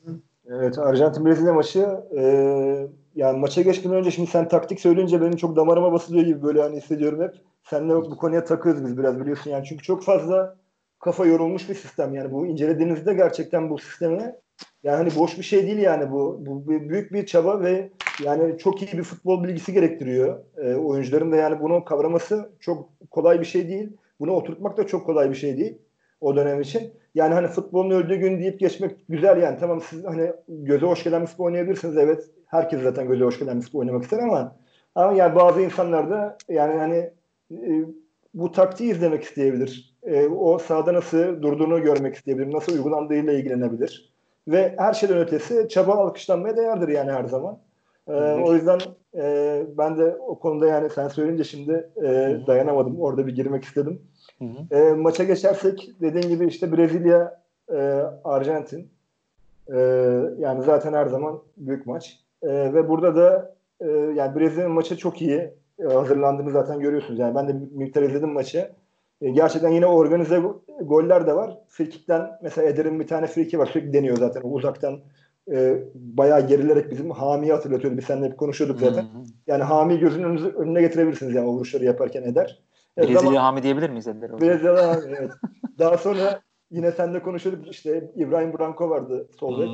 Evet 0.47 0.79
Arjantin-Brezilya 0.79 1.55
maçı 1.55 1.81
e, 2.17 2.25
yani 3.17 3.39
maça 3.39 3.63
geçmeden 3.63 3.99
önce 3.99 4.11
şimdi 4.11 4.31
sen 4.31 4.49
taktik 4.49 4.81
söyleyince 4.81 5.21
benim 5.21 5.37
çok 5.37 5.57
damarıma 5.57 5.93
basılıyor 5.93 6.27
gibi 6.27 6.43
böyle 6.43 6.63
hani 6.63 6.77
hissediyorum 6.77 7.23
hep. 7.23 7.35
Seninle 7.65 7.95
bu 7.95 8.17
konuya 8.17 8.45
takıyoruz 8.45 8.87
biz 8.87 8.99
biraz 8.99 9.21
biliyorsun 9.21 9.51
yani. 9.51 9.65
Çünkü 9.65 9.83
çok 9.83 10.05
fazla 10.05 10.57
kafa 11.01 11.27
yorulmuş 11.27 11.69
bir 11.69 11.75
sistem 11.75 12.15
yani 12.15 12.33
bu 12.33 12.47
incelediğinizde 12.47 13.15
gerçekten 13.15 13.71
bu 13.71 13.79
sistemi 13.79 14.35
yani 14.83 14.97
hani 14.97 15.11
boş 15.17 15.39
bir 15.39 15.43
şey 15.43 15.67
değil 15.67 15.79
yani 15.79 16.13
bu. 16.13 16.39
Bu 16.41 16.69
büyük 16.69 17.13
bir 17.13 17.27
çaba 17.27 17.61
ve 17.61 17.91
yani 18.23 18.59
çok 18.59 18.83
iyi 18.83 18.99
bir 18.99 19.03
futbol 19.03 19.45
bilgisi 19.45 19.73
gerektiriyor. 19.73 20.39
E, 20.57 20.75
oyuncuların 20.75 21.33
da 21.33 21.37
yani 21.37 21.61
bunu 21.61 21.85
kavraması 21.85 22.51
çok 22.61 22.89
kolay 23.11 23.41
bir 23.41 23.45
şey 23.47 23.69
değil. 23.69 23.93
Bunu 24.21 24.33
oturtmak 24.33 24.77
da 24.77 24.87
çok 24.87 25.07
kolay 25.07 25.31
bir 25.31 25.35
şey 25.35 25.57
değil 25.57 25.79
o 26.21 26.37
dönem 26.37 26.61
için. 26.61 26.93
Yani 27.15 27.35
hani 27.35 27.47
futbolun 27.49 27.91
öldüğü 27.91 28.17
gün 28.17 28.39
deyip 28.41 28.61
geçmek 28.61 28.97
güzel 29.09 29.43
yani. 29.43 29.59
Tamam 29.61 29.81
siz 29.81 30.05
hani 30.05 30.33
göze 30.49 30.87
hoş 30.87 31.05
gelen 31.05 31.23
bir 31.23 31.27
futbol 31.27 31.45
oynayabilirsiniz. 31.45 31.97
Evet 31.97 32.31
herkes 32.47 32.83
zaten 32.83 33.09
göze 33.09 33.25
hoş 33.25 33.39
gelen 33.39 33.57
bir 33.57 33.63
futbol 33.63 33.79
oynamak 33.81 34.03
ister 34.03 34.19
ama 34.19 34.57
ama 34.95 35.13
yani 35.13 35.35
bazı 35.37 35.61
insanlar 35.61 36.11
da 36.11 36.37
yani 36.49 36.79
hani 36.79 37.11
e, 37.53 37.85
bu 38.35 38.53
taktiği 38.53 38.91
izlemek 38.91 39.23
isteyebilir. 39.23 39.95
E, 40.03 40.27
o 40.27 40.59
sahada 40.59 40.95
nasıl 40.95 41.43
durduğunu 41.43 41.83
görmek 41.83 42.15
isteyebilir. 42.15 42.53
Nasıl 42.53 42.73
uygulandığıyla 42.73 43.33
ilgilenebilir. 43.33 44.15
Ve 44.49 44.75
her 44.79 44.93
şeyden 44.93 45.19
ötesi 45.19 45.69
çaba 45.69 45.93
alkışlanmaya 45.93 46.57
değerdir 46.57 46.89
yani 46.89 47.13
her 47.13 47.25
zaman. 47.25 47.59
E, 48.09 48.13
o 48.13 48.55
yüzden 48.55 48.79
e, 49.17 49.63
ben 49.79 49.99
de 49.99 50.17
o 50.27 50.39
konuda 50.39 50.67
yani 50.67 50.91
sen 50.91 51.09
söyleyince 51.09 51.45
şimdi 51.45 51.91
e, 51.97 52.37
dayanamadım. 52.47 53.01
Orada 53.01 53.27
bir 53.27 53.35
girmek 53.35 53.65
istedim. 53.65 54.03
Hı 54.39 54.45
hı. 54.45 54.77
E, 54.77 54.93
maça 54.93 55.25
geçersek 55.25 55.91
dediğin 56.01 56.29
gibi 56.29 56.47
işte 56.47 56.73
Brezilya, 56.73 57.41
e, 57.73 57.77
Arjantin. 58.25 58.89
E, 59.73 59.79
yani 60.39 60.65
zaten 60.65 60.93
her 60.93 61.07
zaman 61.07 61.39
büyük 61.57 61.87
maç. 61.87 62.21
E, 62.43 62.49
ve 62.75 62.89
burada 62.89 63.17
da 63.17 63.55
e, 63.81 63.89
yani 63.91 64.39
Brezilya'nın 64.39 64.75
maçı 64.75 64.97
çok 64.97 65.23
iyi 65.23 65.51
e, 65.79 65.85
hazırlandığını 65.85 66.51
zaten 66.51 66.81
görüyorsunuz. 66.81 67.19
Yani 67.19 67.35
ben 67.35 67.49
de 67.49 67.57
miktar 67.73 68.03
izledim 68.03 68.33
maçı. 68.33 68.71
E, 69.21 69.31
gerçekten 69.31 69.71
yine 69.71 69.87
organize 69.87 70.43
goller 70.81 71.27
de 71.27 71.35
var. 71.35 71.59
Frikikten 71.69 72.31
mesela 72.43 72.69
Eder'in 72.69 73.01
bir 73.01 73.07
tane 73.07 73.27
friki 73.27 73.59
var. 73.59 73.67
Sürekli 73.67 73.93
deniyor 73.93 74.17
zaten. 74.17 74.41
O 74.41 74.49
uzaktan 74.49 75.01
e, 75.51 75.79
bayağı 75.95 76.47
gerilerek 76.47 76.91
bizim 76.91 77.11
Hami'yi 77.11 77.53
hatırlatıyordu. 77.53 77.99
Biz 77.99 78.05
seninle 78.05 78.27
hep 78.27 78.39
konuşuyorduk 78.39 78.81
zaten. 78.81 79.03
Hı 79.03 79.07
hı. 79.07 79.25
Yani 79.47 79.63
Hami 79.63 79.99
gözünün 79.99 80.55
önüne 80.55 80.81
getirebilirsiniz 80.81 81.35
yani 81.35 81.49
o 81.49 81.53
vuruşları 81.53 81.85
yaparken 81.85 82.23
Eder. 82.23 82.63
Brezilya 82.99 83.21
zaman, 83.21 83.35
Hami 83.35 83.63
diyebilir 83.63 83.91
miyiz 83.91 84.07
Eder? 84.07 84.41
Brezilya 84.41 84.89
Hami 84.89 85.15
evet. 85.19 85.31
Daha 85.79 85.99
sonra 85.99 86.41
yine 86.71 86.93
seninle 86.93 87.23
konuşuyorduk 87.23 87.69
işte 87.69 88.11
İbrahim 88.17 88.59
Branco 88.59 88.91
vardı 88.91 89.29
sol 89.39 89.61
bek. 89.61 89.69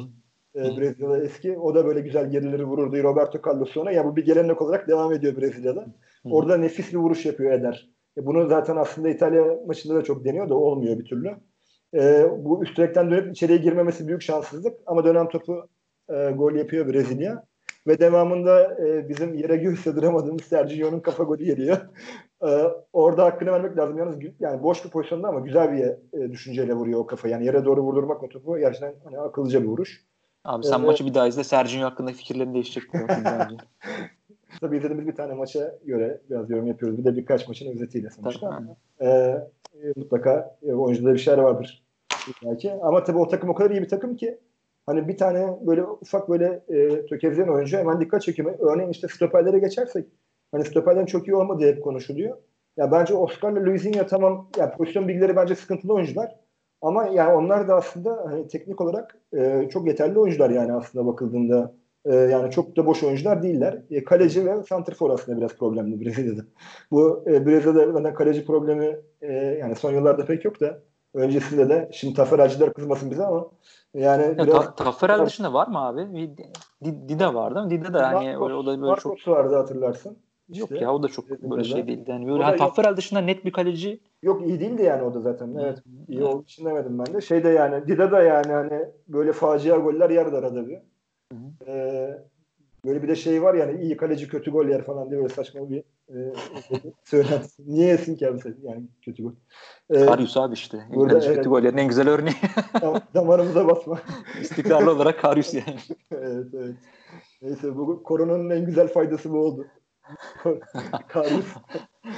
E, 0.54 0.76
Brezilya'da 0.76 1.22
eski. 1.22 1.58
O 1.58 1.74
da 1.74 1.86
böyle 1.86 2.00
güzel 2.00 2.30
gerileri 2.30 2.64
vururdu 2.64 3.02
Roberto 3.02 3.38
Carlos 3.46 3.70
sonra. 3.70 3.92
Ya 3.92 4.04
bu 4.04 4.16
bir 4.16 4.24
gelenek 4.24 4.62
olarak 4.62 4.88
devam 4.88 5.12
ediyor 5.12 5.36
Brezilya'da. 5.36 5.80
Hı. 5.80 6.28
Orada 6.30 6.56
nefis 6.56 6.92
bir 6.92 6.98
vuruş 6.98 7.26
yapıyor 7.26 7.52
Eder. 7.52 7.90
E, 8.18 8.26
bunu 8.26 8.48
zaten 8.48 8.76
aslında 8.76 9.08
İtalya 9.08 9.44
maçında 9.66 9.94
da 9.94 10.04
çok 10.04 10.24
deniyor 10.24 10.48
da 10.48 10.54
olmuyor 10.54 10.98
bir 10.98 11.04
türlü. 11.04 11.36
E, 11.94 12.26
bu 12.38 12.64
üst 12.64 12.78
direkten 12.78 13.10
dönüp 13.10 13.30
içeriye 13.30 13.58
girmemesi 13.58 14.08
büyük 14.08 14.22
şanssızlık 14.22 14.78
ama 14.86 15.04
dönem 15.04 15.28
topu 15.28 15.68
e, 16.08 16.30
gol 16.30 16.52
yapıyor 16.52 16.92
Brezilya. 16.92 17.44
Ve 17.90 17.98
devamında 17.98 18.76
e, 18.86 19.08
bizim 19.08 19.34
yere 19.34 19.56
göğüs 19.56 19.82
sığdıramadığımız 19.82 20.42
Sergio'nun 20.42 21.00
kafa 21.00 21.24
golü 21.24 21.44
geliyor. 21.44 21.76
e, 22.46 22.48
orada 22.92 23.24
hakkını 23.24 23.52
vermek 23.52 23.76
lazım. 23.76 23.98
Yalnız 23.98 24.16
yani 24.40 24.62
boş 24.62 24.84
bir 24.84 24.90
pozisyonda 24.90 25.28
ama 25.28 25.40
güzel 25.40 25.72
bir 25.72 25.84
e, 26.20 26.32
düşünceyle 26.32 26.74
vuruyor 26.74 27.00
o 27.00 27.06
kafa. 27.06 27.28
Yani 27.28 27.46
yere 27.46 27.64
doğru 27.64 27.82
vurdurmak 27.82 28.22
o 28.22 28.28
topu 28.28 28.58
gerçekten 28.58 28.94
hani 29.04 29.18
akıllıca 29.18 29.62
bir 29.62 29.68
vuruş. 29.68 30.04
Abi 30.44 30.64
sen 30.64 30.80
ee, 30.80 30.86
maçı 30.86 31.06
bir 31.06 31.14
daha 31.14 31.26
izle. 31.26 31.44
Sergio 31.44 31.82
hakkında 31.82 32.12
fikirlerin 32.12 32.54
değişecek. 32.54 32.82
Tabii 34.60 34.76
izlediğimiz 34.76 35.06
bir 35.06 35.14
tane 35.14 35.34
maça 35.34 35.78
göre 35.84 36.20
biraz 36.30 36.50
yorum 36.50 36.66
yapıyoruz. 36.66 36.98
Bir 36.98 37.04
de 37.04 37.16
birkaç 37.16 37.48
maçın 37.48 37.72
özetiyle 37.72 38.10
sonuçta. 38.10 38.62
Ee, 39.00 39.06
e, 39.08 39.92
mutlaka 39.96 40.56
e, 40.62 40.72
oyuncuda 40.72 41.12
bir 41.12 41.18
şeyler 41.18 41.38
vardır. 41.38 41.84
Belki. 42.44 42.72
Ama 42.72 43.04
tabii 43.04 43.18
o 43.18 43.28
takım 43.28 43.50
o 43.50 43.54
kadar 43.54 43.70
iyi 43.70 43.82
bir 43.82 43.88
takım 43.88 44.16
ki 44.16 44.38
hani 44.90 45.08
bir 45.08 45.16
tane 45.16 45.56
böyle 45.66 45.84
ufak 45.84 46.28
böyle 46.28 46.62
e, 46.68 47.06
tökezleyen 47.06 47.48
oyuncu 47.48 47.78
hemen 47.78 48.00
dikkat 48.00 48.22
çekiyor. 48.22 48.54
Örneğin 48.58 48.90
işte 48.90 49.08
stoperlere 49.08 49.58
geçersek 49.58 50.06
hani 50.52 50.64
stoperlerin 50.64 51.06
çok 51.06 51.28
iyi 51.28 51.34
olmadığı 51.34 51.66
hep 51.66 51.84
konuşuluyor. 51.84 52.36
Ya 52.76 52.92
bence 52.92 53.14
Oscar'la 53.14 53.64
Luizinho 53.66 54.06
tamam 54.06 54.48
ya 54.58 54.72
pozisyon 54.72 55.08
bilgileri 55.08 55.36
bence 55.36 55.54
sıkıntılı 55.54 55.94
oyuncular. 55.94 56.36
Ama 56.82 57.06
yani 57.06 57.32
onlar 57.32 57.68
da 57.68 57.74
aslında 57.74 58.24
hani 58.30 58.48
teknik 58.48 58.80
olarak 58.80 59.18
e, 59.36 59.68
çok 59.72 59.86
yeterli 59.86 60.18
oyuncular 60.18 60.50
yani 60.50 60.72
aslında 60.72 61.06
bakıldığında. 61.06 61.74
E, 62.04 62.14
yani 62.14 62.50
çok 62.50 62.76
da 62.76 62.86
boş 62.86 63.02
oyuncular 63.02 63.42
değiller. 63.42 63.82
E, 63.90 64.04
kaleci 64.04 64.46
ve 64.46 64.62
santrfor 64.62 65.10
aslında 65.10 65.38
biraz 65.38 65.56
problemli 65.56 66.00
Brezilya'da. 66.00 66.42
Bu 66.90 67.24
e, 67.26 67.46
Brezilya'da 67.46 67.92
zaten 67.92 68.14
kaleci 68.14 68.46
problemi 68.46 68.96
e, 69.22 69.32
yani 69.32 69.76
son 69.76 69.92
yıllarda 69.92 70.24
pek 70.24 70.44
yok 70.44 70.60
da 70.60 70.78
öncesinde 71.14 71.68
de 71.68 71.88
şimdi 71.92 72.14
Taferacılar 72.14 72.72
kızmasın 72.74 73.10
bize 73.10 73.24
ama 73.24 73.50
yani 73.94 74.22
ya, 74.22 74.46
biraz 74.46 74.64
ta, 74.64 74.74
Taferel 74.74 75.26
dışında 75.26 75.52
var 75.52 75.68
mı 75.68 75.86
abi? 75.86 76.30
Dida 76.84 77.34
var 77.34 77.54
değil 77.54 77.66
mi? 77.66 77.70
Dida 77.70 77.94
da 77.94 78.08
hani 78.08 78.36
Marcos, 78.36 78.52
o 78.52 78.66
da 78.66 78.66
böyle 78.66 78.80
Marcos 78.80 79.18
çok 79.18 79.34
vardı 79.34 79.56
hatırlarsın. 79.56 80.18
Yok 80.48 80.70
işte, 80.70 80.84
ya 80.84 80.94
o 80.94 81.02
da 81.02 81.08
çok 81.08 81.30
böyle 81.30 81.64
şey 81.64 81.86
değildi. 81.86 82.10
Yani 82.10 82.26
böyle 82.26 82.42
hani 82.42 82.56
Tafferel 82.56 82.96
dışında 82.96 83.20
net 83.20 83.44
bir 83.44 83.52
kaleci 83.52 84.00
Yok 84.22 84.46
iyi 84.46 84.60
değildi 84.60 84.82
yani 84.82 85.02
o 85.02 85.14
da 85.14 85.20
zaten. 85.20 85.54
Evet. 85.60 85.82
İyi 86.08 86.24
olduğu 86.24 86.42
için 86.42 86.64
demedim 86.64 86.98
ben 86.98 87.14
de. 87.14 87.20
Şey 87.20 87.44
de 87.44 87.48
yani 87.48 87.86
Dida 87.86 88.12
da 88.12 88.22
yani 88.22 88.52
hani 88.52 88.84
böyle 89.08 89.32
facia 89.32 89.76
goller 89.76 90.10
yer 90.10 90.26
arada 90.26 90.68
bir. 90.68 90.78
Ee, 91.66 92.18
böyle 92.84 93.02
bir 93.02 93.08
de 93.08 93.16
şey 93.16 93.42
var 93.42 93.54
yani 93.54 93.82
iyi 93.82 93.96
kaleci 93.96 94.28
kötü 94.28 94.50
gol 94.50 94.66
yer 94.66 94.82
falan 94.82 95.10
diye 95.10 95.20
böyle 95.20 95.34
saçma 95.34 95.70
bir 95.70 95.84
e, 96.10 96.18
söylenti. 97.04 97.48
Niye 97.66 97.86
yesin 97.86 98.16
ki 98.16 98.28
abi 98.28 98.38
yani 98.62 98.88
kötü 99.02 99.22
gol. 99.22 99.32
Ee, 99.90 100.06
Karius 100.06 100.36
abi 100.36 100.54
işte. 100.54 100.78
Burada, 100.94 101.18
evet. 101.18 101.36
kötü 101.36 101.48
gol 101.48 101.62
yerin 101.62 101.76
en 101.76 101.88
güzel 101.88 102.08
örneği. 102.08 102.34
damarımıza 103.14 103.68
basma. 103.68 104.00
İstikrarlı 104.40 104.90
olarak 104.90 105.20
Karius 105.20 105.54
yani. 105.54 105.78
evet 106.12 106.46
evet. 106.54 106.76
Neyse 107.42 107.76
bu 107.76 108.02
koronanın 108.02 108.50
en 108.50 108.66
güzel 108.66 108.88
faydası 108.88 109.30
bu 109.30 109.38
oldu. 109.38 109.66
Karius. 111.08 111.54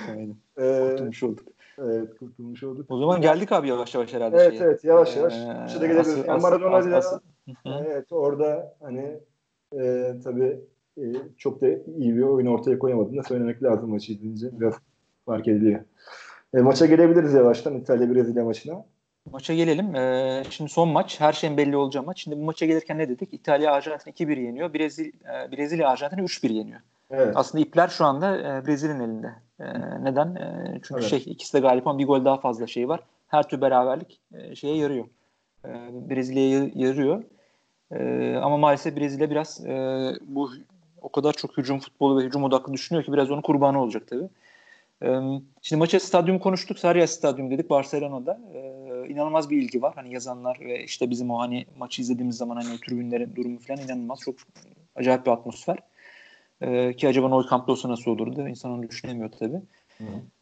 Aynen. 0.08 0.36
Ee, 0.58 0.88
Kurtulmuş 0.90 1.22
olduk. 1.22 1.48
Evet 1.78 2.18
kurtulmuş 2.18 2.62
olduk. 2.62 2.90
O 2.90 2.98
zaman 2.98 3.20
geldik 3.20 3.52
abi 3.52 3.68
yavaş 3.68 3.94
yavaş 3.94 4.14
herhalde. 4.14 4.36
Evet 4.36 4.52
şeye. 4.52 4.64
evet 4.64 4.84
yavaş 4.84 5.16
yavaş. 5.16 5.34
Ee, 5.34 5.68
Şurada 5.68 5.86
gelebiliriz. 5.86 6.26
Yani 6.26 6.42
Maradona 6.42 6.76
as, 6.76 6.86
as, 6.86 7.20
evet 7.66 8.12
orada 8.12 8.76
hani 8.80 9.20
e, 9.80 10.14
tabii 10.24 10.60
e, 10.98 11.02
çok 11.38 11.60
da 11.60 11.66
iyi 11.68 12.16
bir 12.16 12.22
oyun 12.22 12.46
ortaya 12.46 12.78
koyamadığını 12.78 13.16
da 13.16 13.22
söylemek 13.22 13.62
lazım 13.62 13.90
maçı 13.90 14.12
izleyince. 14.12 14.60
Biraz 14.60 14.74
fark 15.26 15.48
ediliyor. 15.48 15.80
E, 16.54 16.58
maça 16.58 16.86
gelebiliriz 16.86 17.32
yavaştan 17.34 17.74
İtalya-Brezilya 17.74 18.44
maçına. 18.44 18.84
Maça 19.30 19.54
gelelim. 19.54 19.94
Ee, 19.94 20.42
şimdi 20.50 20.70
son 20.70 20.88
maç. 20.88 21.20
Her 21.20 21.32
şeyin 21.32 21.56
belli 21.56 21.76
olacağı 21.76 22.02
maç. 22.02 22.20
Şimdi 22.22 22.36
bu 22.36 22.44
maça 22.44 22.66
gelirken 22.66 22.98
ne 22.98 23.08
dedik? 23.08 23.34
İtalya 23.34 23.72
Arjantin 23.72 24.10
2-1 24.10 24.40
yeniyor. 24.40 24.74
Brezil, 24.74 25.06
e, 25.06 25.52
Brezilya 25.52 25.88
Arjantin'i 25.88 26.20
3-1 26.20 26.52
yeniyor. 26.52 26.80
Evet. 27.10 27.32
Aslında 27.36 27.64
ipler 27.64 27.88
şu 27.88 28.04
anda 28.04 28.38
e, 28.38 28.66
Brezilya'nın 28.66 29.00
elinde. 29.00 29.32
E, 29.60 29.64
neden? 30.04 30.34
E, 30.34 30.80
çünkü 30.82 31.00
evet. 31.00 31.10
şey 31.10 31.22
ikisi 31.26 31.54
de 31.54 31.60
galip 31.60 31.86
ama 31.86 31.98
bir 31.98 32.06
gol 32.06 32.24
daha 32.24 32.36
fazla 32.36 32.66
şey 32.66 32.88
var. 32.88 33.00
Her 33.28 33.48
türlü 33.48 33.60
beraberlik 33.60 34.20
e, 34.34 34.54
şeye 34.54 34.76
yarıyor. 34.76 35.04
E, 35.64 35.70
Brezilya'ya 36.10 36.70
yarıyor. 36.74 37.22
E, 37.92 38.36
ama 38.36 38.56
maalesef 38.56 38.96
Brezilya 38.96 39.30
biraz 39.30 39.66
e, 39.66 39.74
bu 40.26 40.50
o 41.02 41.08
kadar 41.08 41.32
çok 41.32 41.58
hücum 41.58 41.78
futbolu 41.78 42.20
ve 42.20 42.24
hücum 42.24 42.44
odaklı 42.44 42.72
düşünüyor 42.72 43.04
ki 43.04 43.12
biraz 43.12 43.30
onun 43.30 43.42
kurbanı 43.42 43.82
olacak 43.82 44.02
tabii. 44.06 44.28
Şimdi 45.62 45.78
maça 45.78 46.00
stadyum 46.00 46.38
konuştuk. 46.38 46.78
Sarıya 46.78 47.06
Stadyum 47.06 47.50
dedik 47.50 47.70
Barcelona'da. 47.70 48.40
Ee, 48.54 49.08
inanılmaz 49.08 49.50
bir 49.50 49.62
ilgi 49.62 49.82
var. 49.82 49.92
Hani 49.94 50.14
yazanlar 50.14 50.60
ve 50.60 50.84
işte 50.84 51.10
bizim 51.10 51.30
o 51.30 51.38
hani 51.38 51.66
maçı 51.78 52.02
izlediğimiz 52.02 52.36
zaman 52.36 52.56
hani 52.56 52.80
tribünlerin 52.80 53.36
durumu 53.36 53.58
falan 53.58 53.80
inanılmaz. 53.80 54.20
Çok 54.20 54.34
acayip 54.96 55.26
bir 55.26 55.30
atmosfer. 55.30 55.78
Ee, 56.60 56.94
ki 56.96 57.08
acaba 57.08 57.28
Nou 57.28 57.50
Camp'ta 57.50 57.72
olsa 57.72 57.88
nasıl 57.88 58.10
olurdu? 58.10 58.48
İnsan 58.48 58.70
onu 58.70 58.88
düşünemiyor 58.88 59.30
tabii. 59.38 59.60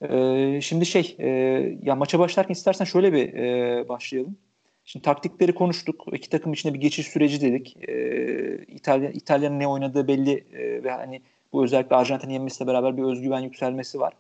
Ee, 0.03 0.61
şimdi 0.61 0.87
şey 0.87 1.17
e, 1.19 1.29
ya 1.83 1.97
maça 1.97 2.19
başlarken 2.19 2.53
istersen 2.53 2.85
şöyle 2.85 3.13
bir 3.13 3.35
e, 3.35 3.89
başlayalım. 3.89 4.37
Şimdi 4.93 5.03
taktikleri 5.03 5.55
konuştuk. 5.55 6.05
İki 6.13 6.31
takım 6.31 6.53
içinde 6.53 6.75
bir 6.75 6.81
geçiş 6.81 7.07
süreci 7.07 7.41
dedik. 7.41 7.77
Ee, 7.89 8.65
İtalya 8.65 9.11
İtalya'nın 9.11 9.59
ne 9.59 9.69
oynadığı 9.69 10.09
belli 10.09 10.45
e, 10.53 10.85
ve 10.85 10.91
hani 10.91 11.23
bu 11.53 11.65
özellikle 11.65 11.97
Arjantin'in 11.97 12.33
yenmesiyle 12.33 12.71
beraber 12.71 12.97
bir 12.97 13.03
özgüven 13.03 13.41
yükselmesi 13.41 14.01
var. 14.01 14.13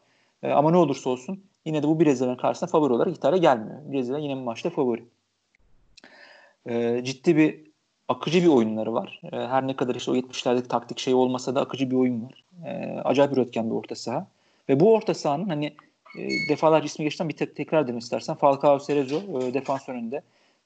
E, 0.42 0.50
ama 0.50 0.70
ne 0.70 0.76
olursa 0.76 1.10
olsun 1.10 1.42
yine 1.64 1.82
de 1.82 1.88
bu 1.88 2.00
Brezilya'nın 2.00 2.36
karşısında 2.36 2.70
favori 2.70 2.92
olarak 2.92 3.16
İtalya 3.16 3.38
gelmiyor. 3.38 3.92
Brezilya 3.92 4.18
yine 4.18 4.36
bu 4.36 4.40
maçta 4.40 4.70
favori. 4.70 5.04
Ciddi 7.04 7.36
bir 7.36 7.60
akıcı 8.08 8.42
bir 8.42 8.48
oyunları 8.48 8.94
var. 8.94 9.20
Her 9.30 9.66
ne 9.66 9.76
kadar 9.76 9.94
işte 9.94 10.10
o 10.10 10.16
70'lerdeki 10.16 10.68
taktik 10.68 10.98
şey 10.98 11.14
olmasa 11.14 11.54
da 11.54 11.60
akıcı 11.60 11.90
bir 11.90 11.96
oyun 11.96 12.22
var. 12.22 12.44
E, 12.66 13.00
acayip 13.00 13.32
üretken 13.32 13.70
bir 13.70 13.74
orta 13.74 13.94
saha. 13.94 14.26
Ve 14.68 14.80
bu 14.80 14.94
orta 14.94 15.14
sahanın 15.14 15.48
hani 15.48 15.66
e, 16.18 16.48
defalarca 16.48 16.86
ismi 16.86 17.04
geçten 17.04 17.28
bir 17.28 17.36
tek 17.36 17.56
tekrar 17.56 17.88
demek 17.88 18.02
istersen 18.02 18.34
Falcao 18.34 18.78
Cerezo 18.78 19.16
e, 19.16 19.54
defans 19.54 19.88
önünde. 19.88 20.22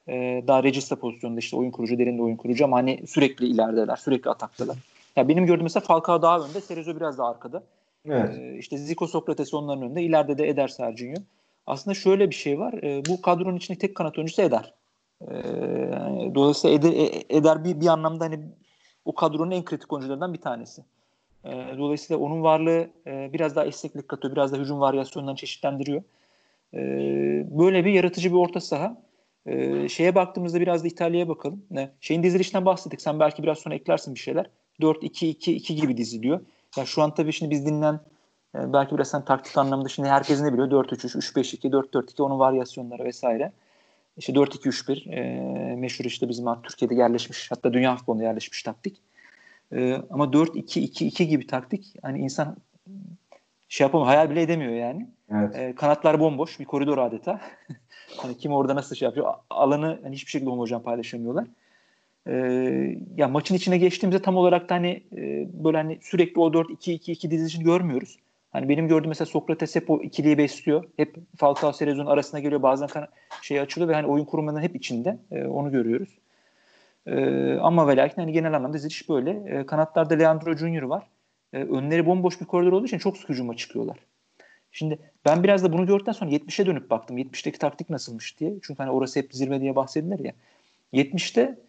E, 0.07 0.43
daha 0.47 0.63
regista 0.63 0.95
pozisyonunda 0.95 1.39
işte 1.39 1.57
oyun 1.57 1.71
kurucu, 1.71 1.97
derinde 1.97 2.21
oyun 2.21 2.35
kurucu 2.35 2.65
ama 2.65 2.77
hani 2.77 3.07
sürekli 3.07 3.47
ilerideler, 3.47 3.95
sürekli 3.95 4.29
ataktalar. 4.29 4.77
Ya 5.15 5.27
benim 5.27 5.45
gördüğüm 5.45 5.63
mesela 5.63 5.83
Falcao 5.83 6.21
daha 6.21 6.39
önde, 6.39 6.61
Cerezo 6.67 6.95
biraz 6.95 7.17
daha 7.17 7.29
arkada. 7.29 7.63
Evet. 8.05 8.37
E, 8.37 8.57
işte 8.57 8.77
Zico 8.77 9.07
Sokrates 9.07 9.53
onların 9.53 9.83
önünde. 9.83 10.03
İleride 10.03 10.37
de 10.37 10.49
Eder 10.49 10.67
Serginho. 10.67 11.21
Aslında 11.67 11.95
şöyle 11.95 12.29
bir 12.29 12.35
şey 12.35 12.59
var. 12.59 12.73
E, 12.73 13.05
bu 13.05 13.21
kadronun 13.21 13.57
içinde 13.57 13.77
tek 13.77 13.95
kanat 13.95 14.17
oyuncusu 14.17 14.41
Eder. 14.41 14.73
E, 15.21 15.33
dolayısıyla 16.35 16.75
Eder, 16.75 17.09
Eder 17.29 17.63
bir, 17.63 17.81
bir 17.81 17.87
anlamda 17.87 18.25
hani 18.25 18.39
o 19.05 19.15
kadronun 19.15 19.51
en 19.51 19.65
kritik 19.65 19.93
oyuncularından 19.93 20.33
bir 20.33 20.41
tanesi. 20.41 20.81
E, 21.45 21.51
dolayısıyla 21.77 22.23
onun 22.23 22.43
varlığı 22.43 22.87
e, 23.07 23.29
biraz 23.33 23.55
daha 23.55 23.65
esneklik 23.65 24.07
katıyor. 24.07 24.35
Biraz 24.35 24.53
da 24.53 24.57
hücum 24.57 24.79
varyasyonlarını 24.79 25.37
çeşitlendiriyor. 25.37 26.03
E, 26.73 26.79
böyle 27.59 27.85
bir 27.85 27.91
yaratıcı 27.91 28.31
bir 28.31 28.37
orta 28.37 28.61
saha. 28.61 28.97
E, 29.45 29.89
şeye 29.89 30.15
baktığımızda 30.15 30.61
biraz 30.61 30.83
da 30.83 30.87
İtalya'ya 30.87 31.27
bakalım. 31.27 31.65
Ne? 31.71 31.91
Şeyin 32.01 32.23
dizilişinden 32.23 32.65
bahsettik. 32.65 33.01
Sen 33.01 33.19
belki 33.19 33.43
biraz 33.43 33.59
sonra 33.59 33.75
eklersin 33.75 34.15
bir 34.15 34.19
şeyler. 34.19 34.49
4-2-2-2 34.81 35.73
gibi 35.73 35.97
diziliyor. 35.97 36.39
Ya 36.77 36.85
şu 36.85 37.01
an 37.01 37.13
tabii 37.13 37.33
şimdi 37.33 37.51
biz 37.51 37.65
dinlen 37.65 37.99
e, 38.55 38.73
belki 38.73 38.95
biraz 38.95 39.09
sen 39.09 39.25
taktik 39.25 39.57
anlamında 39.57 39.89
şimdi 39.89 40.09
herkes 40.09 40.41
ne 40.41 40.53
biliyor? 40.53 40.71
4-3-3, 40.71 41.33
3-5-2, 41.33 41.69
4-4-2 41.69 42.21
onun 42.21 42.39
varyasyonları 42.39 43.03
vesaire. 43.03 43.51
İşte 44.17 44.33
4-2-3-1 44.33 45.09
e, 45.09 45.75
meşhur 45.75 46.05
işte 46.05 46.29
bizim 46.29 46.45
Türkiye'de 46.63 46.95
yerleşmiş 46.95 47.51
hatta 47.51 47.73
dünya 47.73 47.95
futbolunda 47.95 48.23
yerleşmiş 48.23 48.63
taktik. 48.63 49.01
E, 49.71 50.01
ama 50.09 50.25
4-2-2-2 50.25 51.23
gibi 51.23 51.47
taktik 51.47 51.93
hani 52.01 52.19
insan 52.19 52.57
şey 53.69 53.85
yapamıyor, 53.85 54.07
hayal 54.07 54.29
bile 54.29 54.41
edemiyor 54.41 54.73
yani. 54.73 55.07
Evet. 55.31 55.55
E, 55.55 55.75
kanatlar 55.75 56.19
bomboş, 56.19 56.59
bir 56.59 56.65
koridor 56.65 56.97
adeta. 56.97 57.41
hani 58.17 58.37
kim 58.37 58.51
orada 58.51 58.75
nasıl 58.75 58.95
şey 58.95 59.05
yapıyor? 59.05 59.33
Alanı 59.49 59.99
hani 60.03 60.15
hiçbir 60.15 60.31
şekilde 60.31 60.49
hocam 60.49 60.83
paylaşamıyorlar. 60.83 61.47
E, 62.27 62.33
ya 63.17 63.27
maçın 63.27 63.55
içine 63.55 63.77
geçtiğimizde 63.77 64.21
tam 64.21 64.37
olarak 64.37 64.69
da 64.69 64.75
hani 64.75 65.03
e, 65.17 65.47
böyle 65.63 65.77
hani 65.77 65.99
sürekli 66.01 66.41
o 66.41 66.47
4-2-2-2 66.53 67.31
dizilişini 67.31 67.63
görmüyoruz. 67.63 68.17
Hani 68.51 68.69
benim 68.69 68.87
gördüğüm 68.87 69.09
mesela 69.09 69.25
Sokrates 69.25 69.75
hep 69.75 69.89
o 69.89 70.01
ikiliyi 70.01 70.37
besliyor. 70.37 70.83
Hep 70.97 71.15
Falcao 71.37 71.73
Cerezo'nun 71.73 72.05
arasına 72.05 72.39
geliyor. 72.39 72.61
Bazen 72.61 72.89
şey 73.41 73.59
açılıyor 73.59 73.89
ve 73.89 73.95
hani 73.95 74.07
oyun 74.07 74.25
kurumundan 74.25 74.61
hep 74.61 74.75
içinde. 74.75 75.17
E, 75.31 75.45
onu 75.45 75.71
görüyoruz. 75.71 76.09
E, 77.07 77.53
ama 77.53 77.87
ve 77.87 77.97
lakin 77.97 78.21
hani 78.21 78.31
genel 78.31 78.53
anlamda 78.53 78.77
diziliş 78.77 79.09
böyle. 79.09 79.59
E, 79.59 79.65
kanatlarda 79.65 80.13
Leandro 80.13 80.57
Junior 80.57 80.83
var. 80.83 81.03
E, 81.53 81.57
önleri 81.57 82.05
bomboş 82.05 82.41
bir 82.41 82.45
koridor 82.45 82.71
olduğu 82.71 82.85
için 82.85 82.97
çok 82.97 83.17
sık 83.17 83.57
çıkıyorlar. 83.57 83.97
Şimdi 84.75 84.99
ben 85.25 85.43
biraz 85.43 85.63
da 85.63 85.73
bunu 85.73 85.85
gördükten 85.85 86.11
sonra 86.11 86.31
70'e 86.31 86.65
dönüp 86.65 86.89
baktım. 86.89 87.17
70'teki 87.17 87.59
taktik 87.59 87.89
nasılmış 87.89 88.39
diye. 88.39 88.53
Çünkü 88.61 88.77
hani 88.77 88.91
orası 88.91 89.19
hep 89.19 89.33
zirve 89.33 89.61
diye 89.61 89.75
bahsedilir 89.75 90.25
ya. 90.25 90.33
70'te 90.93 91.59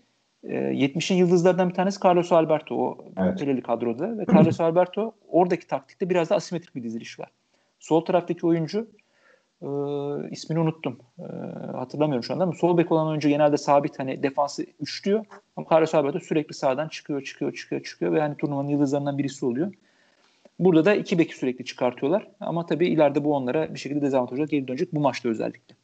70'in 0.44 1.16
ee, 1.16 1.18
yıldızlardan 1.18 1.68
bir 1.68 1.74
tanesi 1.74 2.00
Carlos 2.04 2.32
Alberto 2.32 2.74
o 2.74 2.98
evet. 3.16 3.38
Peleli 3.38 3.62
kadroda 3.62 4.18
ve 4.18 4.24
Carlos 4.32 4.60
Alberto 4.60 5.12
oradaki 5.28 5.66
taktikte 5.66 6.10
biraz 6.10 6.30
da 6.30 6.36
asimetrik 6.36 6.74
bir 6.74 6.82
diziliş 6.82 7.20
var. 7.20 7.28
Sol 7.80 8.00
taraftaki 8.00 8.46
oyuncu 8.46 8.88
e, 9.62 9.68
ismini 10.30 10.58
unuttum. 10.58 10.98
E, 11.18 11.22
hatırlamıyorum 11.76 12.24
şu 12.24 12.32
anda 12.32 12.44
ama 12.44 12.52
sol 12.52 12.78
bek 12.78 12.92
olan 12.92 13.06
oyuncu 13.06 13.28
genelde 13.28 13.56
sabit 13.56 13.98
hani 13.98 14.22
defansı 14.22 14.66
üçlüyor 14.80 15.24
ama 15.56 15.66
Carlos 15.72 15.94
Alberto 15.94 16.20
sürekli 16.20 16.54
sağdan 16.54 16.88
çıkıyor, 16.88 17.22
çıkıyor, 17.22 17.54
çıkıyor, 17.54 17.82
çıkıyor 17.82 18.12
ve 18.12 18.20
hani 18.20 18.36
turnuvanın 18.36 18.68
yıldızlarından 18.68 19.18
birisi 19.18 19.46
oluyor. 19.46 19.72
Burada 20.58 20.84
da 20.84 20.94
iki 20.94 21.18
beki 21.18 21.36
sürekli 21.36 21.64
çıkartıyorlar 21.64 22.28
ama 22.40 22.66
tabii 22.66 22.88
ileride 22.88 23.24
bu 23.24 23.34
onlara 23.34 23.74
bir 23.74 23.78
şekilde 23.78 24.02
dezavantaj 24.02 24.38
olarak 24.38 24.50
geri 24.50 24.68
dönecek 24.68 24.94
bu 24.94 25.00
maçta 25.00 25.28
özellikle. 25.28 25.76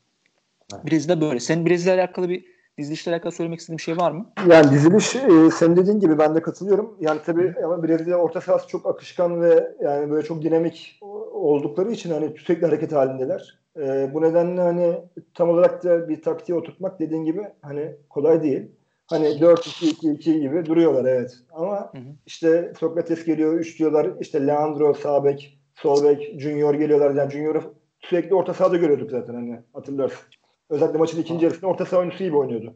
Evet. 0.75 0.85
Brezilya 0.85 1.21
böyle. 1.21 1.41
Senin 1.41 1.67
Brezilya 1.67 1.95
alakalı 1.95 2.29
bir 2.29 2.53
Dizilişle 2.79 3.13
alakalı 3.13 3.33
söylemek 3.33 3.61
istediğim 3.61 3.79
bir 3.79 3.83
şey 3.83 3.97
var 3.97 4.13
mı? 4.13 4.27
Yani 4.49 4.71
diziliş 4.71 5.17
e, 5.17 5.51
sen 5.51 5.77
dediğin 5.77 6.01
gibi 6.01 6.19
ben 6.19 6.35
de 6.35 6.43
katılıyorum. 6.43 6.97
Yani 7.01 7.21
tabii 7.27 7.55
ama 7.65 7.83
Brezilya 7.83 8.17
orta 8.17 8.41
sahası 8.41 8.69
çok 8.69 8.87
akışkan 8.87 9.43
ve 9.43 9.73
yani 9.81 10.11
böyle 10.11 10.27
çok 10.27 10.43
dinamik 10.43 10.99
oldukları 11.33 11.93
için 11.93 12.11
hani 12.11 12.35
sürekli 12.39 12.67
hareket 12.67 12.93
halindeler. 12.93 13.59
E, 13.77 14.11
bu 14.15 14.23
nedenle 14.23 14.61
hani 14.61 14.95
tam 15.35 15.49
olarak 15.49 15.85
da 15.85 16.09
bir 16.09 16.23
taktiğe 16.23 16.59
oturtmak 16.59 17.01
dediğin 17.01 17.25
gibi 17.25 17.43
hani 17.63 17.93
kolay 18.11 18.43
değil. 18.43 18.71
Hani 19.13 19.27
4-2-2-2 19.27 20.41
gibi 20.41 20.67
duruyorlar 20.67 21.05
evet. 21.05 21.39
Ama 21.53 21.79
hı 21.93 21.99
hı. 21.99 22.03
işte 22.27 22.73
Sokrates 22.81 23.25
geliyor, 23.25 23.55
üç 23.55 23.79
diyorlar. 23.79 24.09
İşte 24.21 24.47
Leandro, 24.47 24.95
Sabek, 24.95 25.59
Solbek, 25.75 26.41
Junior 26.41 26.75
geliyorlar. 26.75 27.15
Yani 27.15 27.31
Junior'u 27.33 27.75
sürekli 28.01 28.35
orta 28.35 28.55
sahada 28.55 28.77
görüyorduk 28.77 29.11
zaten 29.11 29.35
hani 29.35 29.61
hatırlarsın. 29.73 30.19
Özellikle 30.71 30.99
maçın 30.99 31.21
ikinci 31.21 31.45
yarısında 31.45 31.67
orta 31.67 31.85
saha 31.85 32.01
oyuncusu 32.01 32.25
gibi 32.25 32.37
oynuyordu. 32.37 32.75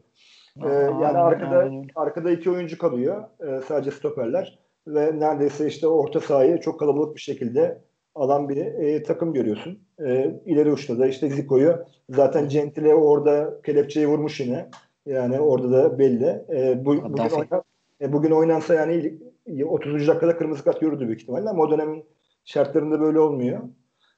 Ee, 0.65 0.69
yani 0.69 1.17
arkada 1.17 1.71
arkada 1.95 2.31
iki 2.31 2.51
oyuncu 2.51 2.77
kalıyor. 2.77 3.23
Ee, 3.47 3.61
sadece 3.67 3.91
stoperler 3.91 4.59
ve 4.87 5.19
neredeyse 5.19 5.67
işte 5.67 5.87
orta 5.87 6.19
sahayı 6.19 6.59
çok 6.59 6.79
kalabalık 6.79 7.15
bir 7.15 7.21
şekilde 7.21 7.81
alan 8.15 8.49
bir 8.49 8.57
e, 8.57 9.03
takım 9.03 9.33
görüyorsun. 9.33 9.79
E, 10.05 10.35
ileri 10.45 10.71
uçta 10.71 10.99
da 10.99 11.07
işte 11.07 11.29
Zico'yu 11.29 11.85
zaten 12.09 12.49
Gentile 12.49 12.95
orada 12.95 13.61
kelepçeyi 13.65 14.07
vurmuş 14.07 14.39
yine. 14.39 14.69
Yani 15.07 15.39
orada 15.39 15.71
da 15.71 15.99
belli. 15.99 16.45
E, 16.49 16.85
bu, 16.85 17.03
bugün, 17.03 17.29
oynan, 17.29 17.63
e, 18.01 18.13
bugün 18.13 18.31
oynansa 18.31 18.73
yani 18.73 19.19
30. 19.65 20.07
dakikada 20.07 20.37
kırmızı 20.37 20.63
kart 20.63 20.81
görürdü 20.81 21.07
büyük 21.07 21.21
ihtimalle 21.21 21.49
ama 21.49 21.63
o 21.63 21.71
dönemin 21.71 22.05
şartlarında 22.45 22.99
böyle 22.99 23.19
olmuyor. 23.19 23.59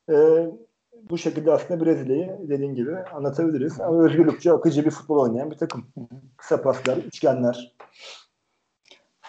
E, 0.10 0.16
bu 1.10 1.18
şekilde 1.18 1.52
aslında 1.52 1.86
Brezilya'yı 1.86 2.38
dediğin 2.50 2.76
gibi 2.76 2.96
anlatabiliriz. 2.96 3.82
Ama 3.82 4.04
özgürlükçe 4.04 4.52
akıcı 4.52 4.86
bir 4.86 4.92
futbol 4.92 5.20
oynayan 5.20 5.52
bir 5.52 5.58
takım. 5.58 5.86
Kısa 6.38 6.62
paslar, 6.62 6.98
üçgenler. 6.98 7.76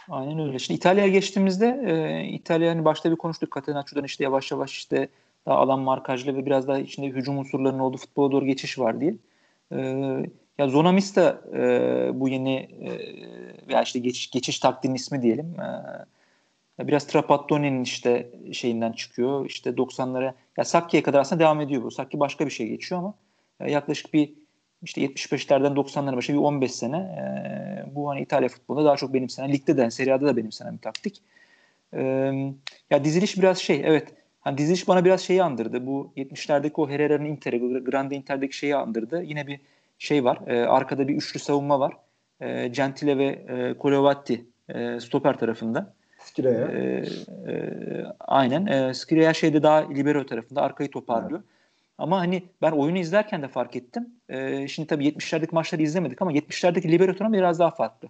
Aynen 0.09 0.39
öyle. 0.39 0.59
Şimdi 0.59 0.79
İtalya'ya 0.79 1.11
geçtiğimizde 1.11 1.83
e, 1.87 2.25
İtalya 2.29 2.71
hani 2.71 2.85
başta 2.85 3.11
bir 3.11 3.17
konuştuk. 3.17 3.55
Catenaccio'dan 3.55 4.05
işte 4.05 4.25
yavaş 4.25 4.51
yavaş 4.51 4.73
işte 4.73 5.09
daha 5.47 5.57
alan 5.57 5.81
markajlı 5.81 6.37
ve 6.37 6.47
biraz 6.47 6.69
daha 6.69 6.79
içinde 6.79 7.07
hücum 7.07 7.39
unsurlarının 7.39 7.79
olduğu 7.81 7.97
futbola 7.97 8.33
doğru 8.33 8.47
geçiş 8.47 8.79
var 8.79 9.01
diye. 9.01 9.15
E, 9.73 9.79
ya 10.61 10.69
Zonamista 10.69 11.43
e, 11.55 11.61
bu 12.15 12.29
yeni 12.29 12.57
e, 12.57 12.91
veya 13.69 13.83
işte 13.83 13.99
geçiş, 13.99 14.31
geçiş 14.31 14.59
taktiğinin 14.59 14.97
ismi 14.97 15.23
diyelim. 15.23 15.57
E, 16.81 16.87
Biraz 16.89 17.07
Trapattoni'nin 17.07 17.83
işte 17.83 18.31
şeyinden 18.53 18.93
çıkıyor. 18.93 19.47
İşte 19.47 19.71
90'lara 19.71 20.33
ya 20.57 20.65
Sakki'ye 20.65 21.03
kadar 21.03 21.21
aslında 21.21 21.41
devam 21.41 21.61
ediyor 21.61 21.83
bu. 21.83 21.91
Sakki 21.91 22.21
başka 22.21 22.47
bir 22.47 22.51
şey 22.51 22.69
geçiyor 22.69 23.01
ama 23.01 23.15
yaklaşık 23.71 24.15
bir 24.15 24.33
işte 24.83 25.01
75'lerden 25.01 25.73
90'lara 25.73 26.17
başa 26.17 26.33
bir 26.33 26.39
15 26.39 26.73
sene 26.73 26.97
e, 26.97 27.95
bu 27.95 28.11
hani 28.11 28.21
İtalya 28.21 28.49
futbolunda 28.49 28.85
daha 28.85 28.97
çok 28.97 29.15
benimsenen, 29.15 29.53
ligde 29.53 29.77
de, 29.77 29.91
Serie 29.91 30.13
A'da 30.13 30.27
da 30.27 30.37
benimsenen 30.37 30.77
bir 30.77 30.83
taktik. 30.83 31.23
E, 31.95 32.03
ya 32.91 33.05
diziliş 33.05 33.39
biraz 33.39 33.59
şey, 33.59 33.83
evet. 33.85 34.09
Hani 34.41 34.59
diziliş 34.59 34.89
bana 34.89 35.05
biraz 35.05 35.21
şeyi 35.21 35.43
andırdı. 35.43 35.87
Bu 35.87 36.13
70'lerdeki 36.17 36.73
o 36.77 36.89
Herrera'nın 36.91 37.25
Inter'i, 37.25 37.85
Grande 37.85 38.17
Inter'deki 38.17 38.57
şeyi 38.57 38.77
andırdı. 38.77 39.23
Yine 39.23 39.47
bir 39.47 39.61
şey 40.01 40.25
var. 40.25 40.39
E, 40.47 40.67
arkada 40.67 41.09
bir 41.09 41.15
üçlü 41.15 41.41
savunma 41.41 41.81
var. 41.81 41.97
E, 42.41 42.69
Gentile 42.69 43.19
ve 43.19 43.27
e, 43.27 43.75
Colovatti 43.81 44.45
e, 44.69 45.01
stoper 45.01 45.39
tarafında. 45.39 45.95
Skiraya. 46.19 46.67
E, 46.67 47.05
e, 47.49 48.05
aynen. 48.21 48.67
E, 48.67 48.95
Skiraya 48.95 49.35
şeyde 49.35 49.63
daha 49.63 49.89
libero 49.89 50.27
tarafında 50.27 50.63
arkayı 50.63 50.91
toparlıyor. 50.91 51.41
Evet. 51.41 51.51
Ama 52.01 52.21
hani 52.21 52.43
ben 52.63 52.73
oyunu 52.73 52.99
izlerken 52.99 53.43
de 53.43 53.49
fark 53.49 53.77
ettim. 53.77 54.09
Ee, 54.29 54.69
şimdi 54.69 54.87
tabii 54.89 55.09
70'lerdeki 55.09 55.55
maçları 55.55 55.83
izlemedik 55.83 56.23
ama 56.23 56.33
70'lerdeki 56.33 56.93
libero 56.93 57.17
tanımı 57.17 57.37
biraz 57.37 57.59
daha 57.59 57.71
farklı. 57.71 58.09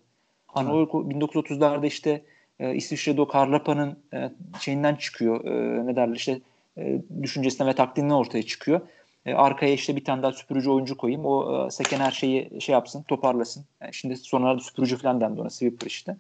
O 0.54 0.60
1930'larda 0.60 1.86
işte 1.86 2.22
e, 2.60 2.74
İsviçre'de 2.74 3.20
o 3.20 3.28
Karlapa'nın 3.28 3.98
e, 4.14 4.30
şeyinden 4.60 4.94
çıkıyor. 4.94 5.44
E, 5.44 5.86
ne 5.86 5.96
derler 5.96 6.16
işte 6.16 6.40
e, 6.78 7.00
düşüncesinden 7.22 7.68
ve 7.68 7.74
taktiğinden 7.74 8.14
ortaya 8.14 8.42
çıkıyor. 8.42 8.80
E, 9.26 9.34
arkaya 9.34 9.72
işte 9.72 9.96
bir 9.96 10.04
tane 10.04 10.22
daha 10.22 10.32
süpürücü 10.32 10.70
oyuncu 10.70 10.96
koyayım. 10.96 11.26
O 11.26 11.66
e, 11.66 11.70
seken 11.70 12.00
her 12.00 12.10
şeyi 12.10 12.60
şey 12.60 12.72
yapsın, 12.72 13.02
toparlasın. 13.02 13.64
Yani 13.80 13.94
şimdi 13.94 14.16
sonralarda 14.16 14.62
süpürücü 14.62 14.96
falan 14.96 15.20
dendi 15.20 15.40
ona, 15.40 15.50
sweeper 15.50 15.86
işte. 15.86 16.16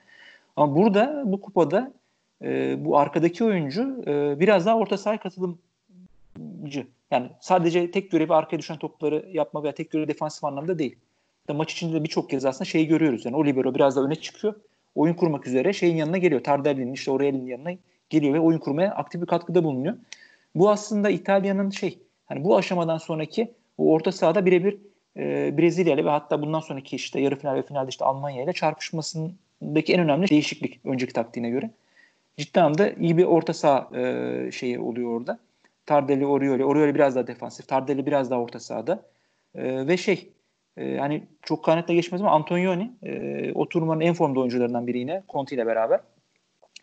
Ama 0.56 0.76
burada 0.76 1.22
bu 1.26 1.40
kupada 1.40 1.92
e, 2.42 2.76
bu 2.84 2.98
arkadaki 2.98 3.44
oyuncu 3.44 4.04
e, 4.06 4.40
biraz 4.40 4.66
daha 4.66 4.76
orta 4.76 4.98
sahaya 4.98 5.20
katılımcı. 5.20 6.86
Yani 7.10 7.28
sadece 7.40 7.90
tek 7.90 8.10
görevi 8.10 8.34
arkaya 8.34 8.58
düşen 8.58 8.76
topları 8.76 9.26
yapma 9.32 9.62
veya 9.62 9.74
tek 9.74 9.90
görevi 9.90 10.08
defansif 10.08 10.44
anlamda 10.44 10.78
değil. 10.78 10.96
Da 11.48 11.54
maç 11.54 11.72
içinde 11.72 11.94
de 11.94 12.04
birçok 12.04 12.30
kez 12.30 12.44
aslında 12.44 12.64
şeyi 12.64 12.86
görüyoruz. 12.86 13.24
Yani 13.24 13.36
o 13.36 13.46
libero 13.46 13.74
biraz 13.74 13.96
da 13.96 14.02
öne 14.02 14.14
çıkıyor. 14.14 14.54
Oyun 14.94 15.14
kurmak 15.14 15.46
üzere 15.46 15.72
şeyin 15.72 15.96
yanına 15.96 16.18
geliyor. 16.18 16.44
Tardelli'nin 16.44 16.92
işte 16.92 17.10
Aureli'nin 17.10 17.46
yanına 17.46 17.70
geliyor 18.10 18.34
ve 18.34 18.40
oyun 18.40 18.58
kurmaya 18.58 18.94
aktif 18.94 19.20
bir 19.20 19.26
katkıda 19.26 19.64
bulunuyor. 19.64 19.96
Bu 20.54 20.70
aslında 20.70 21.10
İtalya'nın 21.10 21.70
şey 21.70 21.98
hani 22.30 22.44
bu 22.44 22.56
aşamadan 22.56 22.98
sonraki 22.98 23.52
bu 23.78 23.92
orta 23.92 24.12
sahada 24.12 24.46
birebir 24.46 24.78
e, 25.16 25.58
Brezilya 25.58 25.94
ile 25.94 26.04
ve 26.04 26.10
hatta 26.10 26.42
bundan 26.42 26.60
sonraki 26.60 26.96
işte 26.96 27.20
yarı 27.20 27.36
final 27.36 27.54
ve 27.54 27.62
finalde 27.62 27.88
işte 27.88 28.04
Almanya 28.04 28.42
ile 28.42 28.52
çarpışmasındaki 28.52 29.94
en 29.94 30.00
önemli 30.00 30.28
değişiklik 30.28 30.80
önceki 30.84 31.12
taktiğine 31.12 31.50
göre. 31.50 31.70
Ciddi 32.36 32.60
anlamda 32.60 32.90
iyi 32.90 33.16
bir 33.16 33.24
orta 33.24 33.52
saha 33.52 33.98
e, 33.98 34.50
şeyi 34.52 34.78
oluyor 34.78 35.20
orada. 35.20 35.38
Tardelli, 35.86 36.26
Orioli. 36.26 36.64
Orioli 36.64 36.94
biraz 36.94 37.14
daha 37.14 37.26
defansif. 37.26 37.68
Tardelli 37.68 38.06
biraz 38.06 38.30
daha 38.30 38.40
orta 38.40 38.60
sahada. 38.60 39.02
E, 39.54 39.88
ve 39.88 39.96
şey 39.96 40.28
e, 40.76 40.96
hani 40.96 41.22
çok 41.42 41.64
kaynakla 41.64 41.94
geçmez 41.94 42.20
ama 42.20 42.30
Antonioni 42.30 42.90
e, 43.02 43.52
o 43.52 43.68
turnuvanın 43.68 44.00
en 44.00 44.14
formda 44.14 44.40
oyuncularından 44.40 44.86
biri 44.86 44.98
yine 44.98 45.22
Conti 45.28 45.54
ile 45.54 45.66
beraber. 45.66 46.00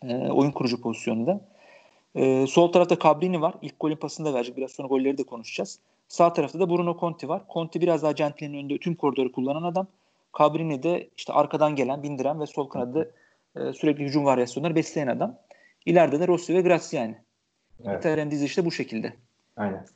E, 0.02 0.16
oyun 0.16 0.50
kurucu 0.50 0.80
pozisyonunda. 0.80 1.40
E, 2.14 2.46
sol 2.46 2.72
tarafta 2.72 2.98
Cabrini 2.98 3.40
var. 3.40 3.54
İlk 3.62 3.80
golün 3.80 3.96
pasını 3.96 4.26
da 4.26 4.34
verecek. 4.34 4.56
Biraz 4.56 4.70
sonra 4.70 4.88
golleri 4.88 5.18
de 5.18 5.24
konuşacağız. 5.24 5.78
Sağ 6.08 6.32
tarafta 6.32 6.60
da 6.60 6.70
Bruno 6.70 6.96
Conti 7.00 7.28
var. 7.28 7.42
Conti 7.54 7.80
biraz 7.80 8.02
daha 8.02 8.12
Gentile'nin 8.12 8.58
önünde 8.58 8.78
tüm 8.78 8.94
koridoru 8.94 9.32
kullanan 9.32 9.62
adam. 9.62 9.86
Cabrini 10.38 10.82
de 10.82 11.08
işte 11.16 11.32
arkadan 11.32 11.76
gelen, 11.76 12.02
bindiren 12.02 12.40
ve 12.40 12.46
sol 12.46 12.68
kanadı 12.68 13.14
e, 13.56 13.72
sürekli 13.72 14.04
hücum 14.04 14.24
varyasyonları 14.24 14.74
besleyen 14.74 15.08
adam. 15.08 15.36
İleride 15.86 16.20
de 16.20 16.28
Rossi 16.28 16.54
ve 16.54 16.60
Graziani. 16.60 17.18
Evet. 17.84 17.98
İtalyan 17.98 18.30
dizi 18.30 18.44
işte 18.44 18.64
bu 18.64 18.70
şekilde. 18.70 19.12
Aynen. 19.56 19.86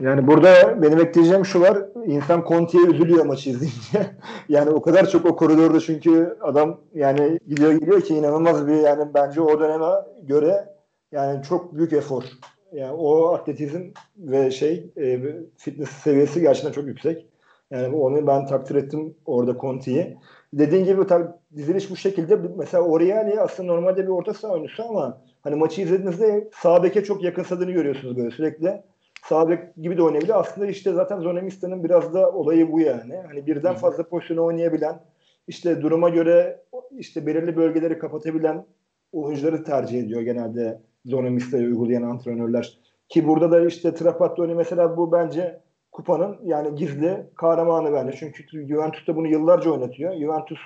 Yani 0.00 0.26
burada 0.26 0.82
benim 0.82 1.00
ekleyeceğim 1.00 1.44
şu 1.44 1.60
var. 1.60 1.78
İnsan 2.06 2.44
Conte'ye 2.48 2.84
üzülüyor 2.84 3.26
maçı 3.26 3.50
izleyince. 3.50 4.10
yani 4.48 4.70
o 4.70 4.82
kadar 4.82 5.08
çok 5.10 5.26
o 5.26 5.36
koridorda 5.36 5.80
çünkü 5.80 6.38
adam 6.40 6.80
yani 6.94 7.38
gidiyor 7.48 7.72
gidiyor 7.72 8.00
ki 8.00 8.14
inanılmaz 8.14 8.66
bir 8.66 8.76
yani 8.76 9.14
bence 9.14 9.40
o 9.40 9.60
döneme 9.60 9.86
göre 10.22 10.68
yani 11.12 11.42
çok 11.42 11.74
büyük 11.76 11.92
efor. 11.92 12.24
Yani 12.72 12.92
o 12.92 13.32
atletizm 13.32 13.82
ve 14.16 14.50
şey 14.50 14.90
e, 14.96 15.20
fitness 15.56 15.90
seviyesi 15.90 16.40
gerçekten 16.40 16.72
çok 16.72 16.86
yüksek. 16.86 17.26
Yani 17.70 17.96
onu 17.96 18.26
ben 18.26 18.46
takdir 18.46 18.74
ettim 18.74 19.14
orada 19.26 19.58
Conte'yi. 19.60 20.16
Dediğin 20.52 20.84
gibi 20.84 21.06
tabii 21.06 21.26
diziliş 21.56 21.90
bu 21.90 21.96
şekilde. 21.96 22.36
Mesela 22.56 22.82
Oriali 22.82 23.40
aslında 23.40 23.72
normalde 23.72 24.02
bir 24.02 24.08
orta 24.08 24.34
saha 24.34 24.52
oyuncusu 24.52 24.84
ama 24.88 25.22
hani 25.42 25.54
maçı 25.56 25.82
izlediğinizde 25.82 26.50
sağ 26.54 26.82
beke 26.82 27.04
çok 27.04 27.22
yakınsadığını 27.22 27.70
görüyorsunuz 27.70 28.16
böyle 28.16 28.30
sürekli. 28.30 28.82
Sağ 29.28 29.48
bek 29.48 29.76
gibi 29.76 29.96
de 29.96 30.02
oynayabiliyor. 30.02 30.40
Aslında 30.40 30.66
işte 30.66 30.92
zaten 30.92 31.20
Zonemista'nın 31.20 31.84
biraz 31.84 32.14
da 32.14 32.32
olayı 32.32 32.72
bu 32.72 32.80
yani. 32.80 33.16
Hani 33.26 33.46
birden 33.46 33.74
fazla 33.74 34.08
pozisyonu 34.08 34.44
oynayabilen, 34.44 35.00
işte 35.48 35.82
duruma 35.82 36.08
göre 36.08 36.62
işte 36.98 37.26
belirli 37.26 37.56
bölgeleri 37.56 37.98
kapatabilen 37.98 38.66
oyuncuları 39.12 39.64
tercih 39.64 40.00
ediyor 40.00 40.20
genelde 40.20 40.80
Zonemista'yı 41.04 41.66
uygulayan 41.66 42.02
antrenörler. 42.02 42.78
Ki 43.08 43.28
burada 43.28 43.50
da 43.50 43.66
işte 43.66 43.94
Trapattoni 43.94 44.54
mesela 44.54 44.96
bu 44.96 45.12
bence 45.12 45.60
kupanın 45.92 46.38
yani 46.44 46.74
gizli 46.74 47.26
kahramanı 47.34 47.92
bence. 47.92 48.16
Çünkü 48.16 48.68
Juventus 48.68 49.06
da 49.06 49.16
bunu 49.16 49.26
yıllarca 49.26 49.70
oynatıyor. 49.70 50.14
Juventus 50.14 50.58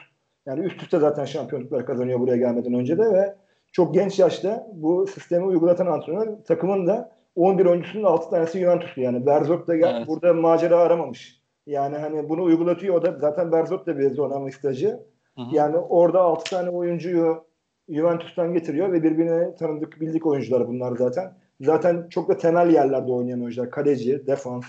yani 0.47 0.65
üst 0.65 0.83
üste 0.83 0.99
zaten 0.99 1.25
şampiyonluklar 1.25 1.87
kazanıyor 1.87 2.21
buraya 2.21 2.37
gelmeden 2.37 2.75
önce 2.75 2.99
de 2.99 3.13
ve 3.13 3.35
çok 3.73 3.95
genç 3.95 4.19
yaşta 4.19 4.67
bu 4.75 5.07
sistemi 5.07 5.45
uygulatan 5.45 5.87
antrenör 5.87 6.29
takımın 6.45 6.87
da 6.87 7.13
11 7.37 7.67
oyuncusunun 7.67 8.05
6 8.05 8.31
tanesi 8.31 8.59
Juventuslu 8.59 9.03
yani. 9.03 9.27
Berzot 9.27 9.69
da 9.69 9.77
evet. 9.77 10.09
burada 10.09 10.35
macera 10.35 10.79
aramamış. 10.79 11.41
Yani 11.67 11.97
hani 11.97 12.29
bunu 12.29 12.43
uygulatıyor. 12.43 12.95
O 12.95 13.03
da 13.03 13.19
zaten 13.19 13.53
Berzot 13.53 13.87
da 13.87 13.99
bir 13.99 14.11
Zonama 14.11 14.51
stajı. 14.51 15.01
Yani 15.53 15.77
orada 15.77 16.21
6 16.21 16.51
tane 16.51 16.71
oyuncuyu 16.71 17.45
Juventus'tan 17.89 18.53
getiriyor 18.55 18.93
ve 18.93 19.03
birbirine 19.03 19.55
tanıdık 19.55 20.01
bildik 20.01 20.27
oyuncular 20.27 20.69
bunlar 20.69 20.97
zaten. 20.97 21.35
Zaten 21.61 22.07
çok 22.11 22.29
da 22.29 22.37
temel 22.37 22.71
yerlerde 22.71 23.13
oynayan 23.13 23.41
oyuncular. 23.41 23.71
Kaleci, 23.71 24.27
defans. 24.27 24.65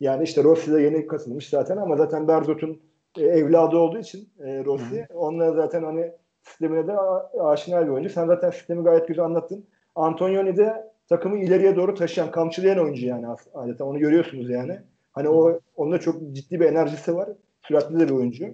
Yani 0.00 0.24
işte 0.24 0.44
Rossi 0.44 0.72
de 0.72 0.82
yeni 0.82 1.06
katılmış 1.06 1.48
zaten 1.48 1.76
ama 1.76 1.96
zaten 1.96 2.28
Berzot'un 2.28 2.80
e, 3.18 3.24
evladı 3.24 3.76
olduğu 3.76 3.98
için 3.98 4.28
e, 4.40 4.64
Rossi. 4.64 5.06
Onunla 5.14 5.52
zaten 5.52 5.82
hani 5.82 6.12
sistemine 6.42 6.86
de 6.86 6.96
aşina 7.40 7.86
bir 7.86 7.90
oyuncu. 7.90 8.10
Sen 8.10 8.26
zaten 8.26 8.50
sistemi 8.50 8.84
gayet 8.84 9.08
güzel 9.08 9.24
anlattın. 9.24 9.66
Antonioni 9.94 10.56
de 10.56 10.90
takımı 11.08 11.38
ileriye 11.38 11.76
doğru 11.76 11.94
taşıyan, 11.94 12.30
kamçılayan 12.30 12.78
oyuncu 12.78 13.06
yani 13.06 13.26
adeta. 13.54 13.84
Onu 13.84 13.98
görüyorsunuz 13.98 14.50
yani. 14.50 14.78
Hani 15.12 15.28
o 15.28 15.60
onda 15.76 15.98
çok 16.00 16.32
ciddi 16.32 16.60
bir 16.60 16.64
enerjisi 16.64 17.16
var. 17.16 17.28
Süratli 17.62 18.00
de 18.00 18.08
bir 18.08 18.14
oyuncu. 18.14 18.46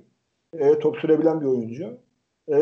E, 0.52 0.78
top 0.78 0.96
sürebilen 0.96 1.40
bir 1.40 1.46
oyuncu. 1.46 1.98
E, 2.48 2.56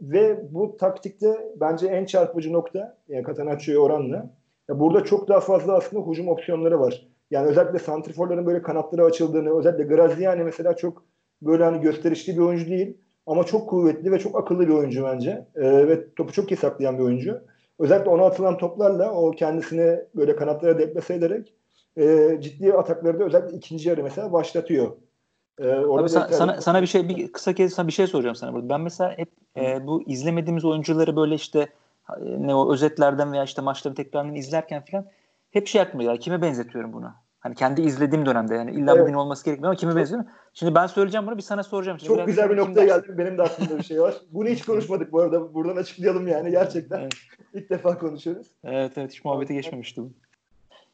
ve 0.00 0.40
bu 0.50 0.76
taktikte 0.76 1.52
bence 1.60 1.86
en 1.86 2.04
çarpıcı 2.04 2.52
nokta 2.52 2.98
yani 3.08 3.26
Catenaccio'ya 3.26 3.80
oranla 3.80 4.30
ya 4.68 4.80
burada 4.80 5.04
çok 5.04 5.28
daha 5.28 5.40
fazla 5.40 5.76
aslında 5.76 6.10
hücum 6.10 6.28
opsiyonları 6.28 6.80
var. 6.80 7.08
Yani 7.30 7.48
özellikle 7.48 7.78
santriforların 7.78 8.46
böyle 8.46 8.62
kanatları 8.62 9.04
açıldığını, 9.04 9.58
özellikle 9.58 9.84
Graziani 9.84 10.44
mesela 10.44 10.76
çok 10.76 11.04
böyle 11.42 11.64
hani 11.64 11.80
gösterişli 11.80 12.36
bir 12.36 12.42
oyuncu 12.42 12.70
değil. 12.70 12.96
Ama 13.26 13.44
çok 13.44 13.68
kuvvetli 13.68 14.12
ve 14.12 14.18
çok 14.18 14.38
akıllı 14.38 14.68
bir 14.68 14.72
oyuncu 14.72 15.04
bence. 15.04 15.46
E, 15.56 15.88
ve 15.88 16.14
topu 16.14 16.32
çok 16.32 16.52
iyi 16.52 16.56
saklayan 16.56 16.98
bir 16.98 17.02
oyuncu. 17.02 17.40
Özellikle 17.78 18.10
ona 18.10 18.24
atılan 18.24 18.58
toplarla 18.58 19.12
o 19.12 19.30
kendisini 19.30 19.98
böyle 20.16 20.36
kanatlara 20.36 20.78
deplase 20.78 21.14
ederek 21.14 21.54
e, 21.96 22.36
ciddi 22.40 22.72
atakları 22.72 23.20
da 23.20 23.24
özellikle 23.24 23.56
ikinci 23.56 23.88
yarı 23.88 24.02
mesela 24.02 24.32
başlatıyor. 24.32 24.88
Ee, 25.58 25.70
Abi 25.70 26.08
sana, 26.08 26.28
sana, 26.28 26.60
sana 26.60 26.82
bir 26.82 26.86
şey 26.86 27.08
bir 27.08 27.32
kısa 27.32 27.52
kez 27.52 27.72
sana 27.72 27.86
bir 27.86 27.92
şey 27.92 28.06
soracağım 28.06 28.36
sana 28.36 28.52
burada. 28.52 28.68
Ben 28.68 28.80
mesela 28.80 29.14
hep 29.16 29.28
e, 29.56 29.86
bu 29.86 30.02
izlemediğimiz 30.06 30.64
oyuncuları 30.64 31.16
böyle 31.16 31.34
işte 31.34 31.68
e, 32.08 32.46
ne 32.46 32.54
o 32.54 32.72
özetlerden 32.72 33.32
veya 33.32 33.44
işte 33.44 33.62
maçları 33.62 33.94
tekrarını 33.94 34.38
izlerken 34.38 34.84
falan 34.90 35.06
hep 35.50 35.66
şey 35.66 35.80
aklıma 35.80 36.16
Kime 36.16 36.42
benzetiyorum 36.42 36.92
bunu? 36.92 37.14
Hani 37.40 37.54
kendi 37.54 37.82
izlediğim 37.82 38.26
dönemde 38.26 38.54
yani 38.54 38.70
illa 38.70 38.92
evet. 38.92 39.02
bugün 39.02 39.14
olması 39.14 39.44
gerekmiyor 39.44 39.72
ama 39.72 39.76
kime 39.76 39.96
benziyor? 39.96 40.24
Şimdi 40.54 40.74
ben 40.74 40.86
söyleyeceğim 40.86 41.26
bunu 41.26 41.36
bir 41.36 41.42
sana 41.42 41.62
soracağım. 41.62 41.98
Şimdi 41.98 42.16
Çok 42.16 42.26
güzel 42.26 42.50
bir 42.50 42.56
noktaya 42.56 42.86
geldim. 42.86 43.18
Benim 43.18 43.38
de 43.38 43.42
aklımda 43.42 43.78
bir 43.78 43.84
şey 43.84 44.00
var. 44.00 44.14
Bunu 44.30 44.48
hiç 44.48 44.64
konuşmadık 44.64 45.12
bu 45.12 45.20
arada. 45.20 45.54
Buradan 45.54 45.76
açıklayalım 45.76 46.28
yani 46.28 46.50
gerçekten. 46.50 47.00
Evet. 47.00 47.14
İlk 47.54 47.70
defa 47.70 47.98
konuşuyoruz. 47.98 48.46
Evet 48.64 48.92
evet 48.98 49.12
hiç 49.12 49.24
muhabbete 49.24 49.54
geçmemişti 49.54 50.02
bu. 50.02 50.12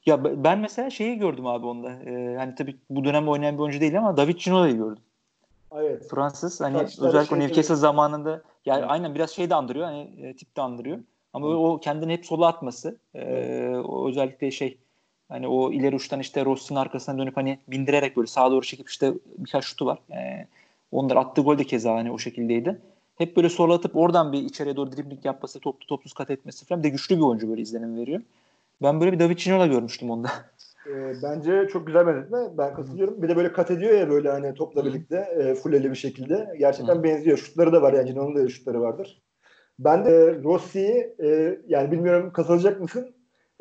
Ya 0.06 0.44
ben 0.44 0.58
mesela 0.58 0.90
şeyi 0.90 1.18
gördüm 1.18 1.46
abi 1.46 1.66
onda. 1.66 1.90
Ee, 1.92 2.36
hani 2.38 2.54
tabii 2.54 2.76
bu 2.90 3.04
dönemde 3.04 3.30
oynayan 3.30 3.54
bir 3.54 3.62
oyuncu 3.62 3.80
değil 3.80 3.98
ama 3.98 4.16
David 4.16 4.36
Ginola'yı 4.36 4.76
gördüm. 4.76 5.02
Evet. 5.76 6.08
Fransız 6.10 6.60
hani 6.60 6.78
Kaçları 6.78 7.08
özellikle 7.08 7.36
şey 7.36 7.46
Newcastle 7.46 7.74
zamanında 7.74 8.42
yani 8.66 8.78
evet. 8.78 8.90
aynen 8.90 9.14
biraz 9.14 9.30
şey 9.30 9.50
de 9.50 9.54
andırıyor 9.54 9.86
hani 9.86 10.00
e, 10.22 10.36
tip 10.36 10.56
de 10.56 10.60
andırıyor. 10.60 10.98
Ama 11.32 11.46
evet. 11.46 11.56
o 11.56 11.80
kendini 11.80 12.12
hep 12.12 12.26
sola 12.26 12.46
atması 12.46 12.96
e, 13.14 13.68
o 13.84 14.08
özellikle 14.08 14.50
şey 14.50 14.78
Hani 15.28 15.48
o 15.48 15.72
ileri 15.72 15.96
uçtan 15.96 16.20
işte 16.20 16.44
Rossi'nin 16.44 16.78
arkasına 16.78 17.18
dönüp 17.18 17.36
hani 17.36 17.58
bindirerek 17.68 18.16
böyle 18.16 18.26
sağa 18.26 18.50
doğru 18.50 18.64
çekip 18.64 18.88
işte 18.88 19.14
birkaç 19.38 19.64
şutu 19.64 19.86
var. 19.86 19.98
Ee, 20.12 20.46
onlar 20.92 21.16
attığı 21.16 21.42
gol 21.42 21.58
de 21.58 21.64
keza 21.64 21.94
hani 21.94 22.12
o 22.12 22.18
şekildeydi. 22.18 22.80
hep 23.18 23.36
böyle 23.36 23.48
sola 23.48 23.74
atıp 23.74 23.96
oradan 23.96 24.32
bir 24.32 24.42
içeriye 24.42 24.76
doğru 24.76 24.92
dribling 24.92 25.24
yapması, 25.24 25.60
toplu 25.60 25.86
topsuz 25.86 26.12
kat 26.12 26.30
etmesi 26.30 26.66
falan 26.66 26.82
bir 26.82 26.84
de 26.84 26.88
güçlü 26.88 27.16
bir 27.16 27.22
oyuncu 27.22 27.48
böyle 27.48 27.62
izlenim 27.62 27.96
veriyor. 27.96 28.22
Ben 28.84 29.00
böyle 29.00 29.12
bir 29.12 29.18
David 29.18 29.38
Ginola 29.38 29.66
görmüştüm 29.66 30.10
onda. 30.10 30.28
E, 30.86 31.12
bence 31.22 31.68
çok 31.72 31.86
güzel 31.86 32.06
benzetme. 32.06 32.38
Ben 32.58 32.74
katılıyorum. 32.74 33.22
Bir 33.22 33.28
de 33.28 33.36
böyle 33.36 33.52
kat 33.52 33.70
ediyor 33.70 33.98
ya 33.98 34.10
böyle 34.10 34.30
hani 34.30 34.54
topla 34.54 34.84
birlikte 34.84 35.16
e, 35.16 35.54
fulleli 35.54 35.90
bir 35.90 35.96
şekilde. 35.96 36.54
Gerçekten 36.58 36.94
Hı. 36.94 37.02
benziyor. 37.02 37.38
Şutları 37.38 37.72
da 37.72 37.82
var 37.82 37.92
yani 37.92 38.08
Ginola'nın 38.08 38.36
da 38.36 38.48
şutları 38.48 38.80
vardır. 38.80 39.22
Ben 39.78 40.04
de 40.04 40.10
e, 40.10 40.42
Rossi'yi 40.42 41.14
e, 41.22 41.58
yani 41.66 41.92
bilmiyorum 41.92 42.32
katılacak 42.32 42.80
mısın? 42.80 43.14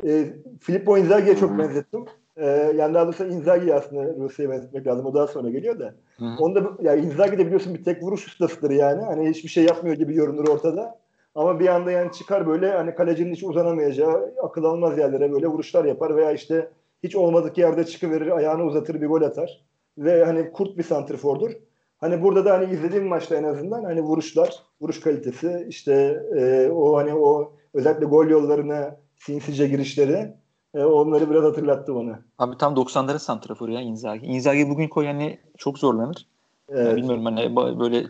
E, 0.05 0.26
Filippo 0.61 0.97
Inzaghi'ye 0.97 1.36
çok 1.36 1.59
benzettim. 1.59 2.05
E, 2.38 2.47
yani 2.76 2.93
daha 2.93 3.05
doğrusu 3.05 3.26
Inzaghi'yi 3.26 3.74
aslında 3.74 4.03
Rossi'ye 4.03 4.49
benzetmek 4.49 4.88
lazım. 4.88 5.05
O 5.05 5.13
daha 5.13 5.28
sonra 5.28 5.49
geliyor 5.49 5.80
da. 5.80 5.95
Hı. 6.17 6.26
Onda 6.39 6.63
yani 6.82 7.01
Inzaghi 7.01 7.38
de 7.38 7.45
biliyorsun 7.45 7.74
bir 7.74 7.84
tek 7.84 8.03
vuruş 8.03 8.28
ustasıdır 8.28 8.71
yani. 8.71 9.01
Hani 9.01 9.30
hiçbir 9.30 9.49
şey 9.49 9.63
yapmıyor 9.63 9.95
gibi 9.95 10.13
görünür 10.13 10.47
ortada. 10.47 11.02
Ama 11.36 11.59
bir 11.59 11.67
anda 11.67 11.91
yani 11.91 12.11
çıkar 12.11 12.47
böyle 12.47 12.71
hani 12.71 12.95
kalecinin 12.95 13.34
hiç 13.34 13.43
uzanamayacağı 13.43 14.34
akıl 14.43 14.63
almaz 14.63 14.97
yerlere 14.97 15.31
böyle 15.31 15.47
vuruşlar 15.47 15.86
yapar 15.86 16.15
veya 16.15 16.31
işte 16.31 16.69
hiç 17.03 17.15
olmadık 17.15 17.57
yerde 17.57 17.84
çıkıverir, 17.86 18.31
ayağını 18.31 18.63
uzatır, 18.63 19.01
bir 19.01 19.07
gol 19.07 19.21
atar. 19.21 19.61
Ve 19.97 20.25
hani 20.25 20.51
kurt 20.51 20.77
bir 20.77 20.84
santrfordur. 20.84 21.51
Hani 21.97 22.23
burada 22.23 22.45
da 22.45 22.53
hani 22.53 22.73
izlediğim 22.73 23.07
maçta 23.07 23.36
en 23.36 23.43
azından 23.43 23.84
hani 23.84 24.01
vuruşlar, 24.01 24.55
vuruş 24.81 24.99
kalitesi, 24.99 25.65
işte 25.69 26.23
e, 26.36 26.69
o 26.71 26.97
hani 26.97 27.13
o 27.13 27.53
özellikle 27.73 28.05
gol 28.05 28.27
yollarına 28.27 28.97
sinsice 29.15 29.67
girişleri 29.67 30.34
e, 30.73 30.84
onları 30.84 31.29
biraz 31.29 31.43
hatırlattı 31.43 31.95
bana. 31.95 32.19
Abi 32.39 32.57
tam 32.57 32.73
90'ların 32.73 33.19
santraforu 33.19 33.71
ya 33.71 33.81
Inzaghi. 33.81 34.25
Inzaghi 34.25 34.69
bugün 34.69 34.88
koy 34.88 35.05
hani 35.05 35.39
çok 35.57 35.79
zorlanır. 35.79 36.27
Evet. 36.69 36.86
Yani 36.88 36.95
bilmiyorum 36.95 37.25
hani 37.25 37.55
böyle 37.79 38.03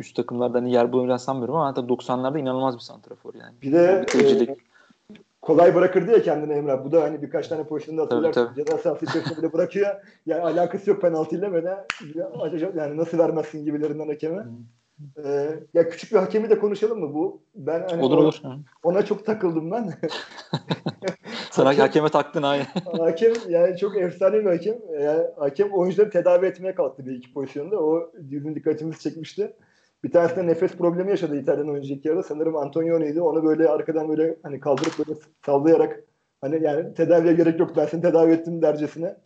üst 0.00 0.16
takımlarda 0.16 0.58
hani 0.58 0.72
yer 0.72 0.92
bulacağını 0.92 1.18
sanmıyorum 1.18 1.54
ama 1.54 1.74
tabii 1.74 1.92
90'larda 1.92 2.40
inanılmaz 2.40 2.74
bir 2.74 2.80
santrafor 2.80 3.34
yani. 3.34 3.54
Bir 3.62 3.72
de 3.72 4.06
e, 4.14 4.56
kolay 5.42 5.74
bırakırdı 5.74 6.12
ya 6.12 6.22
kendini 6.22 6.52
Emrah. 6.52 6.84
Bu 6.84 6.92
da 6.92 7.02
hani 7.02 7.22
birkaç 7.22 7.48
tane 7.48 7.64
pozisyonda 7.64 8.02
hatırlarsın. 8.02 8.50
Ceza 8.56 8.78
sahası 8.78 9.04
içerisinde 9.04 9.38
bile 9.38 9.52
bırakıyor. 9.52 9.94
Yani 10.26 10.42
alakası 10.42 10.90
yok 10.90 11.00
penaltıyla 11.00 11.52
de 11.52 11.86
yani 12.76 12.96
nasıl 12.96 13.18
vermezsin 13.18 13.64
gibilerinden 13.64 14.08
hakeme. 14.08 14.46
Ee, 15.24 15.60
ya 15.74 15.88
küçük 15.88 16.12
bir 16.12 16.16
hakemi 16.16 16.50
de 16.50 16.58
konuşalım 16.58 17.00
mı 17.00 17.14
bu? 17.14 17.42
Ben 17.54 17.86
hani 17.90 18.02
olur 18.02 18.18
ona, 18.18 18.24
olur. 18.24 18.40
Ona 18.82 19.04
çok 19.04 19.26
takıldım 19.26 19.70
ben. 19.70 19.94
Sana 21.50 21.68
hakem, 21.68 21.80
hakeme 21.80 22.08
taktın 22.08 22.42
ha. 22.42 22.56
hakem 22.98 23.32
yani 23.48 23.76
çok 23.76 23.96
efsane 23.96 24.40
bir 24.40 24.46
hakem. 24.46 24.74
Yani 25.00 25.22
hakem 25.36 25.72
oyuncuları 25.72 26.10
tedavi 26.10 26.46
etmeye 26.46 26.74
kalktı 26.74 27.06
bir 27.06 27.12
iki 27.12 27.32
pozisyonda. 27.32 27.82
O 27.82 28.12
bizim 28.18 28.54
dikkatimizi 28.54 29.00
çekmişti. 29.00 29.56
Bir 30.04 30.10
tanesinde 30.10 30.46
nefes 30.46 30.72
problemi 30.72 31.10
yaşadı 31.10 31.36
İtalyan 31.36 31.68
oyuncu 31.68 31.94
ilk 31.94 32.04
yarıda. 32.04 32.22
Sanırım 32.22 32.56
Antonioni'ydi. 32.56 33.20
Onu 33.20 33.44
böyle 33.44 33.68
arkadan 33.68 34.08
böyle 34.08 34.36
hani 34.42 34.60
kaldırıp 34.60 34.98
böyle 34.98 35.18
sallayarak 35.46 36.04
hani 36.40 36.62
yani 36.62 36.94
tedaviye 36.94 37.34
gerek 37.34 37.60
yok 37.60 37.72
ben 37.76 37.86
seni 37.86 38.02
tedavi 38.02 38.32
ettim 38.32 38.62
dercesine. 38.62 39.16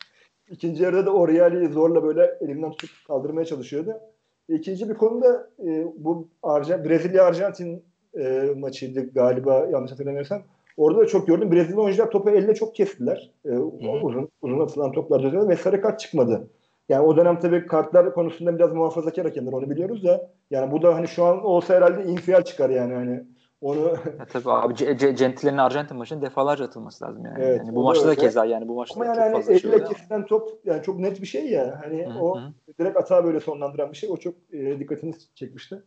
İkinci 0.51 0.83
yarıda 0.83 1.07
da 1.07 1.13
Oriali'yi 1.13 1.69
zorla 1.69 2.03
böyle 2.03 2.39
elimden 2.41 2.71
tutup 2.71 3.07
kaldırmaya 3.07 3.45
çalışıyordu. 3.45 4.01
İkinci 4.49 4.89
bir 4.89 4.95
konuda 4.95 5.51
e, 5.67 5.87
bu 5.97 6.29
Arjan, 6.43 6.85
Brezilya-Arjantin 6.85 7.85
e, 8.19 8.49
maçıydı 8.57 9.13
galiba 9.13 9.67
yanlış 9.73 9.93
hatırlamıyorsam. 9.93 10.43
Orada 10.77 11.01
da 11.01 11.07
çok 11.07 11.27
gördüm. 11.27 11.53
Brezilya 11.53 11.81
oyuncular 11.81 12.11
topu 12.11 12.31
elle 12.31 12.55
çok 12.55 12.75
kestiler. 12.75 13.31
E, 13.45 13.51
uzun, 13.59 14.29
uzun 14.43 14.61
atılan 14.61 14.93
toplar 14.93 15.49
ve 15.49 15.57
sarı 15.57 15.81
kart 15.81 16.01
çıkmadı. 16.01 16.49
Yani 16.89 17.07
o 17.07 17.17
dönem 17.17 17.39
tabii 17.39 17.67
kartlar 17.67 18.15
konusunda 18.15 18.57
biraz 18.57 18.73
muhafazakar 18.73 19.25
hakemler 19.25 19.53
onu 19.53 19.71
biliyoruz 19.71 20.05
da 20.05 20.31
yani 20.51 20.73
bu 20.73 20.83
da 20.83 20.95
hani 20.95 21.09
şu 21.09 21.25
an 21.25 21.45
olsa 21.45 21.75
herhalde 21.75 22.05
infial 22.05 22.43
çıkar 22.43 22.71
yani 22.71 22.95
hani 22.95 23.25
onu 23.61 23.97
ya 24.19 24.27
tabii 24.33 24.51
abi 24.51 24.77
C- 24.77 24.99
C- 24.99 25.13
Gentilerin 25.13 25.59
Arjantin 25.59 25.97
maçının 25.97 26.23
defalarca 26.23 26.65
atılması 26.65 27.05
lazım 27.05 27.25
yani. 27.25 27.39
evet, 27.41 27.59
yani 27.59 27.77
bu 27.77 27.83
maçta 27.83 28.09
öyle. 28.09 28.17
da 28.17 28.21
keza 28.21 28.45
yani 28.45 28.69
bu 28.69 28.75
maçta 28.75 28.95
Ama 28.95 29.07
yani 29.07 29.15
çok 29.15 29.25
hani 29.25 29.33
fazla 29.33 29.53
elle 29.53 29.61
şey 29.61 29.85
kesilen 29.85 30.27
top 30.27 30.51
yani 30.65 30.83
çok 30.83 30.99
net 30.99 31.23
bir 31.23 31.27
şey 31.27 31.51
ya. 31.51 31.81
Hani 31.85 32.07
hı, 32.07 32.19
o 32.19 32.41
direkt 32.79 32.97
atağı 32.97 33.25
böyle 33.25 33.41
sonlandıran 33.41 33.93
bir 33.93 33.97
şey. 33.97 34.11
O 34.11 34.17
çok 34.17 34.35
e, 34.53 34.79
dikkatini 34.79 35.15
çekmişti. 35.35 35.83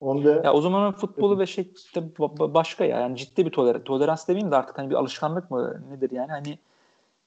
Onda 0.00 0.30
ya 0.44 0.52
o 0.52 0.60
zaman 0.60 0.92
futbolu 0.92 1.38
ve 1.38 1.46
şey 1.46 1.72
işte 1.76 2.02
başka 2.38 2.84
ya. 2.84 3.00
Yani 3.00 3.16
ciddi 3.16 3.46
bir 3.46 3.50
toler 3.50 3.84
tolerans 3.84 4.28
demeyeyim 4.28 4.52
de 4.52 4.56
artık 4.56 4.78
hani 4.78 4.90
bir 4.90 4.94
alışkanlık 4.94 5.50
mı 5.50 5.82
nedir 5.90 6.10
yani 6.10 6.30
hani 6.30 6.58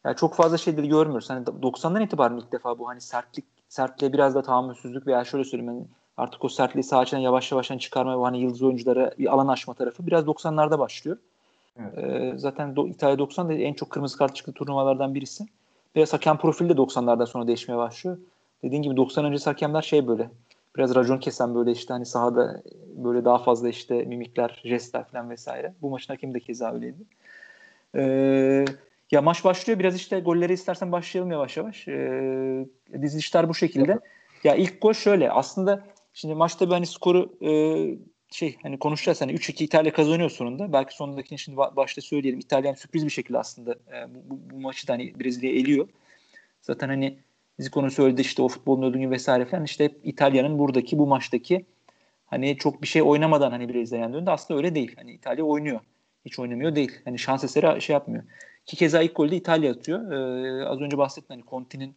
yani 0.06 0.16
çok 0.16 0.36
fazla 0.36 0.58
şeyleri 0.58 0.88
görmüyoruz. 0.88 1.30
Hani 1.30 1.45
90'dan 1.45 2.01
itibaren 2.01 2.38
ilk 2.38 2.51
defa 2.51 2.80
bu 2.80 2.88
hani 2.88 3.01
sertlik 3.01 3.45
sertliğe 3.70 4.14
biraz 4.14 4.36
da 4.36 4.41
tahammülsüzlük 4.41 5.08
veya 5.08 5.26
şöyle 5.26 5.43
söyleyeyim 5.43 5.74
hani 5.74 5.86
artık 6.18 6.45
o 6.45 6.49
sertliği 6.49 6.84
içinden 7.04 7.22
yavaş 7.22 7.51
yavaş 7.51 7.72
çıkarma 7.80 8.20
ve 8.20 8.24
hani 8.24 8.39
yıldız 8.39 8.62
oyunculara 8.62 9.12
bir 9.20 9.34
alan 9.34 9.47
açma 9.47 9.74
tarafı 9.74 10.08
biraz 10.08 10.26
90'larda 10.26 10.80
başlıyor. 10.80 11.18
Evet. 11.80 11.97
Ee, 11.97 12.34
zaten 12.38 12.76
do, 12.76 12.88
İtalya 12.88 13.20
90 13.20 13.49
da 13.49 13.54
en 13.54 13.74
çok 13.74 13.89
kırmızı 13.89 14.18
kart 14.18 14.36
çıktı 14.36 14.51
turnuvalardan 14.51 15.16
birisi. 15.16 15.45
Biraz 15.95 16.14
hakem 16.14 16.38
profili 16.38 16.70
de 16.70 16.74
90'lardan 16.74 17.26
sonra 17.26 17.47
değişmeye 17.47 17.78
başlıyor. 17.78 18.18
Dediğin 18.64 18.82
gibi 18.82 18.97
90 18.97 19.26
öncesi 19.26 19.45
hakemler 19.45 19.82
şey 19.82 20.08
böyle 20.08 20.30
biraz 20.78 20.95
racon 20.95 21.18
kesen 21.18 21.56
böyle 21.56 21.72
işte 21.72 21.93
hani 21.93 22.06
sahada 22.06 22.62
böyle 22.95 23.26
daha 23.26 23.38
fazla 23.38 23.70
işte 23.70 23.95
mimikler, 24.04 24.62
jestler 24.66 25.04
falan 25.04 25.30
vesaire. 25.30 25.74
Bu 25.82 25.89
maçın 25.89 26.14
hakemi 26.14 26.34
de 26.34 26.39
keza 26.39 26.74
öyleydi. 26.74 27.04
Ee, 27.95 28.66
ya 29.14 29.22
maç 29.22 29.43
başlıyor. 29.43 29.80
Biraz 29.80 29.95
işte 29.95 30.20
golleri 30.20 30.53
istersen 30.53 30.91
başlayalım 30.91 31.32
yavaş 31.32 31.57
yavaş. 31.57 31.88
Ee, 31.88 32.66
dizilişler 33.01 33.49
bu 33.49 33.55
şekilde. 33.55 33.99
Ya 34.43 34.55
ilk 34.55 34.82
gol 34.82 34.93
şöyle. 34.93 35.32
Aslında 35.32 35.86
şimdi 36.14 36.36
maçta 36.36 36.68
bir 36.68 36.72
hani 36.72 36.86
skoru 36.86 37.38
e, 37.41 37.51
şey 38.32 38.57
hani 38.64 38.80
konuşacağız 38.80 39.22
hani 39.22 39.34
3-2 39.34 39.64
İtalya 39.64 39.93
kazanıyor 39.93 40.30
sonunda. 40.30 40.74
Belki 40.74 40.95
sonundakini 40.95 41.39
şimdi 41.39 41.57
başta 41.57 42.01
söyleyelim. 42.01 42.39
İtalyan 42.39 42.74
sürpriz 42.74 43.05
bir 43.05 43.09
şekilde 43.09 43.38
aslında 43.38 43.72
e, 43.72 44.16
bu, 44.16 44.20
bu, 44.30 44.39
bu 44.49 44.59
maçı 44.59 44.88
da 44.88 44.93
hani 44.93 45.20
Brezilya 45.20 45.51
eliyor. 45.51 45.88
Zaten 46.61 46.88
hani 46.89 47.18
konu 47.72 47.91
söyledi 47.91 48.22
işte 48.22 48.41
o 48.41 48.47
futbolun 48.47 48.82
öldüğü 48.82 49.09
vesaire 49.09 49.45
falan 49.45 49.64
işte 49.64 49.91
İtalya'nın 50.03 50.59
buradaki 50.59 50.97
bu 50.97 51.07
maçtaki 51.07 51.66
hani 52.26 52.57
çok 52.57 52.82
bir 52.82 52.88
şey 52.88 53.01
oynamadan 53.01 53.51
hani 53.51 53.74
Brezilya 53.74 54.14
döndü. 54.14 54.30
Aslında 54.30 54.57
öyle 54.57 54.76
değil. 54.76 54.95
Hani 54.95 55.11
İtalya 55.11 55.43
oynuyor. 55.43 55.80
Hiç 56.26 56.39
oynamıyor 56.39 56.76
değil. 56.76 56.91
Hani 57.05 57.20
şans 57.20 57.43
eseri 57.43 57.82
şey 57.82 57.93
yapmıyor. 57.93 58.24
Ki 58.66 58.76
keza 58.76 59.01
ilk 59.01 59.16
golü 59.16 59.32
de 59.32 59.36
İtalya 59.36 59.72
atıyor. 59.72 60.11
Ee, 60.11 60.66
az 60.68 60.82
önce 60.82 60.97
bahsettim 60.97 61.36
hani 61.36 61.43
Conti'nin 61.49 61.95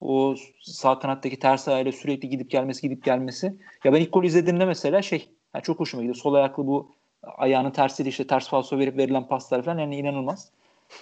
o 0.00 0.34
sağ 0.60 0.98
kanattaki 0.98 1.38
ters 1.38 1.68
ayağıyla 1.68 1.92
sürekli 1.92 2.28
gidip 2.28 2.50
gelmesi 2.50 2.82
gidip 2.82 3.04
gelmesi. 3.04 3.56
Ya 3.84 3.92
ben 3.92 4.00
ilk 4.00 4.12
golü 4.12 4.26
izlediğimde 4.26 4.64
mesela 4.64 5.02
şey 5.02 5.28
yani 5.54 5.62
çok 5.62 5.80
hoşuma 5.80 6.02
gidiyor. 6.02 6.16
Sol 6.16 6.34
ayaklı 6.34 6.66
bu 6.66 6.90
ayağının 7.22 7.70
tersiyle 7.70 8.08
işte 8.08 8.26
ters 8.26 8.48
falso 8.48 8.78
verip 8.78 8.96
verilen 8.98 9.28
paslar 9.28 9.62
falan 9.62 9.78
yani 9.78 9.96
inanılmaz. 9.96 10.50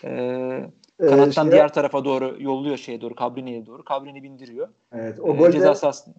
Ee, 0.04 0.60
kanattan 1.00 1.28
ee, 1.28 1.32
şey, 1.32 1.52
diğer 1.52 1.72
tarafa 1.72 2.04
doğru 2.04 2.36
yolluyor 2.38 2.76
şeye 2.76 3.00
doğru 3.00 3.14
Cabrini'ye 3.14 3.66
doğru. 3.66 3.84
Cabrini 3.90 4.22
bindiriyor. 4.22 4.68
Evet 4.92 5.20
o 5.20 5.28
ee, 5.28 5.36
golde 5.36 5.52
ceza 5.52 5.74
sahası... 5.74 6.10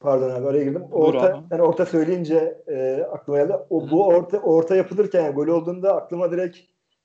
Pardon 0.00 0.30
abi 0.30 0.46
araya 0.46 0.64
girdim. 0.64 0.84
Orta, 0.92 1.42
yani 1.50 1.62
orta 1.62 1.86
söyleyince 1.86 2.62
e, 2.68 3.06
aklıma 3.12 3.38
geldi. 3.38 3.52
O, 3.70 3.90
bu 3.90 4.06
orta 4.06 4.38
orta 4.38 4.76
yapılırken 4.76 5.24
yani 5.24 5.34
gol 5.34 5.46
olduğunda 5.46 5.96
aklıma 5.96 6.30
direkt 6.30 6.58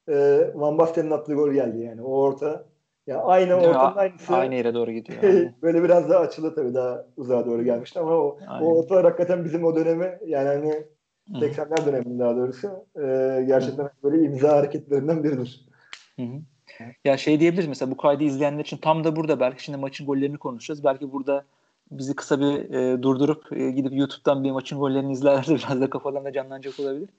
e, 0.10 0.48
Van 0.56 0.78
Basten'in 0.78 1.12
attığı 1.12 1.34
gol 1.34 1.52
geldi 1.52 1.80
yani. 1.80 2.02
O 2.02 2.22
orta 2.22 2.66
ya 3.08 3.22
aynı 3.22 3.50
Değil 3.50 3.70
ortanın 3.70 3.98
aynısı. 3.98 4.36
Aynı 4.36 4.56
yere 4.56 4.74
doğru 4.74 4.92
gidiyor. 4.92 5.24
Yani. 5.24 5.54
böyle 5.62 5.84
biraz 5.84 6.10
daha 6.10 6.20
açılı 6.20 6.56
tabii 6.56 6.74
daha 6.74 7.06
uzağa 7.18 7.46
doğru 7.46 7.64
gelmişti 7.64 8.00
ama 8.00 8.12
o, 8.12 8.38
o 8.62 8.66
orta 8.66 9.04
hakikaten 9.04 9.46
bizim 9.46 9.64
o 9.64 9.76
dönemi 9.76 10.20
yani 10.26 10.48
hani 10.48 10.84
80'ler 11.32 11.86
döneminde 11.86 12.20
daha 12.20 12.36
doğrusu 12.36 12.68
e, 12.96 13.44
gerçekten 13.48 13.84
Hı. 13.84 13.92
böyle 14.04 14.24
imza 14.24 14.58
hareketlerinden 14.58 15.24
biridir. 15.24 15.66
Hı 16.16 16.22
hı. 16.22 16.42
Ya 17.06 17.18
şey 17.18 17.40
diyebiliriz 17.40 17.68
mesela 17.68 17.92
bu 17.92 17.98
kaydı 17.98 18.24
izleyenler 18.24 18.60
için 18.60 18.78
tam 18.78 19.04
da 19.04 19.16
burada 19.16 19.40
belki 19.40 19.64
şimdi 19.64 19.78
maçın 19.78 20.08
gollerini 20.08 20.38
konuşacağız. 20.38 20.84
Belki 20.84 21.12
burada 21.12 21.44
bizi 21.92 22.16
kısa 22.16 22.40
bir 22.40 22.74
e, 22.74 23.02
durdurup 23.02 23.52
e, 23.52 23.72
gidip 23.72 23.94
YouTube'dan 23.94 24.44
bir 24.44 24.52
maçın 24.52 24.80
gollerini 24.80 25.12
izlerlerse 25.12 25.56
biraz 25.68 25.82
da 25.82 25.90
kafadan 25.90 26.26
da 26.26 26.34
canlanacak 26.34 26.80
olabilir. 26.80 27.10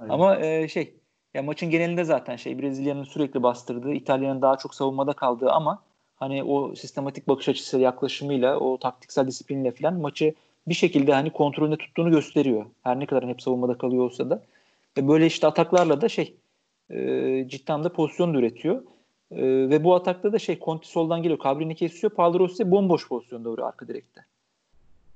Aynen. 0.00 0.14
Ama 0.14 0.36
e, 0.36 0.68
şey 0.68 0.94
ya 1.34 1.42
maçın 1.42 1.70
genelinde 1.70 2.04
zaten 2.04 2.36
şey 2.36 2.58
Brezilya'nın 2.58 3.04
sürekli 3.04 3.42
bastırdığı, 3.42 3.92
İtalya'nın 3.92 4.42
daha 4.42 4.56
çok 4.56 4.74
savunmada 4.74 5.12
kaldığı 5.12 5.50
ama 5.50 5.82
hani 6.16 6.44
o 6.44 6.74
sistematik 6.74 7.28
bakış 7.28 7.48
açısı 7.48 7.78
yaklaşımıyla, 7.78 8.58
o 8.58 8.78
taktiksel 8.78 9.26
disiplinle 9.26 9.70
falan 9.70 9.94
maçı 9.94 10.34
bir 10.68 10.74
şekilde 10.74 11.12
hani 11.12 11.30
kontrolünde 11.30 11.76
tuttuğunu 11.76 12.10
gösteriyor. 12.10 12.66
Her 12.82 13.00
ne 13.00 13.06
kadar 13.06 13.28
hep 13.28 13.42
savunmada 13.42 13.78
kalıyor 13.78 14.04
olsa 14.04 14.30
da. 14.30 14.42
Ve 14.98 15.08
böyle 15.08 15.26
işte 15.26 15.46
ataklarla 15.46 16.00
da 16.00 16.08
şey 16.08 16.36
e, 16.90 17.48
cidden 17.48 17.84
de 17.84 17.88
pozisyon 17.88 18.34
da 18.34 18.38
üretiyor. 18.38 18.82
E, 19.30 19.42
ve 19.70 19.84
bu 19.84 19.94
atakta 19.94 20.32
da 20.32 20.38
şey 20.38 20.58
Conti 20.60 20.88
soldan 20.88 21.22
geliyor. 21.22 21.40
Cabrini 21.44 21.74
kesiyor. 21.74 22.10
Padrossi 22.10 22.70
bomboş 22.70 23.08
pozisyonda 23.08 23.50
vuruyor 23.50 23.68
arka 23.68 23.88
direkte. 23.88 24.24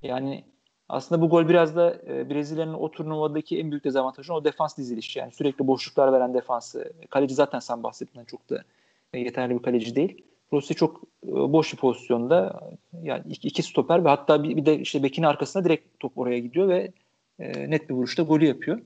Yani 0.03 0.45
aslında 0.89 1.21
bu 1.21 1.29
gol 1.29 1.49
biraz 1.49 1.77
da 1.77 1.97
e, 2.07 2.31
Brezilya'nın 2.31 2.75
o 2.75 2.91
turnuvadaki 2.91 3.59
en 3.59 3.71
büyük 3.71 3.85
dezavantajı 3.85 4.35
o 4.35 4.45
defans 4.45 4.77
dizilişi. 4.77 5.19
Yani 5.19 5.33
sürekli 5.33 5.67
boşluklar 5.67 6.13
veren 6.13 6.35
defansı. 6.35 6.93
Kaleci 7.11 7.35
zaten 7.35 7.59
sen 7.59 7.83
bahsettiğinden 7.83 8.27
çok 8.27 8.51
da 8.51 8.65
e, 9.13 9.21
yeterli 9.21 9.55
bir 9.59 9.63
kaleci 9.63 9.97
değil. 9.97 10.23
Rossi 10.53 10.75
çok 10.75 11.01
e, 11.27 11.33
boş 11.33 11.73
bir 11.73 11.79
pozisyonda 11.79 12.61
yani 13.03 13.23
iki, 13.29 13.63
stoper 13.63 14.05
ve 14.05 14.09
hatta 14.09 14.43
bir, 14.43 14.67
de 14.67 14.79
işte 14.79 15.03
bekin 15.03 15.23
arkasına 15.23 15.65
direkt 15.65 16.01
top 16.01 16.19
oraya 16.19 16.39
gidiyor 16.39 16.69
ve 16.69 16.93
E, 17.39 17.71
net 17.71 17.89
bir 17.89 17.95
vuruşta 17.95 18.23
golü 18.23 18.47
yapıyor. 18.47 18.81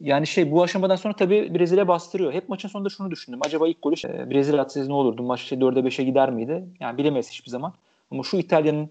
Yani 0.00 0.26
şey 0.26 0.50
bu 0.50 0.62
aşamadan 0.62 0.96
sonra 0.96 1.16
tabii 1.16 1.54
Brezilya 1.54 1.88
bastırıyor. 1.88 2.32
Hep 2.32 2.48
maçın 2.48 2.68
sonunda 2.68 2.88
şunu 2.88 3.10
düşündüm. 3.10 3.40
Acaba 3.46 3.68
ilk 3.68 3.82
golü 3.82 3.94
Brezilya 4.30 4.62
atsaydı 4.62 4.88
ne 4.88 4.92
olurdu? 4.92 5.22
Maç 5.22 5.40
şey 5.40 5.58
4'e 5.58 5.80
5'e 5.80 6.04
gider 6.04 6.30
miydi? 6.30 6.64
Yani 6.80 6.98
bilemeyiz 6.98 7.30
hiçbir 7.30 7.50
zaman. 7.50 7.72
Ama 8.10 8.22
şu 8.22 8.36
İtalya'nın 8.36 8.90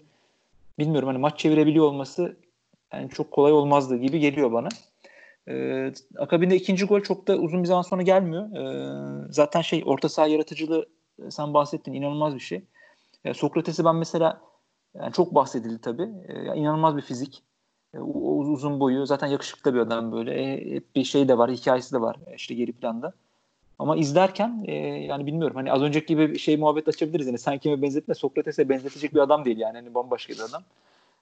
bilmiyorum 0.78 1.08
hani 1.08 1.18
maç 1.18 1.38
çevirebiliyor 1.38 1.84
olması 1.84 2.36
yani 2.92 3.10
çok 3.10 3.30
kolay 3.30 3.52
olmazdı 3.52 3.96
gibi 3.96 4.20
geliyor 4.20 4.52
bana. 4.52 4.68
Ee, 5.48 5.92
akabinde 6.18 6.56
ikinci 6.56 6.84
gol 6.84 7.00
çok 7.00 7.28
da 7.28 7.36
uzun 7.36 7.62
bir 7.62 7.68
zaman 7.68 7.82
sonra 7.82 8.02
gelmiyor. 8.02 8.56
Ee, 8.56 9.26
zaten 9.30 9.60
şey 9.60 9.82
orta 9.86 10.08
saha 10.08 10.26
yaratıcılığı 10.26 10.86
sen 11.30 11.54
bahsettin 11.54 11.92
inanılmaz 11.92 12.34
bir 12.34 12.40
şey. 12.40 12.64
E, 13.24 13.34
Sokrates'i 13.34 13.84
ben 13.84 13.96
mesela 13.96 14.40
yani 14.94 15.12
çok 15.12 15.34
bahsedildi 15.34 15.80
tabii. 15.80 16.08
E, 16.28 16.56
inanılmaz 16.56 16.96
bir 16.96 17.02
fizik. 17.02 17.42
E, 17.94 17.98
uzun 17.98 18.80
boyu. 18.80 19.06
Zaten 19.06 19.26
yakışıklı 19.26 19.74
bir 19.74 19.78
adam 19.78 20.12
böyle. 20.12 20.34
E, 20.34 20.74
hep 20.74 20.96
bir 20.96 21.04
şey 21.04 21.28
de 21.28 21.38
var. 21.38 21.50
Hikayesi 21.50 21.94
de 21.94 22.00
var 22.00 22.16
işte 22.36 22.54
geri 22.54 22.72
planda. 22.72 23.14
Ama 23.82 23.96
izlerken 23.96 24.64
e, 24.66 24.74
yani 25.04 25.26
bilmiyorum 25.26 25.56
hani 25.56 25.72
az 25.72 25.82
önceki 25.82 26.06
gibi 26.06 26.38
şey 26.38 26.56
muhabbet 26.56 26.88
açabiliriz. 26.88 27.26
Yani 27.26 27.38
sen 27.38 27.58
kime 27.58 27.82
benzetme 27.82 28.14
Sokrates'e 28.14 28.68
benzetecek 28.68 29.14
bir 29.14 29.20
adam 29.20 29.44
değil 29.44 29.58
yani. 29.58 29.76
Hani 29.76 29.94
bambaşka 29.94 30.32
bir 30.32 30.40
adam. 30.40 30.62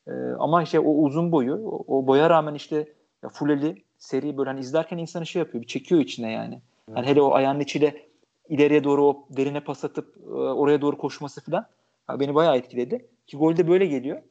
E, 0.07 0.13
ama 0.39 0.65
şey 0.65 0.81
o 0.81 0.83
uzun 0.83 1.33
boyu 1.33 1.55
o, 1.55 1.85
o 1.87 2.07
boya 2.07 2.31
rağmen 2.31 2.55
işte 2.55 2.89
ya 3.23 3.29
fuleli 3.29 3.83
seri 3.99 4.37
böyle 4.37 4.51
hani 4.51 4.61
izlerken 4.61 4.99
insanı 4.99 5.27
şey 5.27 5.41
yapıyor. 5.41 5.63
Bir 5.63 5.69
çekiyor 5.69 6.01
içine 6.01 6.33
yani. 6.33 6.61
yani 6.97 7.07
hele 7.07 7.23
o 7.23 7.35
ayağının 7.35 7.61
içiyle 7.61 8.07
ileriye 8.49 8.85
doğru 8.85 9.07
o 9.07 9.27
derine 9.31 9.61
pas 9.61 9.85
atıp 9.85 10.17
e, 10.27 10.31
oraya 10.31 10.81
doğru 10.81 10.99
koşması 10.99 11.41
falan 11.45 11.67
beni 12.21 12.35
bayağı 12.35 12.57
etkiledi. 12.57 13.07
Ki 13.27 13.37
golde 13.37 13.69
böyle 13.69 13.87
geliyor. 13.87 14.23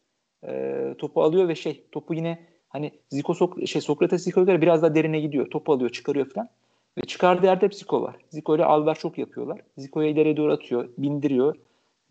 E, 0.48 0.96
topu 0.98 1.24
alıyor 1.24 1.48
ve 1.48 1.56
şey 1.56 1.84
topu 1.92 2.14
yine 2.14 2.40
hani 2.70 2.92
Zico 3.10 3.34
Sok 3.34 3.68
şey 3.68 3.82
Sokrates 3.82 4.24
Zico'ya 4.24 4.46
göre 4.46 4.62
biraz 4.62 4.82
daha 4.82 4.96
derine 4.96 5.20
gidiyor. 5.20 5.50
Topu 5.50 5.74
alıyor, 5.74 5.90
çıkarıyor 5.90 6.30
falan. 6.30 6.50
Ve 7.00 7.08
çıkardığı 7.08 7.46
yerde 7.46 7.66
hep 7.66 7.76
Zico 7.76 8.02
var. 8.02 8.16
Zico 8.30 8.56
ile 8.56 8.66
Alver 8.66 8.96
çok 8.96 9.18
yapıyorlar. 9.18 9.60
Zico'ya 9.78 10.10
ileriye 10.10 10.38
doğru 10.38 10.54
atıyor, 10.54 10.90
bindiriyor. 10.98 11.56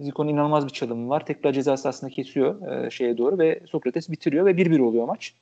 Zico'nun 0.01 0.29
inanılmaz 0.29 0.65
bir 0.65 0.73
çalımı 0.73 1.09
var. 1.09 1.27
Tekrar 1.27 1.53
ceza 1.53 1.77
sahasında 1.77 2.11
kesiyor 2.11 2.73
e, 2.73 2.91
şeye 2.91 3.19
doğru 3.19 3.39
ve 3.39 3.61
Sokrates 3.71 4.11
bitiriyor 4.11 4.47
ve 4.47 4.51
1-1 4.51 4.81
oluyor 4.81 5.07
maç. 5.07 5.35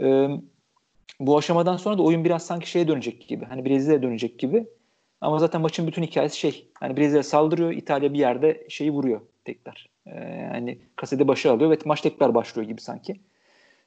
E, 0.00 0.28
bu 1.20 1.38
aşamadan 1.38 1.76
sonra 1.76 1.98
da 1.98 2.02
oyun 2.02 2.24
biraz 2.24 2.46
sanki 2.46 2.70
şeye 2.70 2.88
dönecek 2.88 3.28
gibi. 3.28 3.44
Hani 3.44 3.64
Brezilya'ya 3.64 4.02
dönecek 4.02 4.38
gibi. 4.38 4.66
Ama 5.20 5.38
zaten 5.38 5.60
maçın 5.60 5.86
bütün 5.86 6.02
hikayesi 6.02 6.38
şey. 6.38 6.66
Hani 6.74 6.96
Brezilya 6.96 7.22
saldırıyor, 7.22 7.72
İtalya 7.72 8.12
bir 8.12 8.18
yerde 8.18 8.66
şeyi 8.68 8.90
vuruyor 8.90 9.20
tekrar. 9.44 9.88
Ee, 10.06 10.10
yani 10.54 10.78
kasede 10.96 11.28
başı 11.28 11.52
alıyor 11.52 11.70
ve 11.70 11.78
maç 11.84 12.00
tekrar 12.00 12.34
başlıyor 12.34 12.68
gibi 12.68 12.80
sanki. 12.80 13.20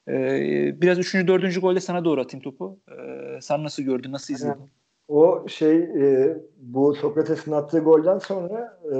Ee, 0.08 0.80
biraz 0.80 0.98
üçüncü, 0.98 1.28
dördüncü 1.28 1.60
golde 1.60 1.80
sana 1.80 2.04
doğru 2.04 2.20
atayım 2.20 2.42
topu. 2.42 2.78
Ee, 2.90 3.40
sen 3.40 3.64
nasıl 3.64 3.82
gördün, 3.82 4.12
nasıl 4.12 4.34
izledin? 4.34 4.70
O 5.08 5.48
şey 5.48 5.76
e, 5.76 6.36
bu 6.56 6.94
Sokrates'in 6.94 7.52
attığı 7.52 7.78
golden 7.78 8.18
sonra 8.18 8.78
e, 8.84 8.96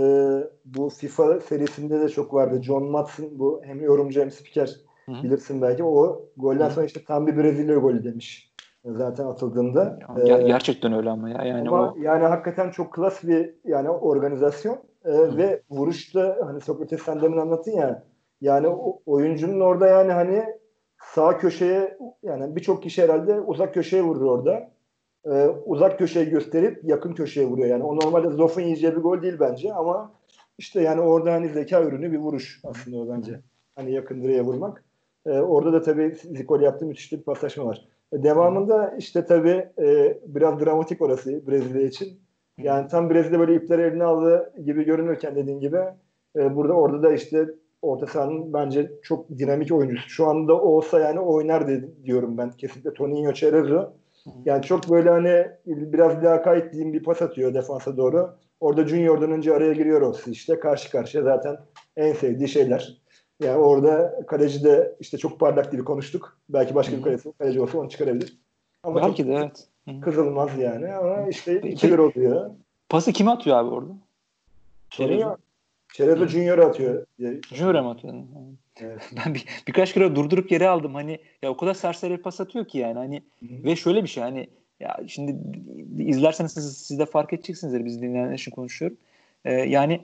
bu 0.64 0.88
FIFA 0.88 1.40
serisinde 1.40 2.00
de 2.00 2.08
çok 2.08 2.34
vardı. 2.34 2.62
John 2.62 2.84
Matson 2.84 3.26
bu 3.38 3.60
hem 3.64 3.82
yorumcu 3.82 4.20
hem 4.20 4.30
spiker 4.30 4.70
Hı-hı. 5.06 5.22
bilirsin 5.22 5.62
belki. 5.62 5.84
O 5.84 6.24
golden 6.36 6.64
Hı-hı. 6.64 6.70
sonra 6.70 6.86
işte 6.86 7.04
tam 7.04 7.26
bir 7.26 7.36
Brezilya 7.36 7.76
golü 7.76 8.04
demiş 8.04 8.54
zaten 8.84 9.24
atıldığında. 9.26 9.98
Ya, 10.26 10.38
ee, 10.38 10.42
gerçekten 10.42 10.92
öyle 10.92 11.10
ama 11.10 11.30
ya. 11.30 11.44
Yani 11.44 11.68
ama 11.68 11.92
o... 11.92 11.96
yani 11.98 12.24
hakikaten 12.24 12.70
çok 12.70 12.92
klas 12.92 13.24
bir 13.24 13.50
yani 13.64 13.90
organizasyon 13.90 14.78
ee, 15.04 15.36
ve 15.36 15.62
vuruşta 15.70 16.38
hani 16.44 16.60
Sokrates 16.60 17.02
sen 17.02 17.22
demin 17.22 17.38
anlattın 17.38 17.72
ya 17.72 18.02
yani 18.40 18.68
o, 18.68 19.00
oyuncunun 19.06 19.60
orada 19.60 19.86
yani 19.86 20.12
hani 20.12 20.44
sağ 21.02 21.38
köşeye 21.38 21.98
yani 22.22 22.56
birçok 22.56 22.82
kişi 22.82 23.02
herhalde 23.02 23.40
uzak 23.40 23.74
köşeye 23.74 24.02
vurur 24.02 24.22
orada. 24.22 24.70
Ee, 25.26 25.48
uzak 25.64 25.98
köşeyi 25.98 26.28
gösterip 26.30 26.84
yakın 26.84 27.12
köşeye 27.12 27.46
vuruyor. 27.46 27.68
Yani 27.68 27.84
o 27.84 27.96
normalde 27.96 28.30
Zoff'un 28.30 28.60
yiyeceği 28.60 28.96
bir 28.96 29.00
gol 29.00 29.22
değil 29.22 29.36
bence 29.40 29.72
ama 29.72 30.12
işte 30.58 30.82
yani 30.82 31.00
orada 31.00 31.32
hani 31.32 31.48
zeka 31.48 31.82
ürünü 31.82 32.12
bir 32.12 32.18
vuruş 32.18 32.60
aslında 32.64 32.96
o 32.96 33.08
bence. 33.08 33.40
Hani 33.76 33.92
yakın 33.92 34.22
direğe 34.22 34.42
vurmak. 34.42 34.84
Ee, 35.26 35.30
orada 35.30 35.72
da 35.72 35.82
tabii 35.82 36.14
Zikol 36.14 36.60
yaptığı 36.60 36.86
müthiş 36.86 37.12
bir 37.12 37.22
paslaşma 37.22 37.66
var. 37.66 37.88
Devamında 38.12 38.94
işte 38.98 39.24
tabii 39.26 39.68
e, 39.78 40.18
biraz 40.26 40.60
dramatik 40.60 41.02
orası 41.02 41.46
Brezilya 41.46 41.86
için. 41.86 42.20
Yani 42.58 42.88
tam 42.88 43.10
Brezilya 43.10 43.40
böyle 43.40 43.54
ipleri 43.54 43.82
eline 43.82 44.04
aldı 44.04 44.52
gibi 44.64 44.84
görünürken 44.84 45.36
dediğin 45.36 45.60
gibi 45.60 45.80
e, 46.36 46.56
burada 46.56 46.72
orada 46.72 47.02
da 47.02 47.12
işte 47.12 47.48
orta 47.84 48.06
sahanın 48.06 48.52
bence 48.52 48.92
çok 49.02 49.28
dinamik 49.28 49.72
oyuncusu. 49.72 50.08
Şu 50.08 50.26
anda 50.26 50.60
olsa 50.60 51.00
yani 51.00 51.20
oynar 51.20 51.66
diyorum 52.04 52.38
ben 52.38 52.50
kesinlikle 52.50 52.94
Toninho 52.94 53.32
Cerezo. 53.32 53.90
Yani 54.44 54.62
çok 54.62 54.90
böyle 54.90 55.10
hani 55.10 55.46
biraz 55.66 56.24
lakayt 56.24 56.72
diyeyim 56.72 56.92
bir 56.92 57.02
pas 57.02 57.22
atıyor 57.22 57.54
defansa 57.54 57.96
doğru. 57.96 58.30
Orada 58.60 58.88
Junior'dan 58.88 59.30
önce 59.30 59.54
araya 59.54 59.72
giriyor 59.72 60.00
olsa 60.00 60.30
işte 60.30 60.60
karşı 60.60 60.90
karşıya 60.90 61.24
zaten 61.24 61.56
en 61.96 62.12
sevdiği 62.12 62.48
şeyler. 62.48 62.98
Yani 63.40 63.56
orada 63.56 64.20
kaleci 64.26 64.64
de 64.64 64.96
işte 65.00 65.18
çok 65.18 65.40
parlak 65.40 65.72
gibi 65.72 65.84
konuştuk. 65.84 66.38
Belki 66.48 66.74
başka 66.74 66.96
bir 66.96 67.02
kaleci, 67.02 67.32
kaleci 67.38 67.60
olsa 67.60 67.78
onu 67.78 67.88
çıkarabilir. 67.88 68.38
Ama 68.82 69.02
Belki 69.02 69.26
de 69.26 69.34
evet. 69.34 69.68
Kızılmaz 70.02 70.58
yani 70.58 70.94
ama 70.94 71.28
işte 71.28 71.60
2-1 71.60 72.00
oluyor. 72.00 72.50
Pası 72.88 73.12
kim 73.12 73.28
atıyor 73.28 73.56
abi 73.56 73.70
orada? 73.70 73.92
Çerezo. 74.90 75.36
Çerezo 75.94 76.26
Junior'a 76.26 76.66
atıyor. 76.66 77.06
Junior'a 77.52 77.82
mı 77.82 77.90
atıyor? 77.90 78.14
Evet. 78.80 79.10
Ben 79.26 79.34
bir, 79.34 79.44
birkaç 79.68 79.94
kere 79.94 80.16
durdurup 80.16 80.52
yere 80.52 80.68
aldım. 80.68 80.94
Hani 80.94 81.18
ya 81.42 81.50
o 81.50 81.56
kadar 81.56 81.74
serseri 81.74 82.16
pas 82.16 82.40
atıyor 82.40 82.64
ki 82.64 82.78
yani 82.78 82.98
hani 82.98 83.22
Hı-hı. 83.40 83.64
ve 83.64 83.76
şöyle 83.76 84.02
bir 84.02 84.08
şey 84.08 84.22
hani 84.22 84.48
ya 84.80 85.00
şimdi 85.06 85.36
izlerseniz 85.98 86.52
siz, 86.52 86.76
siz 86.76 86.98
de 86.98 87.06
fark 87.06 87.32
edeceksinizdir 87.32 87.84
biz 87.84 88.02
dinleyenler 88.02 88.34
için 88.34 88.50
konuşuyorum. 88.50 88.96
Ee, 89.44 89.52
yani 89.52 90.00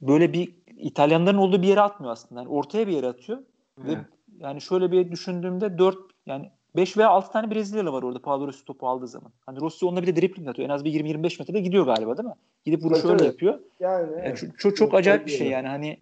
böyle 0.00 0.32
bir 0.32 0.54
İtalyanların 0.76 1.38
olduğu 1.38 1.62
bir 1.62 1.68
yere 1.68 1.80
atmıyor 1.80 2.12
aslında. 2.12 2.40
Yani 2.40 2.50
ortaya 2.50 2.86
bir 2.86 2.92
yere 2.92 3.06
atıyor. 3.06 3.38
Hı. 3.78 3.88
Ve 3.88 3.96
yani 4.38 4.60
şöyle 4.60 4.92
bir 4.92 5.10
düşündüğümde 5.10 5.78
4 5.78 5.98
yani 6.26 6.50
5 6.76 6.96
veya 6.96 7.08
6 7.08 7.32
tane 7.32 7.50
Brezilyalı 7.50 7.92
var 7.92 8.02
orada 8.02 8.22
Paulo 8.22 8.46
Rossi 8.46 8.64
topu 8.64 8.88
aldığı 8.88 9.08
zaman. 9.08 9.32
Hani 9.46 9.60
Rossi 9.60 9.86
onunla 9.86 10.02
bir 10.02 10.06
de 10.06 10.16
dribbling 10.16 10.48
atıyor. 10.48 10.68
En 10.68 10.74
az 10.74 10.84
bir 10.84 11.04
20-25 11.04 11.22
metrede 11.22 11.60
gidiyor 11.60 11.86
galiba 11.86 12.16
değil 12.16 12.28
mi? 12.28 12.34
Gidip 12.64 12.84
vuruşu 12.84 13.08
öyle 13.08 13.24
yapıyor. 13.24 13.58
Yani, 13.80 14.08
yani 14.24 14.36
çok, 14.36 14.58
çok, 14.58 14.76
çok 14.76 14.94
acayip 14.94 15.26
bir 15.26 15.30
şey 15.30 15.48
yani. 15.48 15.68
Hani 15.68 15.98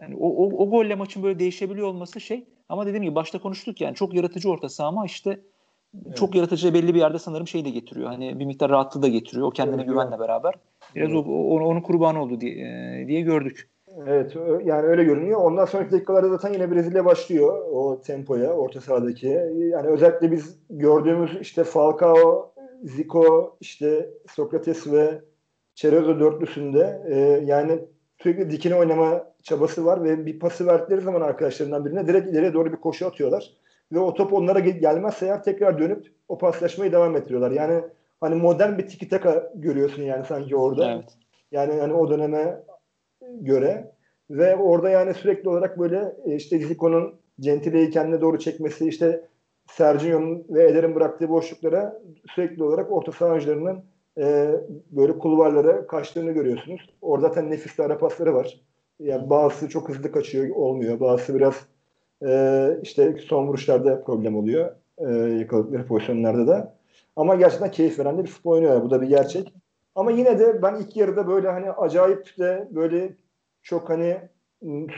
yani 0.00 0.16
o, 0.16 0.28
o, 0.28 0.64
o 0.64 0.70
golle 0.70 0.94
maçın 0.94 1.22
böyle 1.22 1.38
değişebiliyor 1.38 1.88
olması 1.88 2.20
şey. 2.20 2.44
Ama 2.68 2.86
dediğim 2.86 3.02
gibi 3.02 3.14
başta 3.14 3.38
konuştuk 3.38 3.80
yani 3.80 3.94
çok 3.94 4.14
yaratıcı 4.14 4.50
orta 4.50 4.68
saha 4.68 4.88
ama 4.88 5.06
işte 5.06 5.40
evet. 6.06 6.16
çok 6.16 6.34
yaratıcı 6.34 6.74
belli 6.74 6.94
bir 6.94 6.98
yerde 6.98 7.18
sanırım 7.18 7.48
şey 7.48 7.64
de 7.64 7.70
getiriyor. 7.70 8.08
Hani 8.08 8.40
bir 8.40 8.44
miktar 8.44 8.70
rahatlığı 8.70 9.02
da 9.02 9.08
getiriyor. 9.08 9.46
O 9.46 9.50
kendine 9.50 9.76
evet, 9.76 9.88
güvenle 9.88 10.18
beraber. 10.18 10.54
Biraz 10.94 11.10
evet. 11.10 11.26
o, 11.26 11.30
o, 11.30 11.60
onun 11.60 11.80
kurbanı 11.80 12.22
oldu 12.22 12.40
diye, 12.40 13.04
diye 13.08 13.20
gördük. 13.20 13.70
Evet 14.06 14.36
yani 14.64 14.86
öyle 14.86 15.04
görünüyor. 15.04 15.40
Ondan 15.40 15.64
sonraki 15.64 15.92
dakikalarda 15.92 16.28
zaten 16.28 16.52
yine 16.52 16.70
Brezilya 16.70 17.04
başlıyor 17.04 17.66
o 17.72 18.02
tempoya 18.02 18.52
orta 18.52 18.80
sahadaki. 18.80 19.26
Yani 19.54 19.88
özellikle 19.88 20.32
biz 20.32 20.58
gördüğümüz 20.70 21.36
işte 21.40 21.64
Falcao, 21.64 22.52
Zico, 22.82 23.56
işte 23.60 24.10
Sokrates 24.30 24.92
ve 24.92 25.20
Cerezo 25.74 26.20
dörtlüsünde 26.20 27.02
e, 27.08 27.18
yani 27.44 27.78
sürekli 28.22 28.50
dikine 28.50 28.74
oynama 28.74 29.24
çabası 29.42 29.84
var 29.84 30.04
ve 30.04 30.26
bir 30.26 30.38
pası 30.38 30.66
verdikleri 30.66 31.00
zaman 31.00 31.20
arkadaşlarından 31.20 31.84
birine 31.84 32.06
direkt 32.06 32.28
ileriye 32.28 32.54
doğru 32.54 32.72
bir 32.72 32.80
koşu 32.80 33.06
atıyorlar. 33.06 33.50
Ve 33.92 33.98
o 33.98 34.14
top 34.14 34.32
onlara 34.32 34.58
gelmezse 34.58 35.26
eğer 35.26 35.42
tekrar 35.42 35.78
dönüp 35.78 36.06
o 36.28 36.38
paslaşmayı 36.38 36.92
devam 36.92 37.16
ettiriyorlar. 37.16 37.50
Yani 37.50 37.80
hani 38.20 38.34
modern 38.34 38.78
bir 38.78 38.86
tiki 38.86 39.08
taka 39.08 39.52
görüyorsun 39.54 40.02
yani 40.02 40.24
sanki 40.24 40.56
orada. 40.56 40.92
Evet. 40.92 41.04
Yani 41.52 41.80
hani 41.80 41.92
o 41.94 42.10
döneme 42.10 42.62
göre 43.40 43.92
ve 44.30 44.56
orada 44.56 44.90
yani 44.90 45.14
sürekli 45.14 45.48
olarak 45.48 45.78
böyle 45.78 46.16
e, 46.26 46.34
işte 46.34 46.58
Zico'nun 46.58 47.14
Gentile'yi 47.40 47.90
kendine 47.90 48.20
doğru 48.20 48.38
çekmesi 48.38 48.88
işte 48.88 49.28
Sergio'nun 49.70 50.44
ve 50.50 50.64
Eder'in 50.64 50.94
bıraktığı 50.94 51.28
boşluklara 51.28 52.02
sürekli 52.34 52.62
olarak 52.62 52.92
orta 52.92 53.12
saha 53.12 53.38
e, 54.18 54.50
böyle 54.90 55.18
kulvarlara 55.18 55.86
kaçtığını 55.86 56.32
görüyorsunuz. 56.32 56.90
Orada 57.02 57.28
zaten 57.28 57.50
nefis 57.50 57.80
ara 57.80 57.98
pasları 57.98 58.34
var. 58.34 58.60
Yani 59.00 59.30
bazısı 59.30 59.68
çok 59.68 59.88
hızlı 59.88 60.12
kaçıyor 60.12 60.56
olmuyor. 60.56 61.00
Bazısı 61.00 61.34
biraz 61.34 61.66
e, 62.26 62.68
işte 62.82 63.16
son 63.28 63.46
vuruşlarda 63.46 64.04
problem 64.04 64.36
oluyor. 64.36 64.70
E, 64.98 65.12
yakaladıkları 65.14 65.86
pozisyonlarda 65.86 66.46
da. 66.46 66.76
Ama 67.16 67.34
gerçekten 67.34 67.70
keyif 67.70 67.98
veren 67.98 68.18
de 68.18 68.24
bir 68.24 68.28
futbol 68.28 68.50
oynuyorlar. 68.50 68.84
Bu 68.84 68.90
da 68.90 69.02
bir 69.02 69.06
gerçek. 69.06 69.54
Ama 69.94 70.10
yine 70.10 70.38
de 70.38 70.62
ben 70.62 70.74
ilk 70.74 70.96
yarıda 70.96 71.28
böyle 71.28 71.48
hani 71.48 71.70
acayip 71.70 72.38
de 72.38 72.68
böyle 72.70 73.16
çok 73.64 73.90
hani 73.90 74.18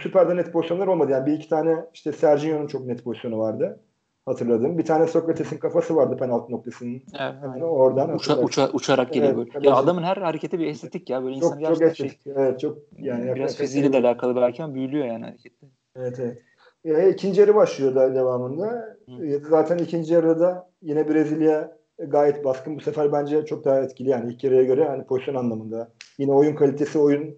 süper 0.03 0.29
de 0.29 0.37
net 0.37 0.53
pozisyonlar 0.53 0.87
olmadı. 0.87 1.13
Yani 1.13 1.27
bir 1.27 1.33
iki 1.33 1.49
tane 1.49 1.77
işte 1.95 2.13
Sergio'nun 2.13 2.67
çok 2.67 2.87
net 2.87 3.05
pozisyonu 3.05 3.39
vardı. 3.39 3.81
Hatırladım. 4.27 4.79
Bir 4.79 4.85
tane 4.85 5.07
Sokrates'in 5.07 5.59
kafası 5.59 5.97
vardı 5.97 6.17
penaltı 6.17 6.53
noktasının. 6.53 7.03
Evet. 7.21 7.35
Yani 7.43 7.65
oradan 7.65 8.15
uça, 8.15 8.39
uça, 8.39 8.71
uçarak 8.73 9.13
geliyor 9.13 9.35
evet, 9.37 9.55
böyle. 9.55 9.69
Ya 9.69 9.75
adamın 9.75 10.03
her 10.03 10.17
hareketi 10.17 10.59
bir 10.59 10.67
estetik 10.67 11.11
ya. 11.11 11.23
Böyle 11.23 11.37
insan 11.37 11.59
çok, 11.59 11.69
çok 11.69 11.83
estetik. 11.83 12.23
Şey, 12.23 12.33
evet, 12.37 12.61
çok 12.61 12.79
yani 12.99 13.35
biraz 13.35 13.57
fiziğiyle 13.57 13.93
de 13.93 13.99
alakalı 13.99 14.37
belki 14.37 14.65
ama 14.65 14.75
büyülüyor 14.75 15.07
yani 15.07 15.25
hareketler. 15.25 15.71
Evet 15.97 16.21
evet. 16.21 16.39
E, 16.85 17.11
ikinci 17.11 17.41
yarı 17.41 17.55
başlıyor 17.55 17.95
da 17.95 18.15
devamında. 18.15 18.97
E, 19.23 19.39
zaten 19.39 19.79
ikinci 19.79 20.15
yarıda 20.15 20.71
yine 20.83 21.09
Brezilya 21.09 21.77
gayet 21.99 22.45
baskın. 22.45 22.77
Bu 22.77 22.81
sefer 22.81 23.13
bence 23.13 23.47
çok 23.47 23.65
daha 23.65 23.81
etkili 23.81 24.09
yani 24.09 24.33
ilk 24.33 24.45
yarıya 24.45 24.63
göre 24.63 24.89
hani 24.89 25.05
pozisyon 25.05 25.35
anlamında. 25.35 25.93
Yine 26.19 26.33
oyun 26.33 26.55
kalitesi, 26.55 26.99
oyun 26.99 27.37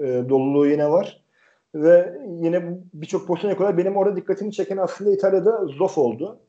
e, 0.00 0.28
doluluğu 0.28 0.66
yine 0.66 0.90
var. 0.90 1.22
Ve 1.74 2.18
yine 2.26 2.78
birçok 2.94 3.26
pozisyon 3.26 3.50
yakaladı. 3.50 3.78
Benim 3.78 3.96
orada 3.96 4.16
dikkatimi 4.16 4.52
çeken 4.52 4.76
aslında 4.76 5.12
İtalya'da 5.12 5.66
Zoff 5.66 5.98
oldu. 5.98 6.40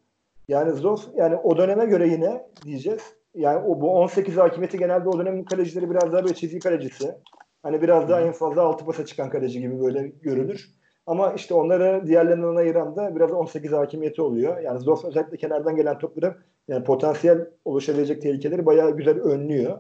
Yani 0.47 0.71
Zoff 0.71 1.07
yani 1.15 1.35
o 1.35 1.57
döneme 1.57 1.85
göre 1.85 2.07
yine 2.07 2.47
diyeceğiz. 2.65 3.01
Yani 3.35 3.67
o 3.67 3.81
bu 3.81 3.91
18 3.91 4.37
hakimiyeti 4.37 4.77
genelde 4.77 5.09
o 5.09 5.19
dönemin 5.19 5.43
kalecileri 5.43 5.89
biraz 5.89 6.13
daha 6.13 6.23
böyle 6.23 6.33
çizgi 6.33 6.59
kalecisi. 6.59 7.15
Hani 7.63 7.81
biraz 7.81 8.09
daha 8.09 8.21
en 8.21 8.31
fazla 8.31 8.61
altı 8.61 8.85
pasa 8.85 9.05
çıkan 9.05 9.29
kaleci 9.29 9.61
gibi 9.61 9.81
böyle 9.81 10.07
görülür. 10.07 10.69
Ama 11.05 11.33
işte 11.33 11.53
onları 11.53 12.07
diğerlerinden 12.07 12.55
ayıran 12.55 12.95
da 12.95 13.15
biraz 13.15 13.31
18 13.31 13.71
hakimiyeti 13.71 14.21
oluyor. 14.21 14.59
Yani 14.59 14.79
Zoff 14.79 15.05
özellikle 15.05 15.37
kenardan 15.37 15.75
gelen 15.75 15.97
topları 15.97 16.35
yani 16.67 16.83
potansiyel 16.83 17.47
oluşabilecek 17.65 18.21
tehlikeleri 18.21 18.65
bayağı 18.65 18.97
güzel 18.97 19.19
önlüyor. 19.21 19.77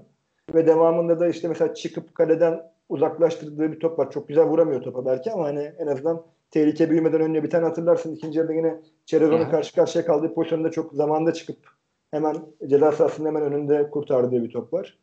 Ve 0.53 0.67
devamında 0.67 1.19
da 1.19 1.27
işte 1.27 1.47
mesela 1.47 1.73
çıkıp 1.73 2.15
kaleden 2.15 2.61
uzaklaştırdığı 2.91 3.71
bir 3.71 3.79
top 3.79 3.99
var. 3.99 4.11
Çok 4.11 4.27
güzel 4.27 4.45
vuramıyor 4.45 4.81
topa 4.81 5.05
belki 5.05 5.31
ama 5.31 5.43
hani 5.43 5.71
en 5.79 5.87
azından 5.87 6.25
tehlike 6.51 6.89
büyümeden 6.89 7.21
önüne 7.21 7.43
bir 7.43 7.49
tane 7.49 7.65
hatırlarsın. 7.65 8.15
İkinci 8.15 8.37
yarıda 8.37 8.53
yine 8.53 8.81
Çerezon'un 9.05 9.49
karşı 9.49 9.75
karşıya 9.75 10.05
kaldığı 10.05 10.33
pozisyonda 10.33 10.71
çok 10.71 10.93
zamanda 10.93 11.33
çıkıp 11.33 11.57
hemen 12.11 12.35
ceza 12.67 12.91
sahasının 12.91 13.27
hemen 13.27 13.43
önünde 13.43 13.89
kurtardığı 13.89 14.43
bir 14.43 14.49
top 14.49 14.73
var. 14.73 14.97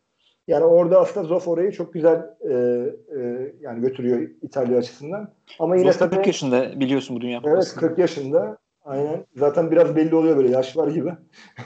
Yani 0.49 0.65
orada 0.65 1.01
aslında 1.01 1.27
Zoff 1.27 1.49
orayı 1.49 1.73
çok 1.73 1.93
güzel 1.93 2.27
e, 2.41 2.53
e, 2.53 3.53
yani 3.61 3.81
götürüyor 3.81 4.29
İtalya 4.43 4.79
açısından. 4.79 5.33
Ama 5.59 5.77
yine 5.77 5.93
Zoff 5.93 6.11
40 6.11 6.27
yaşında 6.27 6.81
biliyorsun 6.81 7.17
bu 7.17 7.21
dünya. 7.21 7.41
Evet 7.45 7.75
40 7.77 7.99
yaşında. 7.99 8.59
Aynen. 8.85 9.25
Zaten 9.37 9.71
biraz 9.71 9.97
belli 9.97 10.15
oluyor 10.15 10.37
böyle 10.37 10.51
yaş 10.51 10.77
var 10.77 10.89
gibi. 10.89 11.13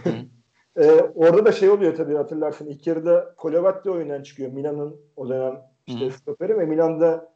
e, 0.76 0.90
orada 1.14 1.44
da 1.44 1.52
şey 1.52 1.70
oluyor 1.70 1.96
tabii 1.96 2.14
hatırlarsın. 2.14 2.66
İlk 2.66 2.86
yarıda 2.86 3.34
Kolovatti 3.36 3.90
oyundan 3.90 4.22
çıkıyor. 4.22 4.52
Milan'ın 4.52 4.96
o 5.16 5.28
dönem 5.28 5.71
işte 5.86 6.00
Hı-hı. 6.00 6.10
stoperi 6.10 6.58
ve 6.58 6.66
Milan'da 6.66 7.32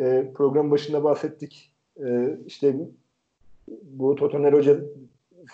e, 0.00 0.32
program 0.34 0.70
başında 0.70 1.04
bahsettik. 1.04 1.72
E, 2.04 2.38
işte 2.46 2.76
bu 3.82 4.14
Totoner 4.14 4.52
Hoca 4.52 4.80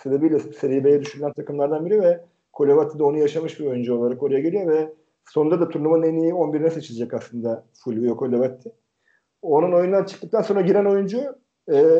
sebebiyle 0.03 0.39
Serie 0.39 0.83
B'ye 0.83 1.01
düşürülen 1.01 1.33
takımlardan 1.33 1.85
biri 1.85 2.01
ve 2.01 2.25
Kolovatti 2.53 2.99
de 2.99 3.03
onu 3.03 3.17
yaşamış 3.17 3.59
bir 3.59 3.65
oyuncu 3.65 3.95
olarak 3.95 4.23
oraya 4.23 4.39
geliyor 4.39 4.67
ve 4.67 4.93
sonunda 5.25 5.59
da 5.59 5.69
turnuvanın 5.69 6.03
en 6.03 6.15
iyi 6.15 6.33
11'ine 6.33 6.69
seçilecek 6.69 7.13
aslında 7.13 7.65
Fulvio 7.73 8.17
Kolovatti. 8.17 8.71
Onun 9.41 9.71
oyundan 9.71 10.03
çıktıktan 10.03 10.41
sonra 10.41 10.61
giren 10.61 10.85
oyuncu 10.85 11.35
e, 11.71 11.99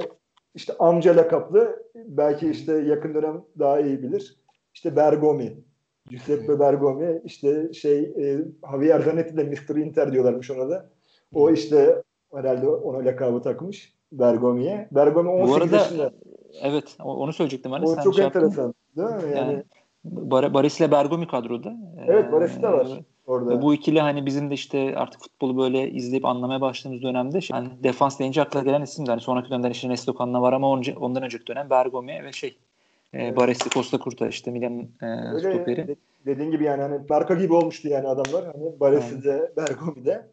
işte 0.55 0.73
amca 0.79 1.17
lakaplı 1.17 1.83
belki 1.95 2.49
işte 2.49 2.73
yakın 2.73 3.13
dönem 3.13 3.41
daha 3.59 3.79
iyi 3.79 4.03
bilir. 4.03 4.37
İşte 4.73 4.95
Bergomi. 4.95 5.57
Giuseppe 6.13 6.59
Bergomi 6.59 7.21
işte 7.25 7.73
şey 7.73 7.99
e, 7.99 8.45
Javier 8.71 8.99
Zanetti 8.99 9.37
de 9.37 9.43
Mr. 9.43 9.75
Inter 9.75 10.11
diyorlarmış 10.11 10.51
ona 10.51 10.69
da. 10.69 10.89
O 11.33 11.51
işte 11.51 12.01
herhalde 12.33 12.67
ona 12.67 13.05
lakabı 13.05 13.41
takmış 13.41 13.93
Bergomi'ye. 14.11 14.87
Bergomi 14.91 15.29
18 15.29 15.49
Bu 15.49 15.55
arada, 15.55 15.75
yaşında. 15.75 16.11
Evet 16.61 16.97
onu 16.99 17.33
söyleyecektim. 17.33 17.71
Hani. 17.71 17.85
O 17.85 17.95
Sen 17.95 18.01
çok 18.01 18.15
şey 18.15 18.25
enteresan 18.25 18.73
değil 18.97 19.09
mi? 19.09 19.21
Yani, 19.35 19.53
yani 19.53 19.63
Bar 20.03 20.53
Baris 20.53 20.79
ile 20.79 20.91
Bergomi 20.91 21.27
kadroda. 21.27 21.73
Evet 22.07 22.31
Baris 22.31 22.61
de 22.61 22.67
var. 22.67 22.85
Ee, 22.85 23.03
orada. 23.25 23.61
Bu 23.61 23.73
ikili 23.73 23.99
hani 23.99 24.25
bizim 24.25 24.49
de 24.49 24.53
işte 24.53 24.93
artık 24.97 25.21
futbolu 25.21 25.57
böyle 25.57 25.91
izleyip 25.91 26.25
anlamaya 26.25 26.61
başladığımız 26.61 27.03
dönemde 27.03 27.41
şey, 27.41 27.57
hani 27.57 27.69
defans 27.83 28.19
deyince 28.19 28.41
akla 28.41 28.61
gelen 28.61 28.81
isim 28.81 29.05
de 29.05 29.11
hani 29.11 29.21
sonraki 29.21 29.49
dönemden 29.49 29.71
işte 29.71 29.89
Nesto 29.89 30.13
Kanla 30.13 30.41
var 30.41 30.53
ama 30.53 30.69
onca, 30.69 30.95
ondan 30.99 31.23
önceki 31.23 31.47
dönem 31.47 31.69
Bergomi 31.69 32.23
ve 32.23 32.31
şey 32.31 32.57
e. 33.13 33.35
Baresi 33.35 33.69
Costa 33.69 33.99
Curta 33.99 34.27
işte 34.27 34.51
Milan 34.51 34.79
e, 34.79 35.39
stoperi. 35.39 35.87
De, 35.87 35.95
dediğin 36.25 36.51
gibi 36.51 36.63
yani 36.63 36.81
hani 36.81 37.09
Barka 37.09 37.33
gibi 37.33 37.53
olmuştu 37.53 37.87
yani 37.87 38.07
adamlar. 38.07 38.45
Hani 38.45 38.79
Baresi 38.79 39.23
de 39.23 39.53
Bergomi 39.57 40.05
de. 40.05 40.27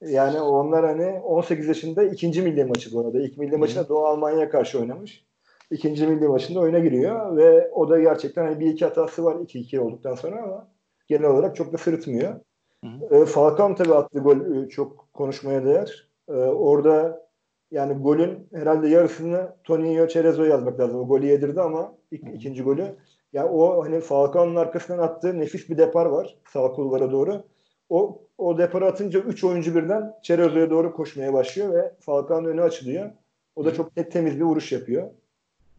Yani 0.00 0.40
onlar 0.40 0.86
hani 0.86 1.20
18 1.20 1.68
yaşında 1.68 2.04
ikinci 2.04 2.42
milli 2.42 2.64
maçı 2.64 2.92
bu 2.92 3.00
arada. 3.00 3.20
İlk 3.20 3.38
milli 3.38 3.56
maçında 3.56 3.88
Doğu 3.88 4.06
Almanya'ya 4.06 4.50
karşı 4.50 4.80
oynamış. 4.80 5.26
İkinci 5.70 6.06
milli 6.06 6.28
maçında 6.28 6.60
oyuna 6.60 6.78
giriyor 6.78 7.36
ve 7.36 7.70
o 7.70 7.88
da 7.90 8.00
gerçekten 8.00 8.44
hani 8.44 8.60
bir 8.60 8.66
iki 8.66 8.84
hatası 8.84 9.24
var 9.24 9.34
2-2 9.34 9.78
olduktan 9.78 10.14
sonra 10.14 10.42
ama 10.42 10.68
genel 11.06 11.24
olarak 11.24 11.56
çok 11.56 11.72
da 11.72 11.78
sırıtmıyor. 11.78 12.40
Hı 12.84 13.16
E, 13.16 13.24
Falcao 13.24 13.74
tabii 13.74 13.94
attığı 13.94 14.18
gol 14.18 14.64
e, 14.64 14.68
çok 14.68 15.12
konuşmaya 15.14 15.64
değer. 15.64 16.10
E, 16.28 16.32
orada 16.32 17.25
yani 17.70 18.02
golün 18.02 18.48
herhalde 18.54 18.88
yarısını 18.88 19.52
Toninho 19.64 20.08
Cerezo 20.08 20.44
yazmak 20.44 20.80
lazım. 20.80 21.00
O 21.00 21.08
golü 21.08 21.26
yedirdi 21.26 21.60
ama 21.60 21.94
ilk, 22.10 22.34
ikinci 22.34 22.62
golü. 22.62 22.96
Yani 23.32 23.48
o 23.48 23.84
hani 23.84 24.00
Falcao'nun 24.00 24.56
arkasından 24.56 24.98
attığı 24.98 25.40
nefis 25.40 25.70
bir 25.70 25.78
depar 25.78 26.06
var 26.06 26.36
sağ 26.52 26.72
kulvara 26.72 27.12
doğru. 27.12 27.44
O 27.88 28.22
o 28.38 28.58
deparı 28.58 28.86
atınca 28.86 29.20
3 29.20 29.44
oyuncu 29.44 29.74
birden 29.74 30.14
Cerezo'ya 30.22 30.70
doğru 30.70 30.92
koşmaya 30.92 31.32
başlıyor 31.32 31.74
ve 31.74 31.92
Falcao'nun 32.00 32.48
önü 32.48 32.62
açılıyor. 32.62 33.10
O 33.56 33.64
da 33.64 33.74
çok 33.74 33.96
net 33.96 34.12
temiz 34.12 34.36
bir 34.36 34.44
vuruş 34.44 34.72
yapıyor. 34.72 35.10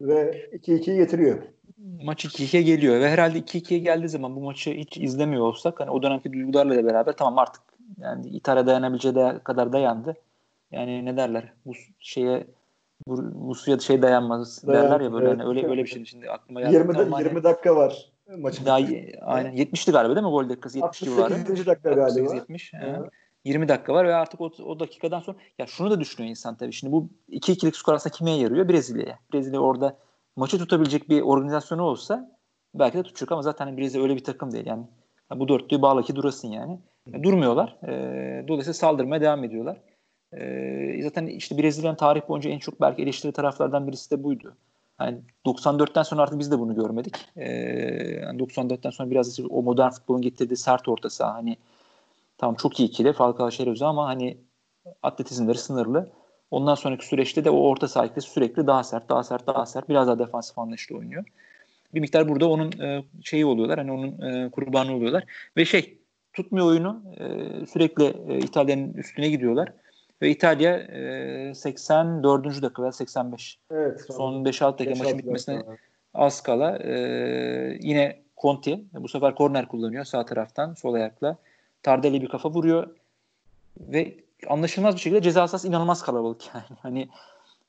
Ve 0.00 0.48
2-2'yi 0.52 0.96
getiriyor 0.96 1.38
maç 2.02 2.24
2-2'ye 2.24 2.62
geliyor 2.62 3.00
ve 3.00 3.10
herhalde 3.10 3.38
2-2'ye 3.38 3.80
geldiği 3.80 4.08
zaman 4.08 4.36
bu 4.36 4.40
maçı 4.40 4.70
hiç 4.70 4.98
izlemiyor 4.98 5.42
olsak 5.42 5.80
hani 5.80 5.90
o 5.90 6.02
dönemki 6.02 6.32
duygularla 6.32 6.76
da 6.76 6.84
beraber 6.84 7.12
tamam 7.12 7.38
artık 7.38 7.62
yani 7.98 8.28
İtalya 8.28 8.66
dayanabileceği 8.66 9.14
kadar 9.44 9.72
dayandı. 9.72 10.14
Yani 10.72 11.04
ne 11.04 11.16
derler 11.16 11.52
bu 11.66 11.72
şeye 11.98 12.46
bu, 13.06 13.48
bu 13.48 13.54
suya 13.54 13.78
şey 13.78 14.02
dayanmaz 14.02 14.66
Dayan, 14.66 14.84
derler 14.84 15.00
ya 15.00 15.12
böyle 15.12 15.28
evet. 15.28 15.38
hani 15.38 15.48
öyle 15.48 15.68
öyle 15.68 15.82
bir 15.82 15.88
şey 15.88 16.04
şimdi 16.04 16.30
aklıma 16.30 16.60
geldi. 16.60 16.74
20, 16.74 16.94
da, 16.94 17.02
20 17.02 17.14
hani, 17.14 17.44
dakika 17.44 17.76
var 17.76 18.12
maçın. 18.38 18.66
Daha, 18.66 18.78
aynen 19.22 19.56
70'ti 19.56 19.92
galiba 19.92 20.14
değil 20.14 20.26
mi 20.26 20.30
gol 20.30 20.48
dakikası 20.48 20.78
70 20.78 21.00
civarı. 21.00 21.24
68. 21.24 21.66
dakika 21.66 21.92
galiba. 21.92 22.34
70. 22.34 22.72
Evet. 22.74 23.10
20 23.44 23.68
dakika 23.68 23.94
var 23.94 24.06
ve 24.06 24.14
artık 24.14 24.40
o, 24.40 24.50
o 24.64 24.80
dakikadan 24.80 25.20
sonra 25.20 25.36
ya 25.58 25.66
şunu 25.66 25.90
da 25.90 26.00
düşünüyor 26.00 26.30
insan 26.30 26.56
tabii. 26.56 26.72
Şimdi 26.72 26.92
bu 26.92 27.08
2-2'lik 27.28 27.76
skor 27.76 27.94
aslında 27.94 28.16
kime 28.16 28.30
yarıyor? 28.30 28.68
Brezilya'ya. 28.68 29.18
Brezilya 29.32 29.60
orada 29.60 29.96
maçı 30.36 30.58
tutabilecek 30.58 31.08
bir 31.08 31.22
organizasyonu 31.22 31.82
olsa 31.82 32.38
belki 32.74 32.98
de 32.98 33.02
tutacak 33.02 33.32
ama 33.32 33.42
zaten 33.42 33.76
Brezilya 33.76 34.02
öyle 34.02 34.16
bir 34.16 34.24
takım 34.24 34.52
değil. 34.52 34.66
Yani 34.66 34.84
bu 35.36 35.48
dörtlüyü 35.48 35.82
bağla 35.82 36.02
ki 36.02 36.16
durasın 36.16 36.48
yani. 36.48 36.78
yani 37.06 37.22
durmuyorlar. 37.24 37.76
E, 37.82 38.48
dolayısıyla 38.48 38.74
saldırmaya 38.74 39.20
devam 39.20 39.44
ediyorlar. 39.44 39.80
E, 40.32 41.02
zaten 41.02 41.26
işte 41.26 41.58
Brezilya'nın 41.58 41.96
tarih 41.96 42.28
boyunca 42.28 42.50
en 42.50 42.58
çok 42.58 42.80
belki 42.80 43.02
eleştiri 43.02 43.32
taraflardan 43.32 43.86
birisi 43.86 44.10
de 44.10 44.24
buydu. 44.24 44.56
Yani 45.00 45.18
94'ten 45.46 46.02
sonra 46.02 46.22
artık 46.22 46.38
biz 46.38 46.50
de 46.50 46.58
bunu 46.58 46.74
görmedik. 46.74 47.14
E, 47.36 47.52
yani 48.22 48.38
94'ten 48.38 48.90
sonra 48.90 49.10
biraz 49.10 49.40
o 49.50 49.62
modern 49.62 49.90
futbolun 49.90 50.22
getirdiği 50.22 50.56
sert 50.56 50.88
orta 50.88 51.10
saha 51.10 51.34
hani 51.34 51.56
tamam 52.38 52.54
çok 52.54 52.80
iyi 52.80 52.88
ikili 52.88 53.12
Falcao 53.12 53.50
Şerezio 53.50 53.86
ama 53.88 54.06
hani 54.06 54.36
atletizmleri 55.02 55.58
sınırlı. 55.58 56.10
Ondan 56.50 56.74
sonraki 56.74 57.06
süreçte 57.06 57.44
de 57.44 57.50
o 57.50 57.60
orta 57.60 57.88
sahada 57.88 58.20
sürekli 58.20 58.66
daha 58.66 58.84
sert, 58.84 59.08
daha 59.08 59.22
sert, 59.22 59.46
daha 59.46 59.66
sert, 59.66 59.88
biraz 59.88 60.06
daha 60.06 60.18
defansif 60.18 60.58
anlayışlı 60.58 60.96
oynuyor. 60.96 61.24
Bir 61.94 62.00
miktar 62.00 62.28
burada 62.28 62.48
onun 62.48 62.72
e, 62.80 63.04
şeyi 63.24 63.46
oluyorlar, 63.46 63.78
hani 63.78 63.92
onun 63.92 64.20
e, 64.20 64.50
kurbanı 64.50 64.96
oluyorlar. 64.96 65.24
Ve 65.56 65.64
şey, 65.64 65.98
tutmuyor 66.32 66.66
oyunu, 66.66 67.02
e, 67.16 67.26
sürekli 67.66 68.04
e, 68.28 68.38
İtalya'nın 68.38 68.92
üstüne 68.92 69.28
gidiyorlar. 69.28 69.72
Ve 70.22 70.30
İtalya 70.30 70.78
e, 70.78 71.54
84. 71.54 72.62
dakika 72.62 72.82
veya 72.82 72.92
85. 72.92 73.58
Evet. 73.70 74.04
Son 74.12 74.44
5-6 74.44 74.78
dakika 74.78 75.04
maçın 75.04 75.18
bitmesine 75.18 75.62
az 76.14 76.42
kala 76.42 76.78
e, 76.78 76.92
yine 77.80 78.20
Conti 78.42 78.84
bu 78.92 79.08
sefer 79.08 79.34
korner 79.34 79.68
kullanıyor 79.68 80.04
sağ 80.04 80.26
taraftan 80.26 80.74
sol 80.74 80.94
ayakla. 80.94 81.36
Tardelli 81.82 82.22
bir 82.22 82.28
kafa 82.28 82.50
vuruyor 82.50 82.96
ve 83.80 84.14
anlaşılmaz 84.48 84.94
bir 84.94 85.00
şekilde 85.00 85.22
ceza 85.22 85.48
sahası 85.48 85.68
inanılmaz 85.68 86.02
kalabalık 86.02 86.42
yani. 86.54 86.78
Hani 86.82 87.08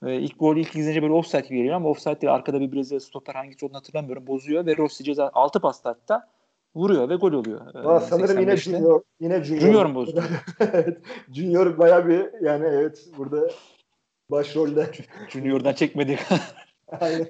e, 0.05 0.15
ilk 0.15 0.39
gol 0.39 0.57
ilk 0.57 0.75
izleyince 0.75 1.01
böyle 1.01 1.13
offside 1.13 1.41
gibi 1.41 1.57
geliyor 1.57 1.75
ama 1.75 1.89
offside 1.89 2.21
değil. 2.21 2.33
Arkada 2.33 2.59
bir 2.59 2.71
Brezilya 2.71 2.99
stoper 2.99 3.35
hangisi 3.35 3.65
olduğunu 3.65 3.77
hatırlamıyorum. 3.77 4.27
Bozuyor 4.27 4.65
ve 4.65 4.77
Rossi 4.77 5.03
ceza 5.03 5.31
6 5.33 5.59
pasta 5.59 5.89
hatta 5.89 6.27
vuruyor 6.75 7.09
ve 7.09 7.15
gol 7.15 7.33
oluyor. 7.33 7.75
Aa, 7.75 7.99
sanırım 7.99 8.39
yine 8.39 8.57
Junior. 8.57 9.01
Yine 9.19 9.43
Junior. 9.43 9.61
Junior 9.61 9.85
mu 9.85 9.95
bozdu? 9.95 10.23
evet. 10.59 10.97
Junior 11.31 11.77
baya 11.77 12.07
bir 12.07 12.41
yani 12.41 12.65
evet 12.67 13.07
burada 13.17 13.49
başrolde. 14.31 14.91
Junior'dan 15.29 15.73
çekmedi. 15.73 16.19
Aynen. 16.99 17.27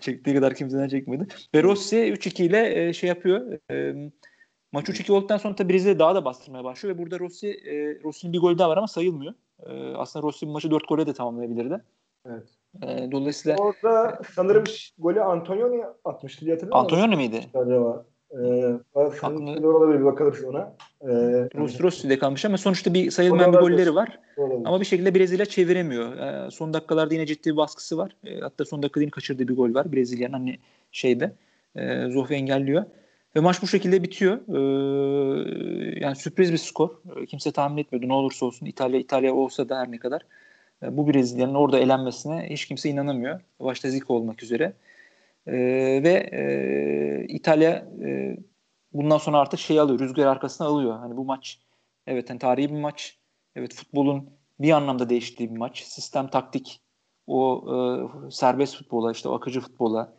Çektiği 0.00 0.34
kadar 0.34 0.54
kimseden 0.54 0.88
çekmedi. 0.88 1.26
Ve 1.54 1.62
Rossi 1.62 1.96
3-2 1.96 2.42
ile 2.42 2.88
e, 2.88 2.92
şey 2.92 3.08
yapıyor. 3.08 3.58
E, 3.70 3.94
Maç 4.72 4.88
3-2 4.88 5.12
olduktan 5.12 5.38
sonra 5.38 5.54
tabii 5.54 5.72
Brezilya 5.72 5.98
daha 5.98 6.14
da 6.14 6.24
bastırmaya 6.24 6.64
başlıyor 6.64 6.94
ve 6.94 6.98
burada 6.98 7.18
Rossi 7.18 7.48
e, 7.48 8.02
Rossi'nin 8.04 8.32
bir 8.32 8.38
golü 8.38 8.58
daha 8.58 8.68
var 8.68 8.76
ama 8.76 8.88
sayılmıyor. 8.88 9.34
E, 9.66 9.94
aslında 9.96 10.22
Rossi 10.26 10.46
maçı 10.46 10.70
4 10.70 10.88
gole 10.88 11.06
de 11.06 11.12
tamamlayabilirdi. 11.12 11.84
Evet. 12.26 12.48
E, 12.82 13.12
dolayısıyla 13.12 13.56
orada 13.58 14.20
sanırım 14.34 14.64
golü 14.98 15.22
Antonioni 15.22 15.84
atmıştı 16.04 16.44
diye 16.44 16.54
hatırlıyorum. 16.54 16.80
Antonioni 16.80 17.16
miydi? 17.16 17.40
Acaba. 17.54 18.04
Ee, 18.32 18.78
Aklına... 18.94 19.68
olabilir 19.68 20.00
bir 20.00 20.04
bakarız 20.04 20.44
ona. 20.44 20.76
Ee, 21.02 21.06
Rossi'de 21.82 22.18
kalmış 22.18 22.44
ama 22.44 22.58
sonuçta 22.58 22.94
bir 22.94 23.10
sayılmayan 23.10 23.52
bir 23.52 23.58
golleri 23.58 23.94
var. 23.94 24.18
Olabilir. 24.36 24.66
Ama 24.66 24.80
bir 24.80 24.84
şekilde 24.84 25.14
Brezilya 25.14 25.46
çeviremiyor. 25.46 26.16
Ee, 26.16 26.50
son 26.50 26.74
dakikalarda 26.74 27.14
yine 27.14 27.26
ciddi 27.26 27.50
bir 27.50 27.56
baskısı 27.56 27.98
var. 27.98 28.16
Ee, 28.24 28.40
hatta 28.40 28.64
son 28.64 28.82
dakikada 28.82 29.00
yine 29.00 29.10
kaçırdığı 29.10 29.48
bir 29.48 29.56
gol 29.56 29.74
var 29.74 29.92
Brezilya'nın 29.92 30.32
hani 30.32 30.58
şeyde. 30.92 31.32
E, 31.76 32.08
Zoff 32.10 32.32
engelliyor. 32.32 32.84
Ve 33.36 33.40
maç 33.40 33.62
bu 33.62 33.66
şekilde 33.66 34.02
bitiyor. 34.02 34.38
Ee, 34.48 36.00
yani 36.00 36.16
sürpriz 36.16 36.52
bir 36.52 36.58
skor. 36.58 36.90
Ee, 37.16 37.26
kimse 37.26 37.52
tahmin 37.52 37.82
etmiyordu 37.82 38.08
ne 38.08 38.12
olursa 38.12 38.46
olsun. 38.46 38.66
İtalya 38.66 39.00
İtalya 39.00 39.34
olsa 39.34 39.68
da 39.68 39.78
her 39.78 39.90
ne 39.90 39.98
kadar. 39.98 40.22
E, 40.82 40.96
bu 40.96 41.12
Brezilya'nın 41.12 41.54
orada 41.54 41.78
elenmesine 41.78 42.46
hiç 42.50 42.66
kimse 42.66 42.90
inanamıyor. 42.90 43.40
Başta 43.60 43.90
Zico 43.90 44.14
olmak 44.14 44.42
üzere. 44.42 44.72
E, 45.48 45.54
ve 46.02 46.28
e, 46.32 47.26
İtalya 47.28 47.70
e, 48.06 48.36
bundan 48.92 49.18
sonra 49.18 49.38
artık 49.38 49.60
şey 49.60 49.80
alıyor. 49.80 50.00
Rüzgar 50.00 50.26
arkasına 50.26 50.66
alıyor. 50.66 50.98
Hani 50.98 51.16
bu 51.16 51.24
maç 51.24 51.58
evet 52.06 52.30
hani 52.30 52.38
tarihi 52.38 52.68
bir 52.70 52.80
maç. 52.80 53.18
Evet 53.56 53.74
futbolun 53.74 54.30
bir 54.60 54.70
anlamda 54.70 55.10
değiştiği 55.10 55.50
bir 55.54 55.58
maç. 55.58 55.82
Sistem, 55.82 56.28
taktik, 56.28 56.80
o 57.26 57.64
e, 57.68 58.30
serbest 58.30 58.76
futbola, 58.76 59.12
işte 59.12 59.28
o 59.28 59.34
akıcı 59.34 59.60
futbola, 59.60 60.12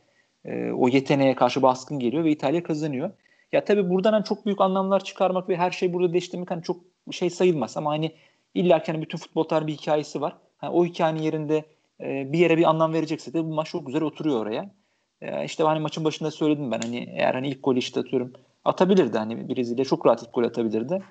e, 0.46 0.72
o 0.72 0.88
yeteneğe 0.88 1.36
karşı 1.36 1.62
baskın 1.62 2.00
geliyor 2.00 2.24
ve 2.24 2.32
İtalya 2.32 2.64
kazanıyor. 2.64 3.12
Ya 3.52 3.66
tabii 3.66 3.90
buradan 3.90 4.14
hani 4.14 4.24
çok 4.24 4.46
büyük 4.46 4.62
anlamlar 4.62 5.04
çıkarmak 5.04 5.50
ve 5.50 5.58
her 5.58 5.72
şey 5.72 5.94
burada 5.94 6.14
değiştirmek 6.14 6.52
hani 6.52 6.64
çok 6.64 6.82
şey 7.12 7.30
sayılmaz 7.30 7.78
ama 7.78 7.92
hani 7.92 8.12
illa 8.54 8.84
ki 8.84 8.92
hani 8.92 9.02
bütün 9.02 9.18
futbol 9.18 9.44
tarihi 9.44 9.68
bir 9.68 9.74
hikayesi 9.74 10.22
var. 10.22 10.38
Yani 10.64 10.74
o 10.74 10.86
hikayenin 10.86 11.22
yerinde 11.22 11.66
e, 12.02 12.34
bir 12.34 12.40
yere 12.40 12.58
bir 12.58 12.70
anlam 12.70 12.94
verecekse 12.94 13.34
de 13.34 13.44
bu 13.44 13.54
maç 13.54 13.70
çok 13.70 13.86
güzel 13.86 14.02
oturuyor 14.02 14.40
oraya. 14.42 14.72
E, 15.22 15.46
işte 15.46 15.64
hani 15.64 15.80
maçın 15.80 16.04
başında 16.04 16.32
söyledim 16.32 16.72
ben 16.72 16.80
hani 16.80 17.10
eğer 17.14 17.34
hani 17.34 17.48
ilk 17.48 17.64
golü 17.64 17.80
işte 17.80 18.00
atıyorum 18.00 18.34
atabilirdi 18.66 19.18
hani 19.18 19.50
Brezilya 19.50 19.86
çok 19.86 20.06
rahat 20.06 20.24
ilk 20.24 20.34
gol 20.34 20.44
atabilirdi. 20.44 21.04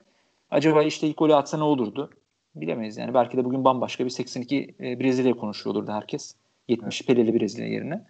Acaba 0.50 0.82
işte 0.82 1.06
ilk 1.06 1.18
golü 1.18 1.34
atsa 1.34 1.56
ne 1.56 1.64
olurdu? 1.64 2.10
Bilemeyiz 2.54 2.96
yani. 2.96 3.14
Belki 3.14 3.36
de 3.36 3.44
bugün 3.44 3.64
bambaşka 3.64 4.04
bir 4.04 4.10
82 4.10 4.74
e, 4.80 5.00
Brezilya 5.00 5.34
konuşuyor 5.34 5.76
olurdu 5.76 5.92
herkes. 5.92 6.34
70 6.68 7.00
evet. 7.00 7.06
Peleli 7.06 7.40
Brezilya 7.40 7.68
yerine. 7.68 8.04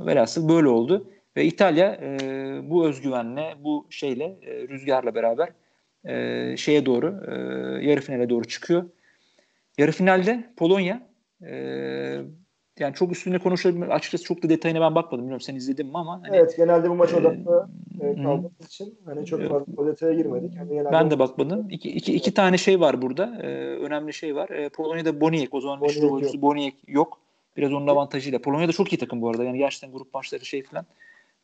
Velhasıl 0.00 0.48
böyle 0.48 0.68
oldu. 0.68 1.10
Ve 1.36 1.44
İtalya 1.44 1.94
e, 1.94 2.60
bu 2.70 2.86
özgüvenle, 2.86 3.54
bu 3.64 3.86
şeyle, 3.90 4.24
e, 4.42 4.68
rüzgarla 4.68 5.14
beraber 5.14 5.48
e, 6.04 6.56
şeye 6.56 6.86
doğru, 6.86 7.24
e, 7.28 7.34
yarı 7.86 8.00
finale 8.00 8.30
doğru 8.30 8.44
çıkıyor. 8.44 8.84
Yarı 9.78 9.92
finalde 9.92 10.52
Polonya 10.56 11.08
e, 11.42 12.20
yani 12.80 12.94
çok 12.94 13.12
üstünde 13.12 13.38
konuşabilirim. 13.38 13.90
Açıkçası 13.92 14.24
çok 14.24 14.42
da 14.42 14.48
detayına 14.48 14.80
ben 14.80 14.94
bakmadım. 14.94 15.18
Bilmiyorum 15.18 15.40
sen 15.40 15.54
izledin 15.54 15.86
mi 15.86 15.98
ama. 15.98 16.22
Hani, 16.22 16.36
evet 16.36 16.56
genelde 16.56 16.90
bu 16.90 16.94
maç 16.94 17.14
odaklı 17.14 17.68
e, 18.00 18.22
kaldığımız 18.22 18.66
için 18.66 18.98
hani 19.04 19.26
çok 19.26 19.42
fazla 19.48 19.86
detaya 19.86 20.14
girmedik. 20.14 20.58
Hani 20.58 20.84
ben 20.92 21.10
de 21.10 21.18
bakmadım. 21.18 21.66
İki, 21.70 21.90
iki, 21.90 22.14
iki 22.14 22.34
tane 22.34 22.58
şey 22.58 22.80
var 22.80 23.02
burada. 23.02 23.38
E, 23.42 23.46
önemli 23.76 24.12
şey 24.12 24.36
var. 24.36 24.50
E, 24.50 24.68
Polonya'da 24.68 25.20
Boniek 25.20 25.54
o 25.54 25.60
zaman 25.60 25.80
meşhur 25.80 26.10
oyuncusu 26.10 26.42
Boniek 26.42 26.74
yok. 26.86 27.18
Biraz 27.56 27.72
onun 27.72 27.86
avantajıyla. 27.86 28.38
Polonya 28.38 28.68
da 28.68 28.72
çok 28.72 28.92
iyi 28.92 28.98
takım 28.98 29.22
bu 29.22 29.28
arada. 29.30 29.44
Yani 29.44 29.58
gerçekten 29.58 29.92
grup 29.92 30.14
maçları 30.14 30.44
şey 30.44 30.62
falan 30.62 30.86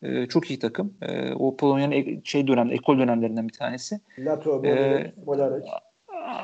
e, 0.02 0.26
çok 0.26 0.50
iyi 0.50 0.58
takım. 0.58 0.94
E, 1.02 1.32
o 1.32 1.56
Polonya'nın 1.56 1.92
e, 1.92 2.20
şey 2.24 2.46
dönem, 2.46 2.72
ekol 2.72 2.98
dönemlerinden 2.98 3.48
bir 3.48 3.52
tanesi. 3.52 4.00
Lato, 4.18 4.66
e, 4.66 5.12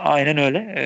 Aynen 0.04 0.38
öyle. 0.38 0.58
E, 0.58 0.84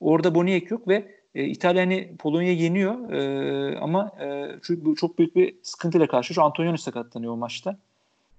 orada 0.00 0.34
Boniek 0.34 0.70
yok 0.70 0.88
ve 0.88 1.21
e, 1.34 1.44
İtalya 1.44 1.82
hani 1.82 2.16
Polonya 2.18 2.52
yeniyor 2.52 3.12
e, 3.12 3.78
ama 3.78 4.10
e, 4.20 4.48
çok, 4.62 4.96
çok 4.96 5.18
büyük 5.18 5.36
bir 5.36 5.54
sıkıntıyla 5.62 6.06
karşı 6.06 6.34
şu 6.34 6.42
Antonioni 6.42 6.78
sakatlanıyor 6.78 7.32
o 7.32 7.36
maçta. 7.36 7.76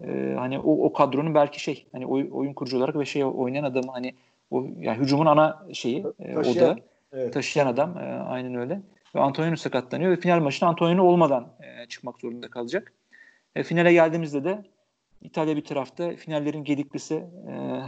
E, 0.02 0.36
hani 0.38 0.60
o, 0.60 0.86
o 0.86 0.94
kadronun 0.94 1.36
belki 1.36 1.60
şey 1.64 1.86
hani 1.92 2.06
oy, 2.06 2.30
oyun 2.32 2.54
kurucu 2.54 2.78
olarak 2.78 2.96
ve 2.96 3.06
şey 3.06 3.24
oynayan 3.26 3.64
adamı 3.64 3.92
hani 3.92 4.14
o 4.52 4.68
yani 4.80 5.00
hücumun 5.00 5.26
ana 5.26 5.66
şeyi 5.74 6.06
e, 6.20 6.38
o 6.38 6.56
da 6.56 6.76
evet. 7.14 7.34
taşıyan 7.34 7.68
adam 7.68 7.98
e, 7.98 8.02
aynen 8.02 8.56
öyle. 8.56 8.82
Ve 9.16 9.20
Antonioni 9.20 9.58
sakatlanıyor 9.58 10.12
ve 10.12 10.16
final 10.16 10.40
maçına 10.40 10.70
Antonioni 10.70 11.02
olmadan 11.02 11.48
e, 11.62 11.86
çıkmak 11.86 12.20
zorunda 12.20 12.48
kalacak. 12.48 12.94
E, 13.56 13.64
finale 13.64 13.94
geldiğimizde 13.94 14.44
de 14.44 14.64
İtalya 15.22 15.56
bir 15.56 15.66
tarafta 15.66 16.16
finallerin 16.16 16.64
gediklisi 16.64 17.16
e, 17.16 17.82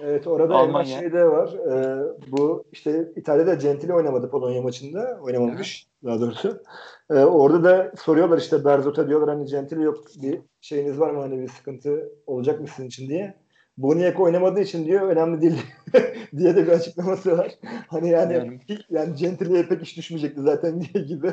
Evet 0.00 0.26
orada 0.26 0.54
Almanya. 0.54 1.00
şey 1.00 1.12
de 1.12 1.24
var. 1.24 1.52
E, 1.52 2.04
bu 2.30 2.64
işte 2.72 3.12
İtalya'da 3.16 3.54
Gentili 3.54 3.94
oynamadı 3.94 4.30
Polonya 4.30 4.62
maçında. 4.62 5.18
Oynamamış 5.22 5.86
evet. 5.86 6.04
daha 6.04 6.20
doğrusu. 6.20 6.62
E, 7.10 7.14
orada 7.14 7.64
da 7.64 7.92
soruyorlar 7.96 8.38
işte 8.38 8.64
Berzot'a 8.64 9.08
diyorlar 9.08 9.36
hani 9.36 9.46
Gentili 9.46 9.82
yok 9.82 10.04
bir 10.22 10.40
şeyiniz 10.60 11.00
var 11.00 11.10
mı 11.10 11.20
hani 11.20 11.42
bir 11.42 11.48
sıkıntı 11.48 12.12
olacak 12.26 12.60
mı 12.60 12.66
sizin 12.66 12.88
için 12.88 13.08
diye. 13.08 13.34
Boniek 13.78 14.20
oynamadığı 14.20 14.60
için 14.60 14.86
diyor 14.86 15.08
önemli 15.08 15.40
değil 15.40 15.62
diye 16.36 16.56
de 16.56 16.66
bir 16.66 16.72
açıklaması 16.72 17.38
var. 17.38 17.54
Hani 17.88 18.08
yani 18.08 18.34
yani, 18.34 18.60
yani 18.90 19.14
Gentily'e 19.14 19.68
pek 19.68 19.82
iş 19.82 19.96
düşmeyecekti 19.96 20.40
zaten 20.40 20.80
diye 20.94 21.04
gibi. 21.04 21.32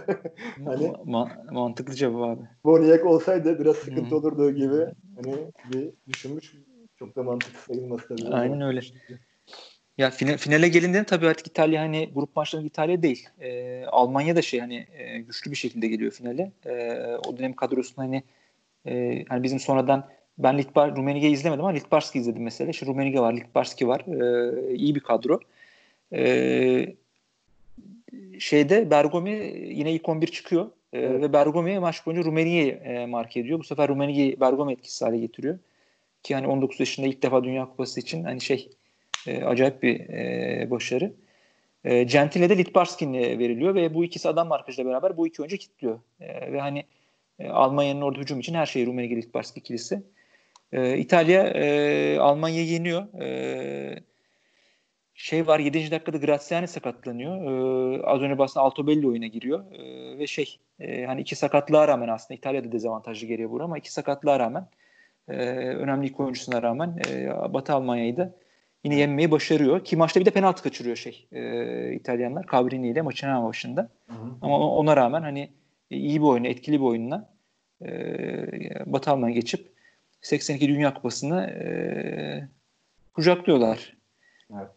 hani 0.65 0.88
ma- 0.88 1.53
mantıklı 1.53 1.94
cevap 1.94 2.22
abi. 2.22 2.48
Boniek 2.65 3.06
olsaydı 3.06 3.60
biraz 3.60 3.76
sıkıntı 3.76 4.10
hmm. 4.10 4.18
olurdu 4.18 4.52
gibi 4.52 4.85
hani 5.15 5.52
bir 5.73 5.94
düşünmüş. 6.07 6.53
Çok 7.04 7.16
da 7.16 7.24
mantıklı 7.24 7.60
sayılmaz 7.60 8.02
tabii. 8.08 8.28
Aynen 8.28 8.62
öyle. 8.62 8.82
Ya 9.98 10.10
final, 10.10 10.38
finale 10.38 10.68
gelindiğinde 10.68 11.04
tabii 11.06 11.28
artık 11.28 11.48
İtalya 11.48 11.82
hani 11.82 12.10
grup 12.16 12.36
maçlarında 12.36 12.68
İtalya 12.68 13.02
değil. 13.02 13.30
Ee, 13.40 13.86
Almanya 13.86 14.36
da 14.36 14.42
şey 14.42 14.60
hani 14.60 14.88
e, 14.98 15.20
güçlü 15.20 15.52
bir 15.52 15.56
şekilde 15.56 15.88
geliyor 15.88 16.12
finale. 16.12 16.52
Ee, 16.66 17.18
o 17.28 17.38
dönem 17.38 17.54
kadrosunda 17.54 18.02
hani 18.02 18.24
e, 18.86 19.26
hani 19.30 19.44
bizim 19.44 19.60
sonradan 19.60 20.10
ben 20.38 20.58
Litbar, 20.58 20.96
Rummenigge 20.96 21.30
izlemedim 21.30 21.66
ama 21.66 21.74
Litbarski 21.74 22.20
izledim 22.20 22.44
mesela. 22.44 22.72
İşte 22.72 22.86
Rummenigge 22.86 23.20
var, 23.20 23.34
Litbarski 23.34 23.88
var. 23.88 24.02
Ee, 24.08 24.76
iyi 24.76 24.96
bir 24.96 25.00
kadro. 25.00 25.40
Ee, 26.14 26.96
şeyde 28.40 28.90
Bergomi 28.90 29.32
yine 29.70 29.92
ilk 29.92 30.10
11 30.10 30.28
çıkıyor. 30.28 30.66
Ee, 30.94 31.00
evet. 31.00 31.22
Ve 31.22 31.34
Bergomi 31.34 31.80
maç 31.80 32.06
boyunca 32.06 32.24
Rummenigge'yi 32.24 32.72
e, 32.72 33.06
mark 33.06 33.38
ediyor. 33.38 33.60
Bu 33.60 33.64
sefer 33.64 33.90
Rummenigge'yi 33.90 34.40
Bergomi 34.40 34.74
etkisiz 34.74 35.02
hale 35.02 35.18
getiriyor. 35.18 35.60
Ki 36.24 36.36
hani 36.36 36.48
19 36.48 36.80
yaşında 36.80 37.08
ilk 37.08 37.24
defa 37.24 37.44
Dünya 37.44 37.66
Kupası 37.66 38.00
için 38.00 38.24
hani 38.24 38.41
şey 38.41 38.70
e, 39.28 39.44
acayip 39.44 39.84
bir 39.84 40.00
e, 40.00 40.68
başarı. 40.72 41.14
E, 41.84 42.04
Gentile 42.04 42.50
de 42.50 42.58
Litbarski'nin 42.58 43.40
veriliyor 43.40 43.76
ve 43.76 43.94
bu 43.94 44.04
ikisi 44.04 44.30
adam 44.30 44.48
markajla 44.48 44.86
beraber 44.86 45.18
bu 45.18 45.28
iki 45.28 45.41
oyuncu 45.41 45.58
kilitliyor. 45.58 46.00
E, 46.20 46.52
ve 46.54 46.60
hani 46.62 46.84
e, 47.40 47.50
Almanya'nın 47.50 48.02
orada 48.02 48.20
hücum 48.20 48.40
için 48.40 48.54
her 48.54 48.66
şey 48.66 48.86
Rummenigge 48.86 49.16
Litbarski 49.16 49.60
ikilisi. 49.60 50.04
E, 50.72 50.98
İtalya 50.98 51.44
e, 51.44 52.18
Almanya 52.20 52.64
yeniyor. 52.64 53.22
E, 53.22 54.04
şey 55.16 55.48
var 55.48 55.60
7. 55.60 55.91
dakikada 55.91 56.18
Graziani 56.18 56.68
sakatlanıyor. 56.68 57.36
E, 57.36 58.04
az 58.04 58.22
önce 58.22 58.38
bahseden 58.38 58.64
Altobelli 58.64 59.08
oyuna 59.08 59.28
giriyor. 59.28 59.72
E, 59.72 60.18
ve 60.18 60.28
şey 60.28 60.58
e, 60.80 61.06
hani 61.06 61.22
iki 61.22 61.36
sakatlığa 61.36 61.88
rağmen 61.88 62.08
aslında 62.08 62.38
İtalya'da 62.38 62.72
dezavantajlı 62.72 63.28
geriye 63.28 63.48
vurur 63.48 63.64
ama 63.64 63.78
iki 63.78 63.94
sakatlığa 63.94 64.40
rağmen 64.40 64.68
e, 65.28 65.36
önemli 65.58 66.08
ilk 66.08 66.20
oyuncusuna 66.20 66.62
rağmen 66.62 67.00
e, 67.10 67.30
Batı 67.54 67.74
Almanya'yı 67.74 68.18
da 68.18 68.36
yine 68.84 68.95
yenmeyi 68.95 69.32
başarıyor. 69.32 69.84
Ki 69.84 69.98
maçta 69.98 70.20
bir 70.20 70.26
de 70.26 70.32
penaltı 70.32 70.64
kaçırıyor 70.64 70.95
şey 70.95 71.28
e, 71.32 71.94
İtalyanlar. 71.94 72.45
Cabrini 72.52 72.90
ile 72.90 73.02
maçın 73.02 73.28
hemen 73.28 73.45
başında. 73.45 73.90
Hı 74.08 74.14
hı. 74.14 74.32
Ama 74.41 74.70
ona 74.76 74.98
rağmen 74.98 75.22
hani 75.22 75.50
iyi 75.90 76.22
bir 76.22 76.26
oyunu, 76.26 76.48
etkili 76.48 76.80
bir 76.80 76.86
oyunla 76.86 77.30
e, 77.82 77.91
Batı 78.86 79.12
Almanya 79.12 79.36
geçip 79.36 79.74
82 80.22 80.68
Dünya 80.68 80.94
Kupası'nı 80.94 81.41
e, 81.45 81.68
kucaklıyorlar. 83.14 83.98
Evet. 84.54 84.68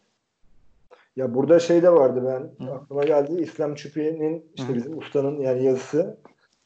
Ya 1.15 1.33
burada 1.33 1.59
şey 1.59 1.83
de 1.83 1.93
vardı 1.93 2.23
ben 2.25 2.65
Hı. 2.65 2.73
aklıma 2.73 3.03
geldi 3.03 3.41
İslam 3.41 3.75
Çupi'nin 3.75 4.45
işte 4.55 4.69
Hı. 4.69 4.75
bizim 4.75 4.97
ustanın 4.97 5.39
yani 5.39 5.63
yazısı. 5.63 6.17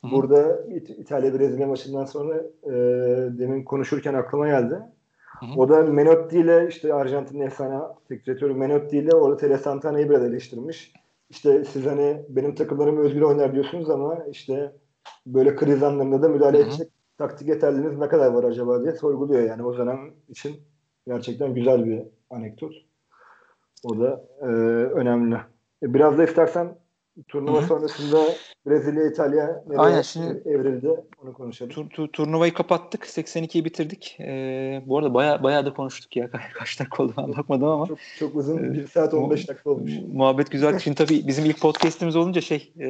Hı. 0.05 0.11
Burada 0.11 0.61
İt- 0.67 0.99
İtalya 1.01 1.39
Brezilya 1.39 1.67
maçından 1.67 2.05
sonra 2.05 2.37
e, 2.63 2.71
demin 3.39 3.63
konuşurken 3.63 4.13
aklıma 4.13 4.47
geldi. 4.47 4.79
Hı. 5.39 5.45
O 5.57 5.69
da 5.69 5.83
Menotti 5.83 6.39
ile 6.39 6.67
işte 6.67 6.93
Arjantin'in 6.93 7.45
efsane 7.45 7.79
teknik 8.09 8.25
direktörü 8.25 8.53
Menotti 8.53 8.97
ile 8.97 9.15
orada 9.15 9.37
Tele 9.37 9.57
Santana'yı 9.57 10.09
biraz 10.09 10.23
eleştirmiş. 10.23 10.93
İşte 11.29 11.65
siz 11.65 11.85
hani 11.85 12.25
benim 12.29 12.55
takımlarım 12.55 12.97
özgür 12.97 13.21
oynar 13.21 13.53
diyorsunuz 13.53 13.89
ama 13.89 14.25
işte 14.31 14.71
böyle 15.25 15.55
kriz 15.55 15.83
anlarında 15.83 16.21
da 16.21 16.29
müdahale 16.29 16.57
Hı. 16.57 16.61
edecek 16.61 16.87
taktik 17.17 17.47
yeterliliğiniz 17.47 17.99
ne 17.99 18.07
kadar 18.07 18.31
var 18.31 18.43
acaba 18.43 18.83
diye 18.83 18.93
sorguluyor 18.93 19.41
yani 19.41 19.63
o 19.63 19.77
dönem 19.77 20.13
için 20.29 20.55
gerçekten 21.07 21.53
güzel 21.53 21.85
bir 21.85 22.01
anekdot. 22.29 22.73
O 23.83 23.99
da 23.99 24.25
e, 24.41 24.45
önemli. 24.45 25.35
E, 25.83 25.93
biraz 25.93 26.17
da 26.17 26.23
istersen 26.23 26.75
turnuva 27.27 27.57
Hı-hı. 27.57 27.67
sonrasında 27.67 28.25
Brezilya, 28.67 29.07
İtalya 29.07 29.63
nereye 29.67 29.81
Aynen, 29.81 30.01
şimdi 30.01 30.49
evrildi 30.49 30.89
onu 31.23 31.33
konuşalım. 31.33 31.71
Tur, 31.71 31.89
tur, 31.89 32.07
turnuvayı 32.07 32.53
kapattık. 32.53 33.03
82'yi 33.03 33.65
bitirdik. 33.65 34.17
Ee, 34.19 34.83
bu 34.85 34.97
arada 34.97 35.13
baya 35.13 35.43
baya 35.43 35.65
da 35.65 35.73
konuştuk 35.73 36.15
ya. 36.15 36.29
Kaç 36.53 36.79
dakika 36.79 37.03
oldu 37.03 37.13
ben 37.17 37.37
bakmadım 37.37 37.67
ama. 37.67 37.87
Çok, 37.87 37.97
çok 38.19 38.35
uzun. 38.35 38.57
Ee, 38.57 38.73
1 38.73 38.87
saat 38.87 39.13
15 39.13 39.47
dakika 39.47 39.69
olmuş. 39.69 39.91
Muhabbet 40.13 40.51
güzel. 40.51 40.79
Şimdi 40.79 40.97
tabii 40.97 41.27
bizim 41.27 41.45
ilk 41.45 41.61
podcast'imiz 41.61 42.15
olunca 42.15 42.41
şey 42.41 42.73
e, 42.79 42.85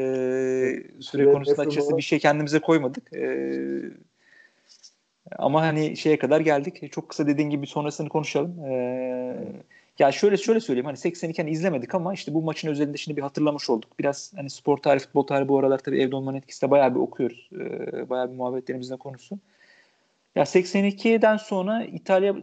süre 0.99 1.23
evet, 1.23 1.33
konusunda 1.33 1.61
açıkçası 1.61 1.97
bir 1.97 2.01
şey 2.01 2.19
kendimize 2.19 2.59
koymadık. 2.59 3.13
E, 3.13 3.51
Ama 5.37 5.61
hani 5.61 5.97
şeye 5.97 6.19
kadar 6.19 6.39
geldik. 6.39 6.91
Çok 6.91 7.09
kısa 7.09 7.27
dediğin 7.27 7.49
gibi 7.49 7.67
sonrasını 7.67 8.09
konuşalım. 8.09 8.65
Ee, 8.65 9.37
ya 10.01 10.11
şöyle 10.11 10.37
şöyle 10.37 10.59
söyleyeyim 10.59 10.85
hani 10.85 10.97
82 10.97 11.41
hani 11.41 11.51
izlemedik 11.51 11.95
ama 11.95 12.13
işte 12.13 12.33
bu 12.33 12.41
maçın 12.41 12.67
özelinde 12.67 12.97
şimdi 12.97 13.17
bir 13.17 13.21
hatırlamış 13.21 13.69
olduk. 13.69 13.99
Biraz 13.99 14.33
hani 14.35 14.49
spor 14.49 14.77
tarihi, 14.77 15.03
futbol 15.03 15.27
tarihi 15.27 15.47
bu 15.47 15.59
aralar 15.59 15.79
tabii 15.79 16.01
evde 16.01 16.15
olmanın 16.15 16.37
etkisi 16.37 16.61
de 16.61 16.71
bayağı 16.71 16.95
bir 16.95 16.99
okuyoruz. 16.99 17.49
Ee, 17.53 18.09
bayağı 18.09 18.31
bir 18.31 18.35
muhabbetlerimizden 18.35 18.97
konusu. 18.97 19.39
Ya 20.35 20.45
82'den 20.45 21.37
sonra 21.37 21.83
İtalya 21.83 22.35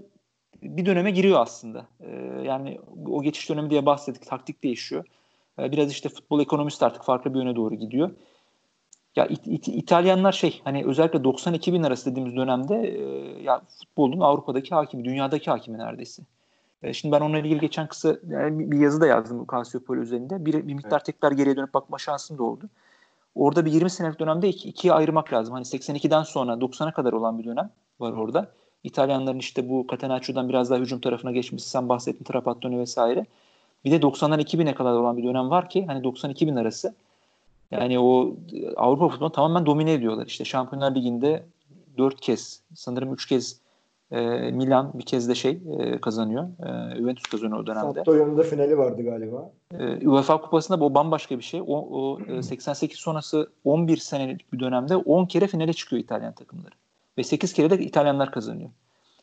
bir 0.62 0.86
döneme 0.86 1.10
giriyor 1.10 1.40
aslında. 1.40 1.86
Ee, 2.01 2.43
yani 2.44 2.80
o 3.06 3.22
geçiş 3.22 3.51
dönemi 3.51 3.70
diye 3.70 3.86
bahsettik. 3.86 4.26
Taktik 4.26 4.62
değişiyor. 4.64 5.05
Ee, 5.59 5.72
biraz 5.72 5.90
işte 5.90 6.09
futbol 6.09 6.40
ekonomisi 6.40 6.85
artık 6.85 7.02
farklı 7.05 7.35
bir 7.35 7.39
yöne 7.39 7.56
doğru 7.56 7.74
gidiyor. 7.74 8.10
Ya 9.16 9.26
İt- 9.26 9.47
İt- 9.47 9.72
İtalyanlar 9.72 10.32
şey 10.32 10.60
hani 10.64 10.85
özellikle 10.85 11.24
92 11.24 11.72
bin 11.72 11.82
arası 11.82 12.10
dediğimiz 12.10 12.36
dönemde 12.36 12.74
e, 12.74 13.43
ya 13.43 13.62
futbolun 13.78 14.20
Avrupa'daki 14.20 14.74
hakimi, 14.74 15.05
dünyadaki 15.05 15.51
hakimi 15.51 15.78
neredeyse. 15.78 16.22
E, 16.83 16.93
şimdi 16.93 17.13
ben 17.13 17.21
onunla 17.21 17.39
ilgili 17.39 17.61
geçen 17.61 17.87
kısa 17.87 18.17
yani 18.29 18.71
bir 18.71 18.79
yazı 18.79 19.01
da 19.01 19.07
yazdım 19.07 19.47
Calciopoli 19.53 20.01
üzerinde. 20.01 20.47
Bir, 20.47 20.69
bir 20.69 20.75
miktar 20.75 20.97
evet. 20.97 21.05
tekrar 21.05 21.33
geriye 21.33 21.57
dönüp 21.57 21.75
bakma 21.75 21.99
şansım 21.99 22.39
da 22.39 22.43
oldu. 22.43 22.69
Orada 23.35 23.65
bir 23.65 23.73
20 23.73 23.91
senelik 23.91 24.19
dönemde 24.21 24.49
iki, 24.49 24.69
ikiye 24.69 24.93
ayırmak 24.93 25.33
lazım. 25.33 25.55
Hani 25.55 25.65
82'den 25.65 26.23
sonra 26.23 26.53
90'a 26.53 26.93
kadar 26.93 27.13
olan 27.13 27.39
bir 27.39 27.45
dönem 27.45 27.71
var 28.01 28.13
orada. 28.13 28.51
İtalyanların 28.85 29.39
işte 29.39 29.69
bu 29.69 29.87
Catenaccio'dan 29.91 30.49
biraz 30.49 30.71
daha 30.71 30.79
hücum 30.79 31.01
tarafına 31.01 31.33
geçmesi 31.33 31.69
sen 31.69 31.89
bahsettin 31.89 32.25
Trapattoni 32.25 32.79
vesaire. 32.79 33.27
Bir 33.85 33.91
de 33.91 33.97
90'dan 33.97 34.41
2000'e 34.41 34.75
kadar 34.75 34.93
olan 34.93 35.17
bir 35.17 35.25
dönem 35.25 35.51
var 35.51 35.71
ki 35.71 35.87
hani 35.87 36.05
90-2000 36.05 36.61
arası 36.61 36.95
yani 37.71 37.99
o 37.99 38.37
Avrupa 38.77 39.09
futbolunu 39.09 39.33
tamamen 39.33 39.67
domine 39.67 39.93
ediyorlar. 39.93 40.27
İşte 40.27 40.45
Şampiyonlar 40.45 40.95
Ligi'nde 40.95 41.45
4 41.99 42.21
kez 42.21 42.63
sanırım 42.75 43.13
3 43.15 43.27
kez 43.27 43.61
e, 44.10 44.51
Milan 44.51 44.93
bir 44.94 45.05
kez 45.05 45.28
de 45.28 45.35
şey 45.35 45.60
e, 45.78 46.01
kazanıyor. 46.01 46.44
E, 46.44 46.97
Juventus 46.97 47.26
kazanıyor 47.26 47.60
o 47.60 47.66
dönemde. 47.66 47.94
Sampdoria'nın 47.94 48.39
da 48.39 48.43
finali 48.43 48.78
vardı 48.78 49.02
galiba. 49.02 49.52
E, 49.78 50.09
UEFA 50.09 50.40
Kupası'nda 50.40 50.85
o 50.85 50.94
bambaşka 50.94 51.39
bir 51.39 51.44
şey. 51.44 51.60
O, 51.60 51.66
o 51.66 52.20
e, 52.20 52.43
88 52.43 52.98
sonrası 52.98 53.51
11 53.64 53.97
senelik 53.97 54.52
bir 54.52 54.60
dönemde 54.60 54.97
10 54.97 55.26
kere 55.26 55.47
finale 55.47 55.72
çıkıyor 55.72 56.02
İtalyan 56.02 56.32
takımları. 56.32 56.74
Ve 57.18 57.22
8 57.22 57.52
kere 57.52 57.70
de 57.70 57.78
İtalyanlar 57.78 58.32
kazanıyor. 58.32 58.70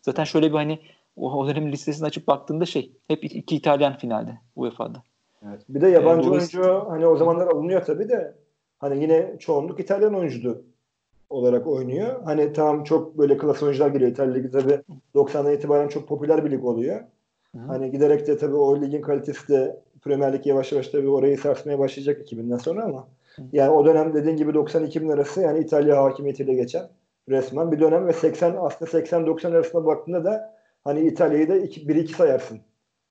Zaten 0.02 0.24
şöyle 0.24 0.50
bir 0.50 0.56
hani 0.56 0.80
o, 1.16 1.34
o 1.34 1.48
dönemin 1.48 1.72
listesini 1.72 2.08
açıp 2.08 2.28
baktığında 2.28 2.66
şey 2.66 2.92
hep 3.08 3.24
iki 3.24 3.56
İtalyan 3.56 3.98
finalde 3.98 4.38
UEFA'da. 4.56 5.04
Evet. 5.50 5.62
Bir 5.70 5.82
de 5.82 5.88
yabancı 5.88 6.30
ee, 6.30 6.32
oyuncu 6.32 6.86
hani 6.90 7.08
o 7.08 7.16
zamanlar 7.16 7.48
alınıyor 7.48 7.86
tabii 7.86 8.10
de 8.10 8.36
hani 8.80 9.02
yine 9.02 9.36
çoğunluk 9.40 9.80
İtalyan 9.80 10.16
oyuncu 10.16 10.66
olarak 11.30 11.68
oynuyor. 11.68 12.24
Hani 12.24 12.54
tamam 12.54 12.84
çok 12.84 13.18
böyle 13.18 13.38
klas 13.38 13.64
oyuncular 13.64 13.90
geliyor. 13.90 14.12
İtalya 14.12 14.34
Ligi 14.34 14.52
tabii 14.52 14.80
90'dan 15.16 15.54
itibaren 15.54 15.88
çok 15.88 16.08
popüler 16.08 16.46
bir 16.46 16.52
lig 16.52 16.66
oluyor. 16.66 17.00
Hı. 17.56 17.60
Hani 17.68 17.92
giderek 17.92 18.28
de 18.28 18.38
tabii 18.38 18.56
o 18.56 18.82
ligin 18.82 19.02
kalitesi 19.02 19.48
de 19.48 19.82
Premier 20.02 20.34
Lig 20.34 20.48
yavaş 20.48 20.72
yavaş 20.72 20.88
tabii 20.88 21.10
orayı 21.10 21.38
sarsmaya 21.38 21.80
başlayacak 21.80 22.32
2000'den 22.32 22.58
sonra 22.58 22.84
ama 22.84 23.08
Hı. 23.36 23.42
yani 23.52 23.72
o 23.72 23.86
dönem 23.86 24.14
dediğin 24.14 24.38
gibi 24.38 24.52
90-2000 24.52 25.14
arası 25.14 25.42
yani 25.42 25.60
İtalya 25.60 26.04
hakimiyetiyle 26.04 26.54
geçen 26.54 26.90
resmen 27.30 27.72
bir 27.72 27.80
dönem 27.80 28.08
ve 28.08 28.14
80 28.14 28.56
aslında 28.60 28.92
80-90 28.92 29.48
arasında 29.48 29.86
baktığında 29.86 30.26
da 30.26 30.56
hani 30.84 31.00
İtalya'yı 31.02 31.48
da 31.48 31.58
1-2 31.58 32.08
sayarsın. 32.08 32.60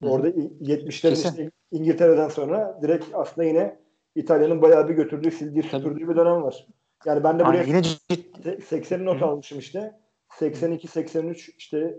Orada 0.02 0.28
70'lerin 0.28 1.12
işte 1.12 1.50
İngiltere'den 1.70 2.28
sonra 2.28 2.78
direkt 2.82 3.04
aslında 3.12 3.48
yine 3.48 3.76
İtalya'nın 4.14 4.62
bayağı 4.62 4.88
bir 4.88 4.94
götürdüğü, 4.94 5.30
sildiği, 5.30 5.62
süpürdüğü 5.62 6.08
bir 6.08 6.16
dönem 6.16 6.42
var. 6.42 6.66
Yani 7.06 7.24
ben 7.24 7.38
de 7.38 7.46
buraya 7.46 7.62
yine 7.62 7.78
80'i 7.78 9.04
not 9.04 9.22
almışım 9.22 9.58
işte. 9.58 9.92
82, 10.38 10.88
83 10.88 11.50
işte 11.58 11.94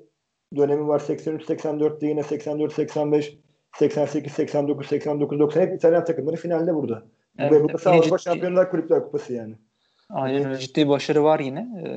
dönemi 0.55 0.87
var. 0.87 0.99
83, 0.99 1.49
84'te 1.49 2.07
yine 2.07 2.23
84, 2.23 2.73
85, 2.73 3.37
88, 3.77 4.31
89, 4.31 4.87
89, 4.87 5.39
90 5.39 5.61
hep 5.61 5.73
İtalyan 5.75 6.05
takımları 6.05 6.35
finalde 6.35 6.75
burada. 6.75 7.03
Evet, 7.39 7.51
Ve 7.51 7.63
bu 7.63 7.69
da 7.69 7.91
Avrupa 7.91 8.17
Şampiyonlar 8.17 8.71
Kulüpler 8.71 9.03
Kupası 9.03 9.33
yani. 9.33 9.55
Aynen 10.09 10.45
öyle. 10.45 10.57
Ciddi 10.59 10.89
başarı 10.89 11.23
var 11.23 11.39
yine. 11.39 11.67
Ee, 11.85 11.89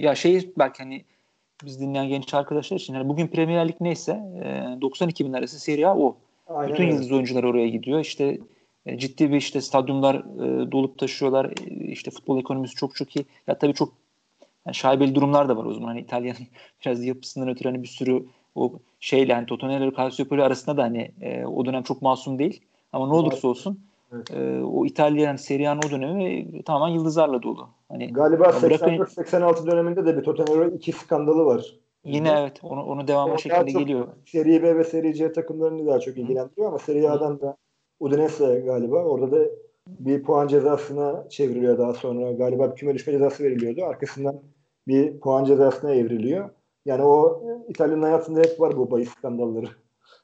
ya 0.00 0.14
şey 0.14 0.52
belki 0.58 0.82
hani 0.82 1.04
biz 1.64 1.80
dinleyen 1.80 2.08
genç 2.08 2.34
arkadaşlar 2.34 2.76
için 2.76 2.94
yani 2.94 3.08
bugün 3.08 3.26
Premier 3.26 3.68
Lig 3.68 3.76
neyse 3.80 4.12
e, 4.44 4.80
92 4.80 5.24
bin 5.24 5.32
arası 5.32 5.60
Serie 5.60 5.84
A 5.86 5.96
o. 5.96 6.16
Aynen 6.46 6.72
Bütün 6.72 6.84
öyle. 6.84 6.94
yıldız 6.94 7.12
oyuncular 7.12 7.44
oraya 7.44 7.68
gidiyor. 7.68 8.00
İşte 8.00 8.38
ciddi 8.96 9.30
bir 9.30 9.36
işte 9.36 9.60
stadyumlar 9.60 10.14
e, 10.14 10.72
dolup 10.72 10.98
taşıyorlar. 10.98 11.44
E, 11.44 11.84
işte 11.84 12.10
futbol 12.10 12.40
ekonomisi 12.40 12.74
çok 12.74 12.94
çok 12.94 13.16
iyi. 13.16 13.26
Ya 13.46 13.58
tabii 13.58 13.74
çok 13.74 13.92
yani 14.66 14.74
şaibeli 14.74 15.14
durumlar 15.14 15.48
da 15.48 15.56
var 15.56 15.64
o 15.64 15.72
zaman. 15.72 15.88
Hani 15.88 16.00
İtalya'nın 16.00 16.40
biraz 16.84 17.04
yapısından 17.04 17.48
ötürü 17.48 17.68
hani 17.68 17.82
bir 17.82 17.88
sürü 17.88 18.24
o 18.54 18.72
şeyle 19.00 19.34
hani 19.34 19.46
Totonello 19.46 19.92
Calciopoli 19.96 20.42
arasında 20.42 20.76
da 20.76 20.82
hani 20.82 21.10
e, 21.20 21.46
o 21.46 21.66
dönem 21.66 21.82
çok 21.82 22.02
masum 22.02 22.38
değil. 22.38 22.60
Ama 22.92 23.06
ne 23.06 23.14
olursa 23.14 23.48
olsun 23.48 23.80
evet. 24.12 24.30
e, 24.30 24.62
o 24.64 24.86
İtalyan 24.86 25.36
Serie 25.36 25.68
A'nın 25.68 25.80
o 25.88 25.90
dönemi 25.90 26.62
tamamen 26.62 26.94
yıldızlarla 26.94 27.42
dolu. 27.42 27.68
Hani 27.88 28.12
Galiba 28.12 28.44
84-86 28.44 29.66
döneminde 29.66 30.06
de 30.06 30.16
bir 30.16 30.22
Totonello 30.22 30.70
iki 30.70 30.92
skandalı 30.92 31.44
var. 31.44 31.74
Yine 32.04 32.30
evet 32.38 32.60
onu, 32.62 32.82
onu 32.82 33.08
devamlı 33.08 33.38
şekilde 33.38 33.72
geliyor. 33.72 34.08
Serie 34.26 34.62
B 34.62 34.76
ve 34.76 34.84
Serie 34.84 35.14
C 35.14 35.32
takımlarını 35.32 35.86
daha 35.86 36.00
çok 36.00 36.18
ilgilendiriyor 36.18 36.68
ama 36.68 36.78
Serie 36.78 37.08
A'dan 37.08 37.40
da 37.40 37.56
Udinese 38.00 38.60
galiba 38.60 39.04
orada 39.04 39.32
da 39.32 39.48
bir 39.86 40.22
puan 40.22 40.48
cezasına 40.48 41.28
çevriliyor 41.28 41.78
daha 41.78 41.94
sonra. 41.94 42.32
Galiba 42.32 42.70
bir 42.70 42.76
küme 42.76 42.94
düşme 42.94 43.12
cezası 43.12 43.44
veriliyordu. 43.44 43.84
Arkasından 43.84 44.40
bir 44.88 45.20
puan 45.20 45.44
cezasına 45.44 45.94
evriliyor. 45.94 46.50
Yani 46.84 47.02
o 47.02 47.42
İtalya'nın 47.68 48.02
hayatında 48.02 48.40
hep 48.40 48.60
var 48.60 48.76
bu 48.76 48.90
bahis 48.90 49.10
skandalları. 49.10 49.66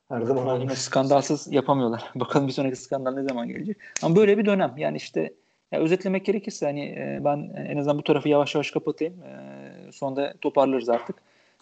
Her 0.08 0.22
zaman 0.22 0.46
aynı. 0.46 0.76
Skandalsız 0.76 1.52
yapamıyorlar. 1.52 2.10
Bakalım 2.14 2.46
bir 2.46 2.52
sonraki 2.52 2.76
skandal 2.76 3.14
ne 3.14 3.22
zaman 3.22 3.48
gelecek. 3.48 3.76
Ama 4.02 4.16
böyle 4.16 4.38
bir 4.38 4.46
dönem. 4.46 4.74
Yani 4.76 4.96
işte 4.96 5.34
ya 5.72 5.80
özetlemek 5.80 6.24
gerekirse 6.24 6.66
hani 6.66 6.84
e, 6.84 7.20
ben 7.24 7.52
en 7.56 7.76
azından 7.76 7.98
bu 7.98 8.02
tarafı 8.02 8.28
yavaş 8.28 8.54
yavaş 8.54 8.70
kapatayım. 8.70 9.22
E, 9.22 9.92
sonunda 9.92 10.34
toparlarız 10.40 10.88
artık. 10.88 11.16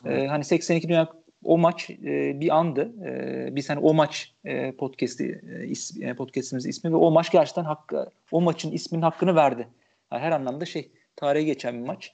E, 0.05 0.27
hani 0.27 0.45
82 0.45 0.89
Dünya 0.89 1.09
o 1.45 1.59
maç 1.59 1.91
e, 1.91 2.41
bir 2.41 2.57
andı. 2.57 2.93
E, 3.05 3.57
biz 3.57 3.71
hani 3.71 3.81
o 3.81 3.95
maç 3.95 4.33
e, 4.45 4.73
podcast'i 4.73 5.41
e, 5.53 5.67
is, 5.67 6.01
e, 6.01 6.15
podcast'imizin 6.15 6.71
ismi 6.71 6.93
ve 6.93 6.97
o 6.97 7.11
maç 7.11 7.31
gerçekten 7.31 7.65
hakkı, 7.65 8.11
o 8.33 8.41
maçın 8.41 8.73
isminin 8.73 9.03
hakkını 9.03 9.35
verdi. 9.35 9.69
Yani 10.13 10.23
her 10.23 10.33
anlamda 10.33 10.65
şey 10.65 10.91
tarihe 11.17 11.45
geçen 11.45 11.75
bir 11.75 11.87
maç. 11.87 12.13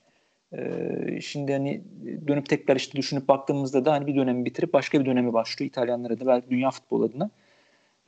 E, 0.52 1.20
şimdi 1.20 1.52
hani 1.52 1.82
dönüp 2.26 2.48
tekrar 2.48 2.76
işte 2.76 2.98
düşünüp 2.98 3.28
baktığımızda 3.28 3.84
da 3.84 3.92
hani 3.92 4.06
bir 4.06 4.14
dönemi 4.16 4.44
bitirip 4.44 4.72
başka 4.72 5.00
bir 5.00 5.06
dönemi 5.06 5.32
başlıyor 5.32 5.68
İtalyanlara 5.68 6.20
da 6.20 6.26
belki 6.26 6.50
dünya 6.50 6.70
futbol 6.70 7.02
adına. 7.02 7.30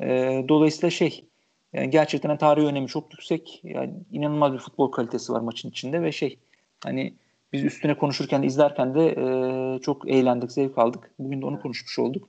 E, 0.01 0.07
dolayısıyla 0.49 0.91
şey 0.91 1.25
yani 1.73 1.91
gerçekten 1.91 2.39
tarihi 2.39 2.67
önemi 2.67 2.89
çok 2.89 3.13
yüksek. 3.13 3.61
Yani 3.65 3.93
inanılmaz 4.13 4.53
bir 4.53 4.59
futbol 4.59 4.91
kalitesi 4.91 5.33
var 5.33 5.41
maçın 5.41 5.71
içinde 5.71 6.03
ve 6.03 6.13
şey 6.13 6.39
hani 6.85 7.15
biz 7.53 7.65
üstüne 7.65 7.99
konuşurken, 7.99 8.43
izlerken 8.43 8.95
de 8.95 9.07
e, 9.09 9.79
çok 9.79 10.09
eğlendik, 10.09 10.53
zevk 10.53 10.79
aldık. 10.79 11.11
Bugün 11.19 11.43
de 11.43 11.47
onu 11.47 11.63
konuşmuş 11.63 11.99
olduk. 11.99 12.29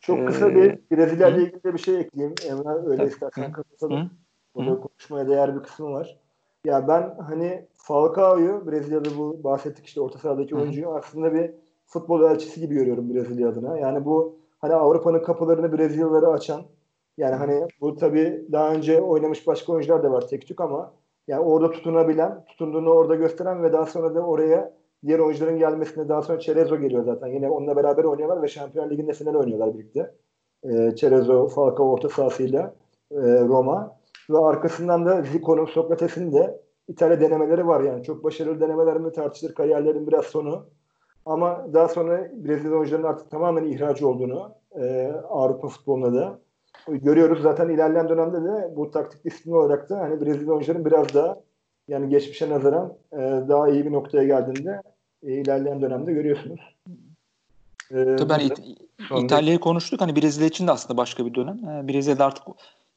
Çok 0.00 0.28
kısa 0.28 0.50
ee, 0.50 0.54
bir 0.54 0.96
Brezilya 0.96 1.28
ile 1.28 1.42
ilgili 1.42 1.74
bir 1.74 1.78
şey 1.78 2.00
ekleyeyim. 2.00 2.34
Emre 2.48 2.90
öyle 2.90 3.06
istersen 3.06 3.52
kapatalım. 3.52 4.10
Burada 4.54 4.80
konuşmaya 4.80 5.28
değer 5.28 5.56
bir 5.56 5.62
kısmı 5.62 5.92
var. 5.92 6.16
Ya 6.64 6.88
ben 6.88 7.14
hani 7.28 7.66
Falcao'yu 7.74 8.66
Brezilya'da 8.66 9.08
bu 9.18 9.44
bahsettik 9.44 9.86
işte 9.86 10.00
orta 10.00 10.18
sahadaki 10.18 10.56
oyuncuyu 10.56 10.88
aslında 10.88 11.34
bir 11.34 11.50
futbol 11.86 12.30
elçisi 12.30 12.60
gibi 12.60 12.74
görüyorum 12.74 13.14
Brezilya 13.14 13.48
adına. 13.48 13.78
Yani 13.78 14.04
bu 14.04 14.36
hani 14.58 14.74
Avrupa'nın 14.74 15.22
kapılarını 15.22 15.78
Brezilyalılara 15.78 16.26
açan 16.26 16.62
yani 17.18 17.34
hani 17.34 17.68
bu 17.80 17.96
tabii 17.96 18.46
daha 18.52 18.72
önce 18.72 19.00
oynamış 19.00 19.46
başka 19.46 19.72
oyuncular 19.72 20.02
da 20.02 20.12
var 20.12 20.28
tek 20.28 20.46
tük 20.46 20.60
ama 20.60 20.92
yani 21.28 21.40
orada 21.40 21.70
tutunabilen, 21.70 22.44
tutunduğunu 22.44 22.90
orada 22.90 23.14
gösteren 23.14 23.62
ve 23.62 23.72
daha 23.72 23.86
sonra 23.86 24.14
da 24.14 24.20
oraya 24.20 24.72
diğer 25.06 25.18
oyuncuların 25.18 25.58
gelmesine 25.58 26.08
daha 26.08 26.22
sonra 26.22 26.38
Cerezo 26.38 26.76
geliyor 26.76 27.04
zaten. 27.04 27.26
Yine 27.26 27.50
onunla 27.50 27.76
beraber 27.76 28.04
oynuyorlar 28.04 28.42
ve 28.42 28.48
Şampiyon 28.48 28.90
Ligi'nde 28.90 29.12
final 29.12 29.34
oynuyorlar 29.34 29.74
birlikte. 29.74 30.14
E, 30.62 30.94
Cerezo, 30.96 31.48
Falcao 31.48 31.92
orta 31.92 32.08
sahasıyla 32.08 32.74
e, 33.10 33.16
Roma. 33.40 33.96
Ve 34.30 34.38
arkasından 34.38 35.06
da 35.06 35.22
Zico'nun, 35.22 35.64
Sokrates'in 35.64 36.32
de 36.32 36.60
İtalya 36.88 37.20
denemeleri 37.20 37.66
var 37.66 37.80
yani. 37.80 38.02
Çok 38.02 38.24
başarılı 38.24 38.60
denemeler 38.60 38.96
mi 38.96 39.12
tartışılır 39.12 39.54
kariyerlerin 39.54 40.06
biraz 40.06 40.24
sonu. 40.24 40.66
Ama 41.26 41.66
daha 41.72 41.88
sonra 41.88 42.30
Brezilya 42.34 42.76
oyuncularının 42.76 43.08
artık 43.08 43.30
tamamen 43.30 43.64
ihracı 43.64 44.08
olduğunu 44.08 44.54
e, 44.80 45.12
Avrupa 45.28 45.68
futboluna 45.68 46.14
da 46.14 46.38
görüyoruz 46.88 47.42
zaten 47.42 47.68
ilerleyen 47.68 48.08
dönemde 48.08 48.44
de 48.44 48.76
bu 48.76 48.90
taktik 48.90 49.24
disiplin 49.24 49.52
olarak 49.52 49.90
da 49.90 50.00
hani 50.00 50.20
Brezilya 50.20 50.52
oyuncuların 50.52 50.84
biraz 50.84 51.14
daha 51.14 51.40
yani 51.88 52.08
geçmişe 52.08 52.50
nazaran 52.50 52.94
e, 53.12 53.18
daha 53.48 53.68
iyi 53.68 53.84
bir 53.84 53.92
noktaya 53.92 54.24
geldiğinde 54.24 54.82
e, 55.22 55.32
ilerleyen 55.32 55.82
dönemde 55.82 56.12
görüyorsunuz. 56.12 56.60
E, 57.90 58.16
Tabii 58.16 58.32
hani 58.32 58.42
İt- 58.44 59.24
İtalya'yı 59.24 59.58
konuştuk. 59.60 60.00
Hani 60.00 60.16
Brezilya 60.16 60.48
için 60.48 60.66
de 60.66 60.70
aslında 60.70 60.96
başka 60.96 61.26
bir 61.26 61.34
dönem. 61.34 61.68
E, 61.68 61.88
Brezilya'da 61.88 62.26
artık 62.26 62.44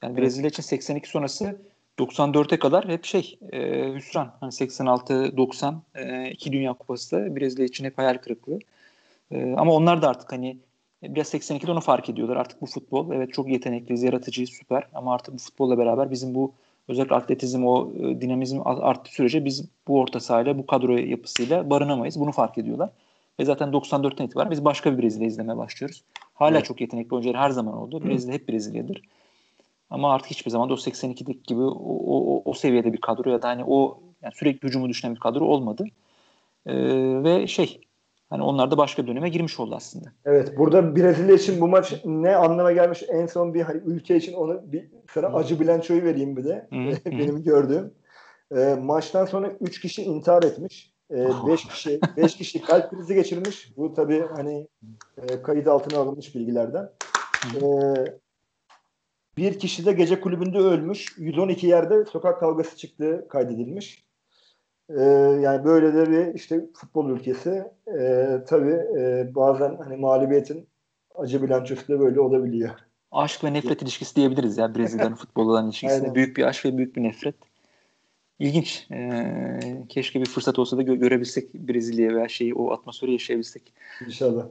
yani 0.03 0.17
Brezilya 0.17 0.49
için 0.49 0.63
82 0.63 1.09
sonrası 1.09 1.61
94'e 1.99 2.59
kadar 2.59 2.87
hep 2.87 3.05
şey 3.05 3.39
e, 3.51 3.93
hüsran. 3.93 4.33
Hani 4.39 4.51
86-90 4.51 5.75
e, 5.95 6.29
iki 6.31 6.51
Dünya 6.51 6.73
Kupası 6.73 7.15
da 7.15 7.35
Brezilya 7.35 7.65
için 7.65 7.85
hep 7.85 7.97
hayal 7.97 8.17
kırıklığı. 8.17 8.59
E, 9.31 9.53
ama 9.53 9.73
onlar 9.73 10.01
da 10.01 10.09
artık 10.09 10.31
hani 10.31 10.57
biraz 11.03 11.33
82'de 11.33 11.71
onu 11.71 11.81
fark 11.81 12.09
ediyorlar. 12.09 12.35
Artık 12.35 12.61
bu 12.61 12.65
futbol 12.65 13.11
evet 13.11 13.33
çok 13.33 13.49
yetenekliyiz, 13.49 14.03
yaratıcıyız, 14.03 14.49
süper 14.49 14.87
ama 14.93 15.13
artık 15.13 15.33
bu 15.33 15.37
futbolla 15.37 15.77
beraber 15.77 16.11
bizim 16.11 16.35
bu 16.35 16.53
özellikle 16.87 17.15
atletizm 17.15 17.65
o 17.65 17.91
e, 17.91 18.21
dinamizm 18.21 18.61
arttığı 18.65 19.11
sürece 19.11 19.45
biz 19.45 19.65
bu 19.87 19.99
orta 19.99 20.19
sahayla 20.19 20.57
bu 20.57 20.65
kadro 20.65 20.97
yapısıyla 20.97 21.69
barınamayız. 21.69 22.19
Bunu 22.19 22.31
fark 22.31 22.57
ediyorlar. 22.57 22.89
Ve 23.39 23.45
zaten 23.45 23.69
94'ten 23.69 24.25
itibaren 24.25 24.51
biz 24.51 24.65
başka 24.65 24.97
bir 24.97 25.03
Brezilya 25.03 25.27
izlemeye 25.27 25.57
başlıyoruz. 25.57 26.03
Hala 26.33 26.57
evet. 26.57 26.65
çok 26.65 26.81
yetenekli 26.81 27.13
oyuncular 27.13 27.37
her 27.37 27.49
zaman 27.49 27.77
oldu. 27.77 28.05
Brezilya 28.05 28.33
hep 28.33 28.49
Brezilya'dır. 28.49 29.01
Ama 29.89 30.13
artık 30.13 30.31
hiçbir 30.31 30.51
zaman 30.51 30.69
da 30.69 30.73
o 30.73 30.77
82'deki 30.77 31.43
gibi 31.43 31.61
o, 31.61 31.99
o, 32.07 32.41
o 32.45 32.53
seviyede 32.53 32.93
bir 32.93 33.01
kadro 33.01 33.31
ya 33.31 33.41
da 33.41 33.47
hani 33.47 33.63
o 33.67 33.99
yani 34.21 34.33
sürekli 34.35 34.67
hücumu 34.67 34.89
düşünen 34.89 35.15
bir 35.15 35.19
kadro 35.19 35.45
olmadı. 35.45 35.85
Ee, 36.65 36.73
ve 37.23 37.47
şey 37.47 37.81
hani 38.29 38.43
onlar 38.43 38.71
da 38.71 38.77
başka 38.77 39.07
döneme 39.07 39.29
girmiş 39.29 39.59
oldu 39.59 39.75
aslında. 39.75 40.11
Evet 40.25 40.57
burada 40.57 40.95
Brezilya 40.95 41.35
için 41.35 41.61
bu 41.61 41.67
maç 41.67 42.01
ne 42.05 42.35
anlama 42.35 42.71
gelmiş 42.71 43.03
en 43.09 43.25
son 43.25 43.53
bir 43.53 43.61
hani 43.61 43.81
ülke 43.85 44.15
için 44.15 44.33
onu 44.33 44.61
bir 44.71 44.91
sana 45.13 45.27
acı 45.27 45.59
bilançoyu 45.59 46.03
vereyim 46.03 46.37
bir 46.37 46.43
de 46.45 46.67
benim 47.05 47.43
gördüğüm. 47.43 47.93
E, 48.55 48.75
maçtan 48.81 49.25
sonra 49.25 49.51
3 49.61 49.81
kişi 49.81 50.03
intihar 50.03 50.43
etmiş. 50.43 50.93
5 51.11 51.19
e, 51.19 51.47
beş 51.47 51.65
kişi 51.65 51.99
5 52.17 52.37
kişi 52.37 52.61
kalp 52.61 52.89
krizi 52.89 53.15
geçirmiş. 53.15 53.77
Bu 53.77 53.93
tabii 53.93 54.23
hani 54.35 54.67
e, 55.17 55.41
kayıt 55.41 55.67
altına 55.67 55.99
alınmış 55.99 56.35
bilgilerden. 56.35 56.89
E, 57.55 57.61
bir 59.37 59.59
kişi 59.59 59.85
de 59.85 59.91
gece 59.91 60.21
kulübünde 60.21 60.57
ölmüş. 60.57 61.17
112 61.17 61.67
yerde 61.67 62.05
sokak 62.05 62.39
kavgası 62.39 62.77
çıktığı 62.77 63.27
kaydedilmiş. 63.29 64.06
Ee, 64.89 65.03
yani 65.41 65.65
böyle 65.65 65.93
de 65.93 66.09
bir 66.09 66.33
işte 66.33 66.65
futbol 66.73 67.09
ülkesi. 67.09 67.63
Ee, 67.99 68.43
tabii 68.47 68.77
e, 68.99 69.31
bazen 69.35 69.75
hani 69.75 69.97
mağlubiyetin 69.97 70.69
acı 71.15 71.43
bilançosu 71.43 71.87
da 71.87 71.99
böyle 71.99 72.19
olabiliyor. 72.19 72.69
Aşk 73.11 73.43
ve 73.43 73.53
nefret 73.53 73.81
ilişkisi 73.81 74.15
diyebiliriz 74.15 74.57
ya 74.57 74.75
Brezilya'nın 74.75 75.15
futboldan 75.15 75.65
ilişkisine. 75.65 76.15
Büyük 76.15 76.37
bir 76.37 76.43
aşk 76.43 76.65
ve 76.65 76.77
büyük 76.77 76.95
bir 76.95 77.03
nefret. 77.03 77.35
İlginç. 78.39 78.87
Ee, 78.91 79.59
keşke 79.89 80.21
bir 80.21 80.25
fırsat 80.25 80.59
olsa 80.59 80.77
da 80.77 80.81
gö- 80.81 80.99
görebilsek 80.99 81.53
Brezilya'ya 81.53 82.15
veya 82.15 82.27
şeyi 82.27 82.53
o 82.53 82.71
atmosferi 82.71 83.11
yaşayabilsek. 83.11 83.73
İnşallah. 84.05 84.45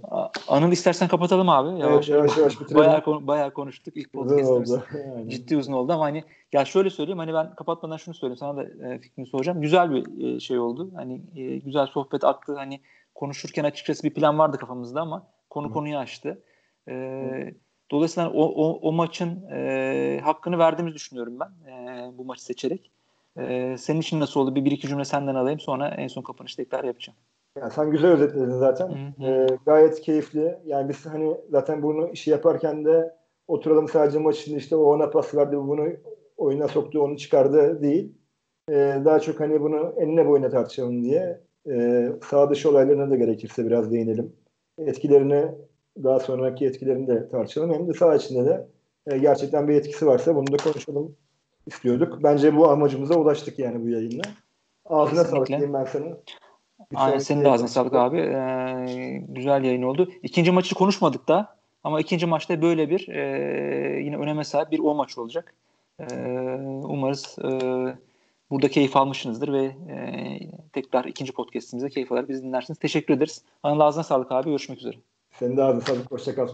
Anıl 0.49 0.73
istersen 0.73 1.09
kapatalım 1.09 1.49
abi. 1.49 1.81
Yavaş 1.81 2.09
evet, 2.09 2.19
yavaş, 2.19 2.39
yavaş 2.39 2.61
bitirelim. 2.61 2.77
Bayağı, 2.77 3.05
konu, 3.05 3.27
bayağı 3.27 3.53
konuştuk. 3.53 3.97
İlk 3.97 4.13
podcast'ımız 4.13 4.79
ciddi 5.29 5.57
uzun 5.57 5.73
oldu 5.73 5.93
ama 5.93 6.05
hani 6.05 6.25
ya 6.53 6.65
şöyle 6.65 6.91
söyleyeyim 6.91 7.19
hani 7.19 7.35
ben 7.35 7.55
kapatmadan 7.55 7.97
şunu 7.97 8.15
söyleyeyim 8.15 8.39
sana 8.39 8.57
da 8.57 8.89
e, 8.89 8.99
fikrini 8.99 9.27
soracağım. 9.27 9.61
Güzel 9.61 9.91
bir 9.91 10.25
e, 10.37 10.41
şey 10.41 10.59
oldu. 10.59 10.91
Hani 10.95 11.21
e, 11.37 11.59
güzel 11.59 11.87
sohbet 11.87 12.25
aktı. 12.25 12.55
Hani 12.57 12.81
konuşurken 13.15 13.65
açıkçası 13.65 14.03
bir 14.03 14.15
plan 14.15 14.39
vardı 14.39 14.59
kafamızda 14.59 15.01
ama 15.01 15.27
konu 15.51 15.69
Hı. 15.69 15.73
konuyu 15.73 15.97
açtı. 15.97 16.43
E, 16.89 17.55
dolayısıyla 17.91 18.31
o, 18.31 18.43
o, 18.43 18.89
o 18.89 18.93
maçın 18.93 19.51
e, 19.51 20.21
hakkını 20.25 20.59
verdiğimizi 20.59 20.95
düşünüyorum 20.95 21.39
ben. 21.41 21.71
E, 21.71 22.11
bu 22.19 22.25
maçı 22.25 22.45
seçerek. 22.45 22.91
Ee, 23.39 23.77
senin 23.79 24.01
için 24.01 24.21
nasıl 24.21 24.41
oldu? 24.41 24.55
Bir, 24.55 24.65
bir 24.65 24.71
iki 24.71 24.89
cümle 24.89 25.05
senden 25.05 25.35
alayım 25.35 25.61
sonra 25.61 25.89
en 25.89 26.09
son 26.09 26.23
kapanış 26.23 26.55
tekrar 26.55 26.85
yapacağım. 26.85 27.19
Yani 27.61 27.73
sen 27.73 27.91
güzel 27.91 28.11
özetledin 28.11 28.51
zaten. 28.51 29.15
Ee, 29.23 29.47
gayet 29.67 30.01
keyifli. 30.01 30.59
Yani 30.65 30.89
biz 30.89 31.07
hani 31.07 31.37
zaten 31.51 31.83
bunu 31.83 32.09
işi 32.09 32.31
yaparken 32.31 32.85
de 32.85 33.15
oturalım 33.49 33.89
sadece 33.89 34.19
maçın 34.19 34.57
işte 34.57 34.77
o 34.77 34.83
ona 34.83 35.11
pas 35.11 35.35
verdi 35.35 35.57
bunu 35.57 35.89
oyuna 36.37 36.69
soktu 36.69 37.01
onu 37.01 37.17
çıkardı 37.17 37.83
değil. 37.83 38.13
Ee, 38.71 39.03
daha 39.05 39.21
çok 39.21 39.41
hani 39.41 39.61
bunu 39.61 39.95
enine 39.97 40.29
boyuna 40.29 40.51
tartışalım 40.51 41.03
diye 41.03 41.41
e, 41.71 42.09
sağ 42.31 42.51
dışı 42.51 42.71
olaylarına 42.71 43.11
da 43.11 43.17
gerekirse 43.17 43.67
biraz 43.67 43.93
değinelim. 43.93 44.33
Etkilerini 44.79 45.45
daha 46.03 46.21
sonraki 46.21 46.67
etkilerini 46.67 47.07
de 47.07 47.29
tartışalım. 47.29 47.75
Hem 47.75 47.89
de 47.89 47.93
sağ 47.93 48.15
içinde 48.15 48.45
de 48.45 48.69
e, 49.07 49.19
gerçekten 49.19 49.69
bir 49.69 49.75
etkisi 49.75 50.07
varsa 50.07 50.37
bunu 50.37 50.53
da 50.53 50.57
konuşalım 50.57 51.17
istiyorduk. 51.67 52.23
Bence 52.23 52.57
bu 52.57 52.69
amacımıza 52.69 53.15
ulaştık 53.15 53.59
yani 53.59 53.85
bu 53.85 53.89
yayınla. 53.89 54.23
Ağzına 54.85 55.25
sağlık 55.25 55.49
diyeyim 55.49 55.75
ben 55.75 55.85
sana. 55.85 56.05
Aynen 56.95 57.19
senin 57.19 57.45
de 57.45 57.51
ağzına 57.51 57.69
sağlık 57.69 57.95
abi. 57.95 58.19
Ee, 58.19 59.25
güzel 59.29 59.65
yayın 59.65 59.83
oldu. 59.83 60.11
İkinci 60.23 60.51
maçı 60.51 60.75
konuşmadık 60.75 61.29
da 61.29 61.57
ama 61.85 62.01
ikinci 62.01 62.27
maçta 62.27 62.63
böyle 62.63 62.91
bir 62.91 63.09
e, 63.09 64.01
yine 64.01 64.17
öneme 64.17 64.45
sahip 64.45 64.73
bir 64.73 64.79
o 64.79 64.95
maç 64.95 65.19
olacak. 65.19 65.55
E, 66.01 66.05
umarız 66.83 67.37
e, 67.39 67.51
burada 68.51 68.69
keyif 68.69 68.97
almışsınızdır 68.97 69.53
ve 69.53 69.65
e, 69.65 70.39
tekrar 70.73 71.05
ikinci 71.05 71.33
podcastimize 71.33 71.89
keyif 71.89 72.13
alır. 72.13 72.29
Bizi 72.29 72.43
dinlersiniz. 72.43 72.79
Teşekkür 72.79 73.15
ederiz. 73.15 73.45
Anıl 73.63 73.81
ağzına 73.81 74.05
sağlık 74.05 74.33
abi. 74.33 74.51
Görüşmek 74.51 74.79
üzere. 74.79 74.97
Senin 75.31 75.57
de 75.57 75.63
ağzına 75.63 75.81
sağlık. 75.81 76.11
Hoşçakal. 76.11 76.49